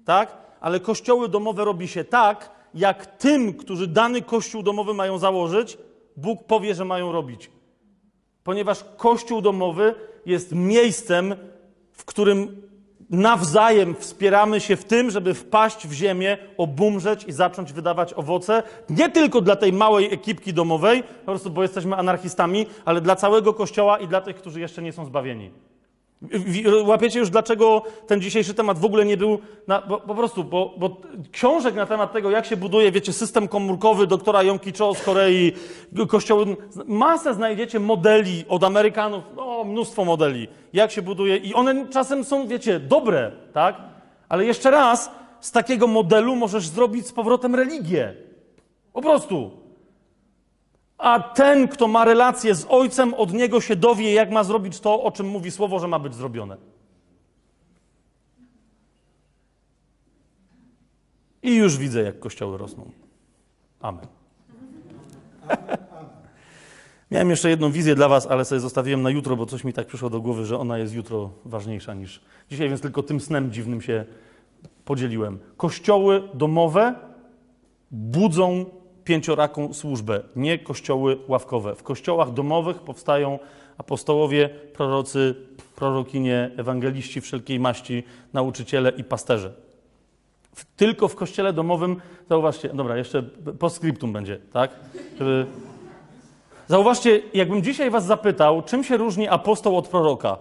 Tak? 0.05 0.37
Ale 0.61 0.79
kościoły 0.79 1.29
domowe 1.29 1.65
robi 1.65 1.87
się 1.87 2.03
tak, 2.03 2.51
jak 2.73 3.05
tym, 3.05 3.53
którzy 3.53 3.87
dany 3.87 4.21
kościół 4.21 4.63
domowy 4.63 4.93
mają 4.93 5.17
założyć, 5.17 5.77
Bóg 6.17 6.43
powie, 6.43 6.75
że 6.75 6.85
mają 6.85 7.11
robić. 7.11 7.51
Ponieważ 8.43 8.85
kościół 8.97 9.41
domowy 9.41 9.95
jest 10.25 10.55
miejscem, 10.55 11.35
w 11.91 12.05
którym 12.05 12.61
nawzajem 13.11 13.95
wspieramy 13.95 14.59
się 14.59 14.75
w 14.75 14.83
tym, 14.83 15.11
żeby 15.11 15.33
wpaść 15.33 15.87
w 15.87 15.93
ziemię, 15.93 16.37
obumrzeć 16.57 17.23
i 17.23 17.31
zacząć 17.31 17.73
wydawać 17.73 18.13
owoce. 18.13 18.63
Nie 18.89 19.09
tylko 19.09 19.41
dla 19.41 19.55
tej 19.55 19.73
małej 19.73 20.13
ekipki 20.13 20.53
domowej, 20.53 21.03
po 21.03 21.25
prostu 21.25 21.49
bo 21.49 21.61
jesteśmy 21.61 21.95
anarchistami, 21.95 22.65
ale 22.85 23.01
dla 23.01 23.15
całego 23.15 23.53
kościoła 23.53 23.97
i 23.97 24.07
dla 24.07 24.21
tych, 24.21 24.35
którzy 24.35 24.59
jeszcze 24.59 24.81
nie 24.81 24.93
są 24.93 25.05
zbawieni. 25.05 25.51
Łapiecie 26.85 27.19
już, 27.19 27.29
dlaczego 27.29 27.83
ten 28.07 28.21
dzisiejszy 28.21 28.53
temat 28.53 28.79
w 28.79 28.85
ogóle 28.85 29.05
nie 29.05 29.17
był. 29.17 29.39
Na, 29.67 29.81
bo, 29.81 29.99
po 29.99 30.15
prostu, 30.15 30.43
bo, 30.43 30.73
bo 30.77 30.97
książek 31.31 31.75
na 31.75 31.85
temat 31.85 32.13
tego, 32.13 32.31
jak 32.31 32.45
się 32.45 32.57
buduje, 32.57 32.91
wiecie, 32.91 33.13
system 33.13 33.47
komórkowy 33.47 34.07
doktora 34.07 34.43
Yonki 34.43 34.73
Cho 34.77 34.93
z 34.93 35.03
Korei, 35.03 35.51
kościoły, 36.07 36.57
masę 36.85 37.33
znajdziecie 37.33 37.79
modeli 37.79 38.45
od 38.49 38.63
Amerykanów, 38.63 39.23
no, 39.35 39.63
mnóstwo 39.63 40.05
modeli, 40.05 40.47
jak 40.73 40.91
się 40.91 41.01
buduje, 41.01 41.37
i 41.37 41.53
one 41.53 41.87
czasem 41.87 42.23
są, 42.23 42.47
wiecie, 42.47 42.79
dobre, 42.79 43.31
tak? 43.53 43.75
Ale 44.29 44.45
jeszcze 44.45 44.71
raz, 44.71 45.11
z 45.39 45.51
takiego 45.51 45.87
modelu 45.87 46.35
możesz 46.35 46.67
zrobić 46.67 47.07
z 47.07 47.11
powrotem 47.11 47.55
religię. 47.55 48.13
Po 48.93 49.01
prostu. 49.01 49.60
A 51.01 51.19
ten, 51.19 51.67
kto 51.67 51.87
ma 51.87 52.05
relację 52.05 52.55
z 52.55 52.65
ojcem, 52.69 53.13
od 53.13 53.33
niego 53.33 53.61
się 53.61 53.75
dowie, 53.75 54.13
jak 54.13 54.31
ma 54.31 54.43
zrobić 54.43 54.79
to, 54.79 55.03
o 55.03 55.11
czym 55.11 55.27
mówi 55.27 55.51
słowo, 55.51 55.79
że 55.79 55.87
ma 55.87 55.99
być 55.99 56.15
zrobione. 56.15 56.57
I 61.43 61.55
już 61.55 61.77
widzę, 61.77 62.01
jak 62.01 62.19
kościoły 62.19 62.57
rosną. 62.57 62.91
Amen. 63.79 64.07
Miałem 67.11 67.29
jeszcze 67.29 67.49
jedną 67.49 67.71
wizję 67.71 67.95
dla 67.95 68.07
Was, 68.07 68.27
ale 68.27 68.45
sobie 68.45 68.61
zostawiłem 68.61 69.01
na 69.01 69.09
jutro, 69.09 69.35
bo 69.35 69.45
coś 69.45 69.63
mi 69.63 69.73
tak 69.73 69.87
przyszło 69.87 70.09
do 70.09 70.21
głowy, 70.21 70.45
że 70.45 70.59
ona 70.59 70.77
jest 70.77 70.93
jutro 70.93 71.29
ważniejsza 71.45 71.93
niż 71.93 72.21
dzisiaj, 72.49 72.69
więc 72.69 72.81
tylko 72.81 73.03
tym 73.03 73.19
snem 73.19 73.51
dziwnym 73.51 73.81
się 73.81 74.05
podzieliłem. 74.85 75.39
Kościoły 75.57 76.29
domowe 76.33 76.95
budzą 77.91 78.65
pięcioraką 79.03 79.73
służbę, 79.73 80.21
nie 80.35 80.59
kościoły 80.59 81.17
ławkowe. 81.27 81.75
W 81.75 81.83
kościołach 81.83 82.33
domowych 82.33 82.79
powstają 82.79 83.39
apostołowie, 83.77 84.49
prorocy, 84.49 85.35
prorokinie, 85.75 86.51
ewangeliści 86.57 87.21
wszelkiej 87.21 87.59
maści, 87.59 88.03
nauczyciele 88.33 88.89
i 88.97 89.03
pasterze. 89.03 89.53
W, 90.55 90.65
tylko 90.65 91.07
w 91.07 91.15
kościele 91.15 91.53
domowym, 91.53 92.01
zauważcie, 92.29 92.69
dobra, 92.69 92.97
jeszcze 92.97 93.23
postscriptum 93.59 94.13
będzie, 94.13 94.37
tak? 94.53 94.71
Żeby... 95.19 95.45
Zauważcie, 96.67 97.21
jakbym 97.33 97.63
dzisiaj 97.63 97.89
was 97.89 98.05
zapytał, 98.05 98.61
czym 98.61 98.83
się 98.83 98.97
różni 98.97 99.27
apostoł 99.27 99.77
od 99.77 99.87
proroka, 99.87 100.37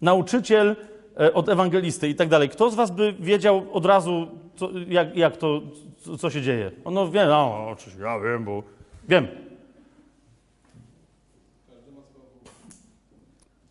nauczyciel 0.00 0.76
e, 1.20 1.34
od 1.34 1.48
ewangelisty 1.48 2.08
i 2.08 2.14
tak 2.14 2.28
dalej. 2.28 2.48
Kto 2.48 2.70
z 2.70 2.74
was 2.74 2.90
by 2.90 3.14
wiedział 3.20 3.66
od 3.72 3.86
razu, 3.86 4.28
co, 4.60 4.70
jak, 4.88 5.16
jak 5.16 5.36
to, 5.36 5.62
co, 5.96 6.18
co 6.18 6.30
się 6.30 6.42
dzieje? 6.42 6.70
No 6.92 7.10
wiem, 7.10 7.28
no, 7.28 7.68
oczywiście, 7.70 8.02
ja 8.02 8.20
wiem, 8.20 8.44
bo 8.44 8.62
wiem. 9.08 9.28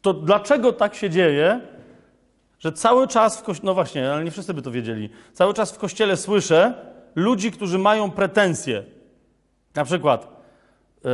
To 0.02 0.14
dlaczego 0.14 0.74
tak 0.74 0.96
się 0.96 1.10
dzieje, 1.10 1.62
że 2.60 2.72
cały 2.72 3.08
czas 3.08 3.40
w 3.40 3.44
kościele, 3.44 3.66
no 3.66 3.74
właśnie, 3.74 4.12
ale 4.12 4.24
nie 4.24 4.32
wszyscy 4.32 4.54
by 4.54 4.62
to 4.62 4.72
wiedzieli, 4.72 5.10
cały 5.34 5.54
czas 5.54 5.72
w 5.72 5.78
kościele 5.78 6.18
słyszę 6.18 6.74
ludzi, 7.16 7.52
którzy 7.52 7.78
mają 7.78 8.12
pretensje. 8.12 8.84
Na 9.76 9.86
przykład, 9.86 10.42
e, 11.06 11.10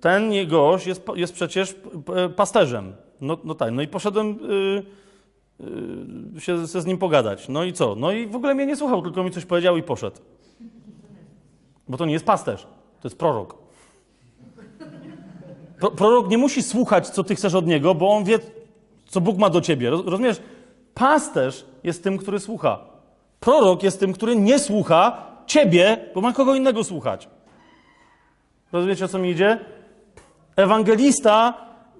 ten 0.00 0.48
gość 0.48 0.86
jest, 0.86 1.02
jest 1.14 1.32
przecież 1.32 1.74
e, 2.16 2.28
pasterzem. 2.28 2.92
No, 3.20 3.38
no 3.44 3.54
tak, 3.54 3.72
no 3.72 3.82
i 3.82 3.88
poszedłem 3.88 4.38
yy, 4.48 4.82
się, 6.38 6.68
się 6.68 6.80
z 6.80 6.86
nim 6.86 6.98
pogadać. 6.98 7.48
No 7.48 7.64
i 7.64 7.72
co? 7.72 7.94
No 7.94 8.12
i 8.12 8.26
w 8.26 8.36
ogóle 8.36 8.54
mnie 8.54 8.66
nie 8.66 8.76
słuchał, 8.76 9.02
tylko 9.02 9.24
mi 9.24 9.30
coś 9.30 9.44
powiedział 9.44 9.76
i 9.76 9.82
poszedł. 9.82 10.16
Bo 11.88 11.96
to 11.96 12.06
nie 12.06 12.12
jest 12.12 12.24
pasterz, 12.24 12.62
to 13.02 13.08
jest 13.08 13.18
prorok. 13.18 13.54
Pro, 15.80 15.90
prorok 15.90 16.28
nie 16.28 16.38
musi 16.38 16.62
słuchać, 16.62 17.08
co 17.08 17.24
ty 17.24 17.34
chcesz 17.34 17.54
od 17.54 17.66
niego, 17.66 17.94
bo 17.94 18.10
on 18.10 18.24
wie, 18.24 18.38
co 19.06 19.20
Bóg 19.20 19.38
ma 19.38 19.50
do 19.50 19.60
ciebie. 19.60 19.90
Rozumiesz? 19.90 20.40
Pasterz 20.94 21.64
jest 21.84 22.02
tym, 22.02 22.18
który 22.18 22.40
słucha. 22.40 22.78
Prorok 23.40 23.82
jest 23.82 24.00
tym, 24.00 24.12
który 24.12 24.36
nie 24.36 24.58
słucha 24.58 25.26
ciebie, 25.46 25.96
bo 26.14 26.20
ma 26.20 26.32
kogo 26.32 26.54
innego 26.54 26.84
słuchać. 26.84 27.28
Rozumiecie, 28.72 29.04
o 29.04 29.08
co 29.08 29.18
mi 29.18 29.30
idzie? 29.30 29.58
Ewangelista 30.56 31.54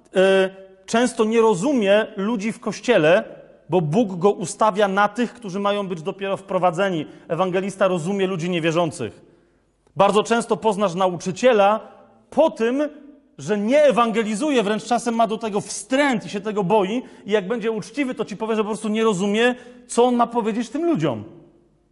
y, 0.07 0.85
często 0.85 1.25
nie 1.25 1.41
rozumie 1.41 2.07
ludzi 2.15 2.51
w 2.51 2.59
kościele, 2.59 3.36
bo 3.69 3.81
Bóg 3.81 4.17
go 4.17 4.31
ustawia 4.31 4.87
na 4.87 5.07
tych, 5.07 5.33
którzy 5.33 5.59
mają 5.59 5.87
być 5.87 6.01
dopiero 6.01 6.37
wprowadzeni. 6.37 7.05
Ewangelista 7.27 7.87
rozumie 7.87 8.27
ludzi 8.27 8.49
niewierzących. 8.49 9.21
Bardzo 9.95 10.23
często 10.23 10.57
poznasz 10.57 10.95
nauczyciela 10.95 11.79
po 12.29 12.51
tym, 12.51 12.89
że 13.37 13.57
nie 13.57 13.83
ewangelizuje, 13.83 14.63
wręcz 14.63 14.83
czasem 14.83 15.15
ma 15.15 15.27
do 15.27 15.37
tego 15.37 15.61
wstręt 15.61 16.25
i 16.25 16.29
się 16.29 16.41
tego 16.41 16.63
boi, 16.63 17.03
i 17.25 17.31
jak 17.31 17.47
będzie 17.47 17.71
uczciwy, 17.71 18.15
to 18.15 18.25
ci 18.25 18.37
powie, 18.37 18.55
że 18.55 18.63
po 18.63 18.69
prostu 18.69 18.89
nie 18.89 19.03
rozumie, 19.03 19.55
co 19.87 20.05
on 20.05 20.15
ma 20.15 20.27
powiedzieć 20.27 20.69
tym 20.69 20.85
ludziom. 20.85 21.23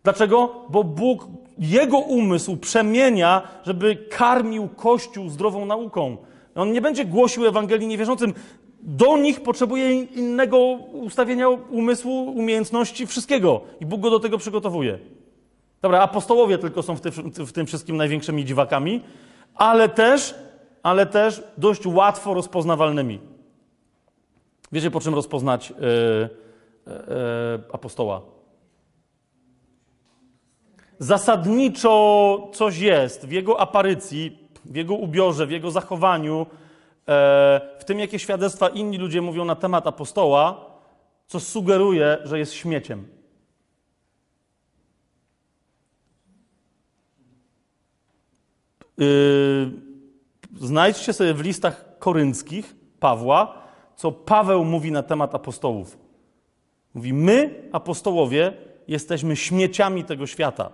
Dlaczego? 0.04 0.66
Bo 0.70 0.84
Bóg 0.84 1.28
jego 1.58 1.98
umysł 1.98 2.58
przemienia, 2.58 3.42
żeby 3.66 3.96
karmił 3.96 4.68
Kościół 4.68 5.30
zdrową 5.30 5.66
nauką. 5.66 6.18
On 6.56 6.72
nie 6.72 6.82
będzie 6.82 7.06
głosił 7.06 7.46
Ewangelii 7.46 7.88
niewierzącym. 7.88 8.34
Do 8.86 9.18
nich 9.18 9.44
potrzebuje 9.44 10.02
innego 10.02 10.58
ustawienia 10.94 11.50
umysłu, 11.50 12.24
umiejętności, 12.24 13.08
wszystkiego. 13.08 13.62
I 13.80 13.86
Bóg 13.86 14.02
go 14.02 14.10
do 14.10 14.20
tego 14.20 14.38
przygotowuje. 14.38 15.00
Dobra, 15.82 16.00
apostołowie 16.00 16.58
tylko 16.58 16.84
są 16.84 16.96
w 16.96 17.02
tym, 17.02 17.12
w 17.46 17.52
tym 17.52 17.66
wszystkim 17.66 17.98
największymi 17.98 18.46
dziwakami, 18.46 19.02
ale 19.56 19.90
też, 19.90 20.36
ale 20.84 21.06
też 21.06 21.44
dość 21.58 21.86
łatwo 21.86 22.34
rozpoznawalnymi. 22.34 23.20
Wiecie, 24.72 24.92
po 24.92 25.00
czym 25.00 25.16
rozpoznać 25.16 25.70
yy, 25.70 25.76
yy, 26.88 26.94
apostoła? 27.72 28.22
Zasadniczo 31.00 32.50
coś 32.54 32.78
jest 32.78 33.26
w 33.26 33.32
jego 33.32 33.60
aparycji, 33.60 34.40
w 34.66 34.76
jego 34.76 34.94
ubiorze, 34.96 35.48
w 35.48 35.52
jego 35.52 35.72
zachowaniu, 35.72 36.46
w 37.80 37.84
tym, 37.86 38.00
jakie 38.00 38.20
świadectwa 38.20 38.70
inni 38.70 38.98
ludzie 38.98 39.22
mówią 39.22 39.46
na 39.46 39.56
temat 39.56 39.88
apostoła, 39.88 40.66
co 41.28 41.40
sugeruje, 41.40 42.18
że 42.24 42.40
jest 42.40 42.54
śmieciem. 42.54 43.08
Yy, 48.98 49.72
znajdźcie 50.60 51.14
sobie 51.14 51.34
w 51.34 51.42
listach 51.42 52.00
korynckich 52.00 52.76
Pawła, 53.00 53.62
co 53.96 54.12
Paweł 54.12 54.66
mówi 54.66 54.92
na 54.92 55.04
temat 55.04 55.36
apostołów. 55.36 55.98
Mówi: 56.94 57.14
My, 57.14 57.70
apostołowie, 57.72 58.54
jesteśmy 58.88 59.36
śmieciami 59.36 60.04
tego 60.04 60.28
świata. 60.28 60.72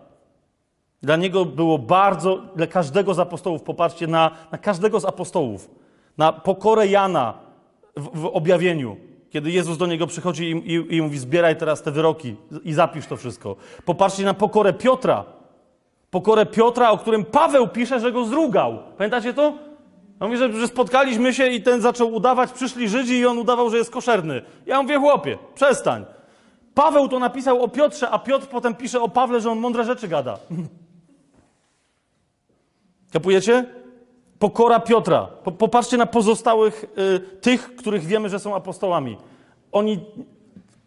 Dla 1.01 1.15
niego 1.15 1.45
było 1.45 1.77
bardzo, 1.77 2.37
dla 2.55 2.67
każdego 2.67 3.13
z 3.13 3.19
apostołów, 3.19 3.61
popatrzcie 3.61 4.07
na, 4.07 4.31
na 4.51 4.57
każdego 4.57 4.99
z 4.99 5.05
apostołów, 5.05 5.69
na 6.17 6.33
pokorę 6.33 6.87
Jana 6.87 7.33
w, 7.95 8.21
w 8.21 8.25
objawieniu, 8.25 8.97
kiedy 9.29 9.51
Jezus 9.51 9.77
do 9.77 9.85
niego 9.85 10.07
przychodzi 10.07 10.51
i, 10.51 10.73
i, 10.73 10.95
i, 10.95 11.01
mówi: 11.01 11.17
Zbieraj 11.17 11.55
teraz 11.55 11.81
te 11.81 11.91
wyroki 11.91 12.35
i 12.63 12.73
zapisz 12.73 13.07
to 13.07 13.17
wszystko. 13.17 13.55
Popatrzcie 13.85 14.23
na 14.23 14.33
pokorę 14.33 14.73
Piotra. 14.73 15.25
Pokorę 16.11 16.45
Piotra, 16.45 16.89
o 16.89 16.97
którym 16.97 17.25
Paweł 17.25 17.67
pisze, 17.67 17.99
że 17.99 18.11
go 18.11 18.25
zrugał. 18.25 18.79
Pamiętacie 18.97 19.33
to? 19.33 19.53
On 20.19 20.27
mówi, 20.27 20.37
że, 20.37 20.53
że 20.53 20.67
spotkaliśmy 20.67 21.33
się 21.33 21.47
i 21.47 21.61
ten 21.61 21.81
zaczął 21.81 22.13
udawać, 22.13 22.51
przyszli 22.51 22.89
Żydzi 22.89 23.17
i 23.17 23.25
on 23.25 23.37
udawał, 23.37 23.69
że 23.69 23.77
jest 23.77 23.91
koszerny. 23.91 24.41
Ja 24.65 24.81
mówię, 24.81 24.99
chłopie, 24.99 25.37
przestań. 25.55 26.05
Paweł 26.73 27.07
to 27.07 27.19
napisał 27.19 27.63
o 27.63 27.67
Piotrze, 27.67 28.09
a 28.09 28.19
Piotr 28.19 28.47
potem 28.47 28.75
pisze 28.75 29.01
o 29.01 29.09
Pawle, 29.09 29.41
że 29.41 29.51
on 29.51 29.59
mądre 29.59 29.83
rzeczy 29.83 30.07
gada. 30.07 30.39
Kapujecie? 33.13 33.80
Pokora 34.41 34.79
Piotra. 34.79 35.27
Popatrzcie 35.57 35.97
na 35.97 36.05
pozostałych 36.05 36.85
y, 36.97 37.19
tych, 37.19 37.75
których 37.75 38.05
wiemy, 38.05 38.29
że 38.29 38.39
są 38.39 38.55
apostołami. 38.55 39.17
Oni 39.71 39.99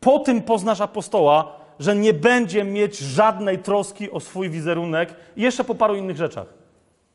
po 0.00 0.18
tym 0.18 0.42
poznasz 0.42 0.80
apostoła, 0.80 1.52
że 1.78 1.96
nie 1.96 2.14
będzie 2.14 2.64
mieć 2.64 2.98
żadnej 2.98 3.58
troski 3.58 4.10
o 4.10 4.20
swój 4.20 4.50
wizerunek 4.50 5.14
i 5.36 5.42
jeszcze 5.42 5.64
po 5.64 5.74
paru 5.74 5.94
innych 5.94 6.16
rzeczach. 6.16 6.46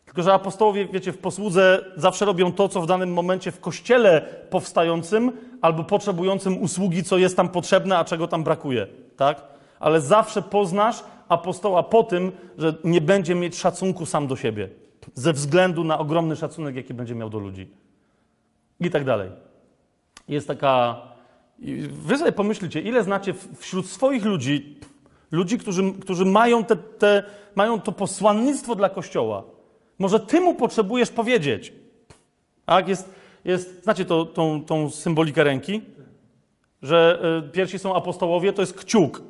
Tylko, 0.06 0.24
że 0.24 0.34
apostołowie, 0.34 0.88
wiecie, 0.88 1.11
w 1.11 1.18
posłudze 1.18 1.86
zawsze 1.95 2.26
robią 2.26 2.52
to, 2.52 2.70
co 2.70 2.82
w 2.82 2.88
danym 2.88 3.14
momencie 3.14 3.52
w 3.52 3.60
kościele 3.60 4.22
powstającym 4.49 5.32
albo 5.61 5.84
potrzebującym 5.84 6.61
usługi, 6.61 7.03
co 7.03 7.18
jest 7.18 7.38
tam 7.38 7.49
potrzebne, 7.49 7.98
a 7.98 8.06
czego 8.06 8.28
tam 8.28 8.44
brakuje. 8.44 8.88
Tak? 9.18 9.44
Ale 9.80 10.02
zawsze 10.02 10.41
poznasz 10.41 11.03
apostoła 11.30 11.84
po 11.84 12.03
tym, 12.03 12.32
że 12.57 12.74
nie 12.84 13.02
będzie 13.02 13.36
mieć 13.36 13.57
szacunku 13.57 14.06
sam 14.06 14.28
do 14.28 14.36
siebie 14.36 14.70
ze 15.14 15.34
względu 15.34 15.84
na 15.84 16.00
ogromny 16.00 16.36
szacunek, 16.36 16.76
jaki 16.76 16.94
będzie 16.94 17.16
miał 17.16 17.30
do 17.30 17.40
ludzi. 17.40 17.68
I 18.80 18.90
tak 18.90 19.04
dalej. 19.04 19.30
Jest 20.28 20.48
taka. 20.48 21.02
Wy 21.90 22.18
sobie 22.18 22.32
pomyślcie, 22.32 22.82
ile 22.82 23.04
znacie 23.04 23.34
wśród 23.58 23.88
swoich 23.88 24.26
ludzi, 24.26 24.80
ludzi, 25.32 25.58
którzy, 25.58 25.94
którzy 26.02 26.26
mają, 26.26 26.66
te, 26.66 26.76
te, 26.76 27.24
mają 27.56 27.82
to 27.82 27.92
posłannictwo 27.92 28.76
dla 28.76 28.90
Kościoła. 28.90 29.44
Może 30.00 30.20
ty 30.20 30.42
mu 30.42 30.56
potrzebujesz 30.56 31.10
powiedzieć. 31.10 31.74
Tak? 32.66 32.88
Jest, 32.88 33.10
jest, 33.46 33.84
znacie 33.84 34.06
to, 34.06 34.26
tą, 34.26 34.64
tą 34.66 34.90
symbolikę 34.90 35.44
ręki? 35.44 35.82
Że 36.82 37.22
y, 37.48 37.52
pierwsi 37.52 37.80
są 37.80 37.96
apostołowie, 37.96 38.54
to 38.54 38.62
jest 38.62 38.74
kciuk. 38.74 39.22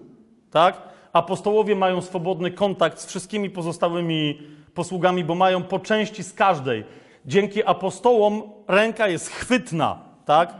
Tak? 0.51 0.81
Apostołowie 1.13 1.75
mają 1.75 2.01
swobodny 2.01 2.51
kontakt 2.51 2.99
z 2.99 3.05
wszystkimi 3.05 3.49
pozostałymi 3.49 4.39
posługami, 4.73 5.23
bo 5.23 5.35
mają 5.35 5.63
po 5.63 5.79
części 5.79 6.23
z 6.23 6.33
każdej. 6.33 6.83
Dzięki 7.25 7.65
apostołom 7.65 8.41
ręka 8.67 9.07
jest 9.07 9.29
chwytna, 9.29 9.99
tak? 10.25 10.53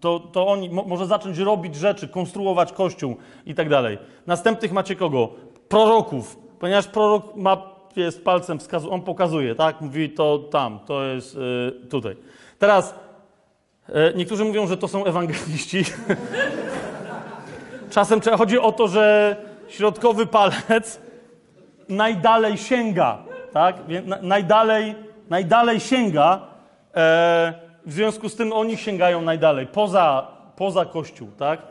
to, 0.00 0.20
to 0.20 0.46
on 0.46 0.70
mo, 0.70 0.82
może 0.82 1.06
zacząć 1.06 1.38
robić 1.38 1.76
rzeczy, 1.76 2.08
konstruować 2.08 2.72
kościół 2.72 3.16
i 3.46 3.54
tak 3.54 3.68
dalej. 3.68 3.98
Następnych 4.26 4.72
macie 4.72 4.96
kogo? 4.96 5.30
Proroków, 5.68 6.38
ponieważ 6.58 6.86
prorok 6.86 7.36
ma, 7.36 7.62
jest 7.96 8.24
palcem 8.24 8.58
wskazu, 8.58 8.92
on 8.92 9.02
pokazuje, 9.02 9.54
tak? 9.54 9.80
Mówi 9.80 10.10
to 10.10 10.38
tam, 10.38 10.80
to 10.86 11.04
jest 11.04 11.34
y, 11.34 11.88
tutaj. 11.88 12.16
Teraz 12.58 12.94
y, 13.88 13.92
niektórzy 14.16 14.44
mówią, 14.44 14.66
że 14.66 14.76
to 14.76 14.88
są 14.88 15.04
ewangeliści. 15.04 15.84
Czasem 17.90 18.20
chodzi 18.38 18.58
o 18.58 18.72
to, 18.72 18.88
że 18.88 19.36
środkowy 19.68 20.26
palec 20.26 21.00
najdalej 21.88 22.58
sięga, 22.58 23.18
tak? 23.56 23.76
Najdalej, 24.22 24.94
najdalej 25.30 25.80
sięga, 25.80 26.40
e, 26.94 27.54
w 27.86 27.92
związku 27.92 28.28
z 28.28 28.36
tym 28.36 28.52
oni 28.52 28.76
sięgają 28.76 29.22
najdalej, 29.22 29.66
poza, 29.66 30.26
poza 30.56 30.84
Kościół, 30.84 31.28
tak? 31.38 31.62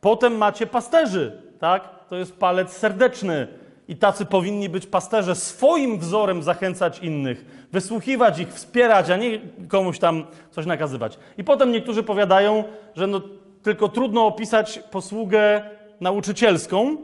Potem 0.00 0.36
macie 0.36 0.66
pasterzy, 0.66 1.42
tak? 1.60 1.88
To 2.08 2.16
jest 2.16 2.38
palec 2.38 2.72
serdeczny 2.72 3.48
i 3.88 3.96
tacy 3.96 4.26
powinni 4.26 4.68
być 4.68 4.86
pasterze, 4.86 5.34
swoim 5.34 5.98
wzorem 5.98 6.42
zachęcać 6.42 6.98
innych, 6.98 7.66
wysłuchiwać 7.72 8.38
ich, 8.38 8.48
wspierać, 8.48 9.10
a 9.10 9.16
nie 9.16 9.38
komuś 9.68 9.98
tam 9.98 10.24
coś 10.50 10.66
nakazywać. 10.66 11.18
I 11.38 11.44
potem 11.44 11.72
niektórzy 11.72 12.02
powiadają, 12.02 12.64
że 12.94 13.06
no, 13.06 13.20
tylko 13.62 13.88
trudno 13.88 14.26
opisać 14.26 14.78
posługę 14.90 15.62
nauczycielską, 16.00 16.96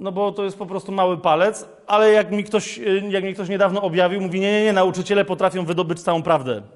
no 0.00 0.12
bo 0.12 0.32
to 0.32 0.44
jest 0.44 0.58
po 0.58 0.66
prostu 0.66 0.92
mały 0.92 1.18
palec, 1.18 1.68
ale 1.86 2.12
jak 2.12 2.30
mi 2.30 2.44
ktoś, 2.44 2.78
y, 2.78 3.02
jak 3.08 3.24
mi 3.24 3.34
ktoś 3.34 3.48
niedawno 3.48 3.82
objawił, 3.82 4.20
mówi, 4.20 4.40
nie, 4.40 4.52
nie, 4.52 4.64
nie, 4.64 4.72
nauczyciele 4.72 5.24
potrafią 5.24 5.64
wydobyć 5.64 6.02
całą 6.02 6.22
prawdę. 6.22 6.62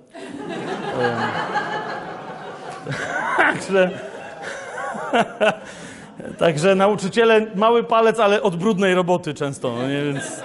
Także, 3.36 3.90
także 6.38 6.74
nauczyciele, 6.74 7.47
mały 7.55 7.84
palec, 7.84 8.20
ale 8.20 8.42
od 8.42 8.56
brudnej 8.56 8.94
roboty 8.94 9.34
często, 9.34 9.74
no 9.76 9.88
nie, 9.88 10.02
więc... 10.02 10.42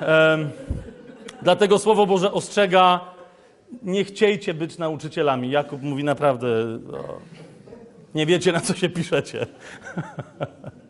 em, 0.00 0.50
dlatego 1.42 1.78
Słowo 1.78 2.06
Boże 2.06 2.32
ostrzega, 2.32 3.00
nie 3.82 4.04
chciejcie 4.04 4.54
być 4.54 4.78
nauczycielami. 4.78 5.50
Jakub 5.50 5.82
mówi 5.82 6.04
naprawdę, 6.04 6.48
o, 6.92 7.18
nie 8.14 8.26
wiecie, 8.26 8.52
na 8.52 8.60
co 8.60 8.74
się 8.74 8.88
piszecie. 8.88 9.46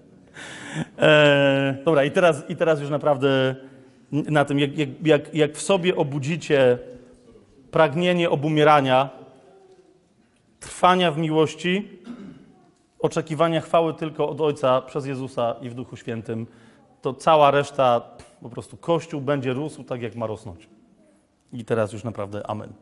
E, 0.98 1.76
dobra, 1.84 2.04
i 2.04 2.10
teraz, 2.10 2.50
i 2.50 2.56
teraz 2.56 2.80
już 2.80 2.90
naprawdę 2.90 3.54
na 4.12 4.44
tym, 4.44 4.58
jak, 4.58 4.70
jak, 5.02 5.34
jak, 5.34 5.56
w 5.56 5.62
sobie 5.62 5.96
obudzicie 5.96 6.78
pragnienie 7.70 8.30
obumierania, 8.30 9.10
trwania 10.60 11.12
w 11.12 11.18
miłości, 11.18 11.88
oczekiwania 12.98 13.60
chwały 13.60 13.94
tylko 13.94 14.28
od 14.28 14.40
Ojca 14.40 14.80
przez 14.82 15.06
Jezusa 15.06 15.54
i 15.60 15.70
w 15.70 15.74
Duchu 15.74 15.96
Świętym, 15.96 16.46
to 17.02 17.14
cała 17.14 17.50
reszta, 17.50 18.00
po 18.42 18.48
prostu 18.48 18.76
Kościół 18.76 19.20
będzie 19.20 19.52
rósł 19.52 19.84
tak, 19.84 20.02
jak 20.02 20.16
ma 20.16 20.26
rosnąć. 20.26 20.68
I 21.52 21.64
teraz 21.64 21.92
już 21.92 22.04
naprawdę 22.04 22.46
amen. 22.46 22.72